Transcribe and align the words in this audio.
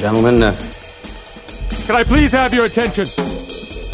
and 0.00 0.14
gentlemen. 0.14 0.42
Uh, 0.42 0.56
Can 1.86 1.96
I 1.96 2.04
please 2.04 2.32
have 2.32 2.54
your 2.54 2.66
attention? 2.66 3.06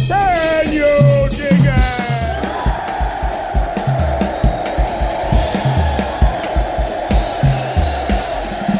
Daniel 0.06 1.28
Digger! 1.28 1.82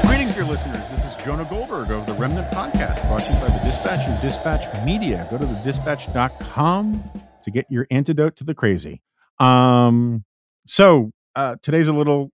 Greetings, 0.07 0.35
dear 0.35 0.45
listeners. 0.45 0.89
This 0.91 1.05
is 1.05 1.17
Jonah 1.25 1.47
Goldberg 1.49 1.91
of 1.91 2.07
the 2.07 2.15
Remnant 2.15 2.51
Podcast, 2.53 3.07
brought 3.09 3.23
to 3.23 3.33
you 3.33 3.41
by 3.41 3.49
the 3.49 3.61
Dispatch 3.65 4.07
and 4.07 4.21
Dispatch 4.21 4.85
Media. 4.85 5.27
Go 5.31 5.39
to 5.39 5.47
the 5.47 5.61
dispatch.com 5.65 7.03
to 7.43 7.51
get 7.51 7.67
your 7.71 7.87
antidote 7.91 8.37
to 8.37 8.45
the 8.45 8.55
crazy. 8.55 9.03
Um, 9.39 10.25
so 10.67 11.11
uh, 11.35 11.57
today's 11.63 11.89
a 11.89 11.93
little 11.93 12.31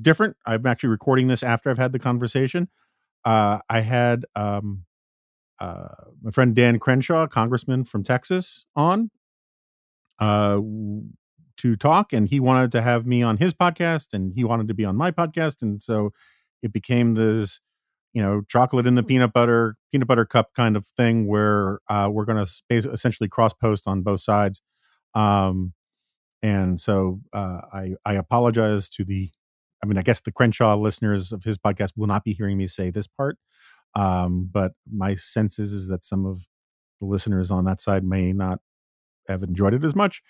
different. 0.00 0.36
I'm 0.46 0.66
actually 0.66 0.90
recording 0.90 1.28
this 1.28 1.42
after 1.42 1.70
I've 1.70 1.78
had 1.78 1.92
the 1.92 1.98
conversation. 1.98 2.68
Uh, 3.24 3.58
I 3.68 3.80
had 3.80 4.24
um, 4.34 4.84
uh, 5.60 5.88
my 6.22 6.30
friend 6.30 6.54
Dan 6.54 6.78
Crenshaw, 6.78 7.26
congressman 7.26 7.84
from 7.84 8.02
Texas, 8.02 8.66
on 8.74 9.10
uh, 10.18 10.60
to 11.58 11.76
talk, 11.76 12.12
and 12.12 12.28
he 12.28 12.40
wanted 12.40 12.72
to 12.72 12.82
have 12.82 13.06
me 13.06 13.22
on 13.22 13.36
his 13.36 13.54
podcast, 13.54 14.08
and 14.12 14.32
he 14.34 14.44
wanted 14.44 14.68
to 14.68 14.74
be 14.74 14.84
on 14.84 14.96
my 14.96 15.10
podcast, 15.10 15.62
and 15.62 15.82
so 15.82 16.12
it 16.62 16.72
became 16.72 17.14
this, 17.14 17.60
you 18.12 18.22
know, 18.22 18.42
chocolate 18.48 18.86
in 18.86 18.94
the 18.94 19.02
peanut 19.02 19.32
butter, 19.32 19.76
peanut 19.92 20.08
butter 20.08 20.24
cup 20.24 20.54
kind 20.54 20.76
of 20.76 20.86
thing, 20.86 21.26
where 21.26 21.80
uh, 21.88 22.08
we're 22.12 22.24
going 22.24 22.44
to 22.44 22.90
essentially 22.92 23.28
cross 23.28 23.52
post 23.52 23.86
on 23.86 24.02
both 24.02 24.20
sides. 24.20 24.60
Um, 25.14 25.74
and 26.42 26.80
so 26.80 27.20
uh, 27.32 27.60
I 27.72 27.94
I 28.04 28.14
apologize 28.14 28.88
to 28.90 29.04
the 29.04 29.30
I 29.82 29.86
mean, 29.86 29.98
I 29.98 30.02
guess 30.02 30.20
the 30.20 30.32
Crenshaw 30.32 30.76
listeners 30.76 31.32
of 31.32 31.44
his 31.44 31.58
podcast 31.58 31.92
will 31.96 32.06
not 32.06 32.24
be 32.24 32.32
hearing 32.32 32.56
me 32.56 32.66
say 32.66 32.90
this 32.90 33.06
part. 33.06 33.36
Um, 33.94 34.48
but 34.50 34.72
my 34.90 35.14
sense 35.14 35.58
is, 35.58 35.72
is 35.72 35.88
that 35.88 36.04
some 36.04 36.24
of 36.24 36.46
the 37.00 37.06
listeners 37.06 37.50
on 37.50 37.64
that 37.64 37.80
side 37.80 38.04
may 38.04 38.32
not 38.32 38.60
have 39.28 39.42
enjoyed 39.42 39.74
it 39.74 39.84
as 39.84 39.94
much. 39.94 40.22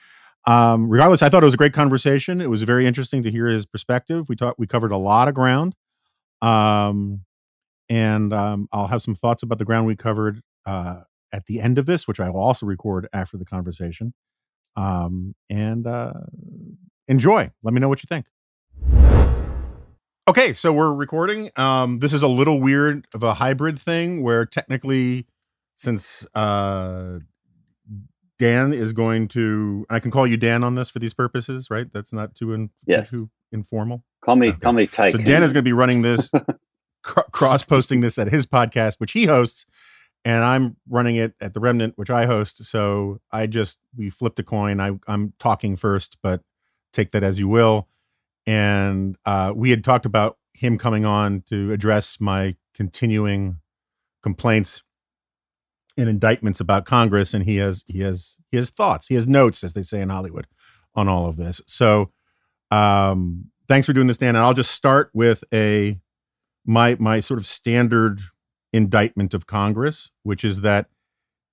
Um, 0.47 0.89
regardless, 0.89 1.23
I 1.23 1.29
thought 1.29 1.43
it 1.43 1.47
was 1.47 1.55
a 1.55 1.59
great 1.59 1.73
conversation. 1.73 2.41
It 2.41 2.51
was 2.51 2.63
very 2.63 2.87
interesting 2.87 3.23
to 3.23 3.31
hear 3.31 3.47
his 3.47 3.67
perspective. 3.67 4.29
We 4.29 4.37
talked, 4.37 4.59
we 4.59 4.67
covered 4.67 4.91
a 4.91 4.97
lot 4.97 5.29
of 5.29 5.35
ground. 5.35 5.75
Um, 6.41 7.25
and 7.89 8.33
um, 8.33 8.69
I'll 8.73 8.89
have 8.89 9.03
some 9.03 9.15
thoughts 9.15 9.43
about 9.43 9.59
the 9.59 9.65
ground 9.65 9.87
we 9.87 9.97
covered 9.97 10.41
uh, 10.67 11.03
at 11.33 11.47
the 11.47 11.61
end 11.61 11.79
of 11.79 11.87
this, 11.87 12.09
which 12.09 12.19
I 12.19 12.31
will 12.31 12.41
also 12.41 12.67
record 12.67 13.07
after 13.13 13.37
the 13.37 13.45
conversation. 13.45 14.15
Um, 14.77 15.35
and 15.51 15.87
uh, 15.87 16.15
enjoy. 17.07 17.51
Let 17.63 17.75
me 17.75 17.81
know 17.81 17.89
what 17.89 18.03
you 18.03 18.09
think. 18.09 18.27
Okay, 20.29 20.53
so 20.53 20.73
we're 20.73 20.95
recording. 20.95 21.51
Um, 21.57 21.99
this 21.99 22.13
is 22.13 22.23
a 22.23 22.29
little 22.29 22.61
weird 22.61 23.07
of 23.13 23.25
a 23.25 23.35
hybrid 23.35 23.79
thing 23.79 24.23
where 24.23 24.47
technically, 24.47 25.27
since 25.75 26.25
uh, 26.35 27.19
Dan 28.39 28.73
is 28.73 28.93
going 28.93 29.27
to, 29.29 29.85
I 29.91 29.99
can 29.99 30.13
call 30.13 30.27
you 30.27 30.37
Dan 30.37 30.63
on 30.63 30.77
this 30.77 30.91
for 30.91 31.01
these 31.01 31.13
purposes, 31.13 31.71
right? 31.71 31.93
That's 31.93 32.13
not 32.13 32.37
too, 32.37 32.53
in, 32.53 32.71
Yes. 32.87 33.11
too 33.11 33.31
informal. 33.51 34.05
Call 34.21 34.37
me, 34.37 34.51
Okay. 34.51 34.59
call 34.61 34.73
me 34.75 34.87
Tyke. 34.87 35.11
So 35.13 35.19
Dan 35.19 35.43
is 35.43 35.53
going 35.53 35.65
to 35.65 35.69
be 35.69 35.73
running 35.73 36.03
this, 36.03 36.31
cr- 37.03 37.21
cross 37.33 37.65
posting 37.65 38.01
this 38.01 38.17
at 38.17 38.29
his 38.29 38.47
podcast, 38.47 39.01
which 39.01 39.13
he 39.13 39.25
hosts, 39.27 39.67
and 40.25 40.45
I'm 40.45 40.77
running 40.89 41.17
it 41.17 41.35
at 41.41 41.53
the 41.53 41.59
Remnant, 41.59 41.95
which 41.97 42.11
I 42.11 42.27
host. 42.27 42.65
So 42.65 43.19
I 43.33 43.49
just 43.49 43.81
we 43.97 44.09
flipped 44.09 44.39
a 44.39 44.45
coin. 44.45 44.79
I 44.79 45.01
I'm 45.09 45.33
talking 45.41 45.75
first, 45.75 46.17
but 46.23 46.43
take 46.93 47.11
that 47.11 47.25
as 47.25 47.41
you 47.41 47.49
will. 47.49 47.89
And 48.47 49.17
uh, 49.25 49.53
we 49.55 49.71
had 49.71 49.85
talked 49.85 50.07
about 50.07 50.37
him 50.55 50.79
coming 50.79 51.05
on 51.05 51.43
to 51.47 51.73
address 51.73 52.21
my 52.21 52.57
continuing 52.75 53.61
complaints 54.23 54.83
and 55.97 56.09
indictments 56.09 56.61
about 56.61 56.87
Congress, 56.87 57.35
and 57.35 57.45
he 57.45 57.57
has 57.57 57.85
he 57.87 58.01
has 58.01 58.39
he 58.51 58.57
has 58.57 58.71
thoughts, 58.71 59.09
he 59.09 59.15
has 59.15 59.27
notes, 59.27 59.63
as 59.63 59.75
they 59.75 59.83
say 59.83 60.01
in 60.01 60.09
Hollywood, 60.09 60.47
on 60.95 61.09
all 61.09 61.27
of 61.27 61.37
this. 61.37 61.61
So 61.67 62.11
um 62.73 63.51
thanks 63.69 63.87
for 63.87 63.93
doing 63.93 64.07
this 64.07 64.17
dan 64.17 64.31
and 64.31 64.39
i'll 64.39 64.55
just 64.55 64.71
start 64.73 65.11
with 65.13 65.45
a 65.53 66.01
my 66.65 66.97
my 66.99 67.21
sort 67.21 67.39
of 67.39 67.47
standard 67.47 68.21
indictment 68.73 69.35
of 69.35 69.47
congress 69.47 70.11
which 70.23 70.43
is 70.43 70.63
that 70.63 70.89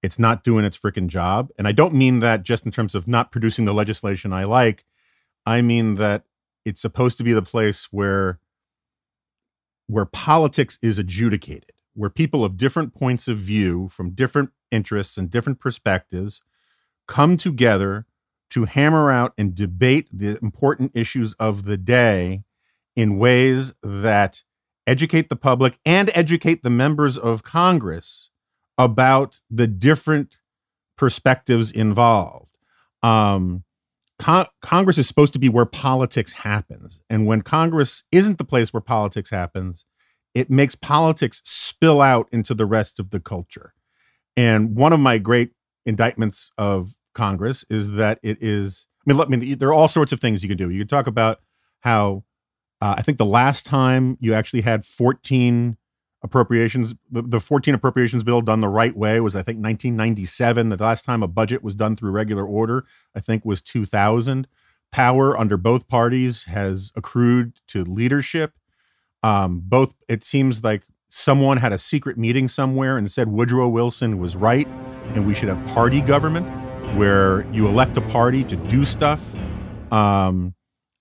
it's 0.01 0.17
not 0.17 0.45
doing 0.45 0.63
its 0.63 0.79
freaking 0.79 1.07
job 1.07 1.49
and 1.57 1.67
i 1.67 1.73
don't 1.73 1.93
mean 1.93 2.21
that 2.21 2.43
just 2.43 2.65
in 2.65 2.71
terms 2.71 2.95
of 2.95 3.05
not 3.05 3.31
producing 3.33 3.65
the 3.65 3.73
legislation 3.73 4.31
i 4.31 4.45
like 4.45 4.85
i 5.45 5.61
mean 5.61 5.95
that 5.95 6.23
it's 6.65 6.81
supposed 6.81 7.17
to 7.17 7.23
be 7.23 7.33
the 7.33 7.41
place 7.41 7.87
where 7.91 8.39
where 9.87 10.05
politics 10.05 10.77
is 10.81 10.99
adjudicated 10.99 11.71
where 11.99 12.09
people 12.09 12.45
of 12.45 12.55
different 12.55 12.93
points 12.93 13.27
of 13.27 13.37
view 13.37 13.89
from 13.89 14.11
different 14.11 14.51
interests 14.71 15.17
and 15.17 15.29
different 15.29 15.59
perspectives 15.59 16.41
come 17.07 17.35
together 17.35 18.05
to 18.49 18.65
hammer 18.65 19.11
out 19.11 19.33
and 19.37 19.53
debate 19.53 20.07
the 20.11 20.39
important 20.41 20.91
issues 20.93 21.33
of 21.33 21.65
the 21.65 21.77
day 21.77 22.43
in 22.95 23.17
ways 23.17 23.73
that 23.83 24.43
educate 24.87 25.27
the 25.27 25.35
public 25.35 25.77
and 25.85 26.09
educate 26.15 26.63
the 26.63 26.69
members 26.69 27.17
of 27.17 27.43
Congress 27.43 28.31
about 28.77 29.41
the 29.49 29.67
different 29.67 30.37
perspectives 30.97 31.69
involved. 31.69 32.57
Um, 33.03 33.63
Con- 34.19 34.47
Congress 34.61 34.97
is 34.97 35.07
supposed 35.07 35.33
to 35.33 35.39
be 35.39 35.49
where 35.49 35.65
politics 35.65 36.33
happens. 36.33 37.01
And 37.09 37.25
when 37.25 37.41
Congress 37.41 38.03
isn't 38.11 38.37
the 38.37 38.43
place 38.43 38.73
where 38.73 38.81
politics 38.81 39.29
happens, 39.29 39.85
it 40.35 40.49
makes 40.49 40.75
politics 40.75 41.41
spill 41.45 42.01
out 42.01 42.27
into 42.31 42.53
the 42.53 42.65
rest 42.65 42.99
of 42.99 43.09
the 43.09 43.19
culture. 43.19 43.73
And 44.35 44.75
one 44.75 44.93
of 44.93 44.99
my 44.99 45.17
great 45.17 45.51
indictments 45.85 46.51
of 46.57 46.91
Congress 47.15 47.65
is 47.69 47.91
that 47.91 48.19
it 48.21 48.37
is. 48.41 48.87
I 49.01 49.09
mean, 49.09 49.17
let 49.17 49.29
me. 49.29 49.55
There 49.55 49.69
are 49.69 49.73
all 49.73 49.87
sorts 49.87 50.11
of 50.11 50.19
things 50.19 50.43
you 50.43 50.49
can 50.49 50.57
do. 50.57 50.69
You 50.69 50.81
can 50.81 50.87
talk 50.87 51.07
about 51.07 51.39
how 51.79 52.25
uh, 52.81 52.95
I 52.97 53.01
think 53.01 53.17
the 53.17 53.25
last 53.25 53.65
time 53.65 54.17
you 54.19 54.33
actually 54.33 54.61
had 54.61 54.85
14 54.85 55.77
appropriations, 56.21 56.95
the, 57.09 57.21
the 57.21 57.39
14 57.39 57.73
appropriations 57.73 58.23
bill 58.23 58.41
done 58.41 58.61
the 58.61 58.67
right 58.67 58.95
way 58.95 59.19
was 59.19 59.35
I 59.35 59.39
think 59.39 59.57
1997. 59.57 60.69
The 60.69 60.77
last 60.77 61.05
time 61.05 61.23
a 61.23 61.27
budget 61.27 61.63
was 61.63 61.75
done 61.75 61.95
through 61.95 62.11
regular 62.11 62.45
order, 62.45 62.85
I 63.15 63.19
think, 63.19 63.45
was 63.45 63.61
2000. 63.61 64.47
Power 64.91 65.37
under 65.37 65.55
both 65.55 65.87
parties 65.87 66.45
has 66.45 66.91
accrued 66.95 67.59
to 67.67 67.83
leadership. 67.83 68.53
Um, 69.21 69.61
both 69.63 69.95
it 70.07 70.23
seems 70.23 70.63
like 70.63 70.83
someone 71.09 71.57
had 71.57 71.73
a 71.73 71.77
secret 71.77 72.17
meeting 72.17 72.47
somewhere 72.47 72.97
and 72.97 73.11
said 73.11 73.27
Woodrow 73.27 73.67
Wilson 73.67 74.19
was 74.19 74.35
right, 74.35 74.67
and 75.13 75.27
we 75.27 75.33
should 75.33 75.49
have 75.49 75.63
party 75.73 76.01
government 76.01 76.47
where 76.95 77.45
you 77.51 77.67
elect 77.67 77.97
a 77.97 78.01
party 78.01 78.43
to 78.45 78.55
do 78.55 78.85
stuff, 78.85 79.35
um, 79.91 80.55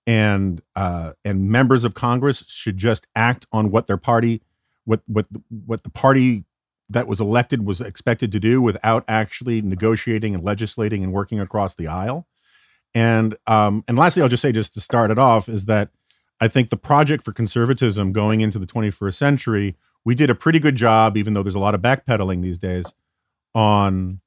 and 0.07 0.63
uh, 0.75 1.13
and 1.25 1.49
members 1.49 1.85
of 1.85 1.95
Congress 1.95 2.45
should 2.49 2.77
just 2.77 3.07
act 3.15 3.47
on 3.53 3.71
what 3.71 3.87
their 3.87 3.97
party, 3.97 4.43
what 4.89 5.03
what 5.07 5.27
what 5.67 5.83
the 5.83 5.91
party 5.91 6.45
that 6.89 7.07
was 7.07 7.21
elected 7.21 7.67
was 7.67 7.83
expected 7.83 8.33
to 8.33 8.41
do 8.41 8.63
without 8.63 9.05
actually 9.07 9.61
negotiating 9.61 10.35
and 10.35 10.43
legislating 10.43 11.05
and 11.05 11.13
working 11.13 11.39
across 11.39 11.75
the 11.75 11.87
aisle. 11.87 12.27
And 12.95 13.37
um, 13.47 13.85
and 13.87 13.99
lastly, 13.99 14.23
I'll 14.23 14.31
just 14.31 14.41
say, 14.41 14.51
just 14.51 14.73
to 14.75 14.81
start 14.81 15.11
it 15.11 15.19
off, 15.19 15.49
is 15.49 15.67
that 15.67 15.91
I 16.41 16.49
think 16.49 16.71
the 16.71 16.79
project 16.79 17.23
for 17.23 17.33
conservatism 17.33 18.13
going 18.13 18.41
into 18.41 18.59
the 18.59 18.67
21st 18.67 19.15
century, 19.15 19.77
we 20.07 20.15
did 20.15 20.31
a 20.31 20.35
pretty 20.35 20.59
good 20.59 20.77
job, 20.77 21.19
even 21.19 21.35
though 21.35 21.43
there's 21.43 21.55
a 21.55 21.61
lot 21.61 21.75
of 21.75 21.83
backpedaling 21.83 22.41
these 22.41 22.59
days, 22.59 22.95
on 23.55 24.21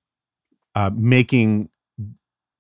uh, 0.76 0.92
making 0.94 1.70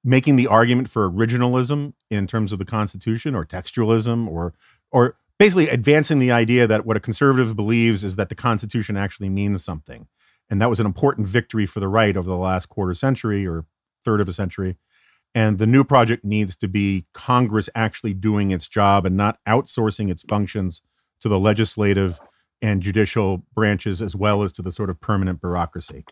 making 0.03 0.35
the 0.35 0.47
argument 0.47 0.89
for 0.89 1.07
originalism 1.07 1.93
in 2.09 2.25
terms 2.25 2.51
of 2.51 2.57
the 2.57 2.65
Constitution 2.65 3.35
or 3.35 3.45
textualism 3.45 4.27
or 4.27 4.55
or 4.91 5.17
basically 5.41 5.69
advancing 5.69 6.19
the 6.19 6.31
idea 6.31 6.67
that 6.67 6.85
what 6.85 6.95
a 6.95 6.99
conservative 6.99 7.55
believes 7.55 8.03
is 8.03 8.15
that 8.15 8.29
the 8.29 8.35
Constitution 8.35 8.95
actually 8.95 9.27
means 9.27 9.63
something. 9.63 10.05
And 10.51 10.61
that 10.61 10.69
was 10.69 10.79
an 10.79 10.85
important 10.85 11.25
victory 11.25 11.65
for 11.65 11.79
the 11.79 11.87
right 11.87 12.15
over 12.15 12.29
the 12.29 12.37
last 12.37 12.67
quarter 12.67 12.93
century 12.93 13.47
or 13.47 13.65
third 14.05 14.21
of 14.21 14.29
a 14.29 14.33
century. 14.33 14.77
And 15.33 15.57
the 15.57 15.65
new 15.65 15.83
project 15.83 16.23
needs 16.23 16.55
to 16.57 16.67
be 16.67 17.07
Congress 17.15 17.71
actually 17.73 18.13
doing 18.13 18.51
its 18.51 18.67
job 18.67 19.03
and 19.03 19.17
not 19.17 19.39
outsourcing 19.47 20.11
its 20.11 20.21
functions 20.21 20.83
to 21.21 21.27
the 21.27 21.39
legislative 21.39 22.19
and 22.61 22.83
judicial 22.83 23.43
branches 23.55 23.99
as 23.99 24.15
well 24.15 24.43
as 24.43 24.51
to 24.51 24.61
the 24.61 24.71
sort 24.71 24.91
of 24.91 25.01
permanent 25.01 25.41
bureaucracy. 25.41 26.05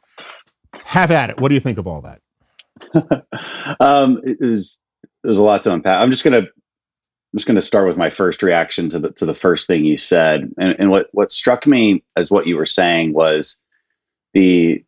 Have 0.85 1.11
at 1.11 1.29
it. 1.29 1.39
What 1.39 1.49
do 1.49 1.53
you 1.53 1.61
think 1.61 1.77
of 1.77 1.85
all 1.85 2.01
that? 2.01 2.21
um, 3.79 4.21
it 4.23 4.39
was 4.41 4.79
there's 5.23 5.37
a 5.37 5.43
lot 5.43 5.61
to 5.63 5.73
unpack. 5.73 6.01
I'm 6.01 6.09
just 6.09 6.23
gonna 6.23 6.47
I'm 7.31 7.37
just 7.37 7.47
gonna 7.47 7.61
start 7.61 7.87
with 7.87 7.97
my 7.97 8.09
first 8.09 8.41
reaction 8.41 8.89
to 8.89 8.99
the 8.99 9.11
to 9.13 9.25
the 9.25 9.35
first 9.35 9.67
thing 9.67 9.85
you 9.85 9.97
said, 9.97 10.51
and, 10.57 10.75
and 10.79 10.89
what 10.89 11.09
what 11.11 11.31
struck 11.31 11.67
me 11.67 12.03
as 12.15 12.31
what 12.31 12.47
you 12.47 12.57
were 12.57 12.65
saying 12.65 13.13
was 13.13 13.63
the 14.33 14.83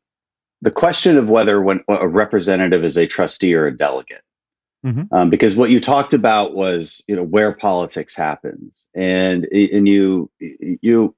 the 0.61 0.71
question 0.71 1.17
of 1.17 1.29
whether 1.29 1.61
when 1.61 1.83
a 1.87 2.07
representative 2.07 2.83
is 2.83 2.97
a 2.97 3.07
trustee 3.07 3.53
or 3.53 3.67
a 3.67 3.77
delegate. 3.77 4.23
Mhm. 4.85 5.07
Um, 5.11 5.29
because 5.29 5.55
what 5.55 5.69
you 5.69 5.79
talked 5.79 6.13
about 6.13 6.55
was 6.55 7.03
you 7.07 7.15
know 7.15 7.23
where 7.23 7.53
politics 7.53 8.15
happens, 8.15 8.87
and 8.95 9.45
and 9.45 9.87
you 9.87 10.31
you 10.39 11.15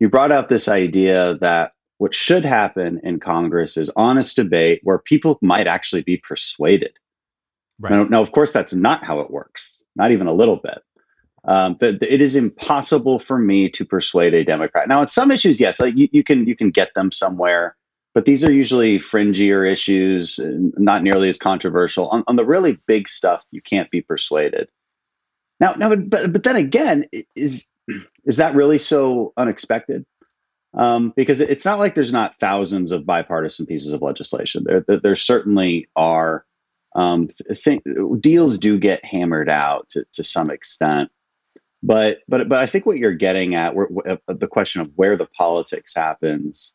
you 0.00 0.08
brought 0.08 0.32
out 0.32 0.48
this 0.48 0.68
idea 0.68 1.36
that 1.42 1.72
what 1.98 2.14
should 2.14 2.44
happen 2.44 3.00
in 3.04 3.20
Congress 3.20 3.76
is 3.76 3.90
honest 3.94 4.36
debate 4.36 4.80
where 4.82 4.98
people 4.98 5.38
might 5.42 5.66
actually 5.66 6.02
be 6.02 6.16
persuaded. 6.16 6.92
Right. 7.78 7.90
Now, 7.90 8.04
now, 8.04 8.22
of 8.22 8.32
course, 8.32 8.52
that's 8.52 8.74
not 8.74 9.04
how 9.04 9.20
it 9.20 9.30
works, 9.30 9.84
not 9.96 10.12
even 10.12 10.26
a 10.26 10.32
little 10.32 10.56
bit. 10.56 10.82
Um, 11.46 11.76
but 11.78 12.02
it 12.02 12.22
is 12.22 12.36
impossible 12.36 13.18
for 13.18 13.38
me 13.38 13.68
to 13.70 13.84
persuade 13.84 14.32
a 14.32 14.44
Democrat. 14.44 14.88
Now, 14.88 15.00
on 15.00 15.06
some 15.06 15.30
issues, 15.30 15.60
yes, 15.60 15.78
like 15.78 15.96
you, 15.96 16.08
you 16.10 16.24
can 16.24 16.46
you 16.46 16.56
can 16.56 16.70
get 16.70 16.94
them 16.94 17.12
somewhere, 17.12 17.76
but 18.14 18.24
these 18.24 18.44
are 18.44 18.52
usually 18.52 18.98
fringier 18.98 19.70
issues, 19.70 20.40
not 20.42 21.02
nearly 21.02 21.28
as 21.28 21.36
controversial. 21.36 22.08
On, 22.08 22.24
on 22.26 22.36
the 22.36 22.46
really 22.46 22.78
big 22.86 23.08
stuff, 23.08 23.44
you 23.50 23.60
can't 23.60 23.90
be 23.90 24.00
persuaded. 24.00 24.68
Now, 25.60 25.74
now, 25.74 25.94
but 25.94 26.32
but 26.32 26.42
then 26.42 26.56
again, 26.56 27.06
is 27.36 27.70
is 28.24 28.38
that 28.38 28.54
really 28.54 28.78
so 28.78 29.34
unexpected? 29.36 30.06
Um, 30.72 31.12
because 31.14 31.40
it's 31.40 31.64
not 31.64 31.78
like 31.78 31.94
there's 31.94 32.12
not 32.12 32.40
thousands 32.40 32.90
of 32.90 33.06
bipartisan 33.06 33.66
pieces 33.66 33.92
of 33.92 34.02
legislation. 34.02 34.64
There, 34.66 34.80
there, 34.80 34.96
there 34.98 35.14
certainly 35.14 35.88
are. 35.94 36.44
Um, 36.94 37.28
think, 37.52 37.82
deals 38.20 38.58
do 38.58 38.78
get 38.78 39.04
hammered 39.04 39.48
out 39.48 39.90
to, 39.90 40.04
to 40.12 40.24
some 40.24 40.50
extent. 40.50 41.10
But 41.82 42.20
but 42.28 42.48
but 42.48 42.60
I 42.60 42.66
think 42.66 42.86
what 42.86 42.96
you're 42.96 43.12
getting 43.12 43.54
at, 43.56 43.74
uh, 43.76 44.16
the 44.26 44.48
question 44.48 44.80
of 44.80 44.92
where 44.94 45.16
the 45.16 45.26
politics 45.26 45.94
happens, 45.94 46.74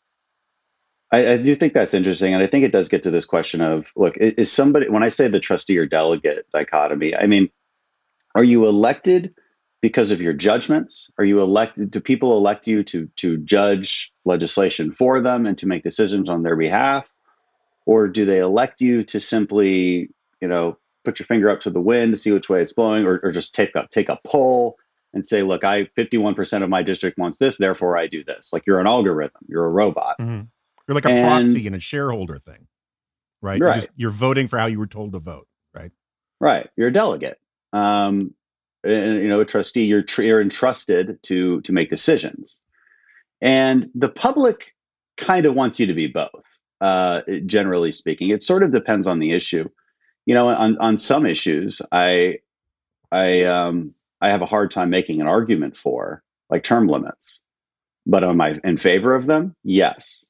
I, 1.11 1.33
I, 1.33 1.37
do 1.37 1.55
think 1.55 1.73
that's 1.73 1.95
interesting, 1.95 2.35
and 2.35 2.43
I 2.43 2.47
think 2.47 2.63
it 2.63 2.71
does 2.71 2.89
get 2.89 3.03
to 3.03 3.11
this 3.11 3.25
question 3.25 3.61
of 3.61 3.91
look, 3.95 4.17
is 4.17 4.51
somebody 4.51 4.89
when 4.89 5.01
I 5.01 5.07
say 5.07 5.27
the 5.27 5.39
trustee 5.39 5.79
or 5.79 5.87
delegate 5.87 6.45
dichotomy, 6.53 7.15
I 7.15 7.25
mean, 7.25 7.49
are 8.35 8.43
you 8.43 8.67
elected 8.67 9.33
because 9.81 10.11
of 10.11 10.21
your 10.21 10.33
judgments? 10.33 11.09
Are 11.17 11.25
you 11.25 11.41
elected? 11.41 11.89
Do 11.89 12.01
people 12.01 12.37
elect 12.37 12.67
you 12.67 12.83
to 12.83 13.09
to 13.17 13.37
judge 13.37 14.13
legislation 14.25 14.91
for 14.91 15.21
them 15.21 15.47
and 15.47 15.57
to 15.59 15.67
make 15.67 15.81
decisions 15.81 16.29
on 16.29 16.43
their 16.43 16.55
behalf, 16.55 17.11
or 17.89 18.07
do 18.07 18.23
they 18.23 18.37
elect 18.37 18.81
you 18.81 19.03
to 19.03 19.19
simply, 19.19 20.11
you 20.39 20.47
know, 20.47 20.77
put 21.03 21.17
your 21.17 21.25
finger 21.25 21.49
up 21.49 21.61
to 21.61 21.71
the 21.71 21.81
wind, 21.81 22.13
to 22.13 22.19
see 22.19 22.31
which 22.31 22.47
way 22.47 22.61
it's 22.61 22.73
blowing, 22.73 23.03
or, 23.03 23.19
or 23.23 23.31
just 23.31 23.55
take 23.55 23.73
a 23.73 23.87
take 23.89 24.09
a 24.09 24.19
poll 24.23 24.77
and 25.11 25.25
say, 25.25 25.41
look, 25.41 25.63
I 25.63 25.85
51% 25.97 26.61
of 26.61 26.69
my 26.69 26.83
district 26.83 27.17
wants 27.17 27.39
this, 27.39 27.57
therefore 27.57 27.97
I 27.97 28.05
do 28.05 28.23
this. 28.23 28.53
Like 28.53 28.67
you're 28.67 28.79
an 28.79 28.85
algorithm, 28.85 29.41
you're 29.47 29.65
a 29.65 29.69
robot. 29.69 30.17
Mm-hmm. 30.19 30.41
You're 30.87 30.95
like 30.95 31.05
a 31.05 31.09
and, 31.09 31.45
proxy 31.45 31.65
and 31.65 31.75
a 31.75 31.79
shareholder 31.79 32.37
thing, 32.37 32.67
right? 33.41 33.59
Right. 33.59 33.59
You're, 33.59 33.73
just, 33.73 33.87
you're, 33.95 34.11
voting 34.11 34.47
for 34.47 34.59
how 34.59 34.67
you 34.67 34.77
were 34.77 34.85
told 34.85 35.13
to 35.13 35.19
vote, 35.19 35.47
right? 35.73 35.91
Right. 36.39 36.69
You're 36.77 36.89
a 36.89 36.93
delegate. 36.93 37.39
Um, 37.73 38.35
and, 38.83 39.15
you 39.15 39.29
know, 39.29 39.41
a 39.41 39.45
trustee, 39.45 39.85
you're, 39.85 40.03
tr- 40.03 40.21
you're 40.21 40.41
entrusted 40.41 41.23
to 41.23 41.61
to 41.61 41.71
make 41.71 41.89
decisions, 41.89 42.61
and 43.41 43.89
the 43.95 44.09
public 44.09 44.75
kind 45.17 45.47
of 45.47 45.55
wants 45.55 45.79
you 45.79 45.87
to 45.87 45.95
be 45.95 46.05
both. 46.05 46.29
Uh, 46.81 47.21
generally 47.45 47.91
speaking, 47.91 48.29
it 48.29 48.41
sort 48.41 48.63
of 48.63 48.71
depends 48.71 49.07
on 49.07 49.19
the 49.19 49.31
issue. 49.31 49.69
You 50.25 50.35
know, 50.35 50.47
on 50.47 50.77
on 50.77 50.97
some 50.97 51.25
issues, 51.25 51.81
I 51.91 52.39
I 53.11 53.43
um, 53.43 53.95
I 54.21 54.31
have 54.31 54.41
a 54.41 54.47
hard 54.47 54.71
time 54.71 54.89
making 54.89 55.21
an 55.21 55.27
argument 55.27 55.77
for, 55.77 56.23
like 56.49 56.63
term 56.63 56.87
limits. 56.87 57.41
But 58.05 58.23
am 58.23 58.39
I 58.41 58.59
in 58.63 58.77
favor 58.77 59.13
of 59.13 59.25
them? 59.25 59.55
Yes, 59.63 60.25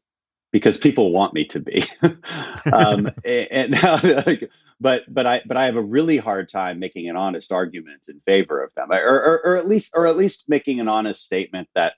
because 0.52 0.78
people 0.78 1.12
want 1.12 1.34
me 1.34 1.46
to 1.46 1.60
be. 1.60 1.84
um, 2.74 3.10
and, 3.24 3.76
and 3.76 4.50
but 4.80 5.04
but 5.14 5.26
I 5.26 5.42
but 5.46 5.58
I 5.58 5.66
have 5.66 5.76
a 5.76 5.82
really 5.82 6.18
hard 6.18 6.50
time 6.50 6.80
making 6.80 7.10
an 7.10 7.16
honest 7.16 7.52
argument 7.52 8.08
in 8.10 8.22
favor 8.22 8.62
of 8.64 8.74
them, 8.76 8.92
or, 8.92 8.98
or, 8.98 9.42
or 9.46 9.58
at 9.58 9.68
least 9.68 9.94
or 9.96 10.08
at 10.08 10.18
least 10.18 10.50
making 10.50 10.80
an 10.80 10.88
honest 10.88 11.24
statement 11.24 11.70
that 11.76 11.96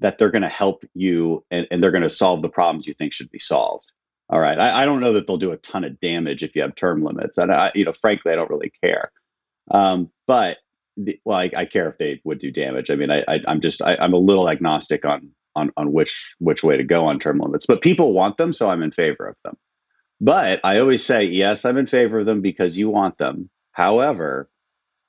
that 0.00 0.18
they're 0.18 0.30
going 0.30 0.42
to 0.42 0.48
help 0.48 0.84
you 0.94 1.44
and, 1.50 1.66
and 1.70 1.82
they're 1.82 1.90
going 1.90 2.02
to 2.02 2.10
solve 2.10 2.42
the 2.42 2.48
problems 2.48 2.86
you 2.86 2.94
think 2.94 3.12
should 3.12 3.30
be 3.30 3.38
solved. 3.38 3.92
All 4.28 4.40
right, 4.40 4.58
I, 4.58 4.82
I, 4.82 4.84
don't 4.86 5.00
know 5.00 5.12
that 5.12 5.26
they'll 5.26 5.36
do 5.36 5.52
a 5.52 5.56
ton 5.56 5.84
of 5.84 6.00
damage 6.00 6.42
if 6.42 6.56
you 6.56 6.62
have 6.62 6.74
term 6.74 7.04
limits, 7.04 7.38
and 7.38 7.52
I, 7.52 7.70
you 7.76 7.84
know, 7.84 7.92
frankly, 7.92 8.32
I 8.32 8.34
don't 8.34 8.50
really 8.50 8.72
care. 8.82 9.12
Um, 9.70 10.10
but 10.26 10.58
well, 11.24 11.38
I, 11.38 11.50
I, 11.56 11.64
care 11.64 11.88
if 11.88 11.96
they 11.96 12.20
would 12.24 12.38
do 12.38 12.50
damage. 12.50 12.90
I 12.90 12.96
mean, 12.96 13.10
I, 13.10 13.24
I 13.28 13.40
am 13.46 13.60
just 13.60 13.82
I, 13.82 14.04
am 14.04 14.14
a 14.14 14.18
little 14.18 14.50
agnostic 14.50 15.04
on 15.04 15.30
on 15.54 15.70
on 15.76 15.92
which 15.92 16.34
which 16.40 16.64
way 16.64 16.76
to 16.76 16.82
go 16.82 17.06
on 17.06 17.20
term 17.20 17.38
limits, 17.38 17.66
but 17.66 17.82
people 17.82 18.12
want 18.12 18.36
them, 18.36 18.52
so 18.52 18.68
I'm 18.68 18.82
in 18.82 18.90
favor 18.90 19.28
of 19.28 19.36
them. 19.44 19.56
But 20.20 20.60
I 20.64 20.80
always 20.80 21.04
say 21.04 21.24
yes, 21.24 21.64
I'm 21.64 21.76
in 21.76 21.86
favor 21.86 22.18
of 22.18 22.26
them 22.26 22.40
because 22.40 22.76
you 22.76 22.90
want 22.90 23.18
them. 23.18 23.48
However, 23.70 24.48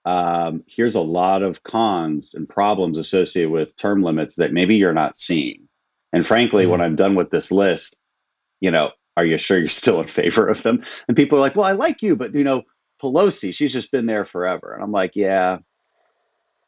um, 0.07 0.63
here's 0.68 0.95
a 0.95 1.01
lot 1.01 1.44
of 1.44 1.63
cons 1.63 2.33
and 2.33 2.48
problems 2.48 2.98
associated 2.98 3.51
with 3.51 3.75
term 3.75 4.01
limits 4.01 4.36
that 4.36 4.54
maybe 4.54 4.77
you're 4.77 4.94
not 4.94 5.18
seeing. 5.18 5.68
And 6.13 6.25
frankly, 6.25 6.63
mm-hmm. 6.63 6.71
when 6.71 6.81
I'm 6.81 6.95
done 6.95 7.15
with 7.15 7.30
this 7.30 7.51
list, 7.51 8.01
you 8.62 8.71
know, 8.71 8.92
are 9.18 9.25
you 9.25 9.38
sure 9.38 9.57
you're 9.57 9.68
still 9.68 10.00
in 10.00 10.07
favor 10.07 10.48
of 10.48 10.63
them? 10.63 10.86
And 11.09 11.18
people 11.18 11.38
are 11.38 11.42
like, 11.42 11.57
well, 11.57 11.65
I 11.65 11.74
like 11.74 12.04
you, 12.04 12.15
but 12.15 12.33
you 12.33 12.45
know, 12.45 12.63
Pelosi, 13.04 13.54
she's 13.54 13.74
just 13.74 13.92
been 13.92 14.06
there 14.06 14.24
forever. 14.24 14.74
And 14.74 14.81
I'm 14.81 14.94
like, 14.94 15.18
yeah, 15.18 15.57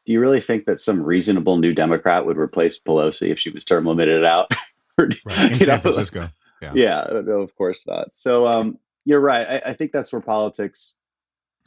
do 0.05 0.11
you 0.11 0.19
really 0.19 0.41
think 0.41 0.65
that 0.65 0.81
some 0.81 1.01
reasonable 1.01 1.59
new 1.59 1.73
Democrat 1.73 2.25
would 2.25 2.37
replace 2.37 2.77
Pelosi 2.77 3.29
if 3.31 3.39
she 3.39 3.51
was 3.51 3.63
term 3.63 3.85
limited 3.85 4.25
out? 4.25 4.51
right. 4.97 5.15
In 5.15 5.55
San 5.55 5.75
know, 5.75 5.77
Francisco. 5.77 6.29
Yeah. 6.61 6.73
yeah, 6.75 7.07
no, 7.09 7.39
of 7.39 7.55
course 7.55 7.87
not. 7.87 8.17
So 8.17 8.47
um, 8.47 8.79
you're 9.05 9.21
right. 9.21 9.47
I, 9.47 9.69
I 9.69 9.73
think 9.73 9.93
that's 9.93 10.11
where 10.11 10.21
politics 10.21 10.97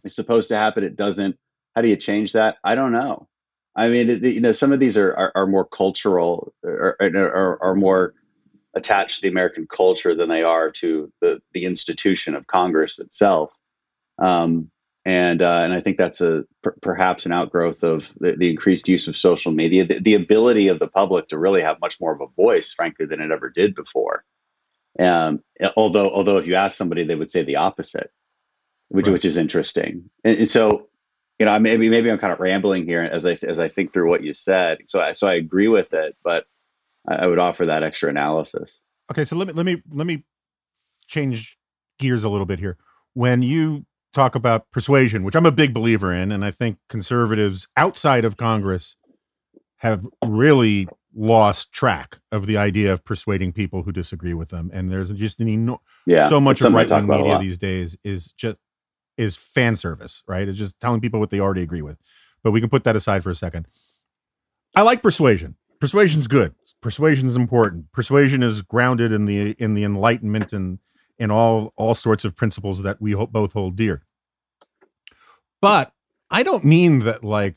is 0.05 0.15
supposed 0.15 0.49
to 0.49 0.57
happen. 0.57 0.85
It 0.85 0.97
doesn't. 0.97 1.39
How 1.75 1.83
do 1.83 1.89
you 1.89 1.97
change 1.97 2.33
that? 2.33 2.57
I 2.63 2.75
don't 2.75 2.93
know. 2.93 3.29
I 3.75 3.89
mean, 3.89 4.23
you 4.23 4.41
know, 4.41 4.53
some 4.53 4.73
of 4.73 4.81
these 4.81 4.97
are 4.99 5.15
are, 5.15 5.33
are 5.35 5.47
more 5.47 5.65
cultural 5.65 6.53
or 6.63 6.97
are, 7.01 7.63
are, 7.63 7.75
more 7.75 8.15
attached 8.75 9.17
to 9.17 9.23
the 9.23 9.29
American 9.29 9.67
culture 9.67 10.15
than 10.15 10.29
they 10.29 10.43
are 10.43 10.71
to 10.73 11.11
the 11.21 11.41
the 11.53 11.65
institution 11.65 12.35
of 12.35 12.47
Congress 12.47 12.99
itself. 12.99 13.51
Um, 14.19 14.71
and 15.05 15.43
uh, 15.43 15.63
and 15.65 15.73
I 15.73 15.81
think 15.81 15.97
that's 15.97 16.21
a 16.21 16.45
per- 16.63 16.77
perhaps 16.81 17.27
an 17.27 17.33
outgrowth 17.33 17.83
of 17.83 18.13
the, 18.21 18.37
the, 18.37 18.51
increased 18.51 18.89
use 18.89 19.09
of 19.09 19.17
social 19.17 19.51
media, 19.51 19.85
the, 19.85 19.99
the, 19.99 20.15
ability 20.15 20.69
of 20.69 20.79
the 20.79 20.87
public 20.87 21.29
to 21.29 21.39
really 21.39 21.63
have 21.63 21.81
much 21.81 22.01
more 22.01 22.15
of 22.15 22.21
a 22.21 22.27
voice, 22.41 22.73
frankly, 22.73 23.07
than 23.07 23.21
it 23.21 23.33
ever 23.33 23.51
did 23.51 23.75
before. 23.75 24.25
Um, 24.99 25.43
although 25.77 26.11
although 26.11 26.39
if 26.39 26.47
you 26.47 26.55
ask 26.55 26.77
somebody, 26.77 27.05
they 27.05 27.17
would 27.17 27.31
say 27.31 27.43
the 27.43 27.57
opposite, 27.57 28.13
which 28.89 29.07
right. 29.07 29.13
which 29.13 29.25
is 29.25 29.39
interesting. 29.39 30.11
And, 30.23 30.39
and, 30.39 30.49
so, 30.49 30.89
you 31.43 31.47
know, 31.47 31.59
maybe 31.59 31.89
maybe 31.89 32.09
I'm 32.09 32.19
kind 32.19 32.33
of 32.33 32.39
rambling 32.39 32.85
here 32.85 33.03
as 33.03 33.27
I 33.27 33.37
as 33.43 33.59
I 33.59 33.67
think 33.67 33.93
through 33.93 34.09
what 34.09 34.23
you 34.23 34.33
said. 34.33 34.79
So 34.87 35.01
I, 35.01 35.13
so 35.13 35.27
I 35.27 35.35
agree 35.35 35.67
with 35.67 35.93
it, 35.93 36.17
but 36.23 36.47
I, 37.09 37.17
I 37.17 37.27
would 37.27 37.41
offer 37.41 37.67
that 37.67 37.83
extra 37.83 38.11
analysis. 38.11 38.81
Okay, 39.11 39.25
so 39.25 39.35
let 39.35 39.49
me 39.49 39.55
let 39.55 39.67
me 39.67 39.83
let 39.91 40.07
me 40.07 40.25
change 41.09 41.59
gears 41.99 42.23
a 42.23 42.29
little 42.29 42.47
bit 42.47 42.61
here. 42.61 42.79
When 43.15 43.43
you 43.43 43.87
talk 44.13 44.37
about 44.37 44.71
persuasion, 44.71 45.25
which 45.25 45.35
I'm 45.35 45.45
a 45.45 45.51
big 45.51 45.75
believer 45.75 46.13
in, 46.13 46.31
and 46.31 46.45
I 46.45 46.53
think 46.53 46.79
conservatives 46.89 47.67
outside 47.77 48.25
of 48.25 48.37
Congress 48.37 48.95
have 49.79 50.07
really 50.25 50.87
lost 51.13 51.73
track 51.73 52.21
of 52.31 52.47
the 52.47 52.57
idea 52.57 52.93
of 52.93 53.05
persuading 53.05 53.53
people 53.53 53.83
who 53.83 53.91
disagree 53.91 54.33
with 54.33 54.51
them. 54.51 54.71
And 54.73 54.93
there's 54.93 55.11
just 55.11 55.41
an 55.41 55.49
eno- 55.49 55.83
yeah, 56.07 56.29
so 56.29 56.41
much 56.41 56.61
of 56.61 56.73
right 56.73 56.89
wing 56.89 57.09
media 57.09 57.41
these 57.41 57.59
days 57.59 57.99
is 58.05 58.31
just 58.31 58.59
is 59.17 59.37
fan 59.37 59.77
service, 59.77 60.23
right? 60.27 60.49
It's 60.49 60.59
just 60.59 60.79
telling 60.81 61.01
people 61.01 61.21
what 61.21 61.31
they 61.31 61.41
already 61.41 61.63
agree 61.63 61.83
with. 61.83 61.99
But 62.43 62.53
we 62.53 62.61
can 62.61 62.71
put 62.71 62.85
that 62.85 62.97
aside 62.97 63.23
for 63.23 63.31
a 63.31 63.35
second. 63.35 63.67
I 64.77 64.83
like 64.83 65.03
persuasion. 65.03 65.57
Persuasion's 65.81 66.27
good. 66.27 66.55
Persuasion 66.81 67.29
is 67.29 67.37
important. 67.37 67.93
Persuasion 67.93 68.43
is 68.43 68.63
grounded 68.63 69.13
in 69.13 69.27
the 69.27 69.53
in 69.53 69.75
the 69.75 69.85
Enlightenment 69.85 70.53
and 70.53 70.79
and 71.19 71.31
all 71.31 71.73
all 71.77 71.95
sorts 71.95 72.25
of 72.25 72.37
principles 72.37 72.83
that 72.83 73.01
we 73.01 73.15
both 73.15 73.53
hold 73.53 73.77
dear. 73.77 74.03
But 75.61 75.93
I 76.31 76.43
don't 76.43 76.65
mean 76.65 77.01
that 77.01 77.23
like 77.23 77.57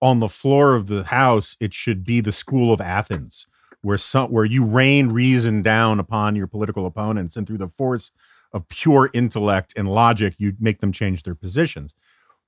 on 0.00 0.20
the 0.20 0.28
floor 0.28 0.74
of 0.74 0.86
the 0.86 1.04
house 1.04 1.56
it 1.60 1.74
should 1.74 2.04
be 2.04 2.20
the 2.20 2.32
school 2.32 2.72
of 2.72 2.80
Athens 2.80 3.46
where 3.82 3.98
some 3.98 4.30
where 4.30 4.44
you 4.44 4.64
rain 4.64 5.08
reason 5.08 5.62
down 5.62 5.98
upon 5.98 6.36
your 6.36 6.46
political 6.46 6.86
opponents 6.86 7.36
and 7.36 7.46
through 7.46 7.58
the 7.58 7.68
force 7.68 8.10
of 8.52 8.68
pure 8.68 9.10
intellect 9.12 9.72
and 9.76 9.88
logic 9.88 10.34
you'd 10.38 10.60
make 10.60 10.80
them 10.80 10.92
change 10.92 11.22
their 11.22 11.34
positions. 11.34 11.94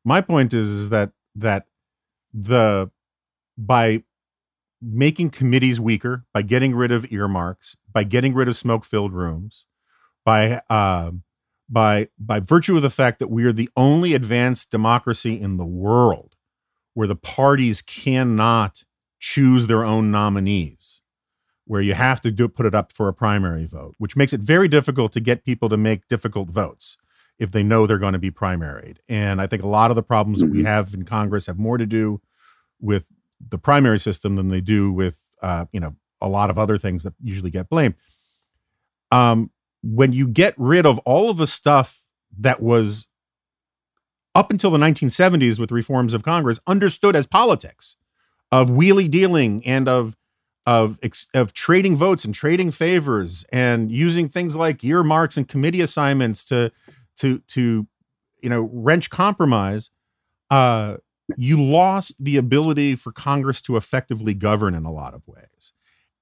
My 0.05 0.21
point 0.21 0.53
is, 0.53 0.69
is 0.69 0.91
that 0.91 1.13
that 1.35 1.67
the 2.33 2.91
by 3.57 4.03
making 4.81 5.31
committees 5.31 5.79
weaker, 5.81 6.25
by 6.35 6.43
getting 6.43 6.75
rid 6.75 6.91
of 6.91 7.11
earmarks, 7.13 7.77
by 7.91 8.03
getting 8.03 8.35
rid 8.35 8.49
of 8.49 8.57
smoke-filled 8.57 9.13
rooms, 9.13 9.65
by 10.25 10.61
uh, 10.69 11.13
by 11.69 12.09
by 12.19 12.41
virtue 12.41 12.77
of 12.77 12.83
the 12.83 12.91
fact 12.91 13.19
that 13.19 13.31
we 13.31 13.45
are 13.45 13.53
the 13.53 13.71
only 13.77 14.13
advanced 14.13 14.71
democracy 14.71 15.41
in 15.41 15.57
the 15.57 15.65
world 15.65 16.37
where 16.95 17.09
the 17.09 17.17
parties 17.17 17.81
cannot 17.81 18.85
choose 19.19 19.67
their 19.67 19.85
own 19.85 20.11
nominees 20.11 20.92
where 21.73 21.81
you 21.81 21.95
have 21.95 22.21
to 22.21 22.31
do 22.31 22.49
put 22.49 22.67
it 22.67 22.75
up 22.75 22.93
for 22.93 23.09
a 23.09 23.15
primary 23.15 23.67
vote 23.67 23.95
which 23.99 24.17
makes 24.17 24.33
it 24.33 24.41
very 24.41 24.69
difficult 24.69 25.13
to 25.13 25.21
get 25.21 25.45
people 25.45 25.69
to 25.69 25.77
make 25.77 26.07
difficult 26.09 26.49
votes 26.49 26.97
if 27.39 27.51
they 27.51 27.63
know 27.63 27.87
they're 27.87 27.99
going 27.99 28.13
to 28.13 28.19
be 28.19 28.31
primaried 28.31 28.99
and 29.09 29.41
i 29.41 29.47
think 29.47 29.63
a 29.63 29.69
lot 29.69 29.91
of 29.91 29.97
the 29.97 30.03
problems 30.03 30.41
that 30.41 30.47
we 30.47 30.59
mm-hmm. 30.59 30.67
have 30.67 30.95
in 30.95 31.05
congress 31.05 31.47
have 31.47 31.59
more 31.59 31.79
to 31.79 31.87
do 31.87 32.21
with 32.81 33.07
the 33.51 33.59
primary 33.59 33.99
system 33.99 34.37
than 34.37 34.49
they 34.49 34.61
do 34.61 34.93
with 34.93 35.23
uh, 35.43 35.67
you 35.73 35.81
know 35.81 35.97
a 36.21 36.29
lot 36.29 36.51
of 36.51 36.59
other 36.59 36.79
things 36.79 37.03
that 37.03 37.15
usually 37.23 37.51
get 37.51 37.69
blamed. 37.69 37.95
Um, 39.11 39.51
when 39.83 40.13
you 40.13 40.29
get 40.29 40.55
rid 40.57 40.87
of 40.87 40.99
all 41.01 41.31
of 41.31 41.37
the 41.37 41.47
stuff 41.47 42.05
that 42.39 42.63
was 42.63 43.09
up 44.35 44.51
until 44.51 44.71
the 44.71 44.79
1970s 44.79 45.59
with 45.59 45.73
reforms 45.73 46.15
of 46.15 46.23
Congress 46.23 46.61
understood 46.67 47.17
as 47.17 47.27
politics 47.27 47.97
of 48.51 48.71
wheelie 48.71 49.11
dealing 49.11 49.65
and 49.67 49.89
of 49.89 50.17
of 50.67 50.99
of 51.35 51.53
trading 51.53 51.97
votes 51.97 52.25
and 52.25 52.35
trading 52.35 52.71
favors 52.71 53.45
and 53.53 53.91
using 53.91 54.29
things 54.29 54.55
like 54.55 54.85
earmarks 54.85 55.37
and 55.37 55.49
committee 55.49 55.81
assignments 55.81 56.45
to 56.45 56.71
to 57.17 57.39
to 57.41 57.87
you 58.41 58.49
know 58.49 58.69
wrench 58.73 59.11
compromise 59.11 59.91
uh 60.51 60.97
you 61.37 61.61
lost 61.61 62.15
the 62.23 62.37
ability 62.37 62.95
for 62.95 63.11
congress 63.11 63.61
to 63.61 63.77
effectively 63.77 64.35
govern 64.35 64.75
in 64.75 64.85
a 64.85 64.93
lot 64.93 65.15
of 65.15 65.27
ways 65.27 65.73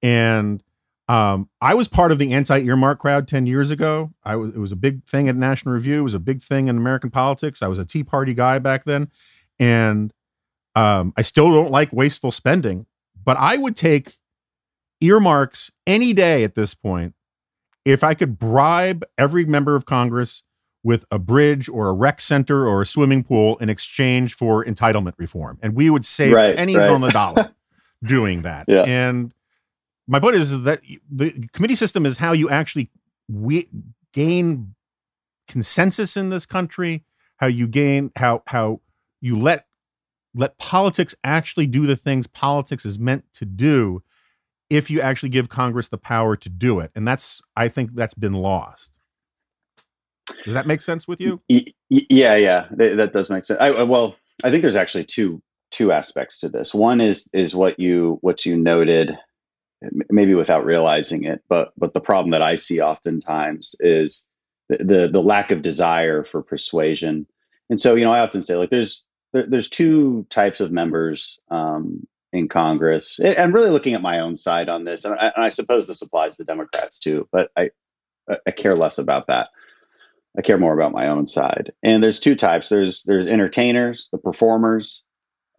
and 0.01 0.63
um, 1.07 1.49
I 1.59 1.73
was 1.73 1.89
part 1.89 2.13
of 2.13 2.19
the 2.19 2.31
anti-earmark 2.31 2.99
crowd 2.99 3.27
10 3.27 3.45
years 3.45 3.69
ago. 3.69 4.13
I 4.23 4.37
was 4.37 4.51
it 4.51 4.59
was 4.59 4.71
a 4.71 4.77
big 4.77 5.03
thing 5.03 5.27
at 5.27 5.35
National 5.35 5.73
Review. 5.73 5.99
It 5.99 6.03
was 6.03 6.13
a 6.13 6.19
big 6.19 6.41
thing 6.41 6.67
in 6.67 6.77
American 6.77 7.09
politics. 7.09 7.61
I 7.61 7.67
was 7.67 7.79
a 7.79 7.83
Tea 7.83 8.03
Party 8.03 8.33
guy 8.33 8.59
back 8.59 8.85
then. 8.85 9.11
And 9.59 10.13
um, 10.73 11.11
I 11.17 11.21
still 11.21 11.51
don't 11.51 11.69
like 11.69 11.91
wasteful 11.91 12.31
spending, 12.31 12.85
but 13.25 13.35
I 13.35 13.57
would 13.57 13.75
take 13.75 14.19
earmarks 15.01 15.71
any 15.85 16.13
day 16.13 16.43
at 16.43 16.55
this 16.55 16.73
point 16.73 17.13
if 17.85 18.03
I 18.03 18.13
could 18.13 18.37
bribe 18.37 19.03
every 19.17 19.45
member 19.45 19.75
of 19.75 19.85
Congress 19.85 20.43
with 20.83 21.05
a 21.11 21.19
bridge 21.19 21.69
or 21.69 21.89
a 21.89 21.93
rec 21.93 22.21
center 22.21 22.67
or 22.67 22.81
a 22.81 22.85
swimming 22.85 23.23
pool 23.23 23.57
in 23.57 23.69
exchange 23.69 24.33
for 24.33 24.63
entitlement 24.65 25.13
reform. 25.17 25.59
And 25.61 25.75
we 25.75 25.89
would 25.89 26.05
save 26.05 26.33
right, 26.33 26.55
pennies 26.55 26.77
right. 26.77 26.89
on 26.89 27.01
the 27.01 27.09
dollar 27.09 27.53
doing 28.03 28.43
that. 28.43 28.65
Yeah. 28.67 28.83
And 28.83 29.33
my 30.07 30.19
point 30.19 30.35
is 30.35 30.63
that 30.63 30.81
the 31.09 31.47
committee 31.53 31.75
system 31.75 32.05
is 32.05 32.17
how 32.17 32.33
you 32.33 32.49
actually 32.49 32.89
we 33.29 33.69
gain 34.13 34.75
consensus 35.47 36.17
in 36.17 36.29
this 36.29 36.45
country, 36.45 37.03
how 37.37 37.47
you 37.47 37.67
gain 37.67 38.11
how 38.15 38.43
how 38.47 38.81
you 39.21 39.37
let 39.37 39.67
let 40.33 40.57
politics 40.57 41.13
actually 41.23 41.67
do 41.67 41.85
the 41.85 41.95
things 41.95 42.25
politics 42.25 42.85
is 42.85 42.97
meant 42.97 43.25
to 43.33 43.45
do 43.45 44.01
if 44.71 44.89
you 44.89 45.01
actually 45.01 45.29
give 45.29 45.49
Congress 45.49 45.89
the 45.89 45.97
power 45.97 46.37
to 46.37 46.49
do 46.49 46.79
it. 46.79 46.91
And 46.95 47.05
that's 47.05 47.41
I 47.55 47.67
think 47.67 47.93
that's 47.93 48.13
been 48.13 48.33
lost. 48.33 48.91
Does 50.45 50.53
that 50.53 50.65
make 50.65 50.81
sense 50.81 51.07
with 51.07 51.19
you? 51.19 51.41
Yeah, 51.89 52.35
yeah, 52.35 52.67
that 52.71 53.11
does 53.11 53.29
make 53.29 53.43
sense. 53.43 53.59
I, 53.59 53.83
well, 53.83 54.15
I 54.43 54.49
think 54.49 54.61
there's 54.61 54.77
actually 54.77 55.03
two 55.03 55.41
two 55.71 55.91
aspects 55.91 56.39
to 56.39 56.49
this. 56.49 56.73
One 56.73 57.01
is 57.01 57.29
is 57.33 57.53
what 57.53 57.79
you 57.79 58.17
what 58.21 58.45
you 58.45 58.57
noted 58.57 59.17
maybe 60.09 60.35
without 60.35 60.65
realizing 60.65 61.25
it. 61.25 61.43
But 61.49 61.73
but 61.77 61.93
the 61.93 62.01
problem 62.01 62.31
that 62.31 62.41
I 62.41 62.55
see 62.55 62.79
oftentimes 62.79 63.75
is 63.81 64.29
the 64.69 64.77
the, 64.77 65.07
the 65.09 65.21
lack 65.21 65.51
of 65.51 65.61
desire 65.61 66.23
for 66.23 66.41
persuasion. 66.43 67.27
And 67.69 67.77
so 67.77 67.95
you 67.95 68.05
know, 68.05 68.13
I 68.13 68.21
often 68.21 68.41
say 68.41 68.55
like 68.55 68.69
there's 68.69 69.05
there, 69.33 69.45
there's 69.47 69.69
two 69.69 70.25
types 70.29 70.61
of 70.61 70.71
members 70.71 71.39
um, 71.49 72.07
in 72.33 72.47
Congress. 72.47 73.19
I'm 73.19 73.53
really 73.53 73.69
looking 73.69 73.93
at 73.93 74.01
my 74.01 74.19
own 74.19 74.35
side 74.35 74.69
on 74.69 74.83
this, 74.83 75.05
and 75.05 75.15
I, 75.15 75.31
and 75.35 75.45
I 75.45 75.49
suppose 75.49 75.87
this 75.87 76.01
applies 76.01 76.37
to 76.37 76.43
Democrats 76.43 76.99
too. 76.99 77.27
But 77.31 77.49
I 77.55 77.71
I 78.27 78.51
care 78.51 78.75
less 78.75 78.97
about 78.97 79.27
that. 79.27 79.49
I 80.37 80.41
care 80.41 80.57
more 80.57 80.73
about 80.73 80.93
my 80.93 81.07
own 81.07 81.27
side. 81.27 81.73
And 81.83 82.01
there's 82.01 82.19
two 82.19 82.35
types. 82.35 82.69
There's 82.69 83.03
there's 83.03 83.27
entertainers, 83.27 84.09
the 84.11 84.17
performers, 84.17 85.03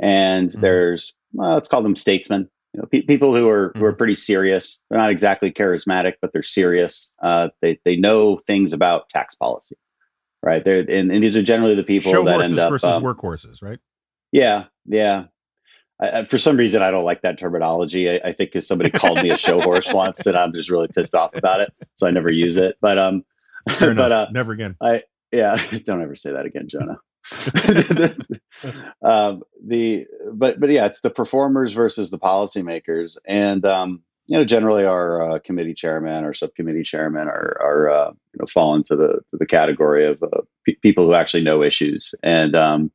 and 0.01 0.49
mm-hmm. 0.49 0.61
there's 0.61 1.15
well, 1.33 1.55
let's 1.55 1.69
call 1.69 1.83
them 1.83 1.97
statesmen 1.97 2.49
you 2.73 2.81
know, 2.81 2.87
pe- 2.91 3.03
people 3.03 3.37
who 3.37 3.49
are 3.51 3.73
who 3.77 3.85
are 3.85 3.91
mm-hmm. 3.91 3.99
pretty 3.99 4.15
serious. 4.15 4.83
They're 4.89 4.99
not 4.99 5.11
exactly 5.11 5.53
charismatic, 5.53 6.15
but 6.23 6.33
they're 6.33 6.43
serious. 6.43 7.15
Uh, 7.23 7.51
they 7.61 7.79
they 7.85 7.97
know 7.97 8.39
things 8.39 8.73
about 8.73 9.11
tax 9.11 9.35
policy, 9.35 9.77
right? 10.43 10.65
They're 10.65 10.81
and, 10.81 11.13
and 11.13 11.23
these 11.23 11.37
are 11.37 11.43
generally 11.43 11.75
the 11.75 11.85
people 11.85 12.11
Show 12.11 12.25
that 12.25 12.35
horses 12.35 12.53
end 12.53 12.61
up 12.61 12.71
versus 12.71 12.89
um, 12.89 13.03
workhorses, 13.03 13.63
right? 13.63 13.79
Yeah, 14.31 14.65
yeah. 14.87 15.25
I, 16.03 16.25
for 16.25 16.39
some 16.39 16.57
reason, 16.57 16.83
I 16.83 16.91
don't 16.91 17.05
like 17.05 17.23
that 17.23 17.39
terminology. 17.39 18.11
I, 18.11 18.15
I 18.17 18.33
think 18.33 18.51
because 18.51 18.67
somebody 18.67 18.91
called 18.91 19.23
me 19.23 19.31
a 19.31 19.39
show 19.39 19.61
horse 19.61 19.93
once, 19.93 20.27
and 20.27 20.37
I'm 20.37 20.53
just 20.53 20.71
really 20.71 20.89
pissed 20.89 21.15
off 21.15 21.37
about 21.37 21.61
it, 21.61 21.73
so 21.97 22.07
I 22.07 22.11
never 22.11 22.33
use 22.33 22.57
it. 22.57 22.77
But 22.81 22.99
um, 22.99 23.25
but 23.81 24.13
uh, 24.13 24.29
never 24.33 24.53
again. 24.53 24.77
I 24.81 25.05
yeah, 25.31 25.57
don't 25.85 26.03
ever 26.03 26.17
say 26.17 26.33
that 26.33 26.47
again, 26.47 26.69
Jonah. 26.69 26.99
um, 29.03 29.43
the 29.65 30.07
but 30.33 30.59
but 30.59 30.71
yeah, 30.71 30.87
it's 30.87 31.01
the 31.01 31.11
performers 31.11 31.73
versus 31.73 32.11
the 32.11 32.19
policymakers, 32.19 33.17
and 33.25 33.65
um, 33.65 34.03
you 34.27 34.39
know 34.39 34.45
generally 34.45 34.85
our 34.85 35.23
uh, 35.23 35.39
committee 35.39 35.75
chairman 35.75 36.25
or 36.25 36.35
subcommittee 36.35 36.83
chairman 36.83 37.29
are 37.29 37.57
are 37.61 37.91
uh, 37.91 38.11
you 38.11 38.39
know 38.41 38.47
fall 38.47 38.75
into 38.75 38.97
the 38.97 39.21
the 39.33 39.47
category 39.47 40.07
of 40.07 40.21
uh, 40.23 40.41
people 40.83 41.07
who 41.07 41.15
actually 41.15 41.45
know 41.45 41.63
issues 41.63 42.15
and 42.25 42.57
um, 42.57 42.91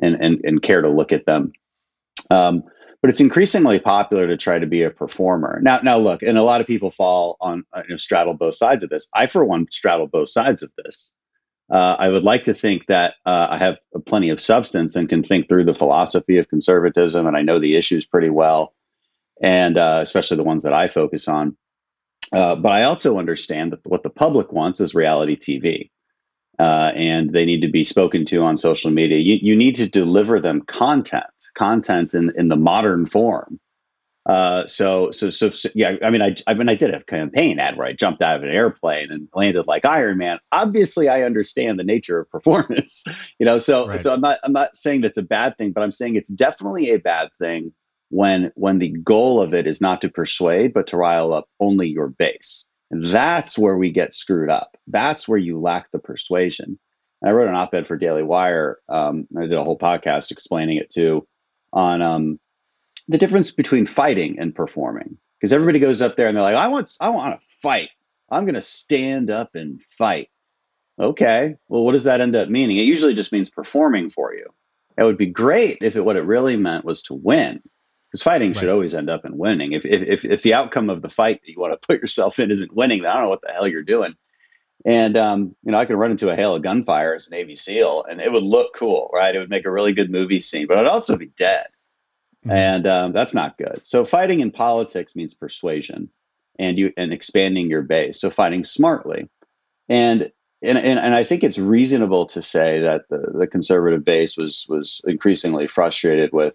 and 0.00 0.14
and 0.20 0.40
and 0.44 0.62
care 0.62 0.82
to 0.82 0.88
look 0.88 1.10
at 1.10 1.26
them. 1.26 1.52
Um, 2.34 2.64
but 3.00 3.10
it's 3.10 3.20
increasingly 3.20 3.80
popular 3.80 4.26
to 4.26 4.36
try 4.36 4.58
to 4.58 4.66
be 4.66 4.82
a 4.82 4.90
performer. 4.90 5.60
Now, 5.62 5.80
now 5.80 5.98
look, 5.98 6.22
and 6.22 6.38
a 6.38 6.42
lot 6.42 6.62
of 6.62 6.66
people 6.66 6.90
fall 6.90 7.36
on 7.40 7.64
uh, 7.72 7.82
you 7.84 7.90
know, 7.90 7.96
straddle 7.96 8.34
both 8.34 8.54
sides 8.54 8.82
of 8.82 8.90
this. 8.90 9.08
I, 9.14 9.26
for 9.26 9.44
one, 9.44 9.66
straddle 9.70 10.06
both 10.06 10.30
sides 10.30 10.62
of 10.62 10.70
this 10.76 11.14
uh, 11.70 11.96
I 11.98 12.10
would 12.10 12.24
like 12.24 12.44
to 12.44 12.54
think 12.54 12.86
that 12.86 13.14
uh, 13.24 13.48
I 13.50 13.58
have 13.58 13.78
plenty 14.06 14.30
of 14.30 14.40
substance 14.40 14.96
and 14.96 15.08
can 15.08 15.22
think 15.22 15.48
through 15.48 15.64
the 15.64 15.74
philosophy 15.74 16.38
of 16.38 16.48
conservatism, 16.48 17.26
and 17.26 17.36
I 17.36 17.42
know 17.42 17.58
the 17.58 17.76
issues 17.76 18.06
pretty 18.06 18.30
well, 18.30 18.74
and 19.42 19.78
uh, 19.78 19.98
especially 20.02 20.36
the 20.36 20.44
ones 20.44 20.64
that 20.64 20.74
I 20.74 20.88
focus 20.88 21.26
on. 21.26 21.56
Uh, 22.32 22.56
but 22.56 22.72
I 22.72 22.84
also 22.84 23.18
understand 23.18 23.72
that 23.72 23.80
what 23.84 24.02
the 24.02 24.10
public 24.10 24.52
wants 24.52 24.80
is 24.80 24.94
reality 24.94 25.36
TV, 25.36 25.90
uh, 26.58 26.92
and 26.94 27.32
they 27.32 27.44
need 27.44 27.62
to 27.62 27.68
be 27.68 27.84
spoken 27.84 28.24
to 28.26 28.42
on 28.42 28.56
social 28.56 28.90
media. 28.90 29.18
You, 29.18 29.38
you 29.40 29.56
need 29.56 29.76
to 29.76 29.88
deliver 29.88 30.40
them 30.40 30.62
content, 30.62 31.24
content 31.54 32.14
in, 32.14 32.32
in 32.36 32.48
the 32.48 32.56
modern 32.56 33.06
form 33.06 33.60
uh, 34.26 34.66
so, 34.66 35.10
so, 35.10 35.28
so, 35.28 35.50
so, 35.50 35.68
yeah, 35.74 35.96
I 36.02 36.08
mean, 36.08 36.22
I, 36.22 36.34
I 36.46 36.54
mean, 36.54 36.70
I 36.70 36.76
did 36.76 36.94
a 36.94 37.02
campaign 37.04 37.58
ad 37.58 37.76
where 37.76 37.86
I 37.86 37.92
jumped 37.92 38.22
out 38.22 38.36
of 38.36 38.42
an 38.42 38.48
airplane 38.48 39.10
and 39.10 39.28
landed 39.34 39.66
like 39.66 39.84
Iron 39.84 40.16
Man. 40.16 40.38
Obviously, 40.50 41.08
I 41.08 41.22
understand 41.22 41.78
the 41.78 41.84
nature 41.84 42.20
of 42.20 42.30
performance, 42.30 43.34
you 43.38 43.44
know. 43.44 43.58
So, 43.58 43.88
right. 43.88 44.00
so 44.00 44.14
I'm 44.14 44.20
not, 44.20 44.38
I'm 44.42 44.52
not 44.52 44.76
saying 44.76 45.02
that's 45.02 45.18
a 45.18 45.22
bad 45.22 45.58
thing, 45.58 45.72
but 45.72 45.82
I'm 45.82 45.92
saying 45.92 46.16
it's 46.16 46.32
definitely 46.32 46.90
a 46.92 46.98
bad 46.98 47.28
thing 47.38 47.72
when, 48.08 48.50
when 48.54 48.78
the 48.78 48.90
goal 48.90 49.42
of 49.42 49.52
it 49.52 49.66
is 49.66 49.82
not 49.82 50.02
to 50.02 50.08
persuade, 50.08 50.72
but 50.72 50.88
to 50.88 50.96
rile 50.96 51.34
up 51.34 51.46
only 51.60 51.88
your 51.88 52.08
base. 52.08 52.66
That's 52.90 53.58
where 53.58 53.76
we 53.76 53.90
get 53.90 54.12
screwed 54.12 54.50
up. 54.50 54.76
That's 54.86 55.28
where 55.28 55.38
you 55.38 55.60
lack 55.60 55.90
the 55.90 55.98
persuasion. 55.98 56.78
And 57.20 57.30
I 57.30 57.32
wrote 57.32 57.48
an 57.48 57.56
op-ed 57.56 57.86
for 57.86 57.96
Daily 57.96 58.22
Wire. 58.22 58.78
Um, 58.88 59.26
I 59.36 59.42
did 59.42 59.54
a 59.54 59.64
whole 59.64 59.78
podcast 59.78 60.30
explaining 60.30 60.78
it 60.78 60.90
too 60.90 61.26
on 61.72 62.02
um, 62.02 62.38
the 63.08 63.18
difference 63.18 63.50
between 63.50 63.86
fighting 63.86 64.38
and 64.38 64.54
performing 64.54 65.18
because 65.38 65.52
everybody 65.52 65.78
goes 65.78 66.00
up 66.00 66.16
there 66.16 66.26
and 66.26 66.36
they're 66.36 66.42
like 66.42 66.56
i 66.56 66.68
want 66.68 66.90
i 67.00 67.10
want 67.10 67.38
to 67.38 67.46
fight 67.60 67.90
i'm 68.30 68.44
going 68.44 68.54
to 68.54 68.60
stand 68.62 69.30
up 69.30 69.54
and 69.54 69.82
fight 69.82 70.30
okay 70.98 71.56
well 71.68 71.84
what 71.84 71.92
does 71.92 72.04
that 72.04 72.20
end 72.20 72.34
up 72.36 72.48
meaning 72.48 72.78
it 72.78 72.82
usually 72.82 73.14
just 73.14 73.32
means 73.32 73.50
performing 73.50 74.08
for 74.10 74.34
you 74.34 74.46
it 74.96 75.02
would 75.02 75.18
be 75.18 75.26
great 75.26 75.78
if 75.82 75.96
it 75.96 76.04
what 76.04 76.16
it 76.16 76.24
really 76.24 76.56
meant 76.56 76.84
was 76.84 77.02
to 77.02 77.14
win 77.14 77.60
because 78.14 78.22
fighting 78.22 78.48
right. 78.48 78.56
should 78.56 78.68
always 78.68 78.94
end 78.94 79.10
up 79.10 79.24
in 79.24 79.36
winning 79.36 79.72
if, 79.72 79.84
if, 79.84 80.24
if 80.24 80.42
the 80.42 80.54
outcome 80.54 80.90
of 80.90 81.02
the 81.02 81.10
fight 81.10 81.42
that 81.42 81.50
you 81.50 81.58
want 81.58 81.80
to 81.80 81.86
put 81.86 82.00
yourself 82.00 82.38
in 82.38 82.50
isn't 82.50 82.74
winning 82.74 83.02
then 83.02 83.10
i 83.10 83.14
don't 83.14 83.24
know 83.24 83.30
what 83.30 83.42
the 83.42 83.52
hell 83.52 83.68
you're 83.68 83.82
doing 83.82 84.14
and 84.84 85.16
um, 85.16 85.56
you 85.64 85.72
know 85.72 85.78
i 85.78 85.84
could 85.84 85.96
run 85.96 86.10
into 86.10 86.30
a 86.30 86.36
hail 86.36 86.54
of 86.54 86.62
gunfire 86.62 87.14
as 87.14 87.28
a 87.28 87.30
navy 87.30 87.56
seal 87.56 88.04
and 88.08 88.20
it 88.20 88.30
would 88.32 88.42
look 88.42 88.74
cool 88.74 89.10
right 89.12 89.34
it 89.34 89.38
would 89.38 89.50
make 89.50 89.66
a 89.66 89.70
really 89.70 89.92
good 89.92 90.10
movie 90.10 90.40
scene 90.40 90.66
but 90.66 90.78
i'd 90.78 90.86
also 90.86 91.16
be 91.16 91.30
dead 91.36 91.66
Mm-hmm. 92.44 92.56
and 92.56 92.86
um, 92.86 93.12
that's 93.12 93.34
not 93.34 93.56
good. 93.56 93.86
So 93.86 94.04
fighting 94.04 94.40
in 94.40 94.50
politics 94.50 95.16
means 95.16 95.32
persuasion 95.32 96.10
and 96.58 96.78
you 96.78 96.92
and 96.96 97.12
expanding 97.12 97.70
your 97.70 97.82
base. 97.82 98.20
So 98.20 98.28
fighting 98.28 98.64
smartly, 98.64 99.30
and 99.88 100.30
and 100.62 100.78
and, 100.78 100.98
and 100.98 101.14
I 101.14 101.24
think 101.24 101.42
it's 101.42 101.58
reasonable 101.58 102.26
to 102.26 102.42
say 102.42 102.82
that 102.82 103.08
the, 103.08 103.32
the 103.38 103.46
conservative 103.46 104.04
base 104.04 104.36
was 104.36 104.66
was 104.68 105.00
increasingly 105.06 105.68
frustrated 105.68 106.34
with 106.34 106.54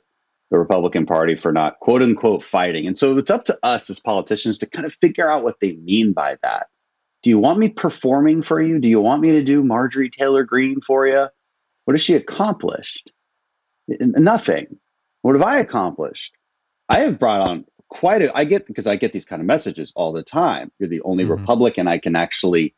the 0.51 0.57
Republican 0.57 1.05
Party 1.05 1.35
for 1.35 1.51
not 1.51 1.79
quote 1.79 2.01
unquote 2.01 2.43
fighting. 2.43 2.87
And 2.87 2.97
so 2.97 3.17
it's 3.17 3.31
up 3.31 3.45
to 3.45 3.57
us 3.61 3.89
as 3.89 3.99
politicians 3.99 4.59
to 4.59 4.65
kind 4.65 4.85
of 4.85 4.93
figure 4.93 5.29
out 5.29 5.43
what 5.43 5.59
they 5.59 5.73
mean 5.73 6.13
by 6.13 6.37
that. 6.43 6.67
Do 7.21 7.29
you 7.29 7.37
want 7.37 7.59
me 7.59 7.69
performing 7.69 8.41
for 8.41 8.61
you? 8.61 8.79
Do 8.79 8.89
you 8.89 9.01
want 9.01 9.21
me 9.21 9.33
to 9.33 9.43
do 9.43 9.63
Marjorie 9.63 10.09
Taylor 10.09 10.43
Greene 10.43 10.81
for 10.81 11.05
you? 11.05 11.27
What 11.85 11.93
has 11.93 12.03
she 12.03 12.15
accomplished? 12.15 13.11
Nothing. 13.87 14.79
What 15.21 15.35
have 15.35 15.43
I 15.43 15.57
accomplished? 15.57 16.35
I 16.87 16.99
have 17.01 17.19
brought 17.19 17.41
on 17.41 17.65
quite 17.89 18.21
a 18.21 18.35
I 18.35 18.45
get 18.45 18.65
because 18.65 18.87
I 18.87 18.95
get 18.95 19.11
these 19.11 19.25
kind 19.25 19.41
of 19.41 19.45
messages 19.45 19.93
all 19.95 20.13
the 20.13 20.23
time. 20.23 20.71
You're 20.79 20.89
the 20.89 21.01
only 21.01 21.25
mm-hmm. 21.25 21.33
Republican 21.33 21.87
I 21.87 21.97
can 21.97 22.15
actually 22.15 22.75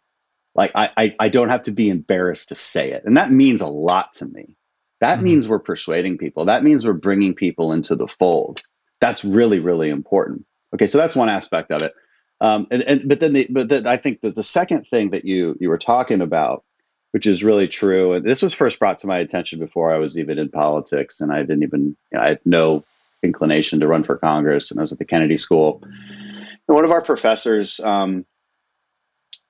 like 0.56 0.72
I, 0.76 0.90
I, 0.98 1.16
I 1.20 1.30
don't 1.30 1.50
have 1.50 1.64
to 1.64 1.72
be 1.72 1.90
embarrassed 1.90 2.50
to 2.50 2.56
say 2.56 2.92
it. 2.92 3.04
And 3.06 3.18
that 3.18 3.32
means 3.32 3.62
a 3.62 3.68
lot 3.68 4.14
to 4.14 4.26
me. 4.26 4.58
That 5.02 5.16
mm-hmm. 5.16 5.26
means 5.26 5.50
we're 5.50 5.60
persuading 5.60 6.18
people. 6.18 6.46
That 6.46 6.64
means 6.64 6.86
we're 6.86 6.94
bringing 6.94 7.34
people 7.34 7.74
into 7.74 7.96
the 7.96 8.08
fold. 8.08 8.62
That's 9.02 9.26
really, 9.26 9.60
really 9.60 9.90
important. 9.90 10.46
Okay, 10.74 10.88
so 10.88 11.00
that's 11.00 11.16
one 11.16 11.28
aspect 11.28 11.72
of 11.72 11.82
it. 11.82 11.94
Um, 12.40 12.68
and, 12.72 12.82
and 12.84 13.10
but 13.10 13.20
then 13.20 13.34
the, 13.34 13.48
but 13.50 13.70
the, 13.70 13.90
I 13.90 13.98
think 13.98 14.22
that 14.22 14.36
the 14.36 14.44
second 14.44 14.88
thing 14.88 15.12
that 15.12 15.26
you 15.26 15.58
you 15.60 15.70
were 15.70 15.78
talking 15.78 16.22
about, 16.22 16.64
which 17.12 17.28
is 17.28 17.44
really 17.44 17.68
true, 17.68 18.14
and 18.14 18.26
this 18.26 18.42
was 18.42 18.54
first 18.54 18.80
brought 18.80 19.00
to 19.00 19.08
my 19.08 19.20
attention 19.20 19.60
before 19.60 19.94
I 19.94 19.98
was 19.98 20.18
even 20.18 20.40
in 20.40 20.50
politics, 20.50 21.22
and 21.22 21.32
I 21.32 21.42
didn't 21.42 21.64
even 21.64 21.98
you 22.12 22.18
know, 22.18 22.22
I 22.22 22.28
had 22.30 22.40
no 22.46 22.84
inclination 23.22 23.82
to 23.82 23.88
run 23.88 24.04
for 24.04 24.18
Congress, 24.18 24.72
and 24.72 24.80
I 24.80 24.82
was 24.82 24.92
at 24.92 25.00
the 25.00 25.06
Kennedy 25.06 25.38
School. 25.38 25.82
And 25.84 26.76
one 26.76 26.86
of 26.86 26.92
our 26.92 27.02
professors, 27.02 27.80
um, 27.80 28.26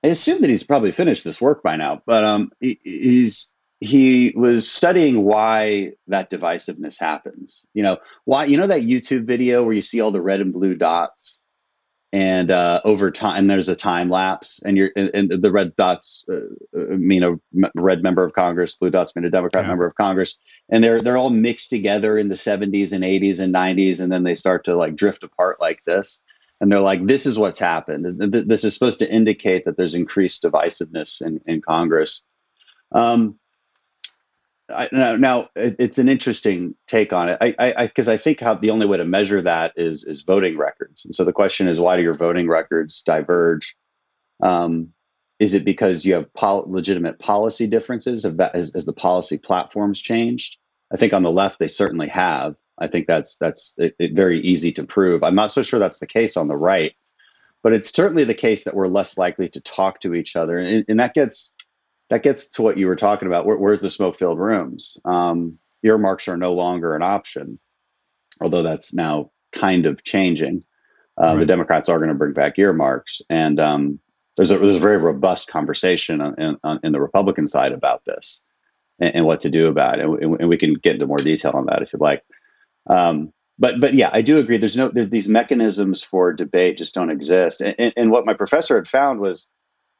I 0.04 0.08
assume 0.08 0.40
that 0.40 0.50
he's 0.50 0.64
probably 0.64 0.92
finished 0.92 1.24
this 1.24 1.40
work 1.40 1.62
by 1.62 1.76
now, 1.76 2.02
but 2.04 2.24
um, 2.24 2.52
he, 2.60 2.78
he's 2.82 3.54
he 3.82 4.32
was 4.36 4.70
studying 4.70 5.24
why 5.24 5.92
that 6.06 6.30
divisiveness 6.30 7.00
happens. 7.00 7.66
You 7.74 7.82
know, 7.82 7.98
why 8.24 8.44
you 8.44 8.56
know 8.56 8.68
that 8.68 8.82
YouTube 8.82 9.24
video 9.24 9.64
where 9.64 9.74
you 9.74 9.82
see 9.82 10.00
all 10.00 10.12
the 10.12 10.22
red 10.22 10.40
and 10.40 10.52
blue 10.52 10.76
dots? 10.76 11.44
And 12.12 12.50
uh, 12.50 12.80
over 12.84 13.10
time 13.10 13.48
there's 13.48 13.70
a 13.70 13.74
time 13.74 14.08
lapse 14.08 14.62
and 14.62 14.76
you're 14.76 14.90
and, 14.94 15.10
and 15.14 15.42
the 15.42 15.50
red 15.50 15.74
dots 15.74 16.24
uh, 16.30 16.78
uh 16.78 16.96
mean 16.96 17.22
a 17.24 17.40
red 17.74 18.02
member 18.02 18.22
of 18.22 18.34
congress 18.34 18.76
blue 18.76 18.90
dots 18.90 19.16
mean 19.16 19.24
a 19.24 19.30
democrat 19.30 19.64
yeah. 19.64 19.68
member 19.68 19.86
of 19.86 19.94
congress. 19.94 20.38
And 20.68 20.84
they're 20.84 21.02
they're 21.02 21.16
all 21.16 21.30
mixed 21.30 21.70
together 21.70 22.16
in 22.16 22.28
the 22.28 22.36
70s 22.36 22.92
and 22.92 23.02
80s 23.02 23.40
and 23.40 23.52
90s 23.52 24.00
and 24.00 24.12
then 24.12 24.22
they 24.22 24.34
start 24.34 24.64
to 24.64 24.76
like 24.76 24.94
drift 24.94 25.24
apart 25.24 25.60
like 25.60 25.82
this. 25.84 26.22
And 26.60 26.70
they're 26.70 26.80
like 26.80 27.04
this 27.04 27.26
is 27.26 27.38
what's 27.38 27.58
happened. 27.58 28.20
This 28.32 28.62
is 28.62 28.74
supposed 28.74 29.00
to 29.00 29.10
indicate 29.10 29.64
that 29.64 29.76
there's 29.76 29.96
increased 29.96 30.44
divisiveness 30.44 31.20
in, 31.20 31.40
in 31.46 31.62
congress. 31.62 32.22
Um, 32.92 33.38
I, 34.74 34.88
now, 34.92 35.16
now 35.16 35.48
it's 35.54 35.98
an 35.98 36.08
interesting 36.08 36.74
take 36.86 37.12
on 37.12 37.28
it. 37.28 37.38
I 37.40 37.86
because 37.86 38.08
I, 38.08 38.12
I, 38.12 38.14
I, 38.14 38.18
think 38.18 38.40
how 38.40 38.54
the 38.54 38.70
only 38.70 38.86
way 38.86 38.98
to 38.98 39.04
measure 39.04 39.42
that 39.42 39.72
is 39.76 40.04
is 40.04 40.22
voting 40.22 40.56
records. 40.56 41.04
And 41.04 41.14
so 41.14 41.24
the 41.24 41.32
question 41.32 41.68
is, 41.68 41.80
why 41.80 41.96
do 41.96 42.02
your 42.02 42.14
voting 42.14 42.48
records 42.48 43.02
diverge? 43.02 43.76
Um, 44.42 44.92
is 45.38 45.54
it 45.54 45.64
because 45.64 46.04
you 46.04 46.14
have 46.14 46.32
pol- 46.34 46.66
legitimate 46.68 47.18
policy 47.18 47.66
differences? 47.66 48.24
Have 48.24 48.36
that, 48.38 48.54
has 48.54 48.72
the 48.72 48.92
policy 48.92 49.38
platforms 49.38 50.00
changed? 50.00 50.58
I 50.92 50.96
think 50.96 51.12
on 51.12 51.22
the 51.22 51.30
left 51.30 51.58
they 51.58 51.68
certainly 51.68 52.08
have. 52.08 52.56
I 52.78 52.86
think 52.86 53.06
that's 53.06 53.38
that's 53.38 53.74
it, 53.78 53.96
it 53.98 54.14
very 54.14 54.40
easy 54.40 54.72
to 54.72 54.84
prove. 54.84 55.22
I'm 55.22 55.34
not 55.34 55.52
so 55.52 55.62
sure 55.62 55.80
that's 55.80 55.98
the 55.98 56.06
case 56.06 56.36
on 56.36 56.48
the 56.48 56.56
right, 56.56 56.92
but 57.62 57.72
it's 57.72 57.92
certainly 57.94 58.24
the 58.24 58.34
case 58.34 58.64
that 58.64 58.74
we're 58.74 58.88
less 58.88 59.18
likely 59.18 59.48
to 59.50 59.60
talk 59.60 60.00
to 60.00 60.14
each 60.14 60.36
other, 60.36 60.58
and, 60.58 60.84
and 60.88 61.00
that 61.00 61.14
gets 61.14 61.56
that 62.12 62.22
gets 62.22 62.48
to 62.50 62.62
what 62.62 62.76
you 62.76 62.88
were 62.88 62.96
talking 62.96 63.26
about. 63.26 63.46
Where, 63.46 63.56
where's 63.56 63.80
the 63.80 63.88
smoke 63.88 64.16
filled 64.16 64.38
rooms? 64.38 64.98
Um, 65.02 65.58
earmarks 65.82 66.28
are 66.28 66.36
no 66.36 66.52
longer 66.52 66.94
an 66.94 67.00
option, 67.00 67.58
although 68.38 68.62
that's 68.62 68.92
now 68.92 69.30
kind 69.50 69.86
of 69.86 70.04
changing. 70.04 70.60
Uh, 71.18 71.28
right. 71.28 71.38
The 71.38 71.46
Democrats 71.46 71.88
are 71.88 71.96
going 71.96 72.10
to 72.10 72.14
bring 72.14 72.34
back 72.34 72.58
earmarks, 72.58 73.22
and 73.30 73.58
um, 73.58 73.98
there's 74.36 74.50
a 74.50 74.58
there's 74.58 74.76
a 74.76 74.80
very 74.80 74.98
robust 74.98 75.48
conversation 75.48 76.20
in, 76.20 76.58
in 76.82 76.92
the 76.92 77.00
Republican 77.00 77.48
side 77.48 77.72
about 77.72 78.04
this 78.04 78.44
and, 79.00 79.14
and, 79.14 79.24
what 79.24 79.40
to 79.42 79.50
do 79.50 79.68
about 79.68 79.98
it, 79.98 80.04
and, 80.04 80.40
and, 80.40 80.48
we 80.50 80.58
can 80.58 80.74
get 80.74 80.96
into 80.96 81.06
more 81.06 81.16
detail 81.16 81.52
on 81.54 81.64
that 81.66 81.80
if 81.80 81.94
you'd 81.94 82.02
like. 82.02 82.22
Um, 82.86 83.32
but 83.58 83.80
but 83.80 83.94
yeah, 83.94 84.10
I 84.12 84.20
do 84.20 84.36
agree. 84.36 84.58
There's 84.58 84.76
no 84.76 84.90
there's 84.90 85.08
these 85.08 85.30
mechanisms 85.30 86.02
for 86.02 86.34
debate 86.34 86.76
just 86.76 86.94
don't 86.94 87.10
exist, 87.10 87.62
and, 87.62 87.94
and 87.96 88.10
what 88.10 88.26
my 88.26 88.34
professor 88.34 88.74
had 88.76 88.86
found 88.86 89.18
was 89.18 89.50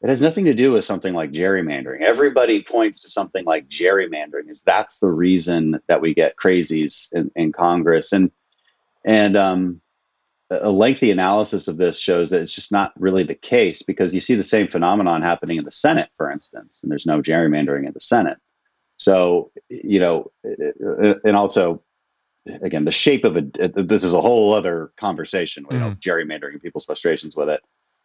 it 0.03 0.09
has 0.09 0.21
nothing 0.21 0.47
to 0.47 0.55
do 0.55 0.73
with 0.73 0.85
something 0.85 1.15
like 1.15 1.31
gerrymandering. 1.31 2.01
Everybody 2.01 2.63
points 2.63 3.03
to 3.03 3.11
something 3.11 3.45
like 3.45 3.69
gerrymandering 3.69 4.49
is 4.49 4.63
that's 4.63 4.99
the 4.99 5.11
reason 5.11 5.81
that 5.87 6.01
we 6.01 6.13
get 6.13 6.37
crazies 6.37 7.13
in, 7.13 7.31
in 7.37 7.53
Congress. 7.53 8.13
And 8.13 8.33
and 9.05 9.37
um, 9.37 9.81
a 10.51 10.71
lengthy 10.71 11.13
analysis 11.13 11.69
of 11.69 11.77
this 11.77 11.99
shows 11.99 12.31
that 12.31 12.43
it's 12.43 12.55
just 12.55 12.73
not 12.73 12.93
really 12.99 13.23
the 13.23 13.37
case 13.37 13.83
because 13.83 14.13
you 14.13 14.21
see 14.21 14.35
the 14.35 14.43
same 14.43 14.67
phenomenon 14.67 15.23
happening 15.23 15.59
in 15.59 15.65
the 15.65 15.73
Senate, 15.73 16.11
for 16.17 16.31
instance, 16.31 16.81
and 16.83 16.91
there's 16.91 17.07
no 17.07 17.23
gerrymandering 17.23 17.87
in 17.87 17.93
the 17.93 18.01
Senate. 18.01 18.39
So 18.97 19.53
you 19.69 20.01
know, 20.01 20.33
and 20.45 21.37
also 21.37 21.85
again, 22.47 22.85
the 22.85 22.91
shape 22.91 23.25
of 23.25 23.37
it. 23.37 23.53
This 23.89 24.03
is 24.03 24.15
a 24.15 24.21
whole 24.21 24.53
other 24.53 24.91
conversation. 24.97 25.65
You 25.71 25.79
know, 25.79 25.91
mm. 25.91 26.01
gerrymandering 26.01 26.55
and 26.55 26.63
people's 26.63 26.87
frustrations 26.87 27.37
with 27.37 27.51
it 27.51 27.61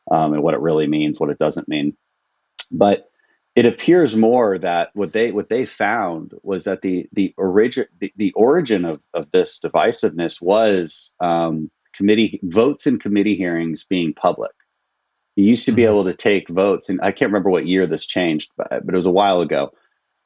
um, 0.10 0.34
and 0.34 0.44
what 0.44 0.54
it 0.54 0.62
really 0.62 0.88
means, 0.88 1.20
what 1.20 1.30
it 1.30 1.40
doesn't 1.40 1.68
mean. 1.68 1.96
But 2.72 3.10
it 3.56 3.66
appears 3.66 4.16
more 4.16 4.58
that 4.60 4.92
what 4.94 5.14
they 5.14 5.32
what 5.32 5.50
they 5.50 5.66
found 5.66 6.34
was 6.44 6.66
that 6.66 6.82
the 6.82 7.08
the 7.12 7.34
origin 7.38 7.88
the, 8.00 8.14
the 8.16 8.32
origin 8.34 8.86
of, 8.86 9.02
of 9.16 9.32
this 9.32 9.60
divisiveness 9.60 10.42
was 10.42 11.16
um, 11.20 11.72
committee 11.94 12.40
votes 12.44 12.86
in 12.86 13.00
committee 13.00 13.36
hearings 13.36 13.84
being 13.84 14.14
public. 14.14 14.52
You 15.36 15.46
used 15.46 15.66
to 15.66 15.72
be 15.72 15.82
mm-hmm. 15.84 15.92
able 15.92 16.06
to 16.06 16.14
take 16.14 16.50
votes, 16.50 16.90
and 16.90 17.00
I 17.02 17.12
can't 17.12 17.30
remember 17.30 17.50
what 17.50 17.66
year 17.66 17.88
this 17.88 18.06
changed, 18.06 18.52
but, 18.58 18.70
but 18.70 18.94
it 18.94 18.96
was 18.96 19.08
a 19.08 19.12
while 19.12 19.42
ago. 19.42 19.72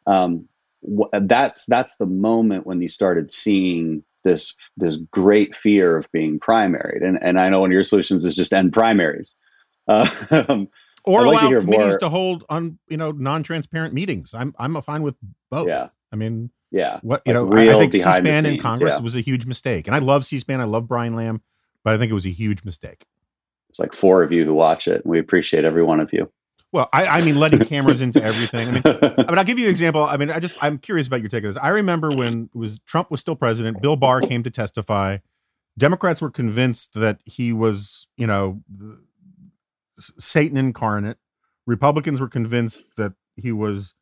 Um, 0.05 0.49
that's 1.11 1.65
that's 1.65 1.97
the 1.97 2.07
moment 2.07 2.67
when 2.67 2.81
you 2.81 2.89
started 2.89 3.31
seeing 3.31 4.03
this 4.23 4.55
this 4.75 4.97
great 4.97 5.55
fear 5.55 5.95
of 5.95 6.11
being 6.11 6.39
primaried, 6.39 7.01
and 7.01 7.21
and 7.21 7.39
I 7.39 7.47
know 7.47 7.61
one 7.61 7.69
of 7.71 7.73
your 7.73 7.83
solutions 7.83 8.25
is 8.25 8.35
just 8.35 8.53
end 8.53 8.73
primaries. 8.73 9.37
Um, 10.49 10.69
or 11.03 11.25
like 11.25 11.41
allow 11.41 11.61
committees 11.61 11.87
more. 11.87 11.99
to 11.99 12.09
hold 12.09 12.45
on, 12.47 12.77
you 12.87 12.97
know, 12.97 13.11
non-transparent 13.11 13.93
meetings. 13.93 14.35
I'm 14.35 14.53
I'm 14.59 14.79
fine 14.81 15.01
with 15.01 15.15
both. 15.49 15.67
Yeah. 15.67 15.89
I 16.11 16.15
mean, 16.15 16.51
yeah. 16.71 16.99
What 17.01 17.21
you 17.25 17.33
like 17.33 17.49
know, 17.49 17.57
I, 17.57 17.75
I, 17.75 17.79
think 17.79 17.93
C-SPAN 17.93 18.45
in 18.45 18.59
Congress 18.59 18.95
yeah. 18.97 19.01
was 19.01 19.15
a 19.15 19.21
huge 19.21 19.45
mistake, 19.45 19.87
and 19.87 19.95
I 19.95 19.99
love 19.99 20.25
C-SPAN. 20.25 20.61
I 20.61 20.65
love 20.65 20.87
Brian 20.87 21.15
Lamb, 21.15 21.41
but 21.83 21.93
I 21.93 21.97
think 21.97 22.11
it 22.11 22.13
was 22.13 22.25
a 22.25 22.31
huge 22.31 22.63
mistake. 22.63 23.05
It's 23.69 23.79
like 23.79 23.93
four 23.93 24.21
of 24.23 24.31
you 24.31 24.45
who 24.45 24.53
watch 24.53 24.87
it, 24.87 25.03
and 25.03 25.11
we 25.11 25.19
appreciate 25.19 25.65
every 25.65 25.83
one 25.83 25.99
of 25.99 26.11
you. 26.13 26.31
Well, 26.73 26.87
I, 26.93 27.05
I 27.05 27.21
mean, 27.21 27.37
letting 27.37 27.59
cameras 27.65 28.01
into 28.01 28.23
everything. 28.23 28.67
I 28.67 28.71
mean, 28.71 28.83
I 28.85 29.31
mean, 29.31 29.39
I'll 29.39 29.43
give 29.43 29.59
you 29.59 29.65
an 29.65 29.71
example. 29.71 30.03
I 30.05 30.17
mean, 30.17 30.29
I 30.29 30.39
just 30.39 30.61
I'm 30.63 30.77
curious 30.77 31.07
about 31.07 31.21
your 31.21 31.29
take 31.29 31.43
on 31.43 31.49
this. 31.49 31.57
I 31.57 31.69
remember 31.69 32.11
when 32.11 32.49
was 32.53 32.79
Trump 32.85 33.11
was 33.11 33.19
still 33.19 33.35
president. 33.35 33.81
Bill 33.81 33.95
Barr 33.95 34.21
came 34.21 34.43
to 34.43 34.49
testify. 34.49 35.17
Democrats 35.77 36.21
were 36.21 36.31
convinced 36.31 36.93
that 36.93 37.19
he 37.25 37.53
was, 37.53 38.07
you 38.17 38.27
know, 38.27 38.61
Satan 40.17 40.57
incarnate. 40.57 41.17
Republicans 41.67 42.19
were 42.19 42.27
convinced 42.27 42.83
that 42.97 43.13
he 43.35 43.51
was 43.51 43.93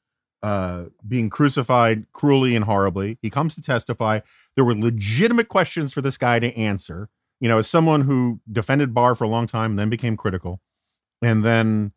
uh, 0.41 0.85
being 1.07 1.29
crucified 1.29 2.05
cruelly 2.13 2.55
and 2.55 2.65
horribly. 2.65 3.17
He 3.21 3.29
comes 3.29 3.55
to 3.55 3.61
testify. 3.61 4.21
There 4.55 4.63
were 4.63 4.75
legitimate 4.75 5.49
questions 5.49 5.93
for 5.93 6.01
this 6.01 6.17
guy 6.17 6.39
to 6.39 6.55
answer. 6.57 7.09
You 7.39 7.49
know, 7.49 7.57
as 7.57 7.69
someone 7.69 8.01
who 8.01 8.41
defended 8.51 8.93
Barr 8.93 9.15
for 9.15 9.23
a 9.23 9.27
long 9.29 9.47
time 9.47 9.71
and 9.71 9.79
then 9.79 9.89
became 9.89 10.17
critical, 10.17 10.61
and 11.21 11.43
then, 11.43 11.93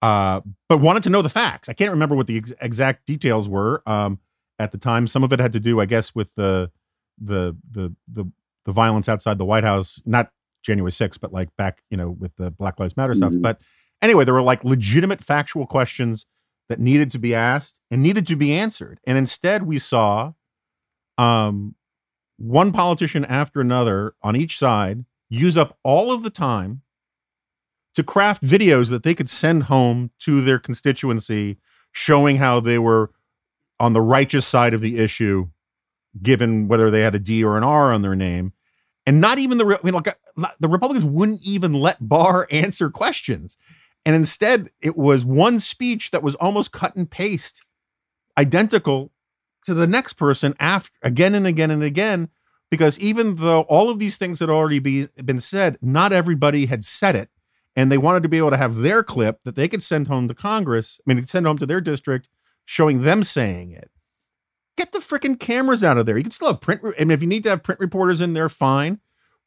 uh, 0.00 0.40
but 0.68 0.78
wanted 0.78 1.02
to 1.04 1.10
know 1.10 1.22
the 1.22 1.28
facts. 1.28 1.68
I 1.68 1.74
can't 1.74 1.90
remember 1.90 2.14
what 2.14 2.26
the 2.26 2.38
ex- 2.38 2.54
exact 2.60 3.06
details 3.06 3.48
were 3.48 3.82
um, 3.86 4.20
at 4.58 4.72
the 4.72 4.78
time. 4.78 5.06
Some 5.06 5.22
of 5.22 5.32
it 5.32 5.40
had 5.40 5.52
to 5.52 5.60
do, 5.60 5.80
I 5.80 5.86
guess, 5.86 6.14
with 6.14 6.34
the 6.34 6.70
the 7.18 7.56
the 7.70 7.94
the 8.10 8.30
the 8.64 8.72
violence 8.72 9.08
outside 9.08 9.38
the 9.38 9.44
White 9.44 9.64
House, 9.64 10.02
not 10.04 10.30
January 10.66 10.90
6th, 10.90 11.20
but 11.20 11.32
like 11.32 11.48
back, 11.56 11.82
you 11.90 11.96
know, 11.96 12.10
with 12.10 12.36
the 12.36 12.50
Black 12.50 12.78
Lives 12.78 12.96
Matter 12.96 13.14
stuff. 13.14 13.32
Mm-hmm. 13.32 13.42
But 13.42 13.60
anyway, 14.02 14.24
there 14.24 14.34
were 14.34 14.42
like 14.42 14.64
legitimate 14.64 15.22
factual 15.22 15.66
questions 15.66 16.26
that 16.68 16.80
needed 16.80 17.10
to 17.12 17.18
be 17.18 17.34
asked 17.34 17.80
and 17.90 18.02
needed 18.02 18.26
to 18.26 18.36
be 18.36 18.52
answered. 18.52 18.98
And 19.06 19.16
instead, 19.16 19.62
we 19.62 19.78
saw 19.78 20.32
um, 21.16 21.76
one 22.36 22.72
politician 22.72 23.24
after 23.24 23.60
another 23.60 24.14
on 24.22 24.36
each 24.36 24.58
side 24.58 25.04
use 25.28 25.56
up 25.56 25.78
all 25.82 26.12
of 26.12 26.22
the 26.22 26.30
time 26.30 26.82
to 27.94 28.02
craft 28.02 28.42
videos 28.42 28.90
that 28.90 29.02
they 29.02 29.14
could 29.14 29.28
send 29.28 29.64
home 29.64 30.10
to 30.18 30.42
their 30.42 30.58
constituency 30.58 31.58
showing 31.92 32.36
how 32.36 32.60
they 32.60 32.78
were 32.78 33.10
on 33.80 33.92
the 33.92 34.02
righteous 34.02 34.46
side 34.46 34.74
of 34.74 34.80
the 34.80 34.98
issue 34.98 35.48
given 36.22 36.68
whether 36.68 36.90
they 36.90 37.00
had 37.00 37.14
a 37.14 37.18
D 37.18 37.42
or 37.42 37.56
an 37.56 37.64
R 37.64 37.92
on 37.92 38.02
their 38.02 38.14
name 38.14 38.52
and 39.06 39.20
not 39.20 39.38
even 39.38 39.58
the 39.58 39.64
I 39.64 39.84
mean 39.84 39.94
like 39.94 40.08
uh, 40.08 40.46
the 40.58 40.68
Republicans 40.68 41.04
wouldn't 41.04 41.42
even 41.42 41.72
let 41.72 42.08
Barr 42.08 42.46
answer 42.50 42.90
questions. 42.90 43.56
And 44.04 44.14
instead, 44.14 44.70
it 44.80 44.96
was 44.96 45.24
one 45.24 45.58
speech 45.58 46.12
that 46.12 46.22
was 46.22 46.36
almost 46.36 46.70
cut 46.70 46.94
and 46.94 47.10
paste, 47.10 47.66
identical 48.38 49.10
to 49.64 49.74
the 49.74 49.86
next 49.86 50.12
person 50.12 50.54
after 50.60 50.92
again 51.02 51.34
and 51.34 51.46
again 51.46 51.70
and 51.70 51.82
again. 51.82 52.28
Because 52.70 52.98
even 52.98 53.36
though 53.36 53.62
all 53.62 53.90
of 53.90 53.98
these 53.98 54.16
things 54.16 54.40
had 54.40 54.50
already 54.50 54.80
be, 54.80 55.06
been 55.24 55.40
said, 55.40 55.78
not 55.80 56.12
everybody 56.12 56.66
had 56.66 56.84
said 56.84 57.14
it. 57.14 57.30
And 57.76 57.92
they 57.92 57.98
wanted 57.98 58.22
to 58.24 58.28
be 58.28 58.38
able 58.38 58.50
to 58.50 58.56
have 58.56 58.76
their 58.76 59.04
clip 59.04 59.40
that 59.44 59.54
they 59.54 59.68
could 59.68 59.82
send 59.82 60.08
home 60.08 60.26
to 60.28 60.34
Congress, 60.34 61.00
I 61.06 61.14
mean, 61.14 61.26
send 61.26 61.46
home 61.46 61.58
to 61.58 61.66
their 61.66 61.80
district, 61.80 62.28
showing 62.64 63.02
them 63.02 63.22
saying 63.22 63.70
it. 63.70 63.90
Get 64.76 64.92
the 64.92 64.98
freaking 64.98 65.38
cameras 65.38 65.82
out 65.82 65.98
of 65.98 66.06
there. 66.06 66.16
You 66.16 66.22
can 66.22 66.32
still 66.32 66.48
have 66.48 66.60
print. 66.60 66.82
I 66.84 67.04
mean, 67.04 67.10
if 67.10 67.22
you 67.22 67.28
need 67.28 67.42
to 67.44 67.50
have 67.50 67.62
print 67.62 67.80
reporters 67.80 68.20
in 68.20 68.34
there, 68.34 68.48
fine. 68.48 69.00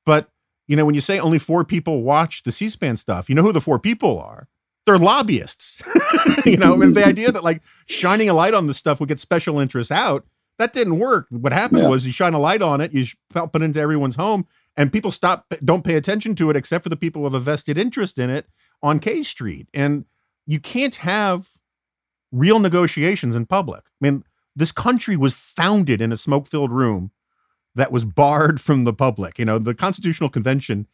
But 0.06 0.30
you 0.68 0.76
know, 0.76 0.86
when 0.86 0.96
you 0.96 1.02
say 1.02 1.20
only 1.20 1.40
four 1.40 1.64
people 1.64 2.04
watch 2.04 2.44
the 2.44 2.52
C-SPAN 2.52 2.98
stuff, 2.98 3.28
you 3.28 3.36
know 3.36 3.42
who 3.42 3.52
the 3.52 3.62
four 3.62 3.80
people 3.80 4.20
are. 4.20 4.48
They're 4.86 4.98
lobbyists. 4.98 5.82
you 6.46 6.58
know, 6.58 6.82
and 6.82 6.96
the 6.96 7.06
idea 7.06 7.32
that 7.32 7.44
like 7.44 7.62
shining 7.88 8.30
a 8.30 8.34
light 8.34 8.54
on 8.54 8.68
this 8.68 8.78
stuff 8.78 9.00
would 9.00 9.10
get 9.10 9.20
special 9.20 9.60
interests 9.60 9.92
out, 9.92 10.26
that 10.58 10.74
didn't 10.74 11.00
work. 11.00 11.28
What 11.30 11.54
happened 11.54 11.82
yeah. 11.82 11.88
was 11.88 12.06
you 12.06 12.12
shine 12.12 12.34
a 12.34 12.40
light 12.40 12.62
on 12.62 12.82
it, 12.82 12.94
you 12.94 13.06
put 13.30 13.56
it 13.56 13.62
into 13.62 13.80
everyone's 13.80 14.18
home, 14.18 14.46
and 14.78 14.92
people 14.92 15.12
stop 15.12 15.46
don't 15.64 15.84
pay 15.84 15.96
attention 15.96 16.36
to 16.36 16.50
it 16.50 16.56
except 16.56 16.84
for 16.84 16.90
the 16.90 16.96
people 16.96 17.22
who 17.22 17.26
have 17.26 17.34
a 17.34 17.40
vested 17.40 17.78
interest 17.78 18.20
in 18.20 18.30
it 18.30 18.48
on 18.84 19.00
K 19.00 19.24
Street. 19.24 19.68
And 19.74 20.06
you 20.46 20.60
can't 20.60 20.98
have 20.98 21.50
real 22.32 22.60
negotiations 22.60 23.36
in 23.36 23.46
public. 23.46 23.84
I 23.86 24.06
mean, 24.06 24.24
this 24.60 24.72
country 24.72 25.16
was 25.16 25.34
founded 25.34 26.02
in 26.02 26.12
a 26.12 26.18
smoke-filled 26.18 26.72
room 26.72 27.12
that 27.76 27.92
was 27.92 28.06
barred 28.06 28.60
from 28.68 28.84
the 28.84 28.94
public. 28.94 29.40
You 29.40 29.46
know, 29.46 29.58
the 29.58 29.74
Constitutional 29.74 30.30
Convention 30.30 30.88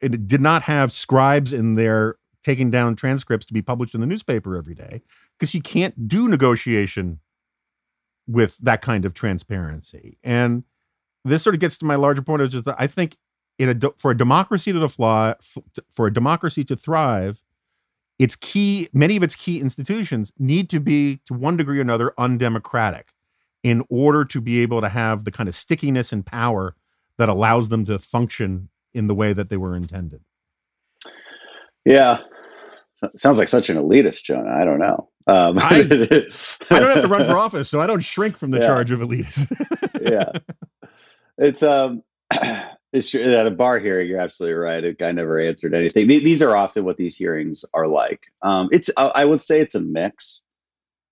it 0.00 0.26
did 0.26 0.40
not 0.40 0.62
have 0.62 0.90
scribes 0.90 1.52
in 1.52 1.76
there 1.76 2.16
taking 2.42 2.72
down 2.72 2.96
transcripts 2.96 3.46
to 3.46 3.54
be 3.54 3.62
published 3.62 3.94
in 3.94 4.00
the 4.00 4.06
newspaper 4.06 4.56
every 4.56 4.74
day 4.74 5.00
because 5.38 5.54
you 5.54 5.62
can't 5.62 6.08
do 6.08 6.26
negotiation 6.26 7.20
with 8.26 8.58
that 8.58 8.82
kind 8.82 9.04
of 9.04 9.14
transparency. 9.14 10.18
And 10.24 10.64
this 11.24 11.44
sort 11.44 11.54
of 11.54 11.60
gets 11.60 11.78
to 11.78 11.84
my 11.84 11.94
larger 11.94 12.20
point 12.20 12.42
which 12.42 12.54
is 12.54 12.64
that 12.64 12.74
I 12.80 12.88
think 12.88 13.16
in 13.60 13.68
a 13.68 13.90
for 13.96 14.10
a 14.10 14.16
democracy 14.16 14.72
to 14.72 14.88
fly 14.88 15.36
for 15.88 16.08
a 16.08 16.12
democracy 16.12 16.64
to 16.64 16.74
thrive, 16.74 17.42
its 18.22 18.36
key 18.36 18.88
many 18.92 19.16
of 19.16 19.22
its 19.24 19.34
key 19.34 19.60
institutions 19.60 20.32
need 20.38 20.70
to 20.70 20.78
be 20.78 21.18
to 21.26 21.34
one 21.34 21.56
degree 21.56 21.78
or 21.78 21.82
another 21.82 22.14
undemocratic 22.16 23.14
in 23.64 23.84
order 23.88 24.24
to 24.24 24.40
be 24.40 24.60
able 24.60 24.80
to 24.80 24.88
have 24.88 25.24
the 25.24 25.32
kind 25.32 25.48
of 25.48 25.56
stickiness 25.56 26.12
and 26.12 26.24
power 26.24 26.76
that 27.18 27.28
allows 27.28 27.68
them 27.68 27.84
to 27.84 27.98
function 27.98 28.68
in 28.94 29.08
the 29.08 29.14
way 29.14 29.32
that 29.32 29.50
they 29.50 29.56
were 29.56 29.74
intended. 29.74 30.20
Yeah. 31.84 32.18
sounds 33.16 33.38
like 33.38 33.48
such 33.48 33.70
an 33.70 33.76
elitist, 33.76 34.22
Jonah. 34.22 34.54
I 34.54 34.64
don't 34.64 34.78
know. 34.78 35.08
Um, 35.26 35.58
I, 35.58 35.80
I, 36.70 36.78
don't 36.78 36.94
have 36.94 37.02
to 37.02 37.08
run 37.08 37.26
for 37.26 37.36
office, 37.36 37.68
so 37.68 37.80
I 37.80 37.88
don't 37.88 38.04
shrink 38.04 38.36
from 38.36 38.52
the 38.52 38.60
yeah. 38.60 38.66
charge 38.66 38.92
of 38.92 39.00
elitist. 39.00 39.50
yeah. 40.00 40.30
It's 41.38 41.62
um 41.64 42.04
it's 42.92 43.10
true. 43.10 43.22
At 43.22 43.46
a 43.46 43.50
Barr 43.50 43.78
hearing, 43.78 44.08
you're 44.08 44.20
absolutely 44.20 44.58
right. 44.58 44.84
A 44.84 44.92
guy 44.92 45.12
never 45.12 45.40
answered 45.40 45.74
anything. 45.74 46.08
These 46.08 46.42
are 46.42 46.54
often 46.54 46.84
what 46.84 46.96
these 46.96 47.16
hearings 47.16 47.64
are 47.72 47.88
like. 47.88 48.26
Um, 48.42 48.68
it's 48.72 48.90
I 48.96 49.24
would 49.24 49.40
say 49.40 49.60
it's 49.60 49.74
a 49.74 49.80
mix. 49.80 50.42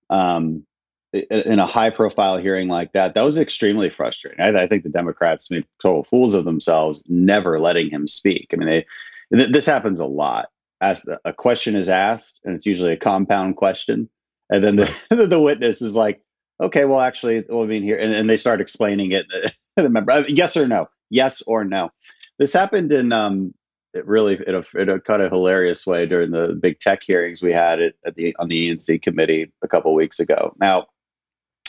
Um, 0.09 0.65
in 1.13 1.59
a 1.59 1.65
high 1.65 1.89
profile 1.89 2.37
hearing 2.37 2.69
like 2.69 2.93
that, 2.93 3.15
that 3.15 3.23
was 3.23 3.37
extremely 3.37 3.89
frustrating. 3.89 4.39
I, 4.39 4.63
I, 4.63 4.67
think 4.67 4.83
the 4.83 4.89
Democrats 4.89 5.51
made 5.51 5.65
total 5.81 6.05
fools 6.05 6.35
of 6.35 6.45
themselves, 6.45 7.03
never 7.05 7.59
letting 7.59 7.89
him 7.89 8.07
speak. 8.07 8.51
I 8.53 8.55
mean, 8.55 8.67
they, 8.67 8.85
this 9.29 9.65
happens 9.65 9.99
a 9.99 10.05
lot. 10.05 10.49
As 10.79 11.07
a 11.25 11.33
question 11.33 11.75
is 11.75 11.89
asked, 11.89 12.39
and 12.43 12.55
it's 12.55 12.65
usually 12.65 12.93
a 12.93 12.97
compound 12.97 13.55
question, 13.55 14.09
and 14.49 14.63
then 14.63 14.77
the, 14.77 15.27
the 15.29 15.39
witness 15.39 15.81
is 15.81 15.95
like, 15.95 16.23
"Okay, 16.59 16.85
well, 16.85 16.99
actually, 16.99 17.45
well, 17.47 17.63
I 17.63 17.67
mean 17.67 17.83
here," 17.83 17.97
and, 17.97 18.15
and 18.15 18.27
they 18.27 18.37
start 18.37 18.61
explaining 18.61 19.11
it. 19.11 19.27
the 19.75 19.89
member, 19.89 20.11
uh, 20.11 20.23
yes 20.27 20.57
or 20.57 20.67
no, 20.67 20.89
yes 21.11 21.43
or 21.43 21.63
no. 21.63 21.91
This 22.39 22.53
happened 22.53 22.91
in 22.91 23.11
um, 23.11 23.53
it 23.93 24.07
really 24.07 24.35
in 24.35 24.55
a, 24.55 24.63
in 24.81 24.89
a 24.89 24.99
kind 24.99 25.21
of 25.21 25.31
hilarious 25.31 25.85
way 25.85 26.07
during 26.07 26.31
the 26.31 26.57
big 26.59 26.79
tech 26.79 27.03
hearings 27.03 27.43
we 27.43 27.53
had 27.53 27.81
at, 27.81 27.93
at 28.05 28.15
the 28.15 28.35
on 28.39 28.47
the 28.47 28.57
E&C 28.57 28.97
committee 28.99 29.51
a 29.61 29.67
couple 29.67 29.93
weeks 29.93 30.19
ago. 30.19 30.55
Now 30.59 30.87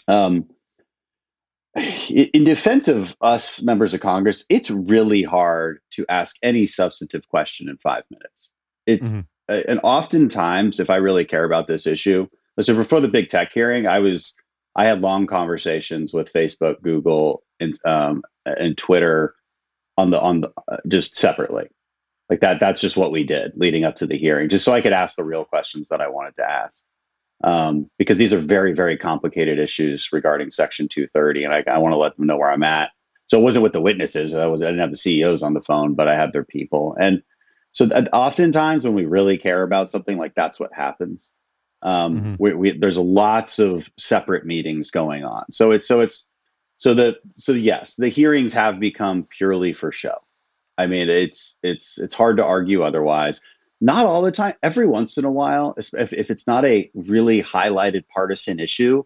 um, 0.09 0.47
in 2.11 2.45
defense 2.45 2.89
of 2.89 3.17
us 3.21 3.63
members 3.63 3.95
of 3.95 4.01
Congress, 4.01 4.45
it's 4.49 4.71
really 4.71 5.23
hard 5.23 5.81
to 5.93 6.05
ask 6.09 6.37
any 6.43 6.67
substantive 6.67 7.29
question 7.29 7.69
in 7.69 7.79
five 7.79 8.05
minutes. 8.11 8.53
It's 8.87 9.09
mm-hmm. 9.09 9.21
uh, 9.49 9.63
and 9.69 9.81
oftentimes, 9.83 10.81
if 10.81 10.91
I 10.91 10.97
really 10.97 11.25
care 11.25 11.45
about 11.45 11.67
this 11.67 11.87
issue, 11.87 12.29
so 12.61 12.75
before 12.75 13.01
the 13.01 13.09
big 13.09 13.29
tech 13.29 13.53
hearing, 13.53 13.87
I 13.87 14.01
was 14.01 14.37
I 14.77 14.87
had 14.87 15.01
long 15.01 15.27
conversations 15.27 16.13
with 16.13 16.33
Facebook, 16.33 16.83
Google, 16.83 17.43
and 17.59 17.75
um, 17.87 18.23
and 18.45 18.77
Twitter 18.77 19.35
on 19.97 20.11
the 20.11 20.21
on 20.21 20.43
the 20.43 20.53
uh, 20.69 20.79
just 20.89 21.15
separately, 21.15 21.69
like 22.29 22.41
that. 22.41 22.61
That's 22.61 22.81
just 22.81 22.97
what 22.97 23.13
we 23.13 23.25
did 23.25 23.53
leading 23.57 23.85
up 23.85 23.97
to 23.97 24.07
the 24.07 24.17
hearing, 24.17 24.49
just 24.49 24.65
so 24.65 24.73
I 24.73 24.81
could 24.81 24.93
ask 24.93 25.17
the 25.17 25.25
real 25.25 25.45
questions 25.45 25.89
that 25.89 26.01
I 26.01 26.09
wanted 26.09 26.37
to 26.37 26.49
ask 26.49 26.85
um, 27.45 27.91
because 27.99 28.19
these 28.19 28.33
are 28.33 28.39
very, 28.39 28.73
very 28.73 28.97
complicated 28.97 29.59
issues 29.59 30.13
regarding 30.13 30.51
Section 30.51 30.89
230, 30.89 31.45
and 31.45 31.55
I, 31.55 31.65
I 31.67 31.79
want 31.79 31.95
to 31.95 31.99
let 31.99 32.17
them 32.17 32.27
know 32.27 32.37
where 32.37 32.51
I'm 32.51 32.63
at. 32.63 32.93
So 33.27 33.39
it 33.39 33.43
wasn't 33.43 33.63
with 33.63 33.73
the 33.73 33.81
witnesses. 33.81 34.35
I 34.35 34.47
was 34.47 34.63
I 34.63 34.67
didn't 34.67 34.81
have 34.81 34.91
the 34.91 34.97
CEOs 34.97 35.43
on 35.43 35.55
the 35.55 35.63
phone, 35.63 35.95
but 35.95 36.09
I 36.09 36.17
had 36.17 36.33
their 36.33 36.45
people. 36.45 36.97
And 36.99 37.23
so 37.73 37.87
that 37.87 38.13
oftentimes 38.13 38.85
when 38.85 38.95
we 38.95 39.07
really 39.07 39.39
care 39.39 39.63
about 39.63 39.91
something, 39.91 40.19
like 40.19 40.35
that's 40.35 40.61
what 40.61 40.73
happens. 40.73 41.35
Um, 41.81 42.17
mm-hmm. 42.17 42.35
we, 42.39 42.55
we, 42.55 42.79
there's 42.79 42.99
lots 42.99 43.59
of 43.59 43.91
separate 43.99 44.45
meetings 44.45 44.91
going 44.91 45.25
on. 45.25 45.45
So 45.51 45.73
it's 45.73 45.89
so 45.89 46.01
it's 46.01 46.31
so 46.83 46.95
the 46.95 47.21
so 47.31 47.53
yes, 47.53 47.95
the 47.95 48.09
hearings 48.09 48.55
have 48.55 48.81
become 48.81 49.23
purely 49.23 49.73
for 49.73 49.93
show. 49.93 50.17
I 50.77 50.89
mean, 50.89 51.11
it's 51.11 51.57
it's 51.63 51.97
it's 52.01 52.13
hard 52.13 52.39
to 52.39 52.45
argue 52.45 52.83
otherwise. 52.83 53.41
Not 53.81 54.05
all 54.05 54.21
the 54.21 54.33
time 54.33 54.55
every 54.65 54.89
once 54.89 55.17
in 55.17 55.25
a 55.25 55.31
while 55.31 55.75
if, 55.77 56.13
if 56.13 56.31
it's 56.33 56.49
not 56.49 56.65
a 56.65 56.91
really 56.95 57.41
highlighted 57.41 58.05
partisan 58.13 58.59
issue 58.59 59.05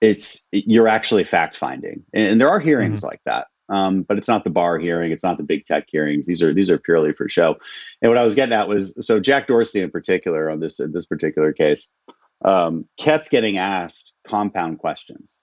it's 0.00 0.48
you're 0.50 0.88
actually 0.88 1.24
fact 1.24 1.56
finding 1.56 2.04
and, 2.12 2.26
and, 2.26 2.40
there 2.40 2.48
are 2.48 2.58
hearings 2.58 3.00
mm-hmm. 3.00 3.08
like 3.08 3.20
that 3.24 3.48
um, 3.68 4.02
but 4.02 4.18
it's 4.18 4.26
not 4.26 4.42
the 4.42 4.50
Barr 4.50 4.78
hearing 4.78 5.12
it's 5.12 5.22
not 5.24 5.36
the 5.36 5.44
big 5.44 5.64
tech 5.64 5.86
hearings. 5.88 6.26
These 6.26 6.42
are 6.42 6.54
these 6.54 6.70
are 6.70 6.78
purely 6.78 7.12
for 7.12 7.28
show. 7.28 7.56
And 8.02 8.10
what 8.10 8.18
i 8.18 8.24
was 8.24 8.36
getting 8.36 8.54
at 8.54 8.68
was 8.68 9.04
so 9.04 9.18
jack 9.18 9.48
dorsey 9.48 9.80
in 9.80 9.90
particular 9.90 10.48
on 10.48 10.60
this 10.60 10.78
in 10.78 10.92
this 10.92 11.06
particular 11.06 11.52
case 11.52 11.92
um, 12.44 12.86
kept 12.96 13.30
getting 13.30 13.58
asked 13.58 14.14
compound 14.26 14.78
questions 14.78 15.40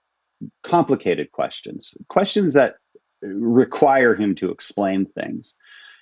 complicated 0.64 1.32
questions 1.32 1.96
questions 2.08 2.54
that 2.54 2.76
require 3.22 4.16
him 4.16 4.36
to 4.36 4.52
explain 4.52 5.06
things 5.06 5.56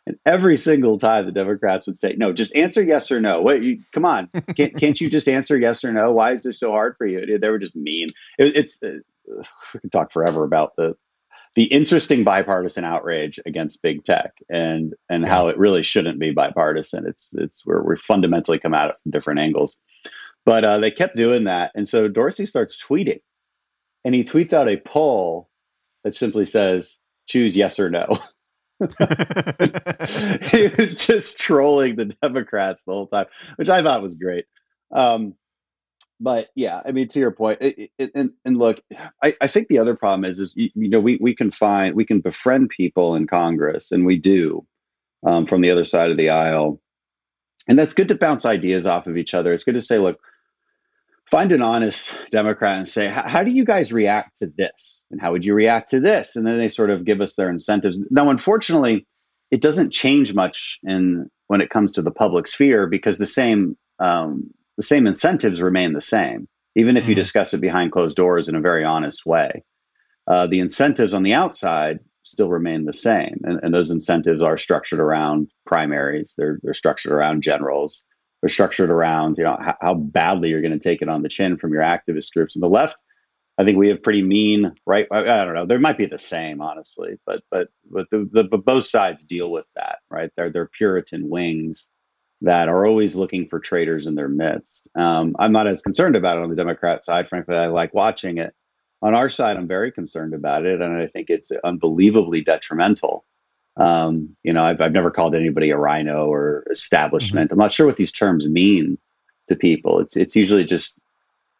and 0.07 0.17
every 0.25 0.55
single 0.55 0.99
time 0.99 1.25
the 1.25 1.31
Democrats 1.31 1.87
would 1.87 1.97
say, 1.97 2.15
no, 2.15 2.31
just 2.31 2.55
answer 2.55 2.81
yes 2.81 3.11
or 3.11 3.19
no. 3.19 3.41
Wait, 3.41 3.63
you, 3.63 3.81
come 3.91 4.05
on. 4.05 4.29
Can't, 4.55 4.77
can't 4.77 5.01
you 5.01 5.09
just 5.09 5.27
answer 5.27 5.57
yes 5.57 5.83
or 5.83 5.91
no? 5.91 6.11
Why 6.11 6.31
is 6.31 6.43
this 6.43 6.59
so 6.59 6.71
hard 6.71 6.95
for 6.97 7.07
you? 7.07 7.39
They 7.39 7.49
were 7.49 7.57
just 7.57 7.75
mean. 7.75 8.07
It, 8.37 8.55
it's, 8.55 8.83
uh, 8.83 8.99
we 9.73 9.79
can 9.79 9.89
talk 9.89 10.11
forever 10.11 10.43
about 10.43 10.75
the, 10.75 10.95
the 11.55 11.63
interesting 11.63 12.23
bipartisan 12.23 12.85
outrage 12.85 13.39
against 13.45 13.81
big 13.81 14.03
tech 14.03 14.33
and, 14.49 14.93
and 15.09 15.23
yeah. 15.23 15.29
how 15.29 15.47
it 15.47 15.57
really 15.57 15.81
shouldn't 15.81 16.19
be 16.19 16.31
bipartisan. 16.31 17.07
It's, 17.07 17.33
it's 17.35 17.65
where 17.65 17.81
we 17.81 17.97
fundamentally 17.97 18.59
come 18.59 18.75
at 18.75 18.89
it 18.89 18.95
from 19.01 19.11
different 19.11 19.39
angles. 19.39 19.77
But 20.45 20.63
uh, 20.63 20.77
they 20.77 20.91
kept 20.91 21.15
doing 21.15 21.45
that. 21.45 21.71
And 21.73 21.87
so 21.87 22.07
Dorsey 22.07 22.45
starts 22.45 22.81
tweeting 22.83 23.21
and 24.05 24.15
he 24.15 24.23
tweets 24.23 24.53
out 24.53 24.69
a 24.69 24.77
poll 24.77 25.49
that 26.03 26.15
simply 26.15 26.45
says, 26.45 26.99
choose 27.27 27.57
yes 27.57 27.79
or 27.79 27.89
no. 27.89 28.05
he 28.79 28.85
was 30.77 31.05
just 31.07 31.39
trolling 31.39 31.95
the 31.95 32.15
Democrats 32.21 32.83
the 32.83 32.93
whole 32.93 33.07
time, 33.07 33.25
which 33.55 33.69
I 33.69 33.81
thought 33.81 34.03
was 34.03 34.15
great. 34.15 34.45
Um, 34.91 35.33
but 36.19 36.49
yeah, 36.55 36.81
I 36.85 36.91
mean, 36.91 37.07
to 37.09 37.19
your 37.19 37.31
point, 37.31 37.61
it, 37.61 37.91
it, 37.97 38.11
and, 38.13 38.31
and 38.45 38.57
look, 38.57 38.79
I, 39.21 39.35
I 39.41 39.47
think 39.47 39.67
the 39.67 39.79
other 39.79 39.95
problem 39.95 40.23
is, 40.23 40.39
is 40.39 40.55
you, 40.55 40.69
know, 40.75 40.99
we 40.99 41.17
we 41.19 41.35
can 41.35 41.51
find 41.51 41.95
we 41.95 42.05
can 42.05 42.21
befriend 42.21 42.69
people 42.69 43.15
in 43.15 43.27
Congress, 43.27 43.91
and 43.91 44.05
we 44.05 44.17
do 44.17 44.65
um, 45.25 45.45
from 45.45 45.61
the 45.61 45.71
other 45.71 45.83
side 45.83 46.11
of 46.11 46.17
the 46.17 46.29
aisle, 46.29 46.79
and 47.67 47.77
that's 47.77 47.95
good 47.95 48.09
to 48.09 48.15
bounce 48.15 48.45
ideas 48.45 48.87
off 48.87 49.07
of 49.07 49.17
each 49.17 49.33
other. 49.33 49.51
It's 49.51 49.65
good 49.65 49.73
to 49.73 49.81
say, 49.81 49.97
look, 49.97 50.19
find 51.31 51.51
an 51.51 51.61
honest 51.61 52.19
Democrat 52.31 52.77
and 52.77 52.87
say, 52.87 53.07
how 53.07 53.43
do 53.43 53.51
you 53.51 53.65
guys 53.65 53.91
react 53.91 54.37
to 54.37 54.47
this? 54.47 55.05
And 55.09 55.19
how 55.19 55.31
would 55.31 55.45
you 55.45 55.53
react 55.53 55.89
to 55.89 55.99
this? 55.99 56.35
And 56.35 56.45
then 56.45 56.57
they 56.57 56.69
sort 56.69 56.89
of 56.89 57.05
give 57.05 57.21
us 57.21 57.35
their 57.35 57.49
incentives. 57.49 58.01
Now, 58.09 58.29
unfortunately, 58.29 59.07
it 59.51 59.61
doesn't 59.61 59.91
change 59.91 60.33
much 60.33 60.79
in 60.83 61.29
when 61.47 61.61
it 61.61 61.69
comes 61.69 61.93
to 61.93 62.01
the 62.01 62.11
public 62.11 62.47
sphere 62.47 62.87
because 62.87 63.17
the 63.17 63.25
same 63.25 63.77
um, 63.99 64.51
the 64.77 64.83
same 64.83 65.07
incentives 65.07 65.61
remain 65.61 65.93
the 65.93 66.01
same, 66.01 66.47
even 66.75 66.97
if 66.97 67.03
mm-hmm. 67.03 67.11
you 67.11 67.15
discuss 67.15 67.53
it 67.53 67.61
behind 67.61 67.91
closed 67.91 68.17
doors 68.17 68.49
in 68.49 68.55
a 68.55 68.61
very 68.61 68.83
honest 68.83 69.25
way. 69.25 69.63
Uh, 70.27 70.47
the 70.47 70.59
incentives 70.59 71.13
on 71.13 71.23
the 71.23 71.33
outside 71.33 71.99
still 72.23 72.49
remain 72.49 72.83
the 72.83 72.91
same, 72.91 73.41
and, 73.43 73.59
and 73.63 73.73
those 73.73 73.91
incentives 73.91 74.41
are 74.41 74.57
structured 74.57 74.99
around 74.99 75.49
primaries. 75.65 76.33
They're 76.37 76.59
they're 76.61 76.73
structured 76.73 77.13
around 77.13 77.43
generals 77.43 78.03
are 78.43 78.49
structured 78.49 78.89
around 78.89 79.37
you 79.37 79.43
know 79.43 79.57
how, 79.59 79.75
how 79.81 79.93
badly 79.93 80.49
you're 80.49 80.61
going 80.61 80.71
to 80.71 80.79
take 80.79 81.01
it 81.01 81.09
on 81.09 81.21
the 81.21 81.29
chin 81.29 81.57
from 81.57 81.73
your 81.73 81.81
activist 81.81 82.33
groups. 82.33 82.55
And 82.55 82.63
the 82.63 82.69
left, 82.69 82.97
I 83.57 83.63
think 83.63 83.77
we 83.77 83.89
have 83.89 84.03
pretty 84.03 84.21
mean 84.21 84.73
right. 84.85 85.07
I, 85.11 85.19
I 85.19 85.45
don't 85.45 85.53
know. 85.53 85.65
There 85.65 85.79
might 85.79 85.97
be 85.97 86.05
the 86.05 86.17
same, 86.17 86.61
honestly, 86.61 87.17
but 87.25 87.41
but 87.49 87.69
but 87.89 88.07
the, 88.11 88.29
the 88.31 88.43
but 88.43 88.65
both 88.65 88.85
sides 88.85 89.23
deal 89.23 89.49
with 89.49 89.69
that, 89.75 89.99
right? 90.09 90.31
They're 90.35 90.49
they're 90.51 90.67
Puritan 90.67 91.29
wings 91.29 91.89
that 92.41 92.67
are 92.67 92.85
always 92.85 93.15
looking 93.15 93.47
for 93.47 93.59
traitors 93.59 94.07
in 94.07 94.15
their 94.15 94.27
midst. 94.27 94.89
Um, 94.95 95.35
I'm 95.39 95.53
not 95.53 95.67
as 95.67 95.81
concerned 95.81 96.15
about 96.15 96.37
it 96.37 96.43
on 96.43 96.49
the 96.49 96.55
Democrat 96.55 97.03
side. 97.03 97.29
Frankly, 97.29 97.55
I 97.55 97.67
like 97.67 97.93
watching 97.93 98.37
it. 98.37 98.53
On 99.01 99.15
our 99.15 99.29
side, 99.29 99.55
I'm 99.57 99.67
very 99.67 99.91
concerned 99.91 100.33
about 100.33 100.65
it, 100.65 100.81
and 100.81 100.97
I 100.97 101.07
think 101.07 101.29
it's 101.29 101.51
unbelievably 101.51 102.41
detrimental 102.41 103.25
um, 103.77 104.35
you 104.43 104.53
know, 104.53 104.63
I've, 104.63 104.81
I've 104.81 104.93
never 104.93 105.11
called 105.11 105.35
anybody 105.35 105.71
a 105.71 105.77
RINO 105.77 106.27
or 106.27 106.65
establishment. 106.69 107.49
Mm-hmm. 107.49 107.53
I'm 107.53 107.63
not 107.63 107.73
sure 107.73 107.85
what 107.85 107.97
these 107.97 108.11
terms 108.11 108.47
mean 108.47 108.97
to 109.47 109.55
people. 109.55 109.99
It's 109.99 110.15
it's 110.15 110.35
usually 110.35 110.65
just 110.65 110.99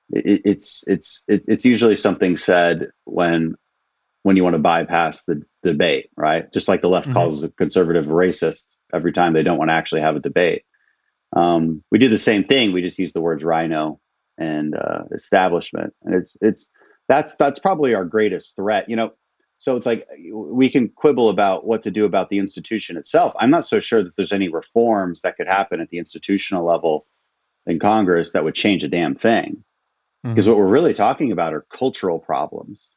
it, 0.10 0.42
it's 0.46 0.88
it's 0.88 1.24
it, 1.28 1.46
it's 1.48 1.66
usually 1.66 1.96
something 1.96 2.38
said 2.38 2.90
when 3.04 3.56
when 4.24 4.38
you 4.38 4.44
want 4.44 4.56
to 4.56 4.60
bypass 4.60 5.26
the 5.26 5.44
debate, 5.62 6.10
right? 6.16 6.52
Just 6.52 6.68
like 6.68 6.82
the 6.82 6.90
left 6.90 7.06
mm-hmm. 7.06 7.14
calls 7.14 7.44
a 7.44 7.50
conservative 7.50 8.06
racist 8.06 8.78
every 8.94 9.12
time 9.12 9.34
they 9.34 9.44
don't 9.44 9.60
want 9.60 9.70
to 9.70 9.76
actually 9.76 10.02
have 10.02 10.16
a 10.16 10.22
debate. 10.22 10.64
Um, 11.36 11.84
we 11.92 12.00
do 12.00 12.10
the 12.10 12.18
same 12.18 12.44
thing. 12.44 12.72
We 12.72 12.82
just 12.82 12.98
use 12.98 13.14
the 13.14 13.22
words 13.22 13.44
RINO 13.44 14.00
and 14.38 14.74
uh, 14.74 15.04
establishment, 15.14 15.94
and 16.02 16.16
it's 16.16 16.38
it's 16.42 16.72
that's 17.08 17.36
that's 17.36 17.60
probably 17.60 17.94
our 17.94 18.06
greatest 18.06 18.56
threat. 18.56 18.90
You 18.90 18.96
know, 18.96 19.14
so 19.58 19.76
it's 19.76 19.86
like 19.86 20.08
we 20.32 20.70
can 20.70 20.90
quibble 20.90 21.30
about 21.30 21.66
what 21.66 21.84
to 21.84 21.92
do 21.92 22.06
about 22.06 22.30
the 22.30 22.40
institution 22.40 22.98
itself. 22.98 23.34
I'm 23.40 23.52
not 23.52 23.66
so 23.66 23.80
sure 23.80 24.04
that 24.04 24.16
there's 24.16 24.34
any 24.34 24.50
reforms 24.50 25.22
that 25.22 25.38
could 25.38 25.48
happen 25.48 25.80
at 25.80 25.90
the 25.90 25.98
institutional 25.98 26.66
level 26.66 27.06
in 27.66 27.80
Congress 27.80 28.34
that 28.34 28.44
would 28.44 28.56
change 28.56 28.84
a 28.84 28.88
damn 28.88 29.16
thing. 29.16 29.64
Because 30.24 30.46
mm-hmm. 30.46 30.52
what 30.54 30.60
we're 30.60 30.72
really 30.72 30.94
talking 30.94 31.32
about 31.32 31.54
are 31.54 31.66
cultural 31.70 32.20
problems. 32.20 32.90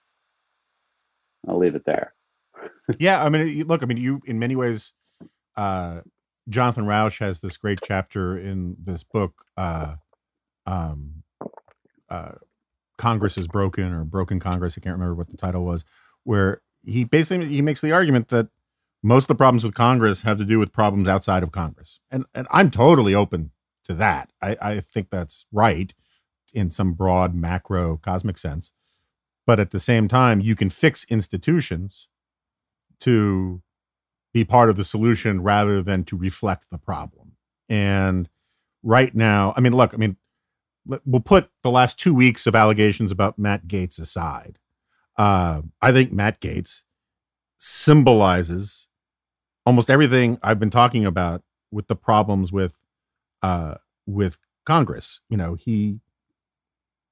I'll 1.47 1.59
leave 1.59 1.75
it 1.75 1.85
there. 1.85 2.14
yeah, 2.99 3.23
I 3.23 3.29
mean, 3.29 3.66
look, 3.66 3.83
I 3.83 3.87
mean, 3.87 3.99
you 3.99 4.21
in 4.25 4.38
many 4.38 4.57
ways, 4.57 4.92
uh, 5.57 6.01
Jonathan 6.49 6.87
Rauch 6.87 7.18
has 7.18 7.40
this 7.40 7.57
great 7.57 7.81
chapter 7.85 8.37
in 8.38 8.77
this 8.83 9.05
book, 9.05 9.44
uh, 9.57 9.97
um, 10.66 11.23
uh, 12.09 12.33
"Congress 12.97 13.37
is 13.37 13.47
Broken" 13.47 13.92
or 13.92 14.05
"Broken 14.05 14.40
Congress." 14.40 14.77
I 14.77 14.81
can't 14.81 14.94
remember 14.94 15.14
what 15.14 15.29
the 15.29 15.37
title 15.37 15.64
was, 15.64 15.85
where 16.29 16.61
he 16.85 17.05
basically 17.05 17.49
he 17.49 17.62
makes 17.62 17.81
the 17.81 17.91
argument 17.91 18.29
that 18.29 18.49
most 19.03 19.25
of 19.25 19.29
the 19.29 19.35
problems 19.35 19.64
with 19.64 19.73
Congress 19.73 20.23
have 20.23 20.37
to 20.37 20.45
do 20.45 20.59
with 20.59 20.75
problems 20.75 21.09
outside 21.09 21.43
of 21.43 21.53
Congress, 21.53 22.01
and 22.11 22.27
and 22.35 22.47
I'm 22.51 22.71
totally 22.71 23.14
open 23.14 23.53
to 23.85 23.95
that. 23.95 24.31
I, 24.43 24.57
I 24.61 24.81
think 24.81 25.09
that's 25.09 25.47
right 25.51 25.95
in 26.53 26.71
some 26.71 26.93
broad 26.93 27.35
macro 27.35 27.97
cosmic 27.97 28.37
sense, 28.37 28.73
but 29.47 29.59
at 29.59 29.71
the 29.71 29.81
same 29.81 30.07
time, 30.07 30.43
you 30.43 30.55
can 30.55 30.69
fix 30.69 31.07
institutions 31.09 32.09
to 33.01 33.62
be 34.35 34.45
part 34.45 34.69
of 34.69 34.77
the 34.77 34.85
solution 34.85 35.41
rather 35.41 35.83
than 35.83 36.05
to 36.05 36.17
reflect 36.17 36.67
the 36.71 36.79
problem. 36.79 37.37
And 37.71 38.29
right 38.83 39.14
now, 39.14 39.55
I 39.57 39.61
mean, 39.61 39.73
look, 39.73 39.95
I 39.95 39.97
mean, 39.97 40.19
we'll 40.85 41.23
put 41.23 41.51
the 41.62 41.71
last 41.71 41.99
two 41.99 42.12
weeks 42.12 42.47
of 42.47 42.55
allegations 42.55 43.11
about 43.11 43.38
Matt 43.38 43.67
Gaetz 43.67 43.99
aside 43.99 44.59
uh, 45.18 45.62
I 45.83 45.92
think 45.92 46.12
Matt 46.12 46.40
Gaetz 46.40 46.85
symbolizes 47.59 48.88
almost 49.66 49.90
everything 49.90 50.38
I've 50.42 50.61
been 50.61 50.70
talking 50.70 51.04
about 51.04 51.42
with 51.72 51.88
the 51.88 51.96
problems 51.96 52.52
with 52.52 52.78
uh, 53.42 53.74
with 54.07 54.38
Congress. 54.64 55.20
You 55.28 55.37
know, 55.37 55.54
he 55.54 55.98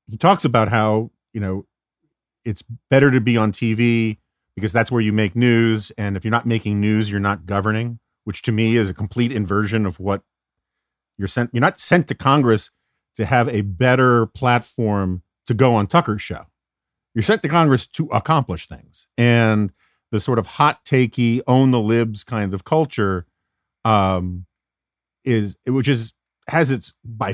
he 0.08 0.16
talks 0.16 0.44
about 0.44 0.68
how 0.68 1.10
you 1.34 1.40
know 1.40 1.66
it's 2.44 2.62
better 2.88 3.10
to 3.10 3.20
be 3.20 3.36
on 3.36 3.50
TV 3.50 4.18
because 4.54 4.72
that's 4.72 4.90
where 4.90 5.02
you 5.02 5.12
make 5.12 5.34
news, 5.34 5.90
and 5.98 6.16
if 6.16 6.24
you're 6.24 6.30
not 6.30 6.46
making 6.46 6.80
news, 6.80 7.10
you're 7.10 7.20
not 7.20 7.44
governing. 7.44 7.98
Which 8.22 8.42
to 8.42 8.52
me 8.52 8.76
is 8.76 8.90
a 8.90 8.94
complete 8.94 9.30
inversion 9.30 9.86
of 9.86 10.00
what 10.00 10.22
you're 11.18 11.28
sent. 11.28 11.50
You're 11.52 11.60
not 11.60 11.80
sent 11.80 12.08
to 12.08 12.14
Congress 12.14 12.70
to 13.16 13.24
have 13.24 13.48
a 13.48 13.62
better 13.62 14.26
platform 14.26 15.22
to 15.46 15.54
go 15.54 15.74
on 15.74 15.86
Tucker's 15.86 16.22
show 16.22 16.46
you're 17.16 17.22
sent 17.22 17.40
to 17.40 17.48
Congress 17.48 17.86
to 17.86 18.08
accomplish 18.08 18.68
things. 18.68 19.06
And 19.16 19.72
the 20.12 20.20
sort 20.20 20.38
of 20.38 20.46
hot 20.46 20.84
takey, 20.84 21.40
own 21.46 21.70
the 21.70 21.80
libs 21.80 22.22
kind 22.22 22.52
of 22.52 22.62
culture 22.62 23.24
um, 23.86 24.44
is, 25.24 25.56
which 25.66 25.88
is, 25.88 26.12
has 26.48 26.70
its, 26.70 26.92
by 27.02 27.32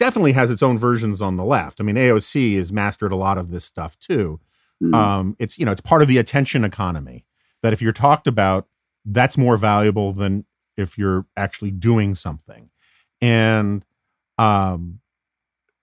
definitely 0.00 0.32
has 0.32 0.50
its 0.50 0.62
own 0.62 0.78
versions 0.78 1.20
on 1.20 1.36
the 1.36 1.44
left. 1.44 1.78
I 1.78 1.84
mean, 1.84 1.96
AOC 1.96 2.56
has 2.56 2.72
mastered 2.72 3.12
a 3.12 3.16
lot 3.16 3.36
of 3.36 3.50
this 3.50 3.66
stuff 3.66 3.98
too. 3.98 4.40
Mm-hmm. 4.82 4.94
Um, 4.94 5.36
it's, 5.38 5.58
you 5.58 5.66
know, 5.66 5.72
it's 5.72 5.82
part 5.82 6.00
of 6.00 6.08
the 6.08 6.16
attention 6.16 6.64
economy 6.64 7.26
that 7.62 7.74
if 7.74 7.82
you're 7.82 7.92
talked 7.92 8.26
about, 8.26 8.66
that's 9.04 9.36
more 9.36 9.58
valuable 9.58 10.12
than 10.12 10.46
if 10.78 10.96
you're 10.96 11.26
actually 11.36 11.72
doing 11.72 12.14
something. 12.14 12.70
And, 13.20 13.84
um, 14.38 15.00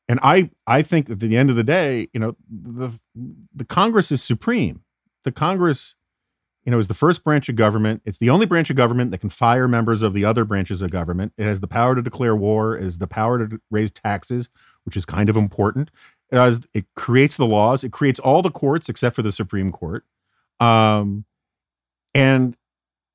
and 0.07 0.19
I 0.21 0.49
I 0.67 0.81
think 0.81 1.09
at 1.09 1.19
the 1.19 1.35
end 1.35 1.49
of 1.49 1.55
the 1.55 1.63
day, 1.63 2.07
you 2.13 2.19
know, 2.19 2.35
the 2.49 2.99
the 3.53 3.65
Congress 3.65 4.11
is 4.11 4.23
supreme. 4.23 4.83
The 5.23 5.31
Congress, 5.31 5.95
you 6.63 6.71
know, 6.71 6.77
is 6.77 6.87
the 6.87 6.93
first 6.93 7.23
branch 7.23 7.49
of 7.49 7.55
government. 7.55 8.01
It's 8.05 8.19
the 8.19 8.29
only 8.29 8.45
branch 8.45 8.69
of 8.69 8.75
government 8.75 9.11
that 9.11 9.19
can 9.19 9.29
fire 9.29 9.67
members 9.67 10.03
of 10.03 10.13
the 10.13 10.23
other 10.23 10.45
branches 10.45 10.81
of 10.81 10.91
government. 10.91 11.33
It 11.37 11.45
has 11.45 11.59
the 11.59 11.67
power 11.67 11.95
to 11.95 12.01
declare 12.01 12.35
war. 12.35 12.77
It 12.77 12.83
has 12.83 12.99
the 12.99 13.07
power 13.07 13.47
to 13.47 13.59
raise 13.71 13.91
taxes, 13.91 14.49
which 14.83 14.95
is 14.95 15.05
kind 15.05 15.29
of 15.29 15.35
important. 15.35 15.89
It 16.29 16.37
has 16.37 16.67
it 16.73 16.85
creates 16.95 17.37
the 17.37 17.45
laws. 17.45 17.83
It 17.83 17.91
creates 17.91 18.19
all 18.19 18.41
the 18.41 18.51
courts 18.51 18.89
except 18.89 19.15
for 19.15 19.23
the 19.23 19.31
Supreme 19.31 19.71
Court. 19.71 20.05
Um, 20.59 21.25
and 22.13 22.55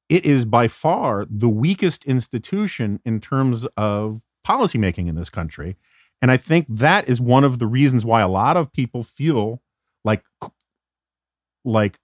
it 0.08 0.24
is 0.24 0.44
by 0.44 0.66
far 0.66 1.24
the 1.30 1.48
weakest 1.48 2.04
institution 2.04 3.00
in 3.04 3.20
terms 3.20 3.64
of 3.76 4.22
policymaking 4.44 5.06
in 5.06 5.14
this 5.14 5.30
country 5.30 5.76
and 6.22 6.30
I 6.30 6.36
think 6.36 6.66
that 6.68 7.08
is 7.08 7.20
one 7.20 7.44
of 7.44 7.58
the 7.58 7.66
reasons 7.66 8.04
why 8.04 8.20
a 8.20 8.28
lot 8.28 8.56
of 8.56 8.72
people 8.72 9.02
feel 9.02 9.60
like 10.04 10.24
like 11.64 11.98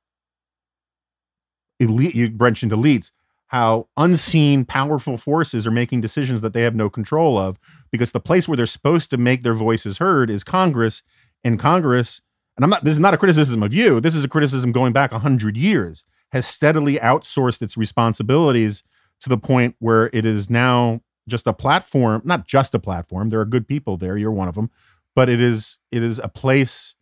elite 1.78 2.14
you 2.14 2.30
mentioned 2.30 2.72
elites 2.72 3.12
how 3.48 3.86
unseen 3.96 4.64
powerful 4.64 5.16
forces 5.16 5.66
are 5.66 5.70
making 5.70 6.00
decisions 6.00 6.40
that 6.40 6.52
they 6.52 6.62
have 6.62 6.74
no 6.74 6.90
control 6.90 7.38
of 7.38 7.58
because 7.92 8.12
the 8.12 8.20
place 8.20 8.48
where 8.48 8.56
they're 8.56 8.66
supposed 8.66 9.08
to 9.10 9.16
make 9.16 9.42
their 9.42 9.54
voices 9.54 9.98
heard 9.98 10.30
is 10.30 10.42
Congress 10.42 11.02
and 11.44 11.58
Congress 11.58 12.22
and 12.56 12.64
I'm 12.64 12.70
not 12.70 12.84
this 12.84 12.94
is 12.94 13.00
not 13.00 13.14
a 13.14 13.18
criticism 13.18 13.62
of 13.62 13.72
you 13.72 14.00
this 14.00 14.14
is 14.14 14.24
a 14.24 14.28
criticism 14.28 14.72
going 14.72 14.92
back 14.92 15.12
100 15.12 15.56
years 15.56 16.04
has 16.32 16.46
steadily 16.46 16.96
outsourced 16.96 17.62
its 17.62 17.76
responsibilities 17.76 18.82
to 19.20 19.28
the 19.28 19.38
point 19.38 19.76
where 19.78 20.10
it 20.12 20.24
is 20.24 20.50
now 20.50 21.00
just 21.28 21.46
a 21.46 21.52
platform, 21.52 22.22
not 22.24 22.46
just 22.46 22.74
a 22.74 22.78
platform. 22.78 23.28
There 23.28 23.40
are 23.40 23.44
good 23.44 23.66
people 23.66 23.96
there. 23.96 24.16
You're 24.16 24.32
one 24.32 24.48
of 24.48 24.54
them, 24.54 24.70
but 25.14 25.28
it 25.28 25.40
is 25.40 25.78
it 25.90 26.02
is 26.02 26.18
a 26.18 26.28
place 26.28 26.94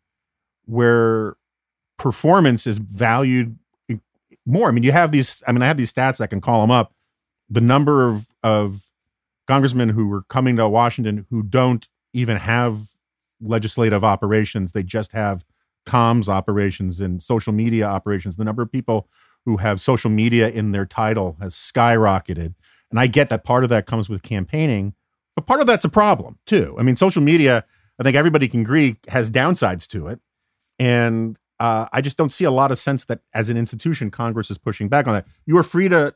where 0.65 1.37
performance 1.99 2.67
is 2.67 2.79
valued 2.79 3.59
more. 4.47 4.69
I 4.69 4.73
mean, 4.73 4.85
you 4.85 4.93
have 4.93 5.13
these. 5.13 5.43
I 5.47 5.53
mean, 5.53 5.63
I 5.63 5.67
have 5.67 5.77
these 5.77 5.93
stats. 5.93 6.21
I 6.21 6.27
can 6.27 6.41
call 6.41 6.61
them 6.61 6.71
up. 6.71 6.95
The 7.49 7.61
number 7.61 8.07
of 8.07 8.29
of 8.43 8.91
congressmen 9.47 9.91
who 9.91 10.07
were 10.09 10.23
coming 10.23 10.57
to 10.57 10.69
Washington 10.69 11.27
who 11.31 11.43
don't 11.43 11.89
even 12.13 12.37
have 12.39 12.95
legislative 13.41 14.05
operations. 14.05 14.73
They 14.73 14.83
just 14.83 15.13
have 15.13 15.45
comms 15.87 16.29
operations 16.29 17.01
and 17.01 17.23
social 17.23 17.53
media 17.53 17.87
operations. 17.87 18.37
The 18.37 18.45
number 18.45 18.63
of 18.63 18.73
people 18.73 19.09
who 19.45 19.59
have 19.59 19.81
social 19.81 20.11
media 20.11 20.49
in 20.49 20.73
their 20.73 20.87
title 20.87 21.37
has 21.41 21.55
skyrocketed. 21.55 22.55
And 22.91 23.01
I 23.01 23.07
get 23.07 23.29
that 23.31 23.45
part 23.45 23.65
of 23.65 23.71
that 23.71 23.87
comes 23.87 24.09
with 24.09 24.23
campaigning, 24.23 24.95
but 25.35 25.47
part 25.47 25.61
of 25.61 25.67
that's 25.67 25.85
a 25.85 25.89
problem 25.89 26.39
too. 26.47 26.77
I 26.79 26.83
mean, 26.83 26.97
social 26.97 27.23
media, 27.23 27.65
I 27.99 28.03
think 28.03 28.17
everybody 28.17 28.49
can 28.49 28.61
agree, 28.61 28.97
has 29.09 29.31
downsides 29.31 29.87
to 29.89 30.09
it. 30.09 30.21
And 30.79 31.39
uh, 31.61 31.87
I 31.93 32.01
just 32.01 32.17
don't 32.17 32.33
see 32.33 32.45
a 32.45 32.51
lot 32.51 32.73
of 32.73 32.79
sense 32.79 33.05
that 33.07 33.21
as 33.33 33.49
an 33.49 33.57
institution, 33.57 34.11
Congress 34.11 34.51
is 34.51 34.59
pushing 34.59 34.89
back 34.89 35.07
on 35.07 35.15
that. 35.15 35.27
You 35.47 35.57
are 35.59 35.63
free 35.63 35.89
to 35.89 36.15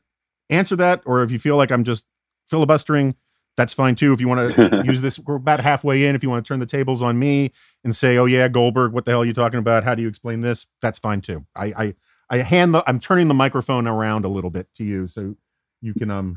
answer 0.50 0.76
that, 0.76 1.02
or 1.04 1.22
if 1.22 1.30
you 1.30 1.38
feel 1.38 1.56
like 1.56 1.70
I'm 1.70 1.84
just 1.84 2.04
filibustering, 2.46 3.14
that's 3.56 3.74
fine 3.74 3.94
too. 3.94 4.12
If 4.12 4.20
you 4.20 4.28
want 4.28 4.52
to 4.54 4.82
use 4.86 5.00
this, 5.00 5.18
we're 5.18 5.36
about 5.36 5.60
halfway 5.60 6.06
in. 6.06 6.14
If 6.14 6.22
you 6.22 6.30
want 6.30 6.44
to 6.44 6.48
turn 6.48 6.60
the 6.60 6.66
tables 6.66 7.02
on 7.02 7.18
me 7.18 7.52
and 7.84 7.94
say, 7.94 8.16
"Oh 8.16 8.24
yeah, 8.24 8.48
Goldberg, 8.48 8.92
what 8.92 9.04
the 9.04 9.10
hell 9.10 9.22
are 9.22 9.24
you 9.24 9.32
talking 9.32 9.58
about? 9.58 9.84
How 9.84 9.94
do 9.94 10.02
you 10.02 10.08
explain 10.08 10.40
this?" 10.40 10.66
That's 10.80 10.98
fine 10.98 11.20
too. 11.20 11.44
I 11.56 11.66
I, 11.76 11.94
I 12.30 12.36
hand 12.38 12.72
the 12.72 12.84
I'm 12.88 13.00
turning 13.00 13.28
the 13.28 13.34
microphone 13.34 13.86
around 13.86 14.24
a 14.24 14.28
little 14.28 14.50
bit 14.50 14.68
to 14.76 14.84
you 14.84 15.08
so 15.08 15.36
you 15.80 15.94
can 15.94 16.10
um 16.10 16.36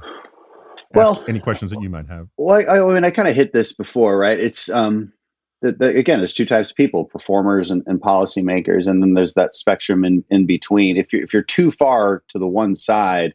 well, 0.94 1.24
any 1.28 1.40
questions 1.40 1.72
that 1.72 1.82
you 1.82 1.90
might 1.90 2.08
have. 2.08 2.28
Well, 2.38 2.58
I, 2.70 2.80
I 2.80 2.94
mean, 2.94 3.06
I 3.06 3.12
kind 3.12 3.28
of 3.28 3.36
hit 3.36 3.54
this 3.54 3.74
before, 3.74 4.18
right? 4.18 4.40
It's 4.40 4.70
um, 4.70 5.14
the, 5.62 5.72
the, 5.72 5.98
again, 5.98 6.20
there's 6.20 6.34
two 6.34 6.46
types 6.46 6.72
of 6.72 6.78
people: 6.78 7.06
performers 7.06 7.72
and, 7.72 7.84
and 7.86 8.02
policymakers, 8.02 8.88
and 8.88 9.02
then 9.02 9.14
there's 9.14 9.36
that 9.36 9.56
spectrum 9.56 10.04
in, 10.04 10.24
in 10.30 10.46
between. 10.46 10.98
If 10.98 11.14
you're 11.14 11.24
if 11.24 11.34
you're 11.34 11.44
too 11.44 11.72
far 11.72 12.24
to 12.30 12.40
the 12.40 12.48
one 12.48 12.76
side, 12.76 13.34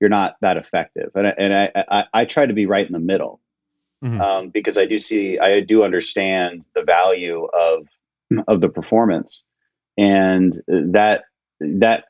you're 0.00 0.10
not 0.10 0.36
that 0.40 0.56
effective. 0.56 1.10
And 1.14 1.26
I, 1.26 1.30
and 1.30 1.54
I, 1.54 1.84
I, 1.88 2.04
I 2.12 2.24
try 2.24 2.46
to 2.46 2.54
be 2.54 2.66
right 2.66 2.86
in 2.86 2.92
the 2.92 2.98
middle 2.98 3.40
mm-hmm. 4.04 4.20
um, 4.20 4.48
because 4.50 4.78
I 4.78 4.86
do 4.86 4.98
see, 4.98 5.38
I 5.38 5.60
do 5.60 5.82
understand 5.82 6.66
the 6.74 6.82
value 6.82 7.44
of 7.44 7.86
of 8.48 8.60
the 8.60 8.68
performance, 8.68 9.46
and 9.96 10.52
that 10.66 11.24
that 11.60 12.06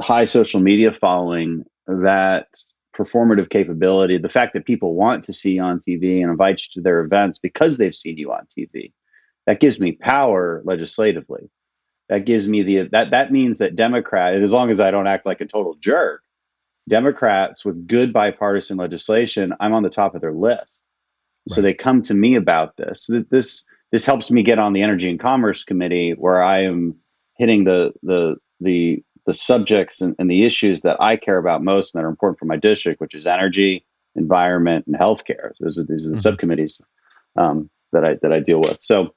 high 0.00 0.24
social 0.24 0.60
media 0.60 0.90
following 0.90 1.64
that 1.86 2.48
performative 2.96 3.50
capability, 3.50 4.18
the 4.18 4.28
fact 4.28 4.54
that 4.54 4.64
people 4.64 4.94
want 4.94 5.24
to 5.24 5.32
see 5.32 5.54
you 5.54 5.62
on 5.62 5.80
TV 5.80 6.22
and 6.22 6.30
invite 6.30 6.62
you 6.62 6.80
to 6.80 6.82
their 6.82 7.00
events 7.00 7.38
because 7.38 7.76
they've 7.76 7.94
seen 7.94 8.16
you 8.16 8.32
on 8.32 8.46
TV, 8.46 8.92
that 9.46 9.60
gives 9.60 9.78
me 9.80 9.92
power 9.92 10.62
legislatively. 10.64 11.50
That 12.08 12.24
gives 12.24 12.48
me 12.48 12.62
the 12.62 12.88
that 12.92 13.10
that 13.10 13.32
means 13.32 13.58
that 13.58 13.74
Democrat, 13.74 14.34
as 14.40 14.52
long 14.52 14.70
as 14.70 14.78
I 14.78 14.92
don't 14.92 15.08
act 15.08 15.26
like 15.26 15.40
a 15.40 15.46
total 15.46 15.74
jerk, 15.74 16.22
Democrats 16.88 17.64
with 17.64 17.88
good 17.88 18.12
bipartisan 18.12 18.76
legislation, 18.76 19.54
I'm 19.58 19.72
on 19.72 19.82
the 19.82 19.90
top 19.90 20.14
of 20.14 20.20
their 20.20 20.32
list. 20.32 20.84
Right. 21.48 21.54
So 21.54 21.62
they 21.62 21.74
come 21.74 22.02
to 22.02 22.14
me 22.14 22.36
about 22.36 22.76
this. 22.76 23.10
This 23.30 23.64
this 23.90 24.06
helps 24.06 24.30
me 24.30 24.42
get 24.44 24.58
on 24.58 24.72
the 24.72 24.82
Energy 24.82 25.10
and 25.10 25.18
Commerce 25.18 25.64
Committee 25.64 26.14
where 26.16 26.42
I 26.42 26.64
am 26.64 26.96
hitting 27.36 27.64
the 27.64 27.92
the 28.02 28.36
the 28.60 29.02
the 29.26 29.34
subjects 29.34 30.00
and, 30.00 30.14
and, 30.18 30.30
the 30.30 30.44
issues 30.44 30.82
that 30.82 30.96
I 31.00 31.16
care 31.16 31.36
about 31.36 31.62
most 31.62 31.94
and 31.94 32.00
that 32.00 32.06
are 32.06 32.10
important 32.10 32.38
for 32.38 32.44
my 32.44 32.56
district, 32.56 33.00
which 33.00 33.14
is 33.14 33.26
energy, 33.26 33.84
environment, 34.14 34.86
and 34.86 34.96
healthcare. 34.96 35.52
Those 35.60 35.78
are, 35.78 35.84
these 35.84 36.06
are 36.06 36.10
the 36.10 36.14
mm-hmm. 36.14 36.20
subcommittees 36.20 36.80
um, 37.36 37.68
that 37.92 38.04
I 38.04 38.14
that 38.22 38.32
I 38.32 38.40
deal 38.40 38.60
with. 38.60 38.80
So, 38.80 39.14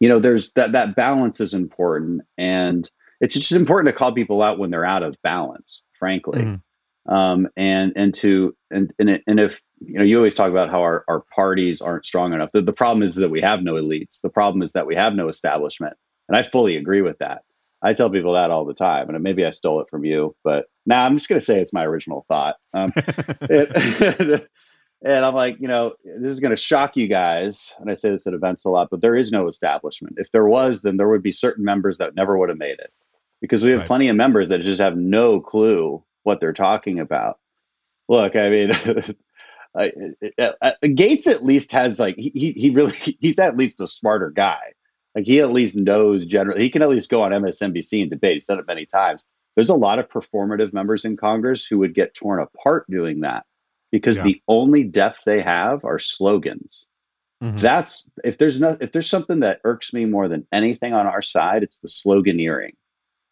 you 0.00 0.08
know, 0.08 0.18
there's 0.18 0.52
that 0.52 0.72
that 0.72 0.96
balance 0.96 1.40
is 1.40 1.54
important, 1.54 2.22
and 2.36 2.90
it's 3.20 3.34
just 3.34 3.52
important 3.52 3.88
to 3.88 3.98
call 3.98 4.12
people 4.12 4.42
out 4.42 4.58
when 4.58 4.70
they're 4.70 4.84
out 4.84 5.02
of 5.02 5.16
balance, 5.22 5.82
frankly. 5.98 6.42
Mm-hmm. 6.42 7.14
Um, 7.14 7.48
and 7.56 7.92
and 7.94 8.14
to 8.14 8.56
and 8.70 8.92
and, 8.98 9.22
and 9.26 9.38
if 9.38 9.60
you 9.80 9.98
know 9.98 10.04
you 10.04 10.16
always 10.16 10.34
talk 10.34 10.50
about 10.50 10.70
how 10.70 10.80
our, 10.80 11.04
our 11.06 11.20
parties 11.20 11.80
aren't 11.80 12.04
strong 12.04 12.32
enough. 12.32 12.50
The, 12.52 12.62
the 12.62 12.72
problem 12.72 13.02
is 13.02 13.16
that 13.16 13.30
we 13.30 13.42
have 13.42 13.62
no 13.62 13.74
elites. 13.74 14.22
The 14.22 14.30
problem 14.30 14.62
is 14.62 14.72
that 14.72 14.86
we 14.86 14.96
have 14.96 15.14
no 15.14 15.28
establishment, 15.28 15.96
and 16.28 16.36
I 16.36 16.42
fully 16.42 16.76
agree 16.76 17.02
with 17.02 17.18
that. 17.18 17.42
I 17.86 17.94
tell 17.94 18.10
people 18.10 18.32
that 18.32 18.50
all 18.50 18.64
the 18.64 18.74
time, 18.74 19.08
and 19.08 19.22
maybe 19.22 19.44
I 19.46 19.50
stole 19.50 19.80
it 19.80 19.88
from 19.88 20.04
you, 20.04 20.34
but 20.42 20.66
now 20.86 21.02
nah, 21.02 21.06
I'm 21.06 21.16
just 21.16 21.28
going 21.28 21.38
to 21.38 21.44
say 21.44 21.60
it's 21.60 21.72
my 21.72 21.86
original 21.86 22.24
thought. 22.26 22.56
Um, 22.74 22.92
it, 22.96 24.48
and 25.04 25.24
I'm 25.24 25.34
like, 25.34 25.60
you 25.60 25.68
know, 25.68 25.94
this 26.04 26.32
is 26.32 26.40
going 26.40 26.50
to 26.50 26.56
shock 26.56 26.96
you 26.96 27.06
guys, 27.06 27.74
and 27.78 27.88
I 27.88 27.94
say 27.94 28.10
this 28.10 28.26
at 28.26 28.34
events 28.34 28.64
a 28.64 28.70
lot, 28.70 28.88
but 28.90 29.00
there 29.00 29.14
is 29.14 29.30
no 29.30 29.46
establishment. 29.46 30.16
If 30.18 30.32
there 30.32 30.44
was, 30.44 30.82
then 30.82 30.96
there 30.96 31.08
would 31.08 31.22
be 31.22 31.30
certain 31.30 31.64
members 31.64 31.98
that 31.98 32.16
never 32.16 32.36
would 32.36 32.48
have 32.48 32.58
made 32.58 32.80
it, 32.80 32.92
because 33.40 33.64
we 33.64 33.70
have 33.70 33.80
right. 33.80 33.86
plenty 33.86 34.08
of 34.08 34.16
members 34.16 34.48
that 34.48 34.62
just 34.62 34.80
have 34.80 34.96
no 34.96 35.40
clue 35.40 36.02
what 36.24 36.40
they're 36.40 36.52
talking 36.52 36.98
about. 36.98 37.38
Look, 38.08 38.34
I 38.34 38.48
mean. 38.48 38.70
Uh, 39.78 40.52
uh, 40.62 40.72
Gaetz 40.82 41.26
at 41.26 41.44
least 41.44 41.72
has 41.72 42.00
like 42.00 42.16
he 42.16 42.54
he 42.56 42.70
really 42.70 42.92
he's 43.20 43.38
at 43.38 43.58
least 43.58 43.76
the 43.76 43.86
smarter 43.86 44.30
guy 44.30 44.72
like 45.16 45.24
he 45.24 45.40
at 45.40 45.50
least 45.50 45.74
knows 45.74 46.26
generally, 46.26 46.60
he 46.60 46.70
can 46.70 46.82
at 46.82 46.90
least 46.90 47.10
go 47.10 47.22
on 47.22 47.32
MSNBC 47.32 48.02
and 48.02 48.10
debate. 48.10 48.34
He's 48.34 48.44
done 48.44 48.58
it 48.58 48.66
many 48.66 48.84
times. 48.84 49.24
There's 49.54 49.70
a 49.70 49.74
lot 49.74 49.98
of 49.98 50.10
performative 50.10 50.74
members 50.74 51.06
in 51.06 51.16
Congress 51.16 51.66
who 51.66 51.78
would 51.78 51.94
get 51.94 52.14
torn 52.14 52.40
apart 52.40 52.84
doing 52.90 53.20
that 53.20 53.46
because 53.90 54.18
yeah. 54.18 54.24
the 54.24 54.42
only 54.46 54.84
depth 54.84 55.24
they 55.24 55.40
have 55.40 55.86
are 55.86 55.98
slogans. 55.98 56.86
Mm-hmm. 57.42 57.56
That's 57.56 58.10
if 58.24 58.36
there's 58.36 58.60
no 58.60 58.76
if 58.78 58.92
there's 58.92 59.08
something 59.08 59.40
that 59.40 59.60
irks 59.64 59.94
me 59.94 60.04
more 60.04 60.28
than 60.28 60.46
anything 60.52 60.92
on 60.92 61.06
our 61.06 61.22
side, 61.22 61.62
it's 61.62 61.80
the 61.80 61.88
sloganeering. 61.88 62.74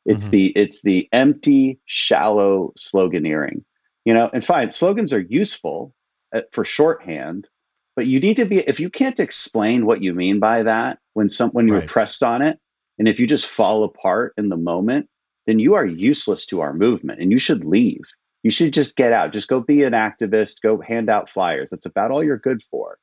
It's 0.06 0.24
mm-hmm. 0.24 0.30
the 0.30 0.46
it's 0.56 0.82
the 0.82 1.08
empty, 1.12 1.80
shallow 1.84 2.72
sloganeering. 2.78 3.64
You 4.06 4.14
know, 4.14 4.30
and 4.32 4.44
fine, 4.44 4.70
slogans 4.70 5.12
are 5.12 5.20
useful 5.20 5.94
uh, 6.34 6.42
for 6.52 6.64
shorthand, 6.64 7.46
but 7.96 8.06
you 8.06 8.20
need 8.20 8.36
to 8.36 8.44
be 8.44 8.58
if 8.58 8.80
you 8.80 8.90
can't 8.90 9.20
explain 9.20 9.86
what 9.86 10.02
you 10.02 10.14
mean 10.14 10.40
by 10.40 10.64
that 10.64 10.98
when 11.12 11.28
some 11.28 11.50
when 11.50 11.68
you're 11.68 11.80
right. 11.80 11.88
pressed 11.88 12.22
on 12.22 12.42
it, 12.42 12.58
and 12.98 13.08
if 13.08 13.20
you 13.20 13.26
just 13.26 13.46
fall 13.46 13.84
apart 13.84 14.34
in 14.36 14.48
the 14.48 14.56
moment, 14.56 15.08
then 15.46 15.58
you 15.58 15.74
are 15.74 15.86
useless 15.86 16.46
to 16.46 16.60
our 16.60 16.72
movement 16.72 17.20
and 17.20 17.30
you 17.30 17.38
should 17.38 17.64
leave. 17.64 18.02
You 18.42 18.50
should 18.50 18.74
just 18.74 18.96
get 18.96 19.12
out. 19.12 19.32
Just 19.32 19.48
go 19.48 19.60
be 19.60 19.84
an 19.84 19.92
activist, 19.92 20.60
go 20.62 20.80
hand 20.80 21.08
out 21.08 21.28
flyers. 21.28 21.70
That's 21.70 21.86
about 21.86 22.10
all 22.10 22.22
you're 22.22 22.38
good 22.38 22.62
for. 22.70 22.98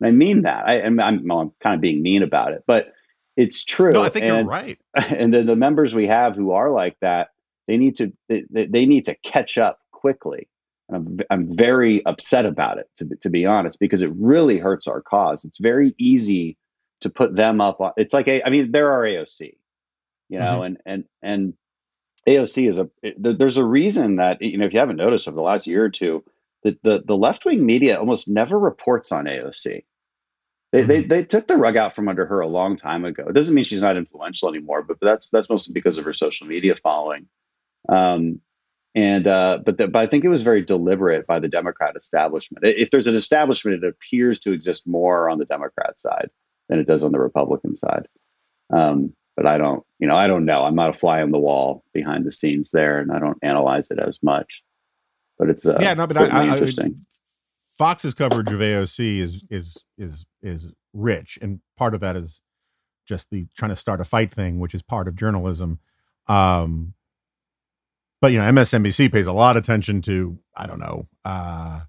And 0.00 0.08
I 0.08 0.10
mean 0.10 0.42
that. 0.42 0.64
I, 0.66 0.74
am 0.80 0.98
I'm, 1.00 1.30
I'm 1.30 1.52
kind 1.60 1.76
of 1.76 1.80
being 1.80 2.02
mean 2.02 2.22
about 2.22 2.52
it, 2.52 2.64
but 2.66 2.92
it's 3.36 3.64
true. 3.64 3.92
No, 3.92 4.02
I 4.02 4.08
think 4.08 4.24
and, 4.24 4.36
you're 4.36 4.44
right. 4.44 4.78
And 4.94 5.32
then 5.32 5.46
the 5.46 5.56
members 5.56 5.94
we 5.94 6.08
have 6.08 6.34
who 6.34 6.52
are 6.52 6.70
like 6.70 6.96
that, 7.00 7.28
they 7.68 7.76
need 7.76 7.96
to 7.96 8.12
they, 8.28 8.44
they 8.50 8.86
need 8.86 9.04
to 9.04 9.16
catch 9.22 9.56
up 9.56 9.78
quickly 9.92 10.48
I'm, 10.94 11.18
I'm 11.30 11.56
very 11.56 12.04
upset 12.04 12.46
about 12.46 12.78
it, 12.78 12.90
to, 12.96 13.08
to 13.22 13.30
be 13.30 13.46
honest, 13.46 13.78
because 13.78 14.02
it 14.02 14.12
really 14.14 14.58
hurts 14.58 14.88
our 14.88 15.00
cause. 15.00 15.44
It's 15.44 15.58
very 15.58 15.94
easy 15.98 16.56
to 17.00 17.10
put 17.10 17.34
them 17.34 17.60
up. 17.60 17.80
On, 17.80 17.92
it's 17.96 18.14
like, 18.14 18.28
a, 18.28 18.46
I 18.46 18.50
mean, 18.50 18.72
they're 18.72 18.92
our 18.92 19.02
AOC, 19.02 19.56
you 20.28 20.38
know, 20.38 20.60
mm-hmm. 20.60 20.64
and, 20.64 20.78
and, 20.86 21.04
and 21.22 21.54
AOC 22.28 22.68
is 22.68 22.78
a, 22.78 22.90
it, 23.02 23.16
there's 23.38 23.56
a 23.56 23.64
reason 23.64 24.16
that, 24.16 24.42
you 24.42 24.58
know, 24.58 24.66
if 24.66 24.72
you 24.72 24.78
haven't 24.78 24.96
noticed 24.96 25.28
over 25.28 25.34
the 25.34 25.42
last 25.42 25.66
year 25.66 25.84
or 25.84 25.90
two, 25.90 26.24
that 26.62 26.82
the, 26.82 27.02
the 27.04 27.16
left 27.16 27.44
wing 27.44 27.64
media 27.64 27.98
almost 27.98 28.28
never 28.28 28.58
reports 28.58 29.12
on 29.12 29.24
AOC. 29.24 29.84
They, 30.72 30.78
mm-hmm. 30.78 30.88
they, 30.88 31.02
they 31.02 31.24
took 31.24 31.46
the 31.46 31.56
rug 31.56 31.76
out 31.76 31.94
from 31.94 32.08
under 32.08 32.24
her 32.24 32.40
a 32.40 32.48
long 32.48 32.76
time 32.76 33.04
ago. 33.04 33.24
It 33.28 33.34
doesn't 33.34 33.54
mean 33.54 33.64
she's 33.64 33.82
not 33.82 33.96
influential 33.96 34.48
anymore, 34.48 34.82
but 34.82 34.98
that's 35.00 35.28
that's 35.28 35.50
mostly 35.50 35.74
because 35.74 35.98
of 35.98 36.04
her 36.04 36.14
social 36.14 36.46
media 36.46 36.74
following. 36.76 37.26
Um, 37.88 38.40
and 38.94 39.26
uh, 39.26 39.60
but 39.64 39.78
the, 39.78 39.88
but 39.88 40.02
I 40.02 40.06
think 40.06 40.24
it 40.24 40.28
was 40.28 40.42
very 40.42 40.62
deliberate 40.62 41.26
by 41.26 41.40
the 41.40 41.48
Democrat 41.48 41.96
establishment. 41.96 42.64
If 42.66 42.90
there's 42.90 43.06
an 43.06 43.14
establishment, 43.14 43.82
it 43.82 43.88
appears 43.88 44.40
to 44.40 44.52
exist 44.52 44.86
more 44.86 45.30
on 45.30 45.38
the 45.38 45.46
Democrat 45.46 45.98
side 45.98 46.30
than 46.68 46.78
it 46.78 46.86
does 46.86 47.02
on 47.02 47.12
the 47.12 47.18
Republican 47.18 47.74
side. 47.74 48.06
Um, 48.70 49.14
but 49.36 49.46
I 49.46 49.56
don't, 49.56 49.82
you 49.98 50.08
know, 50.08 50.16
I 50.16 50.26
don't 50.26 50.44
know. 50.44 50.62
I'm 50.62 50.74
not 50.74 50.90
a 50.90 50.98
fly 50.98 51.22
on 51.22 51.30
the 51.30 51.38
wall 51.38 51.84
behind 51.94 52.26
the 52.26 52.32
scenes 52.32 52.70
there, 52.70 52.98
and 52.98 53.10
I 53.10 53.18
don't 53.18 53.38
analyze 53.42 53.90
it 53.90 53.98
as 53.98 54.18
much. 54.22 54.62
But 55.38 55.48
it's 55.48 55.66
uh, 55.66 55.78
yeah, 55.80 55.94
no, 55.94 56.06
but 56.06 56.18
I, 56.18 56.26
I, 56.26 56.52
interesting. 56.52 56.96
I, 56.98 57.02
Fox's 57.78 58.12
coverage 58.12 58.52
of 58.52 58.60
AOC 58.60 59.18
is 59.18 59.44
is 59.48 59.84
is 59.96 60.26
is 60.42 60.68
rich, 60.92 61.38
and 61.40 61.60
part 61.78 61.94
of 61.94 62.00
that 62.00 62.16
is 62.16 62.42
just 63.06 63.30
the 63.30 63.46
trying 63.56 63.70
to 63.70 63.76
start 63.76 64.00
a 64.00 64.04
fight 64.04 64.30
thing, 64.30 64.58
which 64.60 64.74
is 64.74 64.82
part 64.82 65.08
of 65.08 65.16
journalism. 65.16 65.78
Um, 66.28 66.94
but 68.22 68.30
you 68.30 68.38
know, 68.38 68.44
MSNBC 68.44 69.12
pays 69.12 69.26
a 69.26 69.32
lot 69.32 69.56
of 69.56 69.64
attention 69.64 70.00
to 70.02 70.38
I 70.56 70.66
don't 70.66 70.78
know, 70.78 71.08
uh, 71.24 71.80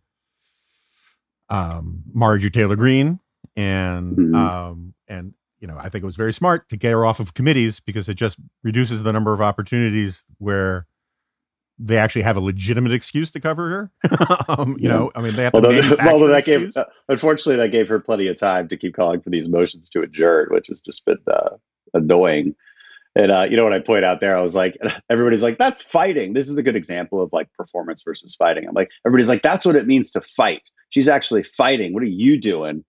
um, 1.48 2.04
Marjorie 2.12 2.50
Taylor 2.50 2.76
Greene, 2.76 3.20
and 3.56 4.18
mm-hmm. 4.18 4.36
um, 4.36 4.94
and 5.08 5.36
you 5.60 5.68
know, 5.68 5.78
I 5.78 5.90
think 5.90 6.04
it 6.04 6.06
was 6.06 6.16
very 6.16 6.34
smart 6.34 6.68
to 6.70 6.76
get 6.76 6.92
her 6.92 7.06
off 7.06 7.20
of 7.20 7.36
committees 7.36 7.80
because 7.80 8.10
it 8.10 8.16
just 8.16 8.38
reduces 8.64 9.04
the 9.04 9.14
number 9.14 9.32
of 9.32 9.42
opportunities 9.42 10.26
where 10.40 10.88
they 11.78 11.98
actually 11.98 12.24
have 12.24 12.36
a 12.36 12.42
legitimate 12.42 12.94
excuse 12.94 13.30
to 13.32 13.40
cover 13.40 13.70
her. 13.70 13.92
um, 14.50 14.76
you 14.80 14.90
yeah. 14.90 14.96
know, 14.96 15.12
I 15.16 15.22
mean, 15.22 15.36
they 15.36 15.44
have 15.44 15.54
although, 15.54 15.70
to 15.70 16.08
although 16.10 16.28
that 16.28 16.46
gave, 16.46 16.76
uh, 16.76 16.86
unfortunately, 17.10 17.58
that 17.58 17.70
gave 17.72 17.88
her 17.90 18.00
plenty 18.00 18.28
of 18.28 18.40
time 18.40 18.68
to 18.70 18.78
keep 18.78 18.96
calling 18.96 19.22
for 19.22 19.30
these 19.30 19.48
motions 19.48 19.88
to 19.90 20.02
adjourn, 20.02 20.48
which 20.50 20.68
has 20.68 20.82
just 20.82 21.06
been 21.06 21.20
uh, 21.32 21.58
annoying. 21.94 22.56
And 23.16 23.32
uh, 23.32 23.46
you 23.50 23.58
know 23.58 23.64
what 23.64 23.74
I 23.74 23.80
point 23.80 24.06
out 24.06 24.20
there? 24.20 24.38
I 24.38 24.42
was 24.42 24.56
like, 24.56 24.78
everybody's 25.10 25.44
like, 25.44 25.58
that's 25.58 25.82
fighting. 25.82 26.34
This 26.34 26.50
is 26.50 26.58
a 26.58 26.64
good 26.64 26.76
example 26.76 27.22
of 27.22 27.32
like 27.32 27.52
performance 27.54 28.02
versus 28.04 28.36
fighting. 28.36 28.68
I'm 28.68 28.74
like, 28.74 28.92
everybody's 29.06 29.30
like, 29.30 29.44
that's 29.44 29.66
what 29.66 29.76
it 29.76 29.88
means 29.88 30.12
to 30.12 30.22
fight. 30.22 30.70
She's 30.90 31.08
actually 31.08 31.44
fighting. 31.44 31.94
What 31.94 32.04
are 32.04 32.08
you 32.08 32.40
doing? 32.40 32.84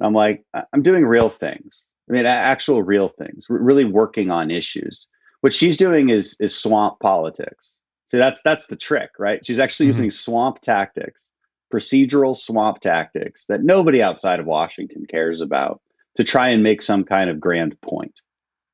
I'm 0.00 0.14
like, 0.14 0.44
I'm 0.72 0.82
doing 0.82 1.04
real 1.04 1.30
things. 1.30 1.86
I 2.08 2.12
mean, 2.12 2.26
actual 2.26 2.82
real 2.82 3.08
things. 3.08 3.46
We're 3.48 3.58
really 3.58 3.84
working 3.84 4.30
on 4.30 4.50
issues. 4.50 5.08
What 5.40 5.52
she's 5.52 5.76
doing 5.76 6.10
is 6.10 6.36
is 6.40 6.56
swamp 6.56 7.00
politics. 7.00 7.80
See, 8.06 8.18
that's 8.18 8.42
that's 8.42 8.68
the 8.68 8.76
trick, 8.76 9.10
right? 9.18 9.44
She's 9.44 9.58
actually 9.58 9.86
mm-hmm. 9.86 9.98
using 9.98 10.10
swamp 10.10 10.60
tactics, 10.60 11.32
procedural 11.72 12.36
swamp 12.36 12.80
tactics 12.80 13.46
that 13.46 13.62
nobody 13.62 14.02
outside 14.02 14.40
of 14.40 14.46
Washington 14.46 15.06
cares 15.06 15.40
about 15.40 15.80
to 16.16 16.24
try 16.24 16.50
and 16.50 16.62
make 16.62 16.82
some 16.82 17.04
kind 17.04 17.28
of 17.28 17.40
grand 17.40 17.80
point 17.80 18.20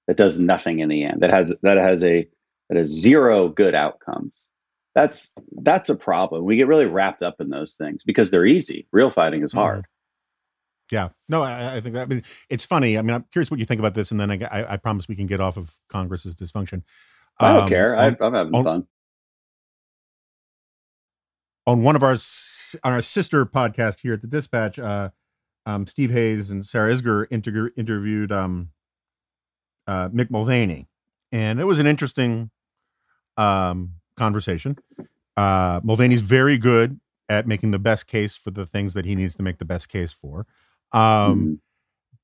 that 0.09 0.17
does 0.17 0.39
nothing 0.39 0.81
in 0.81 0.89
the 0.89 1.05
end 1.05 1.21
that 1.21 1.31
has 1.31 1.57
that 1.63 1.79
has 1.79 2.05
a 2.05 2.29
that 2.69 2.79
has 2.79 2.89
zero 2.89 3.49
good 3.49 3.75
outcomes. 3.75 4.49
That's 4.95 5.35
that's 5.53 5.89
a 5.89 5.97
problem. 5.97 6.45
We 6.45 6.57
get 6.57 6.67
really 6.67 6.87
wrapped 6.87 7.23
up 7.23 7.37
in 7.41 7.49
those 7.49 7.75
things 7.75 8.05
because 8.05 8.31
they're 8.31 8.47
easy. 8.47 8.87
Real 8.93 9.11
fighting 9.11 9.43
is 9.43 9.53
hard. 9.53 9.87
Yeah. 10.91 11.11
No 11.29 11.43
i, 11.43 11.77
I 11.77 11.81
think 11.81 11.95
that 11.95 12.03
i 12.03 12.07
mean 12.07 12.23
it's 12.51 12.67
funny. 12.67 12.99
I 12.99 13.03
mean 13.03 13.15
i'm 13.15 13.25
curious 13.33 13.51
what 13.51 13.59
you 13.59 13.65
think 13.65 13.79
about 13.79 13.95
this 13.95 14.11
and 14.11 14.21
then 14.21 14.31
i, 14.31 14.39
I, 14.45 14.73
I 14.75 14.77
promise 14.77 15.09
we 15.09 15.17
can 15.17 15.27
get 15.27 15.41
off 15.41 15.57
of 15.57 15.75
congress's 15.89 16.37
dysfunction. 16.37 16.83
I 17.41 17.55
don't 17.55 17.63
um, 17.63 17.69
care. 17.71 17.97
I, 17.97 18.09
am 18.09 18.17
having 18.21 18.55
on, 18.55 18.65
fun. 18.65 18.87
on 21.67 21.83
one 21.83 21.97
of 21.97 22.03
our 22.03 22.17
on 22.85 22.93
our 22.93 23.01
sister 23.01 23.47
podcast 23.47 24.01
here 24.01 24.13
at 24.13 24.21
the 24.21 24.27
dispatch 24.27 24.79
uh 24.79 25.11
um, 25.65 25.87
Steve 25.87 26.11
Hayes 26.11 26.51
and 26.51 26.67
Sarah 26.67 26.93
Isgur 26.93 27.27
inter- 27.31 27.71
interviewed 27.77 28.33
um, 28.33 28.71
uh, 29.87 30.09
Mick 30.09 30.31
Mulvaney, 30.31 30.89
and 31.31 31.61
it 31.61 31.65
was 31.65 31.79
an 31.79 31.87
interesting 31.87 32.51
um, 33.37 33.93
conversation. 34.17 34.79
Uh, 35.37 35.81
Mulvaney's 35.83 36.21
very 36.21 36.59
good 36.59 37.01
at 37.29 37.47
making 37.47 37.71
the 37.71 37.79
best 37.79 38.07
case 38.07 38.37
for 38.37 38.51
the 38.51 38.67
things 38.67 38.95
that 38.95 39.05
he 39.05 39.15
needs 39.15 39.35
to 39.37 39.43
make 39.43 39.59
the 39.59 39.65
best 39.65 39.89
case 39.89 40.13
for. 40.13 40.47
Um, 40.93 41.01
mm-hmm. 41.01 41.55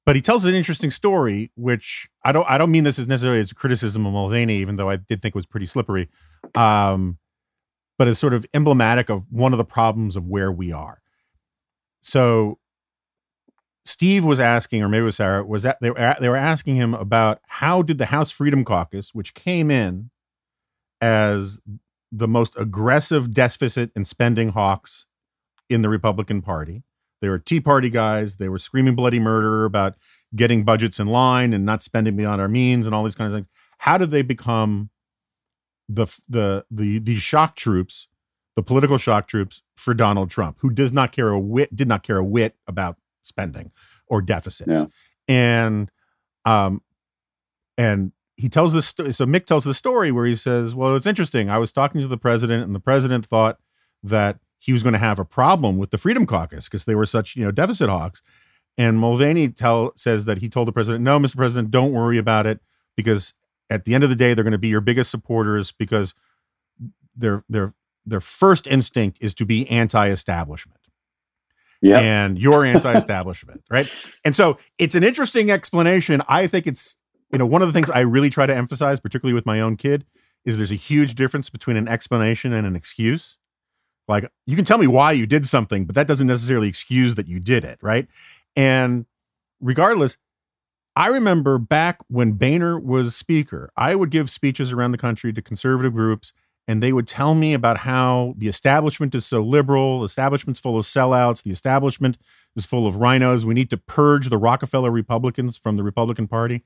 But 0.04 0.16
he 0.16 0.22
tells 0.22 0.46
an 0.46 0.54
interesting 0.54 0.90
story, 0.90 1.50
which 1.54 2.08
I 2.24 2.32
don't. 2.32 2.48
I 2.48 2.56
don't 2.56 2.70
mean 2.70 2.84
this 2.84 2.98
as 2.98 3.06
necessarily 3.06 3.40
as 3.40 3.52
a 3.52 3.54
criticism 3.54 4.06
of 4.06 4.14
Mulvaney, 4.14 4.56
even 4.56 4.76
though 4.76 4.88
I 4.88 4.96
did 4.96 5.20
think 5.20 5.34
it 5.34 5.34
was 5.34 5.44
pretty 5.44 5.66
slippery. 5.66 6.08
Um, 6.54 7.18
but 7.98 8.08
it's 8.08 8.18
sort 8.18 8.32
of 8.32 8.46
emblematic 8.54 9.10
of 9.10 9.30
one 9.30 9.52
of 9.52 9.58
the 9.58 9.66
problems 9.66 10.16
of 10.16 10.30
where 10.30 10.50
we 10.50 10.72
are. 10.72 11.02
So 12.00 12.58
Steve 13.84 14.24
was 14.24 14.40
asking, 14.40 14.82
or 14.82 14.88
maybe 14.88 15.02
it 15.02 15.04
was 15.04 15.16
Sarah, 15.16 15.44
was 15.44 15.62
that 15.62 15.78
they 15.80 15.90
were, 15.90 16.14
they 16.20 16.28
were 16.28 16.36
asking 16.36 16.76
him 16.76 16.94
about 16.94 17.40
how 17.46 17.82
did 17.82 17.98
the 17.98 18.06
House 18.06 18.30
Freedom 18.30 18.64
Caucus, 18.64 19.14
which 19.14 19.34
came 19.34 19.70
in 19.70 20.10
as 21.00 21.60
the 22.10 22.28
most 22.28 22.54
aggressive 22.58 23.32
deficit 23.32 23.90
and 23.94 24.06
spending 24.06 24.50
hawks 24.50 25.06
in 25.68 25.82
the 25.82 25.88
Republican 25.88 26.42
Party. 26.42 26.82
They 27.20 27.28
were 27.28 27.38
Tea 27.38 27.60
Party 27.60 27.90
guys. 27.90 28.36
They 28.36 28.48
were 28.48 28.58
screaming 28.58 28.94
bloody 28.94 29.18
murder 29.18 29.64
about 29.64 29.96
getting 30.34 30.64
budgets 30.64 31.00
in 31.00 31.06
line 31.06 31.52
and 31.52 31.64
not 31.64 31.82
spending 31.82 32.16
beyond 32.16 32.40
our 32.40 32.48
means 32.48 32.86
and 32.86 32.94
all 32.94 33.04
these 33.04 33.14
kinds 33.14 33.32
of 33.32 33.38
things. 33.38 33.48
How 33.78 33.98
did 33.98 34.10
they 34.10 34.22
become 34.22 34.90
the 35.88 36.06
the 36.28 36.64
the 36.70 36.98
the 36.98 37.16
shock 37.16 37.56
troops, 37.56 38.08
the 38.56 38.62
political 38.62 38.98
shock 38.98 39.26
troops 39.26 39.62
for 39.76 39.94
Donald 39.94 40.30
Trump, 40.30 40.58
who 40.60 40.70
does 40.70 40.92
not 40.92 41.12
care 41.12 41.30
a 41.30 41.38
whit, 41.38 41.74
did 41.74 41.88
not 41.88 42.02
care 42.02 42.18
a 42.18 42.24
whit 42.24 42.56
about 42.66 42.96
spending 43.28 43.70
or 44.08 44.20
deficits, 44.22 44.70
Yeah. 44.80 44.84
and 45.28 45.90
um, 46.44 46.82
and 47.76 48.12
he 48.36 48.48
tells 48.48 48.72
this. 48.72 48.86
So 49.16 49.26
Mick 49.26 49.44
tells 49.46 49.64
the 49.64 49.74
story 49.74 50.10
where 50.12 50.26
he 50.26 50.34
says, 50.36 50.74
"Well, 50.74 50.96
it's 50.96 51.06
interesting. 51.06 51.50
I 51.50 51.58
was 51.58 51.72
talking 51.72 52.00
to 52.00 52.06
the 52.08 52.16
president, 52.18 52.64
and 52.64 52.74
the 52.74 52.80
president 52.80 53.26
thought 53.26 53.58
that 54.02 54.38
he 54.58 54.72
was 54.72 54.82
going 54.82 54.92
to 54.94 54.98
have 54.98 55.18
a 55.18 55.24
problem 55.24 55.76
with 55.78 55.90
the 55.90 55.98
Freedom 55.98 56.26
Caucus 56.26 56.64
because 56.68 56.84
they 56.84 56.94
were 56.94 57.06
such 57.06 57.36
you 57.36 57.44
know 57.44 57.50
deficit 57.50 57.88
hawks." 57.88 58.22
And 58.76 58.98
Mulvaney 58.98 59.48
tell 59.48 59.92
says 59.96 60.24
that 60.26 60.38
he 60.38 60.48
told 60.48 60.68
the 60.68 60.72
president, 60.72 61.02
"No, 61.04 61.18
Mr. 61.18 61.36
President, 61.36 61.70
don't 61.70 61.92
worry 61.92 62.16
about 62.18 62.46
it 62.46 62.60
because 62.96 63.34
at 63.70 63.84
the 63.84 63.94
end 63.94 64.04
of 64.04 64.10
the 64.10 64.16
day, 64.16 64.32
they're 64.34 64.44
going 64.44 64.52
to 64.52 64.58
be 64.58 64.68
your 64.68 64.80
biggest 64.80 65.10
supporters 65.10 65.72
because 65.72 66.14
their 67.14 67.42
their 67.48 67.74
their 68.06 68.20
first 68.20 68.66
instinct 68.66 69.18
is 69.20 69.34
to 69.34 69.44
be 69.44 69.68
anti-establishment, 69.68 70.77
Yeah. 71.80 71.98
and 72.00 72.38
you're 72.38 72.64
anti-establishment, 72.64 73.62
right? 73.70 73.88
And 74.24 74.34
so 74.34 74.58
it's 74.78 74.94
an 74.94 75.04
interesting 75.04 75.50
explanation. 75.50 76.22
I 76.28 76.46
think 76.46 76.66
it's 76.66 76.96
you 77.30 77.38
know 77.38 77.46
one 77.46 77.62
of 77.62 77.68
the 77.68 77.72
things 77.72 77.90
I 77.90 78.00
really 78.00 78.30
try 78.30 78.46
to 78.46 78.54
emphasize, 78.54 79.00
particularly 79.00 79.34
with 79.34 79.46
my 79.46 79.60
own 79.60 79.76
kid, 79.76 80.04
is 80.44 80.56
there's 80.56 80.72
a 80.72 80.76
huge 80.76 81.14
difference 81.14 81.50
between 81.50 81.76
an 81.76 81.88
explanation 81.88 82.52
and 82.52 82.66
an 82.66 82.74
excuse. 82.74 83.38
Like 84.08 84.30
you 84.46 84.56
can 84.56 84.64
tell 84.64 84.78
me 84.78 84.86
why 84.86 85.12
you 85.12 85.26
did 85.26 85.46
something, 85.46 85.84
but 85.84 85.94
that 85.94 86.06
doesn't 86.06 86.26
necessarily 86.26 86.68
excuse 86.68 87.14
that 87.16 87.28
you 87.28 87.38
did 87.38 87.64
it, 87.64 87.78
right? 87.82 88.08
And 88.56 89.06
regardless, 89.60 90.16
I 90.96 91.08
remember 91.10 91.58
back 91.58 92.00
when 92.08 92.32
Boehner 92.32 92.76
was 92.80 93.14
speaker, 93.14 93.70
I 93.76 93.94
would 93.94 94.10
give 94.10 94.28
speeches 94.30 94.72
around 94.72 94.90
the 94.90 94.98
country 94.98 95.32
to 95.32 95.40
conservative 95.40 95.94
groups, 95.94 96.32
and 96.68 96.82
they 96.82 96.92
would 96.92 97.08
tell 97.08 97.34
me 97.34 97.54
about 97.54 97.78
how 97.78 98.34
the 98.36 98.46
establishment 98.46 99.14
is 99.14 99.24
so 99.24 99.40
liberal, 99.40 100.00
the 100.00 100.04
establishment's 100.04 100.60
full 100.60 100.78
of 100.78 100.84
sellouts, 100.84 101.42
the 101.42 101.50
establishment 101.50 102.18
is 102.54 102.66
full 102.66 102.86
of 102.86 102.96
RINOs. 102.96 103.44
We 103.44 103.54
need 103.54 103.70
to 103.70 103.78
purge 103.78 104.28
the 104.28 104.36
Rockefeller 104.36 104.90
Republicans 104.90 105.56
from 105.56 105.78
the 105.78 105.82
Republican 105.82 106.28
Party. 106.28 106.56
And 106.56 106.62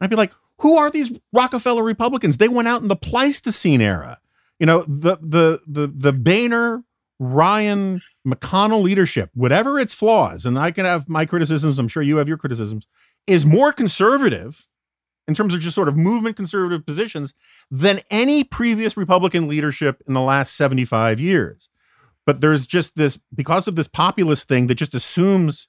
I'd 0.00 0.10
be 0.10 0.16
like, 0.16 0.32
who 0.60 0.78
are 0.78 0.90
these 0.90 1.12
Rockefeller 1.34 1.82
Republicans? 1.82 2.38
They 2.38 2.48
went 2.48 2.66
out 2.66 2.80
in 2.80 2.88
the 2.88 2.96
Pleistocene 2.96 3.82
era. 3.82 4.20
You 4.58 4.66
know, 4.66 4.84
the 4.88 5.18
the 5.20 5.60
the 5.66 5.86
the 5.88 6.12
Boehner 6.12 6.84
Ryan 7.18 8.00
McConnell 8.26 8.82
leadership, 8.82 9.30
whatever 9.34 9.78
its 9.78 9.94
flaws, 9.94 10.46
and 10.46 10.58
I 10.58 10.70
can 10.70 10.84
have 10.84 11.08
my 11.08 11.26
criticisms, 11.26 11.78
I'm 11.78 11.88
sure 11.88 12.02
you 12.02 12.18
have 12.18 12.28
your 12.28 12.36
criticisms, 12.38 12.86
is 13.26 13.44
more 13.44 13.72
conservative 13.72 14.68
in 15.32 15.34
terms 15.34 15.54
of 15.54 15.60
just 15.60 15.74
sort 15.74 15.88
of 15.88 15.96
movement 15.96 16.36
conservative 16.36 16.84
positions 16.84 17.32
than 17.70 18.00
any 18.10 18.44
previous 18.44 18.98
Republican 18.98 19.48
leadership 19.48 20.02
in 20.06 20.12
the 20.12 20.20
last 20.20 20.54
75 20.54 21.20
years. 21.20 21.70
But 22.26 22.42
there's 22.42 22.66
just 22.66 22.96
this, 22.96 23.18
because 23.34 23.66
of 23.66 23.74
this 23.74 23.88
populist 23.88 24.46
thing 24.46 24.66
that 24.66 24.74
just 24.74 24.92
assumes 24.92 25.68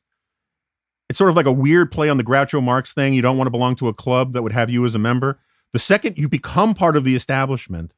it's 1.07 1.17
sort 1.17 1.29
of 1.29 1.37
like 1.37 1.45
a 1.45 1.51
weird 1.51 1.93
play 1.93 2.09
on 2.09 2.17
the 2.17 2.25
Groucho 2.25 2.61
Marx 2.61 2.93
thing. 2.93 3.13
You 3.13 3.21
don't 3.21 3.37
want 3.37 3.47
to 3.47 3.51
belong 3.51 3.77
to 3.77 3.87
a 3.87 3.93
club 3.93 4.33
that 4.33 4.43
would 4.43 4.51
have 4.51 4.69
you 4.69 4.83
as 4.83 4.95
a 4.95 4.99
member. 4.99 5.39
The 5.71 5.79
second 5.79 6.17
you 6.17 6.27
become 6.27 6.73
part 6.73 6.97
of 6.97 7.05
the 7.05 7.15
establishment, 7.15 7.93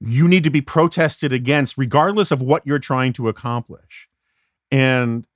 you 0.00 0.26
need 0.26 0.44
to 0.44 0.50
be 0.50 0.62
protested 0.62 1.34
against, 1.34 1.76
regardless 1.76 2.30
of 2.30 2.40
what 2.40 2.66
you're 2.66 2.78
trying 2.78 3.12
to 3.12 3.28
accomplish. 3.28 4.08
And 4.70 5.26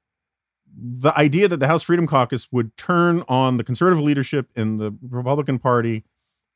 the 0.76 1.16
idea 1.18 1.48
that 1.48 1.58
the 1.58 1.66
House 1.66 1.82
Freedom 1.82 2.06
Caucus 2.06 2.48
would 2.52 2.76
turn 2.76 3.22
on 3.28 3.56
the 3.56 3.64
conservative 3.64 4.02
leadership 4.02 4.48
in 4.54 4.78
the 4.78 4.96
Republican 5.02 5.58
Party 5.58 6.04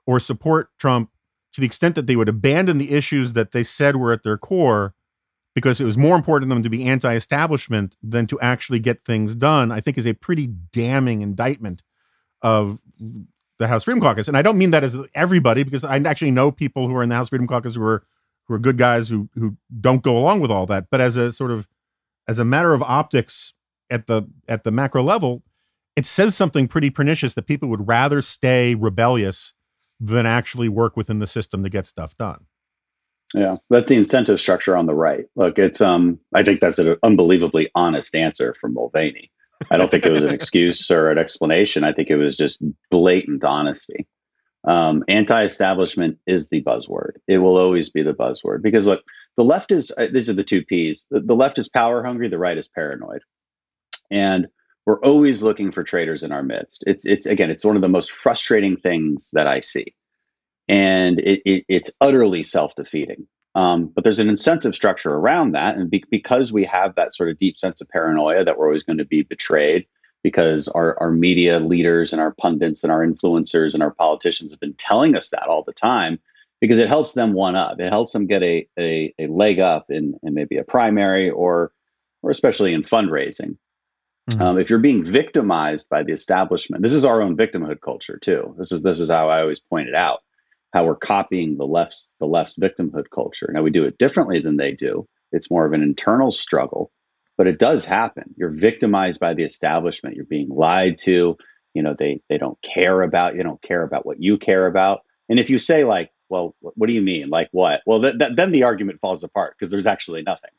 or 0.06 0.20
support 0.20 0.70
Trump 0.78 1.10
to 1.52 1.60
the 1.60 1.66
extent 1.66 1.94
that 1.94 2.06
they 2.06 2.16
would 2.16 2.28
abandon 2.28 2.78
the 2.78 2.92
issues 2.92 3.34
that 3.34 3.52
they 3.52 3.62
said 3.62 3.96
were 3.96 4.12
at 4.12 4.22
their 4.22 4.38
core 4.38 4.94
because 5.54 5.80
it 5.80 5.84
was 5.84 5.98
more 5.98 6.16
important 6.16 6.48
to 6.48 6.54
them 6.54 6.62
to 6.62 6.70
be 6.70 6.84
anti 6.84 7.14
establishment 7.14 7.96
than 8.02 8.26
to 8.26 8.40
actually 8.40 8.78
get 8.78 9.04
things 9.04 9.34
done, 9.34 9.70
I 9.70 9.80
think 9.80 9.98
is 9.98 10.06
a 10.06 10.14
pretty 10.14 10.46
damning 10.46 11.20
indictment 11.20 11.82
of 12.40 12.80
the 13.58 13.68
House 13.68 13.84
Freedom 13.84 14.00
Caucus. 14.00 14.28
And 14.28 14.36
I 14.36 14.42
don't 14.42 14.58
mean 14.58 14.70
that 14.70 14.84
as 14.84 14.96
everybody, 15.14 15.62
because 15.62 15.84
I 15.84 15.96
actually 15.96 16.30
know 16.30 16.50
people 16.50 16.88
who 16.88 16.96
are 16.96 17.02
in 17.02 17.08
the 17.08 17.14
House 17.14 17.28
Freedom 17.28 17.46
Caucus 17.46 17.74
who 17.74 17.82
are 17.82 18.04
who 18.48 18.54
are 18.54 18.58
good 18.58 18.78
guys 18.78 19.08
who 19.08 19.28
who 19.34 19.56
don't 19.80 20.02
go 20.02 20.16
along 20.16 20.40
with 20.40 20.50
all 20.50 20.66
that. 20.66 20.86
But 20.90 21.00
as 21.00 21.16
a 21.16 21.32
sort 21.32 21.50
of 21.50 21.68
as 22.26 22.38
a 22.38 22.44
matter 22.44 22.72
of 22.72 22.82
optics 22.82 23.54
at 23.92 24.06
the 24.06 24.22
at 24.48 24.64
the 24.64 24.72
macro 24.72 25.02
level, 25.02 25.42
it 25.94 26.06
says 26.06 26.36
something 26.36 26.66
pretty 26.66 26.90
pernicious 26.90 27.34
that 27.34 27.46
people 27.46 27.68
would 27.68 27.86
rather 27.86 28.22
stay 28.22 28.74
rebellious 28.74 29.52
than 30.00 30.26
actually 30.26 30.68
work 30.68 30.96
within 30.96 31.20
the 31.20 31.26
system 31.26 31.62
to 31.62 31.70
get 31.70 31.86
stuff 31.86 32.16
done. 32.16 32.46
Yeah, 33.34 33.56
that's 33.70 33.88
the 33.88 33.96
incentive 33.96 34.40
structure 34.40 34.76
on 34.76 34.86
the 34.86 34.94
right. 34.94 35.26
Look, 35.36 35.58
it's 35.58 35.80
um, 35.80 36.18
I 36.34 36.42
think 36.42 36.60
that's 36.60 36.78
an 36.78 36.96
unbelievably 37.02 37.70
honest 37.74 38.14
answer 38.14 38.54
from 38.58 38.74
Mulvaney. 38.74 39.30
I 39.70 39.76
don't 39.76 39.90
think 39.90 40.04
it 40.04 40.12
was 40.12 40.22
an 40.22 40.34
excuse 40.34 40.90
or 40.90 41.10
an 41.10 41.18
explanation. 41.18 41.84
I 41.84 41.92
think 41.92 42.10
it 42.10 42.16
was 42.16 42.36
just 42.36 42.58
blatant 42.90 43.44
honesty. 43.44 44.06
Um, 44.64 45.04
anti-establishment 45.08 46.18
is 46.26 46.48
the 46.48 46.62
buzzword. 46.62 47.16
It 47.26 47.38
will 47.38 47.56
always 47.56 47.90
be 47.90 48.02
the 48.02 48.14
buzzword 48.14 48.62
because 48.62 48.86
look, 48.86 49.02
the 49.36 49.44
left 49.44 49.72
is 49.72 49.92
uh, 49.96 50.08
these 50.12 50.28
are 50.28 50.34
the 50.34 50.44
two 50.44 50.64
P's. 50.64 51.06
The, 51.10 51.20
the 51.20 51.34
left 51.34 51.58
is 51.58 51.68
power 51.68 52.04
hungry. 52.04 52.28
The 52.28 52.38
right 52.38 52.56
is 52.56 52.68
paranoid, 52.68 53.22
and 54.12 54.46
we're 54.86 55.00
always 55.00 55.42
looking 55.42 55.72
for 55.72 55.82
traitors 55.82 56.22
in 56.22 56.32
our 56.32 56.42
midst. 56.42 56.84
It's 56.86 57.04
it's 57.06 57.26
again, 57.26 57.50
it's 57.50 57.64
one 57.64 57.76
of 57.76 57.82
the 57.82 57.88
most 57.88 58.12
frustrating 58.12 58.76
things 58.76 59.30
that 59.32 59.46
I 59.46 59.60
see 59.60 59.94
and 60.68 61.18
it, 61.18 61.42
it, 61.44 61.64
it's 61.68 61.92
utterly 62.00 62.42
self-defeating. 62.42 63.26
Um, 63.54 63.92
but 63.94 64.02
there's 64.04 64.18
an 64.18 64.30
incentive 64.30 64.74
structure 64.74 65.12
around 65.12 65.52
that, 65.52 65.76
and 65.76 65.90
be, 65.90 66.04
because 66.10 66.52
we 66.52 66.64
have 66.64 66.94
that 66.94 67.12
sort 67.12 67.28
of 67.28 67.36
deep 67.36 67.58
sense 67.58 67.82
of 67.82 67.88
paranoia 67.88 68.44
that 68.44 68.56
we're 68.56 68.66
always 68.66 68.84
going 68.84 68.98
to 68.98 69.04
be 69.04 69.22
betrayed, 69.22 69.86
because 70.22 70.68
our, 70.68 70.98
our 70.98 71.10
media 71.10 71.58
leaders 71.58 72.12
and 72.12 72.22
our 72.22 72.32
pundits 72.32 72.82
and 72.82 72.92
our 72.92 73.04
influencers 73.06 73.74
and 73.74 73.82
our 73.82 73.90
politicians 73.90 74.52
have 74.52 74.60
been 74.60 74.72
telling 74.72 75.16
us 75.16 75.30
that 75.30 75.48
all 75.48 75.64
the 75.64 75.74
time, 75.74 76.18
because 76.62 76.78
it 76.78 76.88
helps 76.88 77.12
them 77.12 77.34
one 77.34 77.56
up. 77.56 77.78
It 77.78 77.90
helps 77.90 78.12
them 78.12 78.26
get 78.26 78.42
a, 78.42 78.66
a, 78.78 79.14
a 79.18 79.26
leg 79.26 79.60
up 79.60 79.90
in, 79.90 80.14
in 80.22 80.32
maybe 80.32 80.56
a 80.56 80.64
primary 80.64 81.30
or 81.30 81.72
or 82.22 82.30
especially 82.30 82.72
in 82.72 82.84
fundraising. 82.84 83.56
Mhm. 84.30 84.40
Um, 84.40 84.58
if 84.58 84.70
you're 84.70 84.78
being 84.78 85.04
victimized 85.04 85.88
by 85.88 86.02
the 86.04 86.12
establishment, 86.12 86.82
this 86.82 86.92
is 86.92 87.04
our 87.04 87.22
own 87.22 87.36
victimhood 87.36 87.80
culture 87.80 88.18
too. 88.18 88.54
This 88.56 88.72
is 88.72 88.82
this 88.82 89.00
is 89.00 89.10
how 89.10 89.28
I 89.28 89.40
always 89.40 89.60
point 89.60 89.88
it 89.88 89.94
out 89.94 90.20
how 90.72 90.86
we're 90.86 90.96
copying 90.96 91.56
the 91.58 91.66
left's 91.66 92.08
the 92.20 92.26
left's 92.26 92.56
victimhood 92.56 93.10
culture. 93.12 93.50
Now 93.52 93.62
we 93.62 93.70
do 93.70 93.84
it 93.84 93.98
differently 93.98 94.40
than 94.40 94.56
they 94.56 94.72
do. 94.72 95.06
It's 95.32 95.50
more 95.50 95.66
of 95.66 95.72
an 95.72 95.82
internal 95.82 96.30
struggle, 96.30 96.90
but 97.36 97.46
it 97.48 97.58
does 97.58 97.84
happen. 97.84 98.34
You're 98.36 98.50
victimized 98.50 99.20
by 99.20 99.34
the 99.34 99.42
establishment. 99.44 100.16
You're 100.16 100.24
being 100.24 100.48
lied 100.48 100.98
to. 101.00 101.36
You 101.74 101.82
know 101.82 101.94
they 101.98 102.22
they 102.28 102.38
don't 102.38 102.60
care 102.62 103.02
about 103.02 103.34
you 103.36 103.42
don't 103.42 103.60
care 103.62 103.82
about 103.82 104.06
what 104.06 104.20
you 104.22 104.38
care 104.38 104.66
about. 104.66 105.00
And 105.28 105.40
if 105.40 105.50
you 105.50 105.58
say 105.58 105.84
like, 105.84 106.10
well, 106.28 106.54
what 106.60 106.86
do 106.86 106.92
you 106.92 107.02
mean? 107.02 107.28
Like 107.28 107.48
what? 107.52 107.80
Well, 107.86 108.00
th- 108.02 108.18
th- 108.18 108.32
then 108.36 108.52
the 108.52 108.64
argument 108.64 109.00
falls 109.00 109.24
apart 109.24 109.56
because 109.58 109.70
there's 109.70 109.86
actually 109.86 110.22
nothing. 110.22 110.50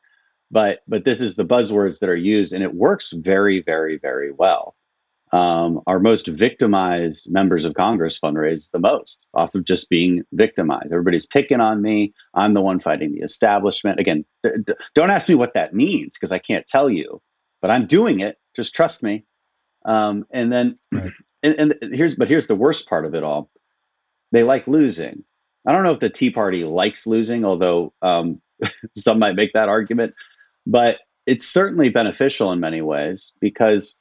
But 0.53 0.81
but 0.87 1.05
this 1.05 1.21
is 1.21 1.35
the 1.37 1.45
buzzwords 1.45 2.01
that 2.01 2.09
are 2.09 2.17
used, 2.17 2.53
and 2.53 2.63
it 2.63 2.75
works 2.75 3.11
very 3.13 3.61
very 3.63 3.99
very 3.99 4.31
well 4.33 4.67
um, 5.33 5.81
our 5.87 5.99
most 5.99 6.27
victimized 6.27 7.31
members 7.31 7.65
of 7.65 7.75
Congress 7.75 8.19
fundraise 8.19 8.71
the 8.71 8.79
most 8.79 9.27
off 9.35 9.55
of 9.55 9.65
just 9.65 9.89
being 9.89 10.23
victimized. 10.33 10.87
Everybody's 10.93 11.27
picking 11.27 11.61
on 11.61 11.81
me. 11.81 12.15
I'm 12.33 12.55
the 12.55 12.61
one 12.61 12.81
fighting 12.81 13.13
the 13.13 13.21
establishment. 13.21 13.99
Again, 13.99 14.25
d- 14.43 14.73
don't 14.95 15.11
ask 15.11 15.29
me 15.29 15.35
what 15.35 15.55
that 15.55 15.75
means 15.75 16.15
because 16.17 16.33
I 16.33 16.39
can't 16.39 16.67
tell 16.67 16.89
you, 16.89 17.21
but 17.61 17.71
I'm 17.71 17.87
doing 17.87 18.21
it. 18.21 18.37
Just 18.55 18.75
trust 18.75 19.03
me. 19.03 19.25
Um, 19.85 20.27
and 20.31 20.53
then, 20.53 20.79
Right. 20.91 21.11
and, 21.43 21.75
and 21.81 21.95
here's, 21.95 22.15
but 22.15 22.29
here's 22.29 22.47
the 22.47 22.55
worst 22.55 22.89
part 22.89 23.05
of 23.05 23.15
it 23.15 23.23
all. 23.23 23.51
They 24.33 24.43
like 24.43 24.67
losing. 24.67 25.25
I 25.67 25.73
don't 25.73 25.83
know 25.83 25.93
if 25.93 26.01
the 26.01 26.09
Tea 26.11 26.31
Party 26.31 26.63
likes 26.63 27.07
losing, 27.07 27.45
although 27.45 27.93
um, 28.03 28.41
some 28.95 29.19
might 29.19 29.35
make 29.35 29.53
that 29.53 29.69
argument, 29.69 30.13
but 30.65 30.99
it's 31.25 31.47
certainly 31.47 31.89
beneficial 31.89 32.51
in 32.51 32.59
many 32.59 32.81
ways 32.81 33.33
because 33.39 33.95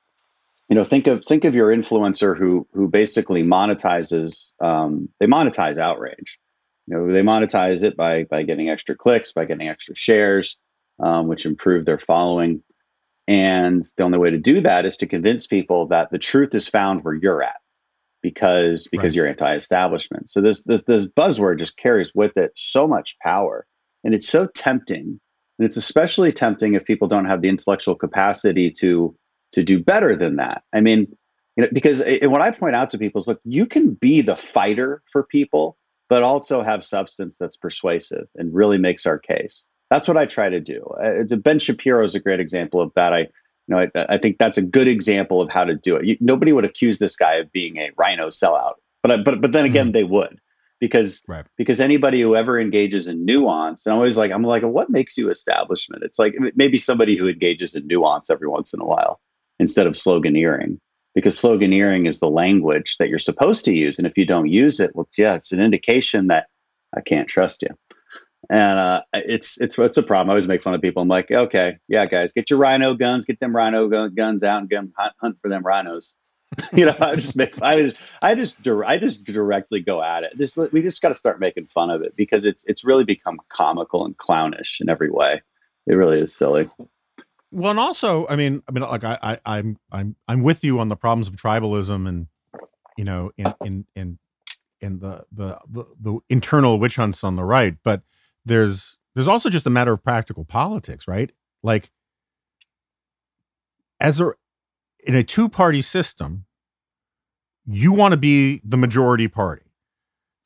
you 0.69 0.77
know 0.77 0.83
think 0.85 1.07
of 1.07 1.25
think 1.25 1.45
of 1.45 1.55
your 1.55 1.69
influencer 1.69 2.37
who 2.37 2.67
who 2.73 2.89
basically 2.89 3.43
monetizes 3.43 4.55
um, 4.63 5.09
they 5.21 5.27
monetize 5.27 5.79
outrage. 5.79 6.39
You 6.87 6.97
know 6.97 7.13
they 7.13 7.23
monetize 7.23 7.85
it 7.85 7.97
by 7.97 8.25
by 8.25 8.43
getting 8.43 8.69
extra 8.71 8.97
clicks 8.97 9.33
by 9.33 9.45
getting 9.45 9.69
extra 9.69 9.95
shares 9.95 10.59
um, 10.99 11.29
which 11.29 11.47
improve 11.47 11.85
their 11.85 11.99
following. 11.99 12.63
And 13.29 13.85
the 13.97 14.03
only 14.03 14.19
way 14.19 14.31
to 14.31 14.39
do 14.39 14.63
that 14.63 14.85
is 14.85 14.99
to 14.99 15.07
convince 15.07 15.47
people 15.47 15.89
that 15.89 16.11
the 16.11 16.19
truth 16.19 16.55
is 16.55 16.69
found 16.69 17.05
where 17.05 17.15
you're 17.15 17.43
at 17.43 17.57
because 18.23 18.89
because 18.91 19.13
Right. 19.13 19.17
you're 19.17 19.29
anti-establishment. 19.29 20.29
So 20.29 20.41
this 20.41 20.65
this 20.65 20.83
this 20.85 21.07
buzzword 21.07 21.59
just 21.59 21.77
carries 21.77 22.13
with 22.15 22.37
it 22.37 22.53
so 22.57 22.87
much 22.89 23.17
power. 23.21 23.67
And 24.05 24.15
it's 24.15 24.29
so 24.29 24.47
tempting 24.47 25.21
and 25.59 25.67
it's 25.67 25.77
especially 25.77 26.33
tempting 26.33 26.75
if 26.75 26.85
people 26.85 27.09
don't 27.09 27.27
have 27.27 27.43
the 27.43 27.49
intellectual 27.49 27.95
capacity 27.95 28.71
to 28.71 29.17
to 29.53 29.63
do 29.63 29.83
better 29.83 30.17
than 30.17 30.37
that. 30.37 30.63
I 30.73 30.81
mean, 30.81 31.15
you 31.57 31.65
know, 31.65 31.69
because 31.73 32.01
it, 32.01 32.31
what 32.31 32.41
I 32.41 32.51
point 32.53 32.75
out 32.75 32.91
to 32.91 32.99
people 32.99 33.21
is, 33.21 33.29
look, 33.29 33.41
you 33.45 33.67
can 33.67 33.93
be 33.93 34.23
the 34.23 34.37
fighter 34.37 35.03
for 35.13 35.23
people, 35.23 35.77
but 36.09 36.23
also 36.23 36.63
have 36.63 36.83
substance 36.83 37.37
that's 37.39 37.57
persuasive 37.57 38.29
and 38.35 38.55
really 38.55 38.79
makes 38.79 39.07
our 39.07 39.19
case. 39.19 39.67
That's 39.91 40.09
what 40.09 40.17
I 40.17 40.25
try 40.25 40.49
to 40.49 40.61
do. 40.61 40.83
Uh, 40.83 41.37
ben 41.37 41.59
Shapiro 41.59 42.03
is 42.03 42.15
a 42.15 42.21
great 42.21 42.41
example 42.41 42.81
of 42.81 42.93
that. 42.97 43.13
I, 43.13 43.19
you 43.19 43.29
know, 43.69 43.79
I, 43.79 44.15
I 44.15 44.19
think 44.19 44.39
that's 44.39 44.57
a 44.57 44.63
good 44.63 44.89
example 44.89 45.43
of 45.43 45.51
how 45.51 45.65
to 45.65 45.75
do 45.75 45.97
it. 45.97 46.07
You, 46.07 46.17
nobody 46.19 46.53
would 46.53 46.65
accuse 46.65 46.99
this 46.99 47.17
guy 47.17 47.37
of 47.37 47.53
being 47.53 47.77
a 47.77 47.91
RINO 47.97 48.29
sellout, 48.29 48.75
but 49.03 49.23
but 49.23 49.43
but 49.43 49.53
then 49.53 49.67
again, 49.67 49.87
mm-hmm. 49.87 49.93
they 49.93 50.05
would 50.05 50.41
because 50.83 51.25
right. 51.29 51.47
because 51.57 51.81
anybody 51.81 52.21
who 52.21 52.35
ever 52.35 52.59
engages 52.59 53.07
in 53.07 53.25
nuance, 53.25 53.87
and 53.87 53.93
I'm 53.93 53.99
always 53.99 54.19
like, 54.19 54.33
I'm 54.33 54.43
like, 54.43 54.65
what 54.65 54.91
makes 54.91 55.17
you 55.17 55.31
establishment? 55.31 56.03
It's 56.03 56.19
like 56.19 56.35
maybe 56.57 56.77
somebody 56.77 57.17
who 57.17 57.29
engages 57.29 57.77
in 57.77 57.87
nuance 57.87 58.31
every 58.31 58.49
once 58.49 58.75
in 58.75 58.81
a 58.81 58.85
while 58.85 59.21
instead 59.61 59.87
of 59.87 59.93
sloganeering, 59.93 60.79
because 61.15 61.41
sloganeering 61.41 62.09
is 62.09 62.19
the 62.19 62.29
language 62.29 62.97
that 62.97 63.09
you're 63.09 63.21
supposed 63.21 63.67
to 63.67 63.73
use, 63.73 63.99
and 63.99 64.09
if 64.09 64.19
you 64.19 64.27
don't 64.27 64.49
use 64.49 64.81
it, 64.81 64.91
well, 64.93 65.09
yeah, 65.17 65.37
it's 65.37 65.53
an 65.53 65.63
indication 65.63 66.27
that 66.27 66.49
I 66.93 67.01
can't 67.01 67.29
trust 67.29 67.63
you. 67.63 67.69
And 68.51 68.79
uh, 68.81 69.03
it's 69.13 69.61
it's 69.61 69.79
it's 69.79 69.99
a 69.99 70.03
problem. 70.03 70.31
I 70.31 70.33
always 70.33 70.49
make 70.49 70.65
fun 70.65 70.75
of 70.75 70.83
people. 70.83 71.01
I'm 71.01 71.07
like, 71.07 71.31
okay, 71.31 71.79
yeah, 71.87 72.07
guys, 72.07 72.33
get 72.33 72.51
your 72.51 72.59
RINO 72.59 72.95
guns, 72.95 73.25
get 73.25 73.39
them 73.39 73.55
RINO 73.55 74.11
guns 74.17 74.43
out, 74.43 74.63
and 74.63 74.69
get 74.69 74.79
them 74.79 74.93
hunt, 74.99 75.13
hunt 75.21 75.37
for 75.41 75.49
them 75.49 75.63
RINOs. 75.63 76.15
you 76.73 76.87
know, 76.87 76.95
I 77.01 77.15
just 77.15 77.37
make, 77.37 77.61
I 77.63 77.83
just, 77.83 77.97
I 78.21 78.35
just, 78.35 78.67
I 78.69 78.99
just 78.99 79.25
directly 79.25 79.81
go 79.81 80.03
at 80.03 80.25
it. 80.25 80.33
Just, 80.39 80.59
we 80.73 80.83
just 80.83 81.01
got 81.01 81.09
to 81.09 81.15
start 81.15 81.41
making 81.41 81.67
fun 81.67 81.91
of 81.91 82.03
it 82.03 82.15
because 82.17 82.45
it's, 82.45 82.67
it's 82.67 82.85
really 82.85 83.05
become 83.05 83.39
comical 83.49 84.05
and 84.05 84.17
clownish 84.17 84.81
in 84.81 84.89
every 84.89 85.11
way. 85.11 85.43
It 85.87 85.95
really 85.95 86.21
is 86.21 86.35
silly. 86.35 86.69
Well, 87.51 87.71
and 87.71 87.81
also, 87.81 88.27
I 88.29 88.37
mean, 88.37 88.63
I 88.69 88.73
mean, 88.73 88.83
like 88.83 89.05
I, 89.05 89.19
I, 89.23 89.39
I'm, 89.47 89.79
I'm, 89.91 90.17
I'm 90.29 90.43
with 90.43 90.65
you 90.65 90.79
on 90.79 90.89
the 90.89 90.97
problems 90.97 91.29
of 91.29 91.37
tribalism 91.37 92.09
and, 92.09 92.27
you 92.97 93.05
know, 93.05 93.31
in, 93.37 93.55
in, 93.65 93.87
in, 93.95 94.19
in 94.81 94.99
the, 95.01 95.25
the, 95.33 95.59
the, 95.69 95.85
the 96.01 96.19
internal 96.29 96.79
witch 96.79 96.97
hunts 96.97 97.25
on 97.25 97.37
the 97.37 97.45
right, 97.45 97.77
but 97.83 98.03
there's, 98.45 98.99
there's 99.15 99.29
also 99.29 99.49
just 99.51 99.67
a 99.67 99.71
matter 99.71 99.93
of 99.93 100.03
practical 100.03 100.45
politics, 100.45 101.07
right? 101.07 101.31
Like, 101.63 101.91
as 104.01 104.21
a 104.21 104.33
in 105.03 105.15
a 105.15 105.23
two 105.23 105.49
party 105.49 105.83
system, 105.83 106.45
you 107.67 107.93
want 107.93 108.13
to 108.13 108.19
be 108.19 108.61
the 108.65 108.77
majority 108.77 109.29
party. 109.29 109.63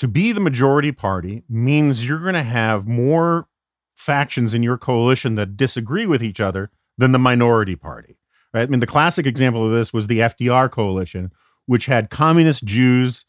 To 0.00 0.08
be 0.08 0.32
the 0.32 0.40
majority 0.40 0.92
party 0.92 1.42
means 1.48 2.06
you're 2.06 2.20
going 2.20 2.34
to 2.34 2.42
have 2.42 2.86
more 2.86 3.48
factions 3.94 4.52
in 4.52 4.62
your 4.62 4.76
coalition 4.76 5.34
that 5.36 5.56
disagree 5.56 6.06
with 6.06 6.22
each 6.22 6.40
other 6.40 6.70
than 6.98 7.12
the 7.12 7.18
minority 7.18 7.76
party. 7.76 8.18
Right? 8.52 8.62
I 8.62 8.66
mean, 8.66 8.80
the 8.80 8.86
classic 8.86 9.26
example 9.26 9.64
of 9.64 9.72
this 9.72 9.92
was 9.92 10.06
the 10.06 10.20
FDR 10.20 10.70
coalition, 10.70 11.32
which 11.64 11.86
had 11.86 12.10
communist 12.10 12.64
Jews 12.64 13.24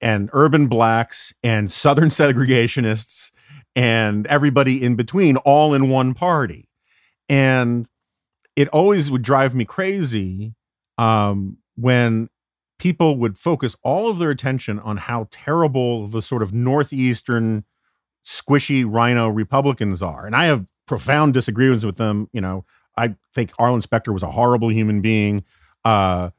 and 0.00 0.28
urban 0.32 0.66
blacks 0.66 1.32
and 1.42 1.70
Southern 1.70 2.08
segregationists 2.10 3.30
and 3.74 4.26
everybody 4.26 4.82
in 4.82 4.96
between 4.96 5.36
all 5.38 5.72
in 5.72 5.88
one 5.88 6.14
party. 6.14 6.68
And 7.28 7.86
it 8.56 8.68
always 8.68 9.10
would 9.10 9.22
drive 9.22 9.54
me 9.54 9.64
crazy 9.64 10.54
um, 10.98 11.58
when 11.76 12.28
people 12.78 13.16
would 13.16 13.38
focus 13.38 13.76
all 13.82 14.10
of 14.10 14.18
their 14.18 14.30
attention 14.30 14.78
on 14.80 14.96
how 14.96 15.28
terrible 15.30 16.06
the 16.08 16.20
sort 16.20 16.42
of 16.42 16.52
northeastern 16.52 17.64
squishy 18.26 18.84
RINO 18.84 19.28
Republicans 19.28 20.02
are. 20.02 20.26
And 20.26 20.34
I 20.34 20.46
have 20.46 20.66
profound 20.86 21.34
disagreements 21.34 21.84
with 21.84 21.96
them. 21.96 22.28
You 22.32 22.40
know, 22.40 22.64
I 22.96 23.14
think 23.34 23.52
Arlen 23.58 23.82
Specter 23.82 24.12
was 24.12 24.22
a 24.22 24.30
horrible 24.30 24.70
human 24.70 25.00
being. 25.00 25.44
Uh, 25.84 26.30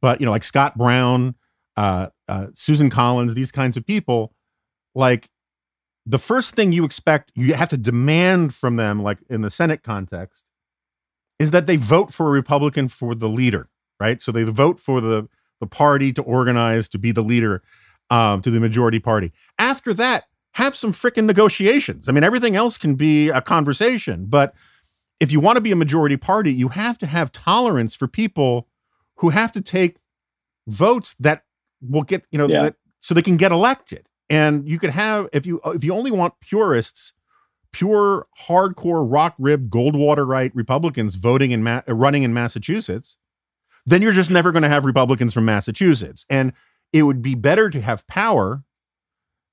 but 0.00 0.20
you 0.20 0.26
know, 0.26 0.32
like 0.32 0.44
Scott 0.44 0.76
Brown, 0.76 1.34
uh, 1.76 2.08
uh, 2.28 2.46
Susan 2.54 2.90
Collins, 2.90 3.34
these 3.34 3.52
kinds 3.52 3.76
of 3.76 3.86
people, 3.86 4.34
like 4.94 5.28
the 6.06 6.18
first 6.18 6.54
thing 6.54 6.72
you 6.72 6.84
expect, 6.84 7.32
you 7.34 7.54
have 7.54 7.68
to 7.68 7.76
demand 7.76 8.54
from 8.54 8.76
them, 8.76 9.02
like 9.02 9.18
in 9.28 9.42
the 9.42 9.50
Senate 9.50 9.82
context, 9.82 10.47
is 11.38 11.50
that 11.52 11.66
they 11.66 11.76
vote 11.76 12.12
for 12.12 12.28
a 12.28 12.30
Republican 12.30 12.88
for 12.88 13.14
the 13.14 13.28
leader, 13.28 13.68
right? 14.00 14.20
So 14.20 14.32
they 14.32 14.42
vote 14.44 14.80
for 14.80 15.00
the 15.00 15.28
the 15.60 15.66
party 15.66 16.12
to 16.12 16.22
organize 16.22 16.88
to 16.88 16.98
be 16.98 17.10
the 17.10 17.22
leader 17.22 17.62
um, 18.10 18.42
to 18.42 18.50
the 18.50 18.60
majority 18.60 19.00
party. 19.00 19.32
After 19.58 19.92
that, 19.94 20.26
have 20.52 20.74
some 20.74 20.92
freaking 20.92 21.24
negotiations. 21.24 22.08
I 22.08 22.12
mean, 22.12 22.24
everything 22.24 22.54
else 22.54 22.78
can 22.78 22.94
be 22.94 23.28
a 23.28 23.40
conversation, 23.40 24.26
but 24.26 24.54
if 25.20 25.32
you 25.32 25.40
want 25.40 25.56
to 25.56 25.60
be 25.60 25.72
a 25.72 25.76
majority 25.76 26.16
party, 26.16 26.52
you 26.52 26.68
have 26.68 26.96
to 26.98 27.06
have 27.06 27.32
tolerance 27.32 27.94
for 27.94 28.06
people 28.06 28.68
who 29.16 29.30
have 29.30 29.50
to 29.52 29.60
take 29.60 29.96
votes 30.66 31.14
that 31.18 31.44
will 31.80 32.02
get 32.02 32.24
you 32.30 32.38
know 32.38 32.48
yeah. 32.48 32.62
that, 32.62 32.74
so 33.00 33.14
they 33.14 33.22
can 33.22 33.36
get 33.36 33.52
elected. 33.52 34.08
And 34.30 34.68
you 34.68 34.78
could 34.78 34.90
have 34.90 35.28
if 35.32 35.46
you 35.46 35.60
if 35.66 35.82
you 35.82 35.92
only 35.94 36.10
want 36.10 36.34
purists 36.40 37.14
pure 37.72 38.26
hardcore 38.46 39.06
rock 39.10 39.34
ribbed 39.38 39.70
Goldwaterite 39.70 40.52
Republicans 40.54 41.14
voting 41.16 41.50
in 41.50 41.62
Ma- 41.62 41.82
uh, 41.88 41.94
running 41.94 42.22
in 42.22 42.34
Massachusetts, 42.34 43.16
then 43.86 44.02
you're 44.02 44.12
just 44.12 44.30
never 44.30 44.52
going 44.52 44.62
to 44.62 44.68
have 44.68 44.84
Republicans 44.84 45.34
from 45.34 45.44
Massachusetts. 45.44 46.26
And 46.28 46.52
it 46.92 47.02
would 47.02 47.22
be 47.22 47.34
better 47.34 47.70
to 47.70 47.80
have 47.80 48.06
power 48.06 48.64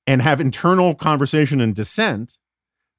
and 0.07 0.22
have 0.22 0.39
internal 0.39 0.95
conversation 0.95 1.59
and 1.61 1.76
dissent 1.76 2.38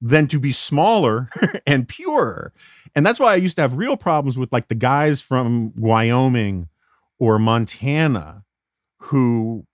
than 0.00 0.26
to 0.28 0.38
be 0.38 0.52
smaller 0.52 1.30
and 1.66 1.88
purer. 1.88 2.52
And 2.94 3.04
that's 3.04 3.20
why 3.20 3.32
I 3.32 3.36
used 3.36 3.56
to 3.56 3.62
have 3.62 3.74
real 3.74 3.96
problems 3.96 4.38
with 4.38 4.52
like 4.52 4.68
the 4.68 4.74
guys 4.74 5.20
from 5.20 5.72
Wyoming 5.76 6.68
or 7.18 7.38
Montana 7.38 8.44
who 8.98 9.66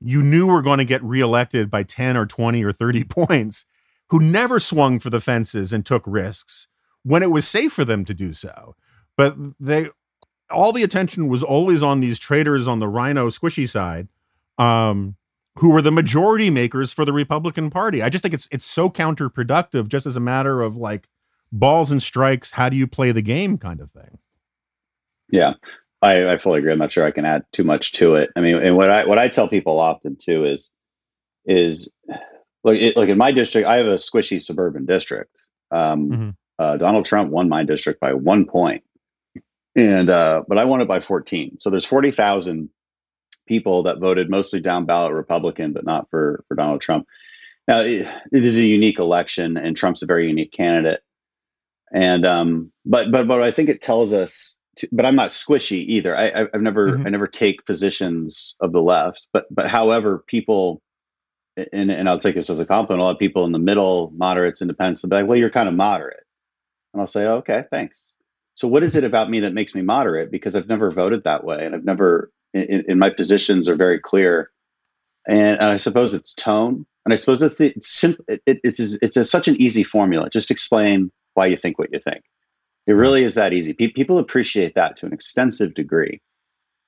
you 0.00 0.22
knew 0.22 0.46
were 0.46 0.62
going 0.62 0.78
to 0.78 0.84
get 0.84 1.02
reelected 1.02 1.70
by 1.70 1.82
10 1.82 2.16
or 2.16 2.26
20 2.26 2.64
or 2.64 2.72
30 2.72 3.04
points 3.08 3.66
who 4.12 4.20
never 4.20 4.60
swung 4.60 4.98
for 4.98 5.08
the 5.08 5.22
fences 5.22 5.72
and 5.72 5.86
took 5.86 6.04
risks 6.06 6.68
when 7.02 7.22
it 7.22 7.30
was 7.30 7.48
safe 7.48 7.72
for 7.72 7.82
them 7.82 8.04
to 8.04 8.12
do 8.12 8.34
so. 8.34 8.76
But 9.16 9.34
they, 9.58 9.88
all 10.50 10.70
the 10.70 10.82
attention 10.82 11.28
was 11.28 11.42
always 11.42 11.82
on 11.82 12.00
these 12.00 12.18
traders 12.18 12.68
on 12.68 12.78
the 12.78 12.88
RINO 12.88 13.28
squishy 13.28 13.66
side, 13.66 14.08
um, 14.58 15.16
who 15.60 15.70
were 15.70 15.80
the 15.80 15.90
majority 15.90 16.50
makers 16.50 16.92
for 16.92 17.06
the 17.06 17.12
Republican 17.14 17.70
Party. 17.70 18.02
I 18.02 18.10
just 18.10 18.20
think 18.20 18.34
it's 18.34 18.50
it's 18.52 18.66
so 18.66 18.90
counterproductive, 18.90 19.88
just 19.88 20.04
as 20.04 20.14
a 20.14 20.20
matter 20.20 20.60
of 20.60 20.76
like 20.76 21.08
balls 21.50 21.90
and 21.90 22.02
strikes. 22.02 22.50
How 22.52 22.68
do 22.68 22.76
you 22.76 22.86
play 22.86 23.12
the 23.12 23.22
game, 23.22 23.56
kind 23.56 23.80
of 23.80 23.90
thing. 23.90 24.18
Yeah, 25.30 25.54
I, 26.02 26.26
I 26.26 26.36
fully 26.36 26.58
agree. 26.58 26.72
I'm 26.72 26.78
not 26.78 26.92
sure 26.92 27.06
I 27.06 27.12
can 27.12 27.24
add 27.24 27.44
too 27.50 27.64
much 27.64 27.92
to 27.92 28.16
it. 28.16 28.30
I 28.36 28.42
mean, 28.42 28.56
and 28.56 28.76
what 28.76 28.90
I 28.90 29.06
what 29.06 29.18
I 29.18 29.28
tell 29.28 29.48
people 29.48 29.78
often 29.78 30.16
too 30.16 30.44
is 30.44 30.70
is 31.46 31.90
like 32.64 32.80
it, 32.80 32.96
like 32.96 33.08
in 33.08 33.18
my 33.18 33.32
district, 33.32 33.66
I 33.66 33.78
have 33.78 33.86
a 33.86 33.94
squishy 33.94 34.40
suburban 34.40 34.86
district. 34.86 35.46
Um, 35.70 36.10
mm-hmm. 36.10 36.30
uh, 36.58 36.76
Donald 36.76 37.04
Trump 37.04 37.30
won 37.30 37.48
my 37.48 37.64
district 37.64 38.00
by 38.00 38.14
one 38.14 38.46
point, 38.46 38.84
and 39.74 40.08
uh, 40.10 40.44
but 40.46 40.58
I 40.58 40.64
won 40.64 40.80
it 40.80 40.88
by 40.88 41.00
14. 41.00 41.58
So 41.58 41.70
there's 41.70 41.84
40,000 41.84 42.68
people 43.46 43.84
that 43.84 43.98
voted 43.98 44.30
mostly 44.30 44.60
down 44.60 44.86
ballot 44.86 45.12
Republican, 45.12 45.72
but 45.72 45.84
not 45.84 46.08
for 46.10 46.44
for 46.48 46.54
Donald 46.54 46.80
Trump. 46.80 47.06
Now 47.66 47.80
it, 47.80 48.06
it 48.32 48.44
is 48.44 48.58
a 48.58 48.64
unique 48.64 48.98
election, 48.98 49.56
and 49.56 49.76
Trump's 49.76 50.02
a 50.02 50.06
very 50.06 50.28
unique 50.28 50.52
candidate. 50.52 51.00
And 51.92 52.24
um, 52.24 52.72
but 52.84 53.10
but 53.10 53.26
but 53.26 53.42
I 53.42 53.50
think 53.50 53.68
it 53.68 53.80
tells 53.80 54.12
us. 54.12 54.58
To, 54.76 54.88
but 54.90 55.04
I'm 55.04 55.16
not 55.16 55.28
squishy 55.28 55.84
either. 55.84 56.16
I, 56.16 56.46
I've 56.54 56.62
never 56.62 56.92
mm-hmm. 56.92 57.06
I 57.06 57.10
never 57.10 57.26
take 57.26 57.66
positions 57.66 58.56
of 58.58 58.72
the 58.72 58.82
left. 58.82 59.26
But 59.32 59.44
but 59.50 59.68
however, 59.68 60.24
people 60.26 60.80
and, 61.56 61.90
and 61.90 62.08
I'll 62.08 62.18
take 62.18 62.34
this 62.34 62.50
as 62.50 62.60
a 62.60 62.66
compliment. 62.66 63.00
A 63.00 63.04
lot 63.04 63.12
of 63.12 63.18
people 63.18 63.44
in 63.44 63.52
the 63.52 63.58
middle, 63.58 64.12
moderates, 64.14 64.62
independents, 64.62 65.02
will 65.02 65.10
be 65.10 65.16
like, 65.16 65.26
well, 65.26 65.38
you're 65.38 65.50
kind 65.50 65.68
of 65.68 65.74
moderate. 65.74 66.24
And 66.92 67.00
I'll 67.00 67.06
say, 67.06 67.26
okay, 67.26 67.64
thanks. 67.70 68.14
So 68.54 68.68
what 68.68 68.82
is 68.82 68.96
it 68.96 69.04
about 69.04 69.30
me 69.30 69.40
that 69.40 69.54
makes 69.54 69.74
me 69.74 69.82
moderate? 69.82 70.30
Because 70.30 70.56
I've 70.56 70.68
never 70.68 70.90
voted 70.90 71.24
that 71.24 71.44
way. 71.44 71.64
And 71.64 71.74
I've 71.74 71.84
never, 71.84 72.30
in, 72.52 72.84
in 72.88 72.98
my 72.98 73.10
positions 73.10 73.68
are 73.68 73.76
very 73.76 73.98
clear. 73.98 74.50
And, 75.26 75.58
and, 75.58 75.64
I 75.64 75.76
suppose 75.76 76.14
it's 76.14 76.34
tone. 76.34 76.86
And 77.04 77.12
I 77.12 77.16
suppose 77.16 77.42
it's, 77.42 77.60
it's, 77.60 77.88
simple, 77.88 78.24
it, 78.28 78.42
it's, 78.46 78.78
it's 78.78 79.16
a, 79.16 79.24
such 79.24 79.48
an 79.48 79.60
easy 79.60 79.84
formula. 79.84 80.28
Just 80.30 80.50
explain 80.50 81.10
why 81.34 81.46
you 81.46 81.56
think 81.56 81.78
what 81.78 81.92
you 81.92 81.98
think. 81.98 82.22
It 82.86 82.92
really 82.92 83.24
is 83.24 83.36
that 83.36 83.52
easy. 83.52 83.74
people 83.74 84.18
appreciate 84.18 84.74
that 84.74 84.96
to 84.96 85.06
an 85.06 85.12
extensive 85.12 85.74
degree 85.74 86.20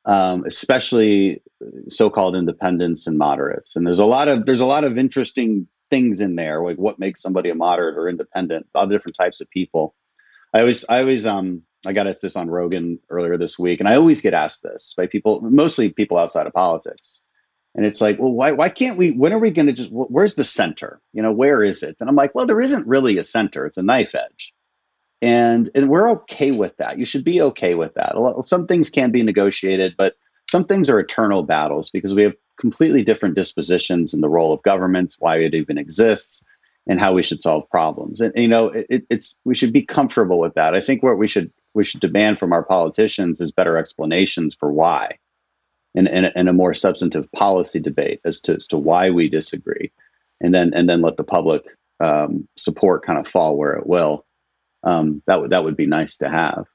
um, 0.04 0.44
especially 0.46 1.42
so-called 1.88 2.36
independents 2.36 3.06
and 3.06 3.18
moderates. 3.18 3.76
And 3.76 3.86
there's 3.86 3.98
a 3.98 4.04
lot 4.04 4.28
of 4.28 4.46
there's 4.46 4.60
a 4.60 4.66
lot 4.66 4.84
of 4.84 4.98
interesting 4.98 5.68
things 5.90 6.20
in 6.20 6.36
there, 6.36 6.62
like 6.62 6.76
what 6.76 6.98
makes 6.98 7.22
somebody 7.22 7.50
a 7.50 7.54
moderate 7.54 7.96
or 7.96 8.08
independent. 8.08 8.66
All 8.74 8.86
the 8.86 8.94
different 8.94 9.16
types 9.16 9.40
of 9.40 9.50
people. 9.50 9.94
I 10.52 10.60
always 10.60 10.84
I 10.88 11.00
always 11.00 11.26
um 11.26 11.62
I 11.86 11.92
got 11.92 12.06
asked 12.06 12.22
this 12.22 12.36
on 12.36 12.48
Rogan 12.48 13.00
earlier 13.10 13.36
this 13.36 13.58
week, 13.58 13.80
and 13.80 13.88
I 13.88 13.96
always 13.96 14.22
get 14.22 14.34
asked 14.34 14.62
this 14.62 14.94
by 14.96 15.06
people, 15.06 15.40
mostly 15.42 15.90
people 15.90 16.18
outside 16.18 16.46
of 16.46 16.52
politics. 16.52 17.22
And 17.74 17.84
it's 17.84 18.00
like, 18.00 18.20
well, 18.20 18.32
why 18.32 18.52
why 18.52 18.68
can't 18.68 18.96
we? 18.96 19.10
When 19.10 19.32
are 19.32 19.38
we 19.38 19.50
going 19.50 19.66
to 19.66 19.72
just? 19.72 19.90
Where's 19.92 20.36
the 20.36 20.44
center? 20.44 21.00
You 21.12 21.22
know, 21.22 21.32
where 21.32 21.62
is 21.62 21.82
it? 21.82 21.96
And 22.00 22.08
I'm 22.08 22.14
like, 22.14 22.34
well, 22.34 22.46
there 22.46 22.60
isn't 22.60 22.86
really 22.86 23.18
a 23.18 23.24
center. 23.24 23.66
It's 23.66 23.78
a 23.78 23.82
knife 23.82 24.14
edge 24.14 24.53
and 25.24 25.70
and 25.74 25.88
we're 25.88 26.10
okay 26.10 26.50
with 26.50 26.76
that. 26.76 26.98
You 26.98 27.06
should 27.06 27.24
be 27.24 27.40
okay 27.40 27.74
with 27.74 27.94
that. 27.94 28.14
Some 28.44 28.66
things 28.66 28.90
can 28.90 29.10
be 29.10 29.22
negotiated, 29.22 29.94
but 29.96 30.16
some 30.50 30.64
things 30.64 30.90
are 30.90 31.00
eternal 31.00 31.42
battles 31.42 31.90
because 31.90 32.14
we 32.14 32.24
have 32.24 32.34
completely 32.60 33.02
different 33.02 33.34
dispositions 33.34 34.12
in 34.12 34.20
the 34.20 34.28
role 34.28 34.52
of 34.52 34.62
government, 34.62 35.16
why 35.18 35.38
it 35.38 35.54
even 35.54 35.78
exists, 35.78 36.44
and 36.86 37.00
how 37.00 37.14
we 37.14 37.22
should 37.22 37.40
solve 37.40 37.70
problems. 37.70 38.20
And, 38.20 38.34
and 38.34 38.42
you 38.42 38.48
know, 38.48 38.68
it, 38.68 39.06
it's 39.08 39.38
we 39.46 39.54
should 39.54 39.72
be 39.72 39.82
comfortable 39.82 40.38
with 40.38 40.54
that. 40.56 40.74
I 40.74 40.82
think 40.82 41.02
what 41.02 41.16
we 41.16 41.26
should 41.26 41.50
we 41.72 41.84
should 41.84 42.02
demand 42.02 42.38
from 42.38 42.52
our 42.52 42.62
politicians 42.62 43.40
is 43.40 43.50
better 43.50 43.78
explanations 43.78 44.54
for 44.54 44.70
why, 44.70 45.18
and, 45.94 46.06
and, 46.06 46.30
and 46.36 46.50
a 46.50 46.52
more 46.52 46.74
substantive 46.74 47.32
policy 47.32 47.80
debate 47.80 48.20
as 48.26 48.42
to 48.42 48.56
as 48.56 48.66
to 48.68 48.76
why 48.76 49.08
we 49.08 49.30
disagree, 49.30 49.90
and 50.42 50.54
then 50.54 50.74
and 50.74 50.86
then 50.86 51.00
let 51.00 51.16
the 51.16 51.24
public 51.24 51.64
um, 51.98 52.46
support 52.56 53.06
kind 53.06 53.18
of 53.18 53.26
fall 53.26 53.56
where 53.56 53.72
it 53.72 53.86
will. 53.86 54.26
Um, 54.84 55.22
that 55.26 55.40
would 55.40 55.50
that 55.50 55.64
would 55.64 55.76
be 55.76 55.86
nice 55.86 56.18
to 56.18 56.28
have. 56.28 56.66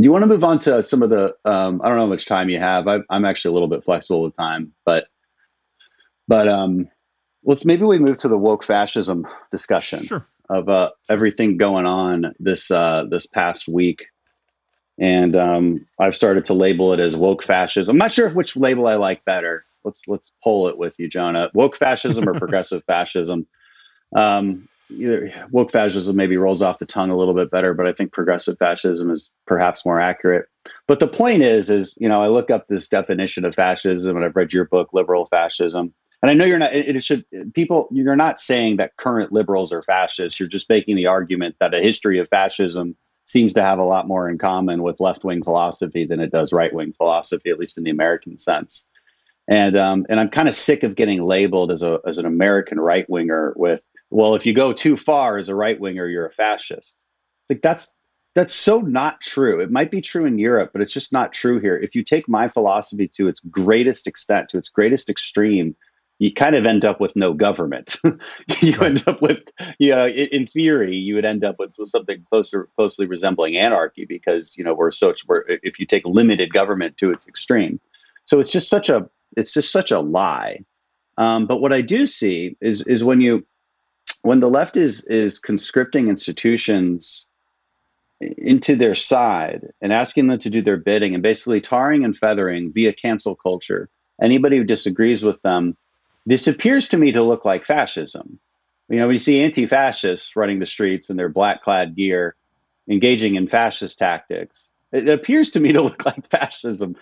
Do 0.00 0.04
you 0.04 0.12
want 0.12 0.22
to 0.22 0.28
move 0.28 0.44
on 0.44 0.60
to 0.60 0.82
some 0.82 1.02
of 1.02 1.10
the? 1.10 1.34
Um, 1.44 1.80
I 1.82 1.88
don't 1.88 1.96
know 1.96 2.04
how 2.04 2.08
much 2.08 2.26
time 2.26 2.48
you 2.48 2.58
have. 2.58 2.86
I, 2.86 3.00
am 3.10 3.24
actually 3.24 3.50
a 3.50 3.54
little 3.54 3.68
bit 3.68 3.84
flexible 3.84 4.22
with 4.22 4.36
time, 4.36 4.72
but 4.84 5.08
but 6.26 6.46
um, 6.46 6.88
let's 7.44 7.64
maybe 7.64 7.84
we 7.84 7.98
move 7.98 8.18
to 8.18 8.28
the 8.28 8.38
woke 8.38 8.62
fascism 8.62 9.26
discussion 9.50 10.04
sure. 10.04 10.26
of 10.48 10.68
uh, 10.68 10.92
everything 11.08 11.56
going 11.56 11.84
on 11.84 12.34
this 12.38 12.70
uh, 12.70 13.06
this 13.10 13.26
past 13.26 13.66
week, 13.66 14.06
and 14.98 15.34
um, 15.34 15.86
I've 15.98 16.16
started 16.16 16.46
to 16.46 16.54
label 16.54 16.92
it 16.92 17.00
as 17.00 17.16
woke 17.16 17.42
fascism. 17.42 17.94
I'm 17.94 17.98
not 17.98 18.12
sure 18.12 18.30
which 18.30 18.56
label 18.56 18.86
I 18.86 18.94
like 18.94 19.24
better. 19.24 19.64
Let's 19.84 20.06
let's 20.06 20.32
pull 20.44 20.68
it 20.68 20.78
with 20.78 20.98
you, 20.98 21.08
Jonah. 21.08 21.50
Woke 21.54 21.76
fascism 21.76 22.28
or 22.28 22.34
progressive 22.38 22.84
fascism. 22.84 23.48
Um, 24.14 24.68
either 24.90 25.32
woke 25.50 25.70
fascism 25.70 26.16
maybe 26.16 26.36
rolls 26.36 26.62
off 26.62 26.78
the 26.78 26.86
tongue 26.86 27.10
a 27.10 27.16
little 27.16 27.34
bit 27.34 27.50
better, 27.50 27.74
but 27.74 27.86
I 27.86 27.92
think 27.92 28.12
progressive 28.12 28.58
fascism 28.58 29.10
is 29.10 29.30
perhaps 29.46 29.84
more 29.84 30.00
accurate. 30.00 30.46
But 30.86 31.00
the 31.00 31.08
point 31.08 31.42
is, 31.42 31.70
is 31.70 31.96
you 32.00 32.08
know, 32.08 32.22
I 32.22 32.28
look 32.28 32.50
up 32.50 32.66
this 32.66 32.88
definition 32.88 33.44
of 33.44 33.54
fascism, 33.54 34.16
and 34.16 34.24
I've 34.24 34.36
read 34.36 34.52
your 34.52 34.64
book, 34.64 34.90
Liberal 34.92 35.26
Fascism, 35.26 35.94
and 36.22 36.30
I 36.30 36.34
know 36.34 36.44
you're 36.44 36.58
not. 36.58 36.74
It 36.74 37.02
should 37.04 37.24
people. 37.54 37.88
You're 37.92 38.16
not 38.16 38.38
saying 38.38 38.78
that 38.78 38.96
current 38.96 39.32
liberals 39.32 39.72
are 39.72 39.82
fascists. 39.82 40.40
You're 40.40 40.48
just 40.48 40.68
making 40.68 40.96
the 40.96 41.06
argument 41.06 41.56
that 41.60 41.74
a 41.74 41.80
history 41.80 42.18
of 42.18 42.28
fascism 42.28 42.96
seems 43.24 43.54
to 43.54 43.62
have 43.62 43.78
a 43.78 43.84
lot 43.84 44.08
more 44.08 44.28
in 44.28 44.38
common 44.38 44.82
with 44.82 45.00
left 45.00 45.22
wing 45.22 45.44
philosophy 45.44 46.06
than 46.06 46.18
it 46.18 46.32
does 46.32 46.52
right 46.52 46.72
wing 46.72 46.94
philosophy, 46.96 47.50
at 47.50 47.58
least 47.58 47.78
in 47.78 47.84
the 47.84 47.90
American 47.90 48.38
sense. 48.38 48.86
And 49.46 49.76
um, 49.76 50.06
and 50.08 50.18
I'm 50.18 50.30
kind 50.30 50.48
of 50.48 50.54
sick 50.54 50.82
of 50.82 50.96
getting 50.96 51.22
labeled 51.22 51.70
as 51.70 51.82
a 51.82 52.00
as 52.04 52.18
an 52.18 52.26
American 52.26 52.80
right 52.80 53.08
winger 53.08 53.54
with 53.56 53.80
well, 54.10 54.34
if 54.34 54.46
you 54.46 54.54
go 54.54 54.72
too 54.72 54.96
far 54.96 55.38
as 55.38 55.48
a 55.48 55.54
right 55.54 55.78
winger, 55.78 56.06
you're 56.06 56.26
a 56.26 56.32
fascist. 56.32 57.06
Like 57.48 57.62
that's 57.62 57.96
that's 58.34 58.54
so 58.54 58.80
not 58.80 59.20
true. 59.20 59.60
It 59.60 59.70
might 59.70 59.90
be 59.90 60.00
true 60.00 60.24
in 60.24 60.38
Europe, 60.38 60.70
but 60.72 60.82
it's 60.82 60.94
just 60.94 61.12
not 61.12 61.32
true 61.32 61.60
here. 61.60 61.76
If 61.76 61.94
you 61.94 62.04
take 62.04 62.28
my 62.28 62.48
philosophy 62.48 63.08
to 63.14 63.28
its 63.28 63.40
greatest 63.40 64.06
extent, 64.06 64.50
to 64.50 64.58
its 64.58 64.68
greatest 64.68 65.10
extreme, 65.10 65.74
you 66.18 66.32
kind 66.32 66.54
of 66.54 66.66
end 66.66 66.84
up 66.84 67.00
with 67.00 67.16
no 67.16 67.32
government. 67.32 67.96
you 68.04 68.72
right. 68.72 68.82
end 68.82 69.04
up 69.06 69.22
with, 69.22 69.42
you 69.78 69.90
know, 69.90 70.06
in 70.06 70.46
theory, 70.46 70.96
you 70.96 71.14
would 71.14 71.24
end 71.24 71.44
up 71.44 71.56
with, 71.58 71.74
something 71.84 72.24
closer, 72.30 72.68
closely 72.76 73.06
resembling 73.06 73.56
anarchy 73.56 74.04
because 74.04 74.56
you 74.58 74.64
know 74.64 74.74
we're 74.74 74.90
such. 74.90 75.26
We're 75.26 75.44
if 75.46 75.78
you 75.78 75.86
take 75.86 76.04
limited 76.04 76.52
government 76.52 76.96
to 76.98 77.10
its 77.10 77.28
extreme, 77.28 77.80
so 78.24 78.40
it's 78.40 78.52
just 78.52 78.68
such 78.68 78.88
a, 78.88 79.08
it's 79.36 79.54
just 79.54 79.72
such 79.72 79.90
a 79.90 80.00
lie. 80.00 80.64
Um, 81.16 81.46
but 81.46 81.60
what 81.60 81.72
I 81.72 81.80
do 81.80 82.04
see 82.06 82.56
is 82.60 82.82
is 82.82 83.02
when 83.02 83.20
you 83.20 83.46
when 84.22 84.40
the 84.40 84.50
left 84.50 84.76
is 84.76 85.04
is 85.04 85.38
conscripting 85.38 86.08
institutions 86.08 87.26
into 88.20 88.74
their 88.76 88.94
side 88.94 89.68
and 89.80 89.92
asking 89.92 90.26
them 90.26 90.38
to 90.40 90.50
do 90.50 90.62
their 90.62 90.76
bidding 90.76 91.14
and 91.14 91.22
basically 91.22 91.60
tarring 91.60 92.04
and 92.04 92.16
feathering 92.16 92.72
via 92.72 92.92
cancel 92.92 93.36
culture 93.36 93.88
anybody 94.20 94.56
who 94.56 94.64
disagrees 94.64 95.22
with 95.22 95.40
them 95.42 95.76
this 96.28 96.46
appears 96.46 96.88
to 96.88 96.98
me 96.98 97.12
to 97.12 97.22
look 97.22 97.46
like 97.46 97.64
fascism. 97.64 98.38
You 98.90 98.98
know 98.98 99.08
we 99.08 99.16
see 99.16 99.42
anti-fascists 99.42 100.36
running 100.36 100.58
the 100.58 100.66
streets 100.66 101.08
in 101.08 101.16
their 101.16 101.30
black 101.30 101.62
clad 101.62 101.96
gear 101.96 102.36
engaging 102.86 103.36
in 103.36 103.48
fascist 103.48 103.98
tactics. 103.98 104.70
It 104.92 105.08
appears 105.08 105.52
to 105.52 105.60
me 105.60 105.72
to 105.72 105.80
look 105.80 106.04
like 106.06 106.28
fascism. 106.28 106.96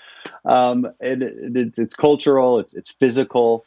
Um, 0.44 0.86
and 1.00 1.24
it, 1.24 1.74
it's 1.76 1.94
cultural 1.94 2.60
it's, 2.60 2.76
it's 2.76 2.92
physical 2.92 3.64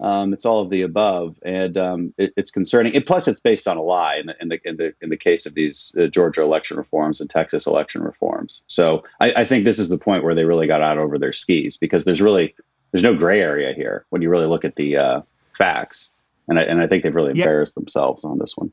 um, 0.00 0.32
it's 0.32 0.46
all 0.46 0.62
of 0.62 0.70
the 0.70 0.82
above, 0.82 1.36
and 1.42 1.76
um, 1.76 2.14
it, 2.16 2.32
it's 2.36 2.50
concerning. 2.50 2.96
And 2.96 3.04
plus, 3.04 3.28
it's 3.28 3.40
based 3.40 3.68
on 3.68 3.76
a 3.76 3.82
lie 3.82 4.16
in 4.16 4.26
the 4.26 4.36
in 4.40 4.48
the 4.48 4.60
in 4.64 4.76
the, 4.76 4.94
in 5.02 5.10
the 5.10 5.16
case 5.16 5.44
of 5.44 5.52
these 5.52 5.94
uh, 5.98 6.06
Georgia 6.06 6.42
election 6.42 6.78
reforms 6.78 7.20
and 7.20 7.28
Texas 7.28 7.66
election 7.66 8.02
reforms. 8.02 8.62
So 8.66 9.04
I, 9.20 9.34
I, 9.36 9.44
think 9.44 9.64
this 9.64 9.78
is 9.78 9.90
the 9.90 9.98
point 9.98 10.24
where 10.24 10.34
they 10.34 10.44
really 10.44 10.66
got 10.66 10.80
out 10.80 10.96
over 10.96 11.18
their 11.18 11.32
skis 11.32 11.76
because 11.76 12.04
there's 12.04 12.22
really 12.22 12.54
there's 12.92 13.02
no 13.02 13.14
gray 13.14 13.40
area 13.40 13.74
here 13.74 14.06
when 14.08 14.22
you 14.22 14.30
really 14.30 14.46
look 14.46 14.64
at 14.64 14.74
the 14.74 14.96
uh, 14.96 15.20
facts, 15.56 16.12
and 16.48 16.58
I, 16.58 16.62
and 16.62 16.80
I 16.80 16.86
think 16.86 17.02
they've 17.02 17.14
really 17.14 17.32
embarrassed 17.32 17.74
themselves 17.74 18.24
on 18.24 18.38
this 18.38 18.56
one. 18.56 18.72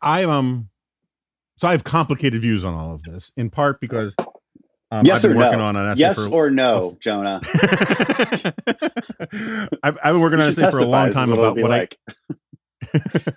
I 0.00 0.22
um, 0.22 0.68
so 1.56 1.66
I 1.66 1.72
have 1.72 1.82
complicated 1.82 2.42
views 2.42 2.64
on 2.64 2.74
all 2.74 2.94
of 2.94 3.02
this, 3.02 3.32
in 3.36 3.50
part 3.50 3.80
because 3.80 4.14
um, 4.92 5.06
yes 5.06 5.24
or 5.24 5.32
no? 5.32 5.50
On 5.50 5.74
an 5.74 5.96
yes 5.96 6.28
for, 6.28 6.34
or 6.34 6.50
no, 6.50 6.98
Jonah. 7.00 7.40
I've, 9.82 9.98
I've, 10.04 10.12
been 10.12 10.20
working 10.20 10.38
on 10.38 10.44
an 10.44 10.50
essay 10.50 10.70
for 10.70 10.80
a 10.80 10.84
long 10.84 11.08
time 11.08 11.32
about 11.32 11.56
what 11.56 11.70
like. 11.70 11.98
I. 12.06 12.12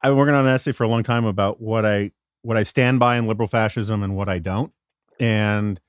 I've 0.00 0.10
been 0.10 0.16
working 0.16 0.36
on 0.36 0.46
an 0.46 0.54
essay 0.54 0.70
for 0.70 0.84
a 0.84 0.88
long 0.88 1.02
time 1.02 1.24
about 1.24 1.60
what 1.60 1.84
I 1.84 2.12
what 2.42 2.56
I 2.56 2.62
stand 2.62 3.00
by 3.00 3.16
in 3.16 3.26
liberal 3.26 3.48
fascism 3.48 4.04
and 4.04 4.14
what 4.14 4.28
I 4.28 4.38
don't, 4.38 4.72
and 5.18 5.80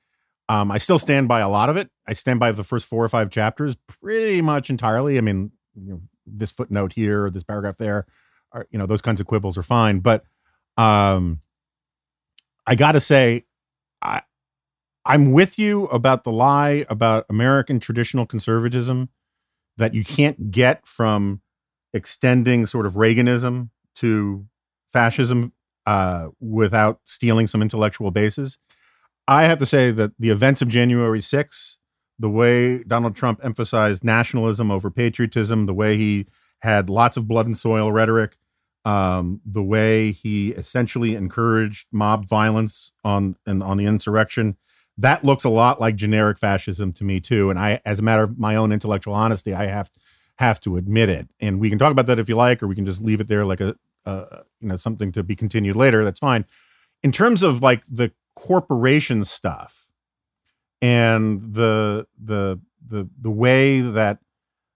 um, 0.49 0.71
I 0.71 0.79
still 0.79 0.97
stand 0.97 1.27
by 1.27 1.41
a 1.41 1.49
lot 1.49 1.69
of 1.69 1.77
it. 1.77 1.91
I 2.07 2.13
stand 2.13 2.39
by 2.39 2.51
the 2.51 2.63
first 2.63 2.87
four 2.87 3.05
or 3.05 3.09
five 3.09 3.29
chapters 3.29 3.77
pretty 4.01 4.41
much 4.41 4.71
entirely. 4.71 5.19
I 5.19 5.21
mean, 5.21 5.51
you 5.75 5.91
know, 5.91 6.01
this 6.25 6.51
footnote 6.51 6.93
here, 6.93 7.29
this 7.29 7.43
paragraph 7.43 7.77
there, 7.77 8.07
are, 8.53 8.65
you 8.71 8.79
know, 8.79 8.87
those 8.87 9.03
kinds 9.03 9.19
of 9.21 9.27
quibbles 9.27 9.55
are 9.55 9.63
fine, 9.63 9.99
but 9.99 10.23
um, 10.77 11.41
I 12.65 12.73
got 12.73 12.93
to 12.93 12.99
say, 12.99 13.45
I 14.01 14.23
I'm 15.09 15.31
with 15.31 15.57
you 15.57 15.85
about 15.85 16.23
the 16.23 16.31
lie 16.31 16.85
about 16.87 17.25
American 17.31 17.79
traditional 17.79 18.27
conservatism 18.27 19.09
that 19.75 19.95
you 19.95 20.03
can't 20.03 20.51
get 20.51 20.85
from 20.85 21.41
extending 21.95 22.67
sort 22.67 22.85
of 22.85 22.93
Reaganism 22.93 23.71
to 23.95 24.45
fascism 24.87 25.53
uh, 25.87 26.27
without 26.39 26.99
stealing 27.05 27.47
some 27.47 27.63
intellectual 27.63 28.11
bases. 28.11 28.59
I 29.27 29.45
have 29.45 29.57
to 29.57 29.65
say 29.65 29.89
that 29.89 30.11
the 30.19 30.29
events 30.29 30.61
of 30.61 30.67
January 30.67 31.21
6, 31.21 31.79
the 32.19 32.29
way 32.29 32.83
Donald 32.83 33.15
Trump 33.15 33.39
emphasized 33.43 34.03
nationalism 34.03 34.69
over 34.69 34.91
patriotism, 34.91 35.65
the 35.65 35.73
way 35.73 35.97
he 35.97 36.27
had 36.59 36.87
lots 36.87 37.17
of 37.17 37.27
blood 37.27 37.47
and 37.47 37.57
soil 37.57 37.91
rhetoric, 37.91 38.37
um, 38.85 39.41
the 39.43 39.63
way 39.63 40.11
he 40.11 40.49
essentially 40.49 41.15
encouraged 41.15 41.87
mob 41.91 42.29
violence 42.29 42.93
on 43.03 43.37
and 43.47 43.63
on 43.63 43.77
the 43.77 43.87
insurrection, 43.87 44.55
that 44.99 45.23
looks 45.23 45.45
a 45.45 45.49
lot 45.49 45.79
like 45.79 45.95
generic 45.95 46.37
fascism 46.37 46.91
to 46.93 47.03
me 47.03 47.19
too. 47.19 47.49
And 47.49 47.57
I, 47.57 47.81
as 47.85 47.99
a 47.99 48.03
matter 48.03 48.23
of 48.23 48.37
my 48.37 48.55
own 48.55 48.71
intellectual 48.71 49.13
honesty, 49.13 49.53
I 49.53 49.65
have 49.65 49.89
have 50.37 50.59
to 50.61 50.77
admit 50.77 51.09
it. 51.09 51.27
And 51.39 51.59
we 51.59 51.69
can 51.69 51.79
talk 51.79 51.91
about 51.91 52.05
that 52.05 52.19
if 52.19 52.29
you 52.29 52.35
like, 52.35 52.63
or 52.63 52.67
we 52.67 52.75
can 52.75 52.85
just 52.85 53.01
leave 53.01 53.19
it 53.19 53.27
there 53.27 53.45
like 53.45 53.61
a, 53.61 53.75
uh, 54.05 54.41
you 54.59 54.67
know 54.67 54.75
something 54.75 55.11
to 55.13 55.23
be 55.23 55.35
continued 55.35 55.75
later. 55.75 56.03
That's 56.03 56.19
fine. 56.19 56.45
In 57.03 57.11
terms 57.11 57.43
of 57.43 57.61
like 57.61 57.83
the 57.85 58.11
corporation 58.35 59.25
stuff 59.25 59.91
and 60.81 61.53
the 61.53 62.07
the 62.17 62.59
the 62.87 63.09
the 63.19 63.31
way 63.31 63.81
that 63.81 64.19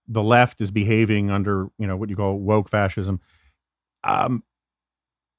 the 0.06 0.22
left 0.22 0.60
is 0.60 0.70
behaving 0.70 1.30
under 1.30 1.68
you 1.78 1.86
know 1.86 1.96
what 1.96 2.10
you 2.10 2.16
call 2.16 2.38
woke 2.38 2.68
fascism 2.68 3.20
um 4.02 4.42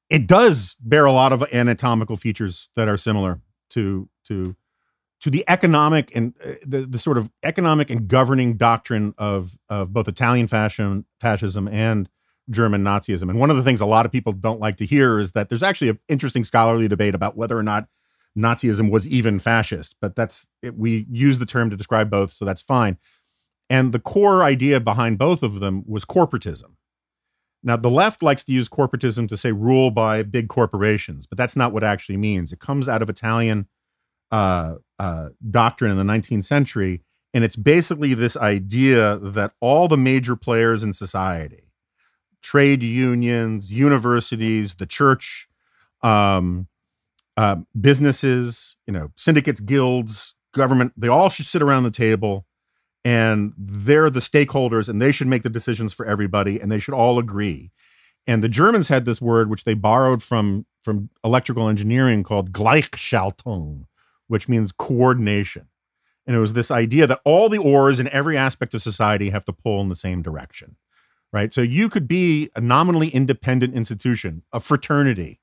it 0.09 0.25
does 0.25 0.75
bear 0.79 1.05
a 1.05 1.11
lot 1.11 1.31
of 1.31 1.43
anatomical 1.53 2.15
features 2.15 2.69
that 2.75 2.88
are 2.88 2.97
similar 2.97 3.41
to 3.69 4.09
to 4.23 4.55
to 5.22 5.30
the 5.30 5.43
economic 5.47 6.16
and 6.16 6.34
uh, 6.43 6.53
the, 6.66 6.82
the 6.82 6.99
sort 6.99 7.18
of 7.18 7.32
economic 7.43 7.89
and 7.89 8.07
governing 8.07 8.57
doctrine 8.57 9.13
of 9.18 9.57
of 9.70 9.93
both 9.93 10.07
Italian 10.07 10.47
fascism 10.47 11.68
and 11.68 12.09
German 12.49 12.84
Nazism. 12.84 13.30
And 13.30 13.39
one 13.39 13.49
of 13.49 13.57
the 13.57 13.63
things 13.63 13.82
a 13.82 13.86
lot 13.86 14.05
of 14.05 14.11
people 14.11 14.34
don't 14.34 14.59
like 14.59 14.78
to 14.78 14.86
hear 14.86 15.20
is 15.20 15.32
that 15.32 15.49
there's 15.49 15.63
actually 15.63 15.89
an 15.89 15.99
interesting 16.07 16.43
scholarly 16.43 16.88
debate 16.88 17.16
about 17.16 17.36
whether 17.36 17.57
or 17.57 17.63
not 17.63 17.88
Nazism 18.38 18.91
was 18.91 19.07
even 19.07 19.39
fascist. 19.39 19.95
But 19.99 20.16
that's 20.16 20.47
it, 20.61 20.78
we 20.78 21.07
use 21.09 21.39
the 21.39 21.45
term 21.45 21.70
to 21.70 21.76
describe 21.76 22.09
both, 22.09 22.32
so 22.32 22.45
that's 22.45 22.61
fine. 22.61 22.97
And 23.70 23.91
the 23.91 23.99
core 23.99 24.43
idea 24.43 24.80
behind 24.80 25.18
both 25.18 25.41
of 25.41 25.59
them 25.59 25.84
was 25.88 26.05
corporatism. 26.05 26.76
Now, 27.63 27.78
the 27.78 27.89
left 27.89 28.22
likes 28.22 28.43
to 28.43 28.51
use 28.51 28.70
corporatism 28.70 29.28
to 29.28 29.38
say 29.38 29.51
rule 29.51 29.89
by 29.89 30.22
big 30.22 30.49
corporations, 30.49 31.26
but 31.26 31.36
that's 31.36 31.55
not 31.55 31.74
what 31.74 31.82
it 31.82 31.88
actually 31.88 32.18
means. 32.18 32.53
It 32.53 32.59
comes 32.59 32.88
out 32.88 33.01
of 33.01 33.09
Italian 33.09 33.68
uh, 34.32 34.76
uh, 34.99 35.29
doctrine 35.49 35.91
in 35.91 35.97
the 35.97 36.11
19th 36.13 36.45
century. 36.45 37.01
And 37.33 37.43
it's 37.43 37.55
basically 37.55 38.13
this 38.13 38.37
idea 38.37 39.17
that 39.17 39.53
all 39.59 39.87
the 39.87 39.97
major 39.97 40.35
players 40.35 40.83
in 40.83 40.93
society, 40.93 41.71
trade 42.41 42.81
unions, 42.81 43.73
universities, 43.73 44.75
the 44.75 44.85
church, 44.85 45.49
um, 46.01 46.67
uh, 47.35 47.57
businesses, 47.79 48.77
you 48.87 48.93
know, 48.93 49.11
syndicates, 49.17 49.59
guilds, 49.59 50.35
government, 50.53 50.93
they 50.95 51.09
all 51.09 51.29
should 51.29 51.45
sit 51.45 51.61
around 51.61 51.83
the 51.83 51.91
table 51.91 52.45
and 53.03 53.53
they're 53.57 54.09
the 54.09 54.19
stakeholders 54.19 54.87
and 54.87 55.01
they 55.01 55.11
should 55.11 55.27
make 55.27 55.43
the 55.43 55.49
decisions 55.49 55.93
for 55.93 56.05
everybody 56.05 56.59
and 56.59 56.71
they 56.71 56.79
should 56.79 56.93
all 56.93 57.19
agree. 57.19 57.71
And 58.25 58.43
the 58.43 58.49
Germans 58.49 58.89
had 58.89 59.05
this 59.05 59.21
word 59.21 59.49
which 59.49 59.63
they 59.63 59.75
borrowed 59.75 60.23
from 60.23 60.65
from 60.83 61.09
electrical 61.23 61.67
engineering 61.67 62.21
called 62.21 62.51
Gleichschaltung, 62.51 63.85
which 64.28 64.49
means 64.49 64.71
coordination. 64.71 65.67
And 66.28 66.36
it 66.36 66.39
was 66.39 66.53
this 66.53 66.71
idea 66.71 67.05
that 67.07 67.21
all 67.23 67.49
the 67.49 67.59
oars 67.59 67.99
in 67.99 68.07
every 68.09 68.38
aspect 68.38 68.73
of 68.73 68.82
society 68.82 69.30
have 69.30 69.45
to 69.45 69.53
pull 69.53 69.82
in 69.82 69.89
the 69.89 69.95
same 69.95 70.21
direction. 70.21 70.76
Right? 71.32 71.53
So 71.53 71.61
you 71.61 71.89
could 71.89 72.07
be 72.07 72.49
a 72.55 72.61
nominally 72.61 73.09
independent 73.09 73.73
institution, 73.73 74.43
a 74.53 74.59
fraternity, 74.59 75.41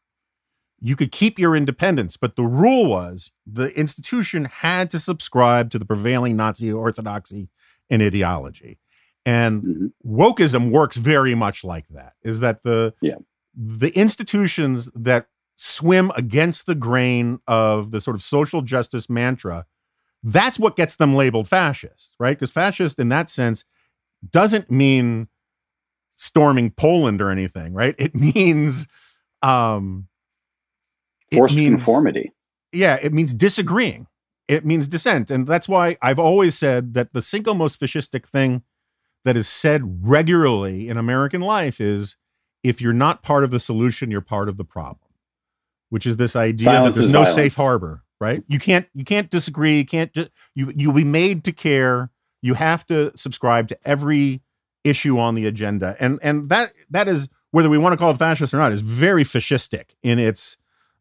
you 0.85 0.97
could 0.97 1.13
keep 1.13 1.39
your 1.39 1.55
independence, 1.55 2.17
but 2.17 2.35
the 2.35 2.43
rule 2.43 2.87
was 2.87 3.31
the 3.47 3.73
institution 3.79 4.47
had 4.47 4.91
to 4.91 4.99
subscribe 4.99 5.71
to 5.71 5.79
the 5.79 5.85
prevailing 5.85 6.37
Nazi 6.37 6.73
orthodoxy 6.73 7.49
and 7.89 8.03
ideology. 8.03 8.81
And 9.25 9.63
mm-hmm. 9.63 10.21
wokeism 10.21 10.73
works 10.73 10.97
very 10.97 11.37
much 11.37 11.63
like 11.63 11.87
that. 11.89 12.15
Is 12.23 12.41
that 12.41 12.65
the 12.65 12.95
yeah. 13.01 13.15
the 13.55 13.91
institutions 13.91 14.89
that 14.97 15.29
swim 15.65 16.11
against 16.17 16.67
the 16.67 16.75
grain 16.75 17.39
of 17.47 17.93
the 17.93 18.01
sort 18.01 18.17
of 18.17 18.23
social 18.23 18.63
justice 18.63 19.09
mantra, 19.09 19.65
that's 20.21 20.59
what 20.59 20.75
gets 20.75 20.97
them 20.97 21.15
labeled 21.15 21.47
fascist, 21.47 22.17
right? 22.19 22.37
Because 22.37 22.51
fascist 22.51 22.99
in 22.99 23.09
that 23.11 23.31
sense 23.31 23.65
doesn't 24.29 24.73
mean 24.73 25.29
storming 26.17 26.73
Poland 26.73 27.21
or 27.21 27.31
anything, 27.31 27.75
right? 27.75 27.95
It 27.97 28.13
means 28.13 28.89
um 29.41 30.09
forced 31.33 31.57
means, 31.57 31.75
conformity. 31.75 32.33
Yeah, 32.73 32.99
it 33.01 33.13
means 33.13 33.33
disagreeing. 33.33 34.09
It 34.49 34.67
means 34.67 34.89
dissent. 34.89 35.31
And 35.31 35.47
that's 35.47 35.69
why 35.69 35.97
I've 36.03 36.19
always 36.19 36.59
said 36.59 36.95
that 36.95 37.13
the 37.13 37.23
single 37.23 37.55
most 37.55 37.81
fascistic 37.81 38.27
thing 38.27 38.65
that 39.25 39.37
is 39.37 39.47
said 39.47 40.05
regularly 40.05 40.89
in 40.89 40.97
American 40.97 41.41
life 41.41 41.81
is 41.81 42.17
if 42.65 42.81
you're 42.81 42.93
not 42.93 43.23
part 43.23 43.45
of 43.45 43.53
the 43.53 43.61
solution, 43.61 44.11
you're 44.11 44.21
part 44.21 44.49
of 44.49 44.57
the 44.57 44.65
problem. 44.65 45.12
Which 45.93 46.07
is 46.07 46.17
this 46.17 46.35
idea 46.35 46.65
Silence 46.65 46.97
that 46.97 47.03
there's 47.03 47.13
no 47.13 47.19
violence. 47.19 47.35
safe 47.35 47.55
harbor, 47.55 48.03
right? 48.19 48.43
You 48.49 48.59
can't 48.59 48.87
you 48.95 49.05
can't 49.05 49.29
disagree, 49.29 49.77
you 49.77 49.85
can't 49.85 50.11
just 50.15 50.31
you 50.55 50.73
you'll 50.75 50.95
be 50.95 51.05
made 51.05 51.45
to 51.45 51.53
care. 51.53 52.11
You 52.41 52.55
have 52.55 52.87
to 52.87 53.13
subscribe 53.15 53.69
to 53.69 53.79
every 53.85 54.41
issue 54.85 55.19
on 55.19 55.35
the 55.35 55.47
agenda. 55.47 55.95
And 56.01 56.19
and 56.23 56.49
that 56.49 56.73
that 56.89 57.09
is 57.09 57.29
whether 57.51 57.69
we 57.69 57.77
want 57.77 57.93
to 57.93 57.99
call 57.99 58.11
it 58.11 58.17
fascist 58.17 58.55
or 58.55 58.57
not 58.57 58.73
is 58.73 58.81
very 58.81 59.23
fascistic 59.23 59.95
in 60.03 60.19
its 60.19 60.57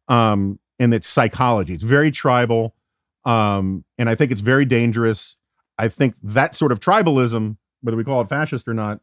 um, 0.10 0.60
in 0.78 0.92
its 0.92 1.08
psychology. 1.08 1.74
It's 1.74 1.84
very 1.84 2.12
tribal, 2.12 2.76
um, 3.24 3.86
and 3.98 4.10
I 4.10 4.16
think 4.16 4.30
it's 4.30 4.42
very 4.42 4.66
dangerous. 4.66 5.38
I 5.78 5.88
think 5.88 6.16
that 6.22 6.54
sort 6.54 6.74
of 6.74 6.82
tribalism, 6.82 7.56
whether 7.80 7.96
we 7.96 8.04
call 8.04 8.20
it 8.20 8.28
fascist 8.28 8.68
or 8.68 8.74
not, 8.74 9.00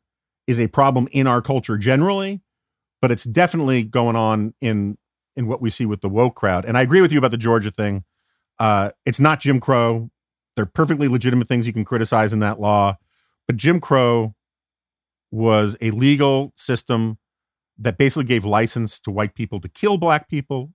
is 0.47 0.61
a 0.61 0.69
problem 0.69 1.09
in 1.13 1.27
our 1.27 1.41
culture 1.41 1.79
generally, 1.79 2.43
but 3.01 3.11
it's 3.11 3.25
definitely 3.25 3.85
going 3.85 4.17
on 4.17 4.53
in 4.61 4.99
in 5.39 5.47
what 5.47 5.63
we 5.63 5.71
see 5.71 5.87
with 5.87 6.03
the 6.03 6.09
woke 6.09 6.35
crowd. 6.35 6.65
And 6.65 6.77
I 6.77 6.83
agree 6.83 7.01
with 7.01 7.13
you 7.13 7.19
about 7.19 7.31
the 7.31 7.39
Georgia 7.39 7.71
thing. 7.71 8.05
Uh, 8.59 8.91
it's 9.07 9.21
not 9.21 9.41
Jim 9.41 9.61
Crow. 9.61 10.11
There 10.57 10.65
are 10.65 10.67
perfectly 10.67 11.09
legitimate 11.09 11.49
things 11.49 11.67
you 11.67 11.73
can 11.73 11.85
criticize 11.85 12.33
in 12.33 12.41
that 12.41 12.61
law, 12.61 12.99
but 13.47 13.57
Jim 13.57 13.81
Crow 13.81 14.35
was 15.31 15.77
a 15.81 15.93
legal 15.93 16.53
system 16.57 17.19
that 17.79 17.97
basically 17.97 18.25
gave 18.25 18.45
license 18.45 18.99
to 19.01 19.11
white 19.11 19.35
people 19.35 19.61
to 19.61 19.69
kill 19.69 19.97
black 19.97 20.29
people 20.29 20.73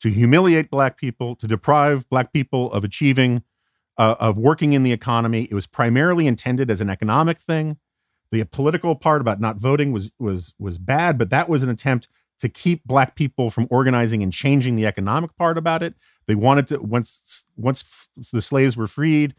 to 0.00 0.10
humiliate 0.10 0.70
black 0.70 0.96
people, 0.96 1.34
to 1.36 1.46
deprive 1.46 2.08
black 2.08 2.32
people 2.32 2.70
of 2.72 2.84
achieving, 2.84 3.42
uh, 3.96 4.16
of 4.20 4.36
working 4.36 4.72
in 4.72 4.82
the 4.82 4.92
economy. 4.92 5.48
It 5.50 5.54
was 5.54 5.66
primarily 5.66 6.26
intended 6.26 6.70
as 6.70 6.80
an 6.80 6.90
economic 6.90 7.38
thing. 7.38 7.78
The 8.30 8.44
political 8.44 8.94
part 8.96 9.20
about 9.20 9.40
not 9.40 9.56
voting 9.56 9.92
was 9.92 10.10
was 10.18 10.52
was 10.58 10.78
bad, 10.78 11.16
but 11.16 11.30
that 11.30 11.48
was 11.48 11.62
an 11.62 11.70
attempt 11.70 12.08
to 12.40 12.48
keep 12.48 12.84
black 12.84 13.14
people 13.14 13.50
from 13.50 13.66
organizing 13.70 14.22
and 14.22 14.32
changing 14.32 14.76
the 14.76 14.86
economic 14.86 15.36
part 15.36 15.56
about 15.56 15.82
it. 15.82 15.94
They 16.26 16.34
wanted 16.34 16.66
to 16.68 16.78
once 16.80 17.44
once 17.56 18.08
the 18.32 18.42
slaves 18.42 18.76
were 18.76 18.86
freed, 18.86 19.34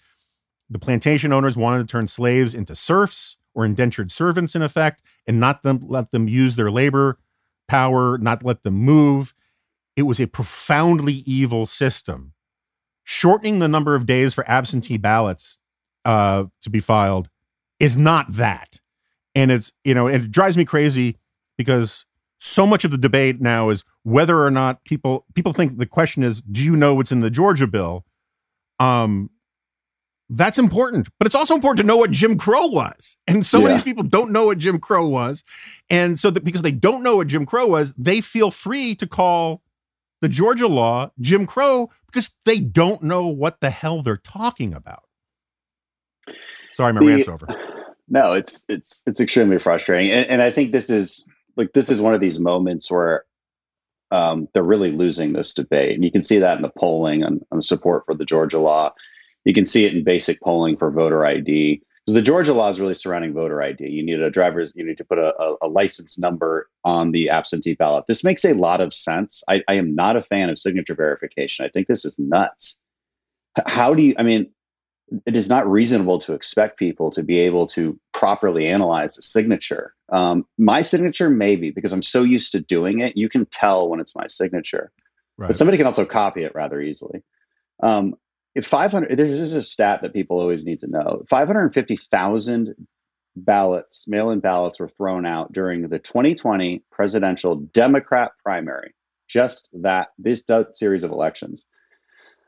the 0.69 0.79
plantation 0.79 1.33
owners 1.33 1.57
wanted 1.57 1.87
to 1.87 1.91
turn 1.91 2.07
slaves 2.07 2.53
into 2.53 2.75
serfs 2.75 3.37
or 3.53 3.65
indentured 3.65 4.11
servants 4.11 4.55
in 4.55 4.61
effect, 4.61 5.01
and 5.25 5.39
not 5.39 5.63
them 5.63 5.79
let 5.83 6.11
them 6.11 6.27
use 6.27 6.55
their 6.55 6.71
labor 6.71 7.19
power, 7.67 8.17
not 8.17 8.43
let 8.43 8.63
them 8.63 8.75
move 8.75 9.33
it 9.97 10.03
was 10.03 10.21
a 10.21 10.27
profoundly 10.27 11.23
evil 11.25 11.65
system. 11.65 12.33
Shortening 13.03 13.59
the 13.59 13.67
number 13.67 13.95
of 13.95 14.05
days 14.05 14.33
for 14.33 14.49
absentee 14.49 14.97
ballots 14.97 15.57
uh, 16.05 16.45
to 16.61 16.69
be 16.69 16.79
filed 16.79 17.29
is 17.79 17.97
not 17.97 18.27
that. 18.29 18.79
And 19.33 19.51
it's, 19.51 19.73
you 19.83 19.93
know, 19.93 20.07
and 20.07 20.25
it 20.25 20.31
drives 20.31 20.55
me 20.55 20.65
crazy 20.65 21.17
because 21.57 22.05
so 22.38 22.67
much 22.67 22.85
of 22.85 22.91
the 22.91 22.97
debate 22.97 23.41
now 23.41 23.69
is 23.69 23.83
whether 24.03 24.43
or 24.43 24.51
not 24.51 24.83
people 24.83 25.25
people 25.33 25.53
think 25.53 25.77
the 25.77 25.85
question 25.85 26.23
is, 26.23 26.41
do 26.41 26.63
you 26.63 26.75
know 26.75 26.95
what's 26.95 27.11
in 27.11 27.21
the 27.21 27.29
Georgia 27.29 27.67
bill? 27.67 28.05
Um, 28.79 29.31
that's 30.29 30.59
important, 30.59 31.07
but 31.19 31.25
it's 31.25 31.35
also 31.35 31.55
important 31.55 31.79
to 31.79 31.85
know 31.85 31.97
what 31.97 32.11
Jim 32.11 32.38
Crow 32.38 32.67
was. 32.67 33.17
And 33.27 33.45
so 33.45 33.59
yeah. 33.59 33.69
many 33.69 33.83
people 33.83 34.03
don't 34.03 34.31
know 34.31 34.47
what 34.47 34.57
Jim 34.57 34.77
Crow 34.77 35.07
was. 35.07 35.43
And 35.89 36.19
so 36.19 36.29
that 36.31 36.43
because 36.43 36.61
they 36.61 36.71
don't 36.71 37.01
know 37.01 37.15
what 37.15 37.27
Jim 37.27 37.45
Crow 37.45 37.67
was, 37.67 37.93
they 37.97 38.19
feel 38.19 38.51
free 38.51 38.93
to 38.95 39.07
call 39.07 39.61
the 40.21 40.27
Georgia 40.27 40.67
law 40.67 41.11
Jim 41.19 41.45
Crow 41.45 41.89
because 42.07 42.31
they 42.45 42.59
don't 42.59 43.03
know 43.03 43.27
what 43.27 43.61
the 43.61 43.69
hell 43.69 44.01
they're 44.01 44.17
talking 44.17 44.73
about. 44.73 45.03
Sorry, 46.73 46.93
my 46.93 46.99
the, 46.99 47.07
rant's 47.07 47.27
over. 47.27 47.47
No, 48.09 48.31
it's 48.31 48.63
it's 48.69 49.03
it's 49.05 49.19
extremely 49.19 49.59
frustrating, 49.59 50.13
and, 50.13 50.25
and 50.29 50.41
I 50.41 50.49
think 50.49 50.71
this 50.71 50.89
is 50.89 51.27
like 51.58 51.74
this 51.74 51.89
is 51.89 52.01
one 52.01 52.14
of 52.14 52.22
these 52.22 52.39
moments 52.39 52.89
where 52.91 53.26
um, 54.12 54.47
they're 54.53 54.64
really 54.64 54.91
losing 54.91 55.34
this 55.34 55.53
debate, 55.53 55.95
and 55.95 56.03
you 56.03 56.12
can 56.12 56.22
see 56.22 56.39
that 56.39 56.55
in 56.55 56.62
the 56.62 56.70
polling 56.70 57.24
on, 57.24 57.41
on 57.51 57.62
support 57.62 58.05
for 58.05 58.14
the 58.14 58.26
Georgia 58.26 58.60
law. 58.60 58.93
You 59.43 59.53
can 59.53 59.66
see 59.66 59.86
it 59.86 59.93
in 59.93 60.03
basic 60.03 60.41
polling 60.41 60.78
for 60.78 60.91
voter 60.91 61.26
ID 61.26 61.82
because 62.08 62.14
the 62.14 62.22
Georgia 62.22 62.53
law 62.53 62.70
is 62.70 62.80
really 62.80 62.93
surrounding 62.93 63.34
voter 63.34 63.62
ID. 63.62 63.86
You 63.86 64.03
need 64.03 64.22
a 64.22 64.30
driver's, 64.30 64.72
you 64.76 64.86
need 64.86 64.99
to 64.99 65.05
put 65.05 65.20
a, 65.20 65.41
a, 65.41 65.58
a, 65.64 65.68
license 65.68 66.18
number 66.18 66.70
on 66.84 67.12
the 67.12 67.32
absentee 67.32 67.74
ballot. 67.74 68.05
This 68.08 68.24
makes 68.24 68.45
a 68.45 68.53
lot 68.53 68.80
of 68.80 68.93
sense. 68.93 69.43
I, 69.47 69.62
I 69.68 69.74
am 69.76 69.93
not 69.93 70.16
a 70.16 70.24
fan 70.24 70.49
of 70.49 70.58
signature 70.58 70.95
verification. 70.95 71.66
I 71.66 71.70
think 71.70 71.88
this 71.88 72.05
is 72.05 72.18
nuts. 72.18 72.80
How 73.66 73.93
do 73.93 74.03
you, 74.03 74.16
I 74.18 74.24
mean, 74.24 74.51
it 75.26 75.38
is 75.38 75.49
not 75.49 75.70
reasonable 75.70 76.20
to 76.20 76.34
expect 76.34 76.78
people 76.78 77.12
to 77.12 77.24
be 77.24 77.39
able 77.41 77.68
to 77.68 77.99
properly 78.14 78.68
analyze 78.68 79.18
a 79.18 79.22
signature. 79.22 79.93
Um, 80.10 80.45
my 80.58 80.82
signature, 80.82 81.30
maybe, 81.30 81.72
because 81.72 81.93
I'm 81.93 82.01
so 82.01 82.24
used 82.24 82.53
to 82.53 82.62
doing 82.62 82.99
it, 82.99 83.16
you 83.16 83.30
can 83.30 83.45
tell 83.45 83.89
when 83.89 83.99
it's 83.99 84.16
my 84.16 84.28
signature. 84.28 84.91
Right. 85.38 85.47
But 85.47 85.55
somebody 85.55 85.78
can 85.78 85.88
also 85.88 86.05
copy 86.05 86.43
it 86.43 86.55
rather 86.55 86.82
easily. 86.82 87.24
Um, 87.82 88.16
if 88.58 88.66
500 88.66 89.16
this 89.16 89.39
is 89.39 89.53
a 89.53 89.62
stat 89.62 90.01
that 90.01 90.14
people 90.14 90.41
always 90.41 90.66
need 90.66 90.80
to 90.80 90.88
know 90.88 91.24
550,000 91.30 92.76
ballots 93.36 94.08
mail-in 94.08 94.39
ballots 94.39 94.80
were 94.80 94.88
thrown 94.88 95.28
out 95.28 95.53
during 95.53 95.88
the 95.88 95.99
2020 95.99 96.84
presidential 96.91 97.55
democrat 97.55 98.32
primary 98.43 98.95
just 99.28 99.70
that 99.84 100.08
this 100.18 100.43
series 100.72 101.03
of 101.03 101.12
elections 101.12 101.68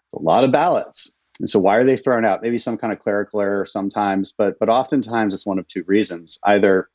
it's 0.05 0.15
a 0.15 0.19
lot 0.19 0.43
of 0.43 0.51
ballots 0.51 1.13
and 1.39 1.49
so 1.49 1.59
why 1.59 1.77
are 1.77 1.85
they 1.85 1.97
thrown 1.97 2.25
out 2.25 2.41
maybe 2.41 2.57
some 2.57 2.77
kind 2.77 2.93
of 2.93 2.99
clerical 2.99 3.41
error 3.41 3.65
sometimes 3.65 4.33
but 4.37 4.57
but 4.59 4.69
oftentimes 4.69 5.33
it's 5.33 5.45
one 5.45 5.59
of 5.59 5.67
two 5.67 5.83
reasons 5.87 6.39
either 6.45 6.89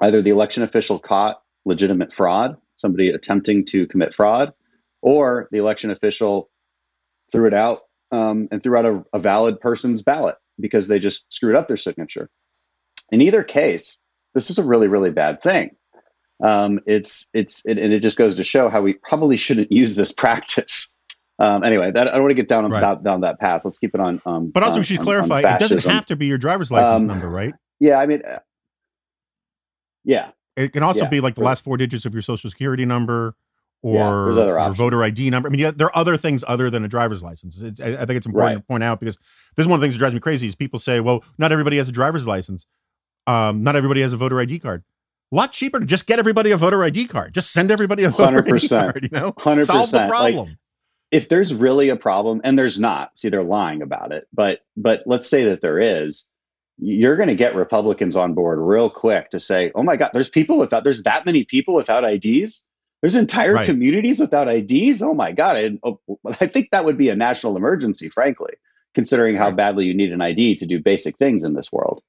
either 0.00 0.22
the 0.22 0.30
election 0.30 0.62
official 0.62 0.98
caught 0.98 1.42
legitimate 1.64 2.12
fraud 2.12 2.56
somebody 2.76 3.10
attempting 3.10 3.64
to 3.64 3.86
commit 3.86 4.14
fraud 4.14 4.52
or 5.02 5.48
the 5.52 5.58
election 5.58 5.90
official 5.90 6.50
threw 7.30 7.46
it 7.46 7.54
out 7.54 7.82
um, 8.10 8.48
and 8.50 8.62
threw 8.62 8.76
out 8.78 8.86
a, 8.86 9.04
a 9.12 9.18
valid 9.18 9.60
person's 9.60 10.02
ballot 10.02 10.36
because 10.58 10.88
they 10.88 10.98
just 10.98 11.32
screwed 11.32 11.56
up 11.56 11.68
their 11.68 11.76
signature. 11.76 12.30
In 13.10 13.20
either 13.20 13.42
case, 13.42 14.02
this 14.34 14.50
is 14.50 14.58
a 14.58 14.64
really, 14.64 14.88
really 14.88 15.10
bad 15.10 15.42
thing. 15.42 15.76
Um, 16.42 16.80
it's 16.86 17.30
it's 17.34 17.64
it, 17.66 17.78
and 17.78 17.92
it 17.92 18.00
just 18.00 18.18
goes 18.18 18.36
to 18.36 18.44
show 18.44 18.68
how 18.68 18.82
we 18.82 18.94
probably 18.94 19.36
shouldn't 19.36 19.70
use 19.72 19.94
this 19.94 20.12
practice. 20.24 20.96
Um, 21.38 21.64
anyway, 21.64 21.90
that, 21.90 22.08
I 22.08 22.12
don't 22.12 22.22
want 22.22 22.30
to 22.30 22.36
get 22.36 22.48
down 22.48 22.70
right. 22.70 22.80
down, 22.80 23.02
down 23.02 23.20
that 23.22 23.40
path. 23.40 23.62
Let's 23.64 23.78
keep 23.78 23.94
it 23.94 24.00
on. 24.00 24.22
Um, 24.24 24.50
but 24.50 24.62
also, 24.62 24.78
we 24.78 24.84
should 24.84 25.00
clarify: 25.00 25.40
it 25.40 25.58
doesn't 25.58 25.84
have 25.84 26.06
to 26.06 26.16
be 26.16 26.26
your 26.26 26.38
driver's 26.38 26.70
license 26.70 27.02
um, 27.02 27.08
number, 27.08 27.28
right? 27.28 27.54
Yeah, 27.80 27.98
I 27.98 28.06
mean, 28.06 28.22
uh, 28.24 28.38
yeah, 30.04 30.30
it 30.56 30.72
can 30.72 30.82
also 30.82 31.04
yeah, 31.04 31.08
be 31.08 31.20
like 31.20 31.34
the 31.34 31.42
last 31.42 31.64
four 31.64 31.76
digits 31.76 32.04
of 32.04 32.14
your 32.14 32.22
social 32.22 32.50
security 32.50 32.84
number 32.84 33.34
or, 33.82 34.32
yeah, 34.34 34.70
voter 34.70 35.04
ID 35.04 35.28
number. 35.28 35.48
I 35.48 35.52
mean, 35.52 35.60
yeah, 35.60 35.70
there 35.70 35.88
are 35.88 35.96
other 35.96 36.16
things 36.16 36.42
other 36.48 36.70
than 36.70 36.84
a 36.84 36.88
driver's 36.88 37.22
license. 37.22 37.60
It, 37.60 37.80
I, 37.82 37.88
I, 37.88 38.06
think 38.06 38.16
it's 38.16 38.26
important 38.26 38.56
right. 38.56 38.62
to 38.62 38.66
point 38.66 38.82
out 38.82 38.98
because 38.98 39.18
this 39.56 39.64
is 39.64 39.66
one 39.68 39.74
of 39.74 39.80
the 39.82 39.84
things 39.84 39.94
that 39.94 39.98
drives 39.98 40.14
me 40.14 40.20
crazy 40.20 40.46
is 40.46 40.54
people 40.54 40.78
say, 40.78 41.00
well, 41.00 41.22
not 41.36 41.52
everybody 41.52 41.76
has 41.76 41.88
a 41.88 41.92
driver's 41.92 42.26
license. 42.26 42.64
Um, 43.26 43.62
not 43.62 43.76
everybody 43.76 44.00
has 44.00 44.14
a 44.14 44.16
voter 44.16 44.40
ID 44.40 44.60
card. 44.60 44.84
A 45.32 45.36
lot 45.36 45.52
cheaper 45.52 45.80
to 45.80 45.86
just 45.86 46.06
get 46.06 46.18
everybody 46.18 46.50
a 46.50 46.56
voter 46.56 46.82
ID 46.82 47.08
card. 47.08 47.34
Just 47.34 47.52
send 47.52 47.70
everybody 47.70 48.04
a 48.04 48.10
voter 48.10 48.42
100%, 48.42 48.54
ID 48.54 48.68
card, 48.68 49.02
you 49.02 49.20
know? 49.20 49.32
100%. 49.32 49.64
Solve 49.64 49.90
the 49.90 50.06
problem. 50.08 50.48
Like, 50.48 50.56
if 51.10 51.28
there's 51.28 51.54
really 51.54 51.90
a 51.90 51.96
problem, 51.96 52.40
and 52.44 52.58
there's 52.58 52.78
not, 52.78 53.16
see, 53.16 53.28
they're 53.28 53.42
lying 53.42 53.82
about 53.82 54.12
it, 54.12 54.26
but 54.32 54.60
but 54.76 55.02
let's 55.06 55.28
say 55.28 55.44
that 55.44 55.60
there 55.60 55.78
is, 55.78 56.28
you're 56.78 57.16
going 57.16 57.28
to 57.28 57.34
get 57.34 57.54
Republicans 57.54 58.16
on 58.16 58.34
board 58.34 58.58
real 58.58 58.90
quick 58.90 59.30
to 59.30 59.40
say, 59.40 59.70
"Oh 59.74 59.82
my 59.82 59.96
God, 59.96 60.10
there's 60.12 60.28
people 60.28 60.58
without 60.58 60.84
there's 60.84 61.04
that 61.04 61.24
many 61.24 61.44
people 61.44 61.74
without 61.74 62.04
IDs. 62.04 62.66
There's 63.00 63.16
entire 63.16 63.54
right. 63.54 63.66
communities 63.66 64.18
without 64.18 64.48
IDs. 64.48 65.02
Oh 65.02 65.14
my 65.14 65.32
God, 65.32 65.56
I, 65.56 65.78
oh, 65.84 66.00
I 66.40 66.46
think 66.46 66.70
that 66.72 66.84
would 66.84 66.98
be 66.98 67.10
a 67.10 67.16
national 67.16 67.56
emergency, 67.56 68.08
frankly, 68.08 68.54
considering 68.94 69.36
how 69.36 69.50
badly 69.50 69.84
you 69.84 69.94
need 69.94 70.12
an 70.12 70.22
ID 70.22 70.56
to 70.56 70.66
do 70.66 70.80
basic 70.80 71.16
things 71.16 71.44
in 71.44 71.54
this 71.54 71.70
world." 71.70 72.02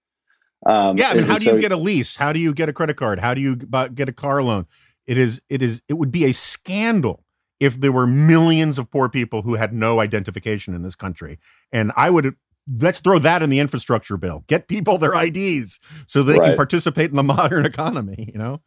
Um, 0.65 0.97
yeah, 0.97 1.09
I 1.09 1.13
mean, 1.15 1.25
how 1.25 1.37
do 1.37 1.45
so, 1.45 1.55
you 1.55 1.61
get 1.61 1.71
a 1.71 1.77
lease? 1.77 2.15
How 2.15 2.33
do 2.33 2.39
you 2.39 2.53
get 2.53 2.69
a 2.69 2.73
credit 2.73 2.97
card? 2.97 3.19
How 3.19 3.33
do 3.35 3.41
you 3.41 3.55
get 3.55 4.09
a 4.09 4.13
car 4.13 4.41
loan? 4.41 4.65
It 5.05 5.17
is 5.17 5.41
it 5.47 5.61
is 5.61 5.83
it 5.87 5.93
would 5.93 6.11
be 6.11 6.25
a 6.25 6.33
scandal 6.33 7.24
if 7.59 7.79
there 7.79 7.91
were 7.91 8.07
millions 8.07 8.77
of 8.77 8.91
poor 8.91 9.09
people 9.09 9.41
who 9.41 9.55
had 9.55 9.73
no 9.73 9.99
identification 9.99 10.73
in 10.73 10.81
this 10.81 10.95
country. 10.95 11.39
And 11.71 11.91
I 11.95 12.09
would 12.09 12.35
let's 12.79 12.99
throw 12.99 13.19
that 13.19 13.43
in 13.43 13.49
the 13.49 13.59
infrastructure 13.59 14.17
bill. 14.17 14.43
Get 14.47 14.67
people 14.67 14.97
their 14.97 15.13
IDs 15.13 15.79
so 16.07 16.23
they 16.23 16.33
right. 16.33 16.49
can 16.49 16.55
participate 16.55 17.09
in 17.09 17.15
the 17.15 17.23
modern 17.35 17.65
economy, 17.65 18.29
you 18.33 18.39
know? 18.39 18.61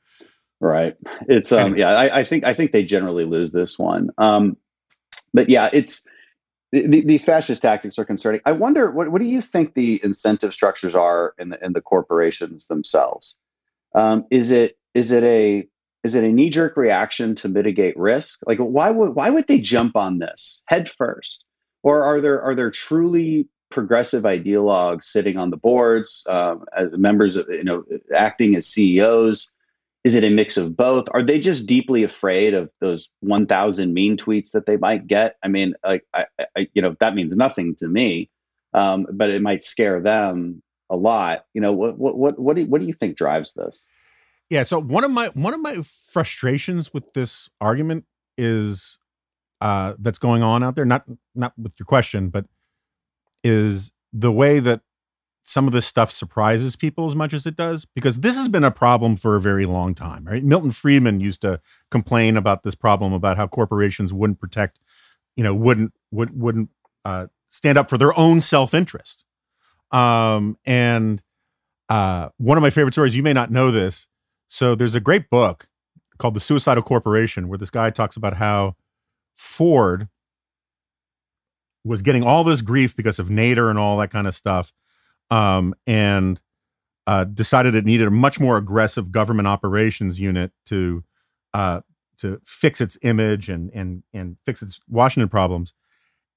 Right. 0.61 0.97
It's 1.29 1.53
um 1.53 1.77
yeah, 1.77 1.91
I, 1.91 2.21
I 2.21 2.25
think 2.25 2.45
I 2.45 2.55
think 2.55 2.73
they 2.73 2.85
generally 2.85 3.25
lose 3.25 3.53
this 3.53 3.79
one. 3.79 4.11
Um 4.19 4.57
but 5.33 5.51
yeah, 5.51 5.69
it's 5.73 6.07
th- 6.75 7.05
these 7.05 7.25
fascist 7.25 7.63
tactics 7.63 7.99
are 7.99 8.05
concerning. 8.05 8.41
I 8.45 8.53
wonder 8.53 8.91
what 8.91 9.11
what 9.11 9.23
do 9.23 9.29
you 9.29 9.41
think 9.41 9.75
the 9.75 10.01
incentive 10.03 10.53
structures 10.53 10.95
are 10.95 11.35
in 11.39 11.51
the 11.51 11.65
in 11.65 11.73
the 11.73 11.81
corporations 11.81 12.67
themselves? 12.67 13.37
Um, 13.95 14.27
is 14.31 14.51
it 14.51 14.79
is 14.95 15.13
it 15.13 15.25
a 15.25 15.69
is 16.05 16.15
it 16.15 16.25
a 16.25 16.29
knee 16.29 16.51
jerk 16.51 16.77
reaction 16.77 17.35
to 17.37 17.49
mitigate 17.49 17.99
risk? 17.99 18.41
Like 18.47 18.59
why 18.59 18.91
would 18.91 19.15
why 19.15 19.31
would 19.31 19.47
they 19.47 19.59
jump 19.59 19.97
on 19.97 20.19
this 20.19 20.63
head 20.67 20.89
first? 20.89 21.45
Or 21.83 22.03
are 22.05 22.21
there 22.21 22.43
are 22.43 22.55
there 22.55 22.71
truly 22.71 23.49
progressive 23.71 24.25
ideologues 24.25 25.05
sitting 25.05 25.37
on 25.37 25.51
the 25.51 25.57
boards 25.57 26.27
um, 26.29 26.65
as 26.75 26.89
members 26.93 27.37
of 27.37 27.47
you 27.49 27.65
know 27.65 27.85
acting 28.15 28.57
as 28.57 28.67
CEOs? 28.67 29.53
Is 30.05 30.15
it 30.15 30.25
a 30.25 30.31
mix 30.31 30.57
of 30.57 30.77
both? 30.77 31.09
Are 31.13 31.23
they 31.23 31.41
just 31.41 31.67
deeply 31.67 32.05
afraid 32.05 32.55
of 32.55 32.71
those 32.81 33.11
1,000 33.21 33.93
mean 33.93 34.17
tweets 34.17 34.53
that 34.53 34.65
they 34.65 34.77
might 34.77 35.07
get? 35.07 35.37
I 35.43 35.49
mean, 35.49 35.75
like, 35.85 36.05
I, 36.15 36.25
I, 36.57 36.69
you 36.73 36.83
know, 36.83 36.97
that 37.01 37.17
means 37.17 37.37
nothing 37.37 37.75
to 37.81 37.89
me, 37.89 38.31
um, 38.73 39.07
but 39.13 39.31
it 39.31 39.43
might 39.43 39.63
scare 39.63 40.01
them 40.01 40.63
a 40.89 40.97
lot. 40.97 41.45
You 41.53 41.61
know, 41.61 41.73
what, 41.73 41.99
what, 41.99 42.17
what, 42.17 42.39
what 42.39 42.57
do 42.57 42.65
what 42.65 42.81
do 42.81 42.87
you 42.87 42.93
think 42.93 43.17
drives 43.17 43.55
this? 43.55 43.89
Yeah. 44.51 44.63
So 44.63 44.81
one 44.81 45.05
of 45.05 45.11
my 45.11 45.29
one 45.35 45.55
of 45.55 45.61
my 45.61 45.83
frustrations 45.83 46.93
with 46.93 47.13
this 47.13 47.51
argument 47.61 48.05
is 48.37 48.99
uh, 49.61 49.95
that's 49.99 50.19
going 50.19 50.43
on 50.43 50.63
out 50.63 50.75
there. 50.75 50.85
Not 50.85 51.05
not 51.35 51.53
with 51.59 51.75
your 51.79 51.87
question, 51.87 52.31
but 52.31 52.47
is 53.45 53.93
the 54.13 54.33
way 54.33 54.59
that 54.59 54.81
some 55.49 55.67
of 55.67 55.73
this 55.73 55.87
stuff 55.87 56.11
surprises 56.11 56.77
people 56.77 57.07
as 57.07 57.17
much 57.17 57.33
as 57.33 57.47
it 57.47 57.57
does 57.57 57.87
because 57.87 58.19
this 58.19 58.37
has 58.37 58.49
been 58.49 58.65
a 58.65 58.71
problem 58.71 59.17
for 59.17 59.35
a 59.35 59.41
very 59.41 59.65
long 59.65 59.95
time 59.95 60.25
right 60.25 60.45
milton 60.45 60.71
friedman 60.71 61.21
used 61.21 61.41
to 61.41 61.61
complain 61.91 62.37
about 62.37 62.63
this 62.63 62.75
problem 62.75 63.13
about 63.13 63.37
how 63.39 63.47
corporations 63.47 64.13
wouldn't 64.13 64.39
protect 64.39 64.79
you 65.37 65.45
know 65.45 65.55
wouldn't 65.55 65.93
would, 66.11 66.39
wouldn't 66.39 66.69
uh, 67.05 67.27
stand 67.49 67.79
up 67.79 67.89
for 67.89 67.97
their 67.97 68.17
own 68.19 68.41
self-interest 68.41 69.25
um, 69.91 70.59
and 70.67 71.23
uh, 71.89 72.29
one 72.37 72.59
of 72.59 72.63
my 72.63 72.71
favorite 72.71 72.93
stories 72.93 73.17
you 73.17 73.23
may 73.23 73.33
not 73.33 73.51
know 73.51 73.71
this 73.71 74.09
so 74.49 74.75
there's 74.75 74.95
a 74.95 75.01
great 75.01 75.31
book 75.31 75.69
called 76.19 76.35
the 76.35 76.41
suicidal 76.41 76.83
corporation 76.83 77.49
where 77.49 77.59
this 77.59 77.71
guy 77.71 77.91
talks 77.91 78.17
about 78.17 78.35
how 78.35 78.75
ford 79.35 80.09
was 81.85 82.03
getting 82.03 82.25
all 82.25 82.43
this 82.43 82.61
grief 82.61 82.97
because 82.97 83.19
of 83.19 83.29
nader 83.29 83.71
and 83.71 83.79
all 83.79 83.97
that 83.99 84.11
kind 84.11 84.27
of 84.27 84.35
stuff 84.35 84.73
um, 85.31 85.75
and 85.87 86.41
uh, 87.07 87.25
decided 87.25 87.75
it 87.75 87.87
needed 87.87 88.07
a 88.07 88.11
much 88.11 88.39
more 88.39 88.57
aggressive 88.57 89.11
government 89.11 89.49
operations 89.49 90.21
unit 90.21 90.53
to 90.67 91.03
uh, 91.55 91.81
to 92.19 92.41
fix 92.45 92.81
its 92.81 92.99
image 93.03 93.49
and 93.49 93.71
and 93.73 94.03
and 94.13 94.37
fix 94.45 94.63
its 94.63 94.79
Washington 94.89 95.29
problems. 95.29 95.73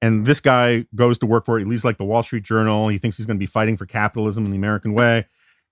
And 0.01 0.26
this 0.26 0.39
guy 0.39 0.86
goes 0.95 1.18
to 1.20 1.26
work 1.26 1.45
for 1.45 1.57
it. 1.57 1.64
He 1.64 1.66
leaves 1.66 1.86
like 1.86 1.97
the 1.97 2.05
Wall 2.05 2.24
Street 2.24 2.43
Journal. 2.43 2.88
He 2.88 2.97
thinks 2.97 3.18
he's 3.18 3.26
going 3.26 3.38
to 3.38 3.39
be 3.39 3.45
fighting 3.45 3.78
for 3.78 3.86
capitalism 3.86 4.45
in 4.45 4.51
the 4.51 4.57
American 4.57 4.93
way. 4.93 5.28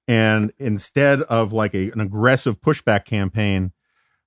And 0.10 0.52
instead 0.58 1.22
of 1.22 1.54
like 1.54 1.76
a, 1.76 1.92
an 1.92 2.02
aggressive 2.02 2.60
pushback 2.60 3.06
campaign, 3.06 3.74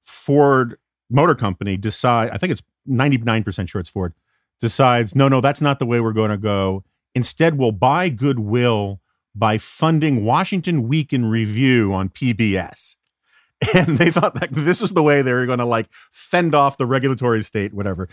Ford 0.00 0.78
Motor 1.10 1.34
Company 1.34 1.76
decide. 1.76 2.30
I 2.30 2.38
think 2.38 2.52
it's 2.52 2.62
ninety 2.86 3.18
nine 3.18 3.42
percent 3.42 3.68
sure 3.68 3.80
it's 3.80 3.90
Ford 3.90 4.14
decides. 4.60 5.16
No, 5.16 5.26
no, 5.26 5.40
that's 5.40 5.60
not 5.60 5.80
the 5.80 5.86
way 5.86 6.00
we're 6.00 6.12
going 6.12 6.30
to 6.30 6.38
go. 6.38 6.84
Instead, 7.16 7.58
we'll 7.58 7.72
buy 7.72 8.08
goodwill 8.08 9.00
by 9.34 9.58
funding 9.58 10.24
Washington 10.24 10.86
Week 10.86 11.12
in 11.12 11.26
Review 11.26 11.92
on 11.92 12.08
PBS. 12.08 12.96
And 13.76 13.96
they 13.96 14.10
thought 14.10 14.34
that 14.34 14.48
this 14.50 14.80
was 14.80 14.92
the 14.92 15.04
way 15.04 15.22
they 15.22 15.32
were 15.32 15.46
going 15.46 15.60
to 15.60 15.64
like 15.64 15.86
fend 16.10 16.52
off 16.52 16.78
the 16.78 16.86
regulatory 16.86 17.42
state, 17.42 17.72
whatever. 17.72 18.08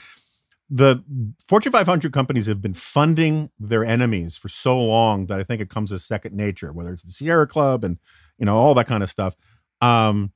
The 0.70 1.04
Fortune 1.48 1.72
500 1.72 2.14
companies 2.14 2.46
have 2.46 2.62
been 2.62 2.76
funding 2.76 3.50
their 3.60 3.84
enemies 3.84 4.38
for 4.38 4.50
so 4.50 4.80
long 4.80 5.26
that 5.26 5.40
I 5.40 5.44
think 5.44 5.62
it 5.62 5.70
comes 5.70 5.92
as 5.92 6.06
second 6.06 6.36
nature, 6.36 6.72
whether 6.72 6.94
it's 6.94 7.04
the 7.04 7.12
Sierra 7.12 7.48
Club 7.48 7.84
and, 7.84 7.98
you 8.38 8.46
know, 8.46 8.56
all 8.56 8.76
that 8.76 8.88
kind 8.88 9.02
of 9.02 9.10
stuff. 9.10 9.36
Um, 9.82 10.32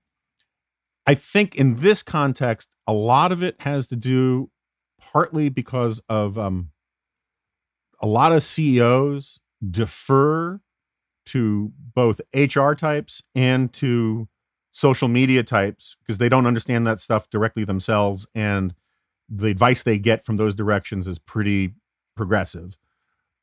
I 1.06 1.14
think 1.14 1.56
in 1.56 1.76
this 1.76 2.02
context, 2.02 2.76
a 2.88 2.94
lot 2.94 3.32
of 3.32 3.44
it 3.44 3.62
has 3.62 3.88
to 3.90 3.96
do 3.96 4.50
partly 5.00 5.50
because 5.50 6.02
of 6.10 6.40
um, 6.40 6.72
a 8.00 8.08
lot 8.08 8.32
of 8.32 8.42
CEOs 8.42 9.40
defer 9.70 10.62
to 11.26 11.72
both 11.94 12.22
HR 12.34 12.74
types 12.74 13.22
and 13.36 13.72
to 13.74 14.28
social 14.72 15.08
media 15.08 15.44
types 15.44 15.96
because 16.00 16.18
they 16.18 16.30
don't 16.30 16.48
understand 16.48 16.88
that 16.88 17.00
stuff 17.00 17.30
directly 17.30 17.64
themselves 17.64 18.28
and 18.34 18.74
the 19.30 19.48
advice 19.48 19.84
they 19.84 19.98
get 19.98 20.24
from 20.24 20.38
those 20.38 20.56
directions 20.56 21.08
is 21.08 21.20
pretty 21.20 21.74
progressive 22.16 22.78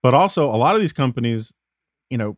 but 0.03 0.15
also 0.15 0.49
a 0.49 0.57
lot 0.57 0.75
of 0.75 0.81
these 0.81 0.93
companies 0.93 1.53
you 2.09 2.19
know 2.19 2.37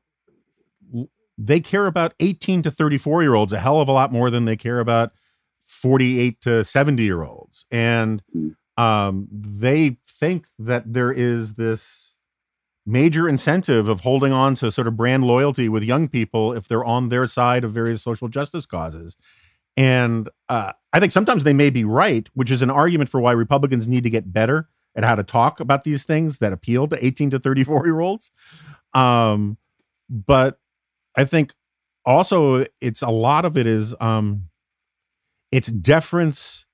they 1.39 1.61
care 1.61 1.87
about 1.87 2.15
18 2.21 2.63
to 2.63 2.71
34 2.71 3.23
year 3.23 3.35
olds 3.35 3.53
a 3.53 3.59
hell 3.59 3.81
of 3.81 3.89
a 3.89 3.93
lot 3.93 4.13
more 4.13 4.31
than 4.31 4.45
they 4.45 4.57
care 4.57 4.81
about 4.81 5.13
48 5.61 6.41
to 6.43 6.65
70 6.65 7.03
year 7.03 7.23
olds 7.23 7.65
and 7.71 8.23
hmm. 8.33 8.51
um, 8.77 9.29
they 9.31 9.99
think 10.07 10.47
that 10.59 10.93
there 10.93 11.13
is 11.13 11.55
this 11.55 12.13
major 12.85 13.29
incentive 13.29 13.89
of 13.89 14.01
holding 14.01 14.33
on 14.33 14.55
to 14.57 14.73
sort 14.73 14.87
of 14.87 14.97
brand 14.97 15.25
loyalty 15.25 15.69
with 15.69 15.83
young 15.83 16.09
people 16.09 16.53
if 16.53 16.67
they're 16.67 16.85
on 16.85 17.09
their 17.09 17.27
side 17.27 17.65
of 17.65 17.73
various 17.73 18.03
social 18.03 18.29
justice 18.29 18.67
causes. 18.67 19.17
And 19.77 20.29
uh, 20.49 20.73
I 20.93 21.01
think 21.01 21.13
sometimes 21.13 21.45
they 21.45 21.53
may 21.53 21.71
be 21.71 21.85
right, 21.85 22.29
which 22.35 22.51
is 22.51 22.63
an 22.63 22.71
argument 22.71 23.11
for 23.11 23.21
why 23.21 23.33
Republicans 23.33 23.89
need 23.89 24.05
to 24.05 24.11
get 24.11 24.33
better 24.33 24.69
at 24.95 25.05
how 25.05 25.15
to 25.15 25.23
talk 25.23 25.61
about 25.61 25.85
these 25.85 26.05
things 26.05 26.39
that 26.39 26.53
appeal 26.53 26.87
to 26.89 27.05
18 27.05 27.31
to 27.31 27.39
34 27.39 27.87
year 27.87 28.01
olds. 28.01 28.31
Um, 28.93 29.57
but 30.11 30.59
I 31.17 31.25
think 31.25 31.55
also 32.05 32.67
it's 32.81 33.03
a 33.03 33.11
lot 33.11 33.45
of 33.45 33.57
it 33.57 33.67
is 33.67 33.95
um, 34.01 34.49
it's 35.51 35.69
deference 35.69 36.67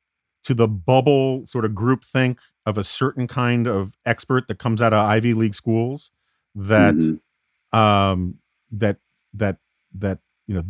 to 0.44 0.54
the 0.54 0.68
bubble 0.68 1.46
sort 1.46 1.64
of 1.64 1.74
group 1.74 2.04
think 2.04 2.40
of 2.64 2.78
a 2.78 2.84
certain 2.84 3.26
kind 3.26 3.66
of 3.66 3.96
expert 4.06 4.48
that 4.48 4.58
comes 4.58 4.80
out 4.80 4.92
of 4.92 5.00
Ivy 5.00 5.34
League 5.34 5.54
schools 5.54 6.10
that 6.54 6.94
mm-hmm. 6.94 7.78
um 7.78 8.38
that 8.70 8.96
that 9.34 9.58
that 9.94 10.18
you 10.46 10.54
know 10.54 10.62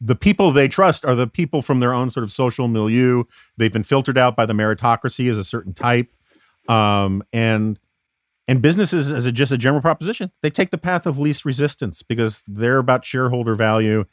the 0.00 0.16
people 0.16 0.50
they 0.50 0.68
trust 0.68 1.04
are 1.04 1.14
the 1.14 1.26
people 1.26 1.62
from 1.62 1.80
their 1.80 1.92
own 1.92 2.10
sort 2.10 2.24
of 2.24 2.32
social 2.32 2.68
milieu. 2.68 3.24
They've 3.56 3.72
been 3.72 3.82
filtered 3.82 4.16
out 4.16 4.36
by 4.36 4.46
the 4.46 4.54
meritocracy 4.54 5.28
as 5.30 5.36
a 5.36 5.44
certain 5.44 5.74
type. 5.74 6.10
Um, 6.68 7.22
and 7.32 7.78
and 8.48 8.62
businesses 8.62 9.12
as 9.12 9.26
a, 9.26 9.32
just 9.32 9.52
a 9.52 9.58
general 9.58 9.80
proposition, 9.80 10.32
they 10.42 10.50
take 10.50 10.70
the 10.70 10.78
path 10.78 11.06
of 11.06 11.18
least 11.18 11.44
resistance 11.44 12.02
because 12.02 12.42
they're 12.46 12.78
about 12.78 13.04
shareholder 13.04 13.54
value 13.54 14.04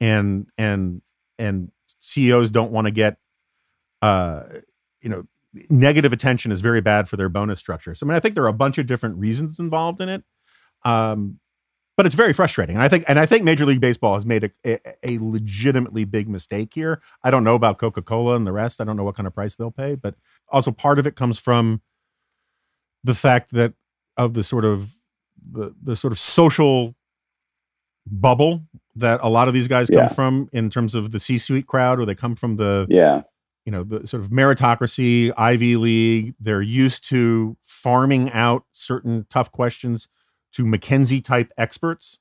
and 0.00 0.48
and 0.58 1.02
and 1.38 1.70
CEOs 2.00 2.50
don't 2.50 2.72
want 2.72 2.86
to 2.86 2.90
get 2.90 3.18
uh, 4.02 4.42
you 5.00 5.08
know, 5.08 5.24
negative 5.70 6.12
attention 6.12 6.52
is 6.52 6.60
very 6.60 6.80
bad 6.80 7.08
for 7.08 7.16
their 7.16 7.28
bonus 7.28 7.58
structure. 7.58 7.94
So 7.94 8.06
I 8.06 8.08
mean, 8.08 8.16
I 8.16 8.20
think 8.20 8.34
there 8.34 8.44
are 8.44 8.48
a 8.48 8.52
bunch 8.52 8.78
of 8.78 8.86
different 8.86 9.16
reasons 9.16 9.58
involved 9.58 10.00
in 10.00 10.08
it. 10.08 10.24
Um, 10.84 11.40
but 11.96 12.06
it's 12.06 12.14
very 12.14 12.32
frustrating. 12.32 12.76
And 12.76 12.82
I 12.82 12.88
think, 12.88 13.04
and 13.08 13.18
I 13.18 13.26
think 13.26 13.44
Major 13.44 13.64
League 13.64 13.80
Baseball 13.80 14.14
has 14.14 14.26
made 14.26 14.44
a, 14.44 14.50
a, 14.64 14.78
a 15.02 15.18
legitimately 15.18 16.04
big 16.04 16.28
mistake 16.28 16.74
here. 16.74 17.00
I 17.24 17.30
don't 17.30 17.44
know 17.44 17.54
about 17.54 17.78
Coca 17.78 18.02
Cola 18.02 18.36
and 18.36 18.46
the 18.46 18.52
rest. 18.52 18.80
I 18.80 18.84
don't 18.84 18.96
know 18.96 19.04
what 19.04 19.16
kind 19.16 19.26
of 19.26 19.34
price 19.34 19.56
they'll 19.56 19.70
pay, 19.70 19.94
but 19.94 20.14
also 20.50 20.70
part 20.70 20.98
of 20.98 21.06
it 21.06 21.16
comes 21.16 21.38
from 21.38 21.80
the 23.02 23.14
fact 23.14 23.52
that 23.52 23.74
of 24.16 24.34
the 24.34 24.44
sort 24.44 24.64
of 24.64 24.94
the 25.50 25.74
the 25.82 25.96
sort 25.96 26.12
of 26.12 26.18
social 26.18 26.94
bubble 28.06 28.62
that 28.94 29.20
a 29.22 29.28
lot 29.28 29.48
of 29.48 29.54
these 29.54 29.68
guys 29.68 29.88
come 29.88 29.98
yeah. 29.98 30.08
from 30.08 30.48
in 30.52 30.70
terms 30.70 30.94
of 30.94 31.12
the 31.12 31.20
C-suite 31.20 31.66
crowd, 31.66 31.98
or 32.00 32.04
they 32.04 32.14
come 32.14 32.36
from 32.36 32.56
the 32.56 32.86
yeah 32.88 33.22
you 33.64 33.72
know 33.72 33.82
the 33.82 34.06
sort 34.06 34.22
of 34.22 34.30
meritocracy 34.30 35.32
ivy 35.36 35.76
league 35.76 36.34
they're 36.40 36.62
used 36.62 37.04
to 37.04 37.56
farming 37.60 38.30
out 38.32 38.64
certain 38.70 39.26
tough 39.28 39.50
questions 39.50 40.08
to 40.52 40.64
mckinsey 40.64 41.22
type 41.22 41.52
experts 41.58 42.18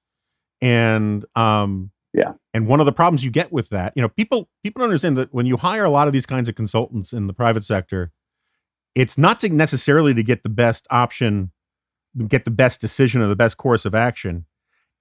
And 0.61 1.25
um, 1.35 1.91
yeah. 2.13 2.33
And 2.53 2.67
one 2.67 2.79
of 2.79 2.85
the 2.85 2.93
problems 2.93 3.25
you 3.25 3.31
get 3.31 3.51
with 3.51 3.69
that, 3.69 3.91
you 3.95 4.01
know, 4.01 4.07
people 4.07 4.49
people 4.63 4.79
don't 4.79 4.89
understand 4.89 5.17
that 5.17 5.33
when 5.33 5.45
you 5.45 5.57
hire 5.57 5.83
a 5.83 5.89
lot 5.89 6.07
of 6.07 6.13
these 6.13 6.25
kinds 6.25 6.47
of 6.47 6.55
consultants 6.55 7.11
in 7.11 7.27
the 7.27 7.33
private 7.33 7.65
sector, 7.65 8.11
it's 8.95 9.17
not 9.17 9.41
to 9.41 9.49
necessarily 9.49 10.13
to 10.13 10.23
get 10.23 10.43
the 10.43 10.49
best 10.49 10.87
option, 10.89 11.51
get 12.29 12.45
the 12.45 12.51
best 12.51 12.79
decision 12.79 13.21
or 13.21 13.27
the 13.27 13.35
best 13.35 13.57
course 13.57 13.83
of 13.83 13.93
action. 13.93 14.45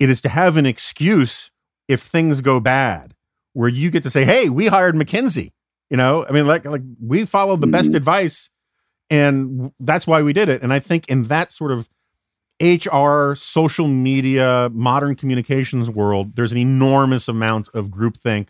It 0.01 0.11
is 0.11 0.21
to 0.23 0.29
have 0.29 0.57
an 0.57 0.67
excuse 0.67 1.53
if 1.87 2.01
things 2.01 2.41
go 2.41 2.59
bad, 2.59 3.15
where 3.53 3.69
you 3.69 3.93
get 3.93 4.03
to 4.03 4.11
say, 4.11 4.25
"Hey, 4.25 4.49
we 4.49 4.67
hired 4.67 4.97
McKinsey." 4.97 5.53
You 5.91 5.97
know, 5.97 6.27
I 6.29 6.33
mean, 6.33 6.47
like 6.47 6.65
like 6.65 6.83
we 7.01 7.25
followed 7.25 7.61
the 7.61 7.67
mm-hmm. 7.67 7.73
best 7.73 7.95
advice, 7.95 8.51
and 9.09 9.71
that's 9.79 10.09
why 10.09 10.21
we 10.23 10.33
did 10.33 10.49
it. 10.49 10.63
And 10.63 10.73
I 10.73 10.81
think 10.81 11.09
in 11.09 11.25
that 11.25 11.53
sort 11.53 11.71
of 11.71 11.89
HR, 12.65 13.35
social 13.35 13.87
media, 13.89 14.71
modern 14.73 15.15
communications 15.17 15.91
world, 15.91 16.35
there's 16.35 16.53
an 16.53 16.59
enormous 16.59 17.29
amount 17.29 17.69
of 17.75 17.89
groupthink 17.89 18.49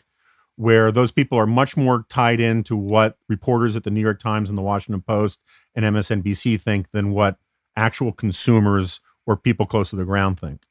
where 0.57 0.93
those 0.93 1.11
people 1.11 1.37
are 1.37 1.47
much 1.47 1.77
more 1.77 2.07
tied 2.09 2.39
into 2.39 2.77
what 2.77 3.19
reporters 3.29 3.77
at 3.77 3.83
the 3.83 3.91
New 3.91 4.01
York 4.01 4.21
Times 4.21 4.49
and 4.49 4.57
the 4.57 4.63
Washington 4.63 5.03
Post 5.03 5.41
and 5.75 5.85
MSNBC 5.85 6.61
think 6.61 6.93
than 6.93 7.11
what 7.11 7.39
actual 7.75 8.13
consumers 8.13 9.01
or 9.27 9.37
people 9.37 9.67
close 9.67 9.91
to 9.91 9.97
the 9.97 10.05
ground 10.05 10.39
think. 10.39 10.63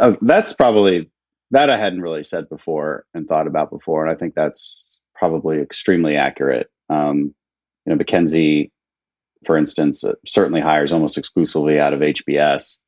Uh, 0.00 0.14
that's 0.22 0.54
probably 0.54 1.10
that 1.50 1.68
I 1.68 1.76
hadn't 1.76 2.00
really 2.00 2.22
said 2.22 2.48
before 2.48 3.04
and 3.12 3.28
thought 3.28 3.46
about 3.46 3.70
before, 3.70 4.06
and 4.06 4.10
I 4.10 4.18
think 4.18 4.34
that's 4.34 4.98
probably 5.14 5.60
extremely 5.60 6.16
accurate. 6.16 6.70
Um, 6.88 7.34
you 7.84 7.94
know, 7.94 8.02
McKinsey 8.02 8.70
for 9.44 9.56
instance, 9.56 10.04
uh, 10.04 10.14
certainly 10.26 10.60
hires 10.60 10.92
almost 10.92 11.18
exclusively 11.18 11.78
out 11.78 11.94
of 11.94 12.00
HBS, 12.00 12.78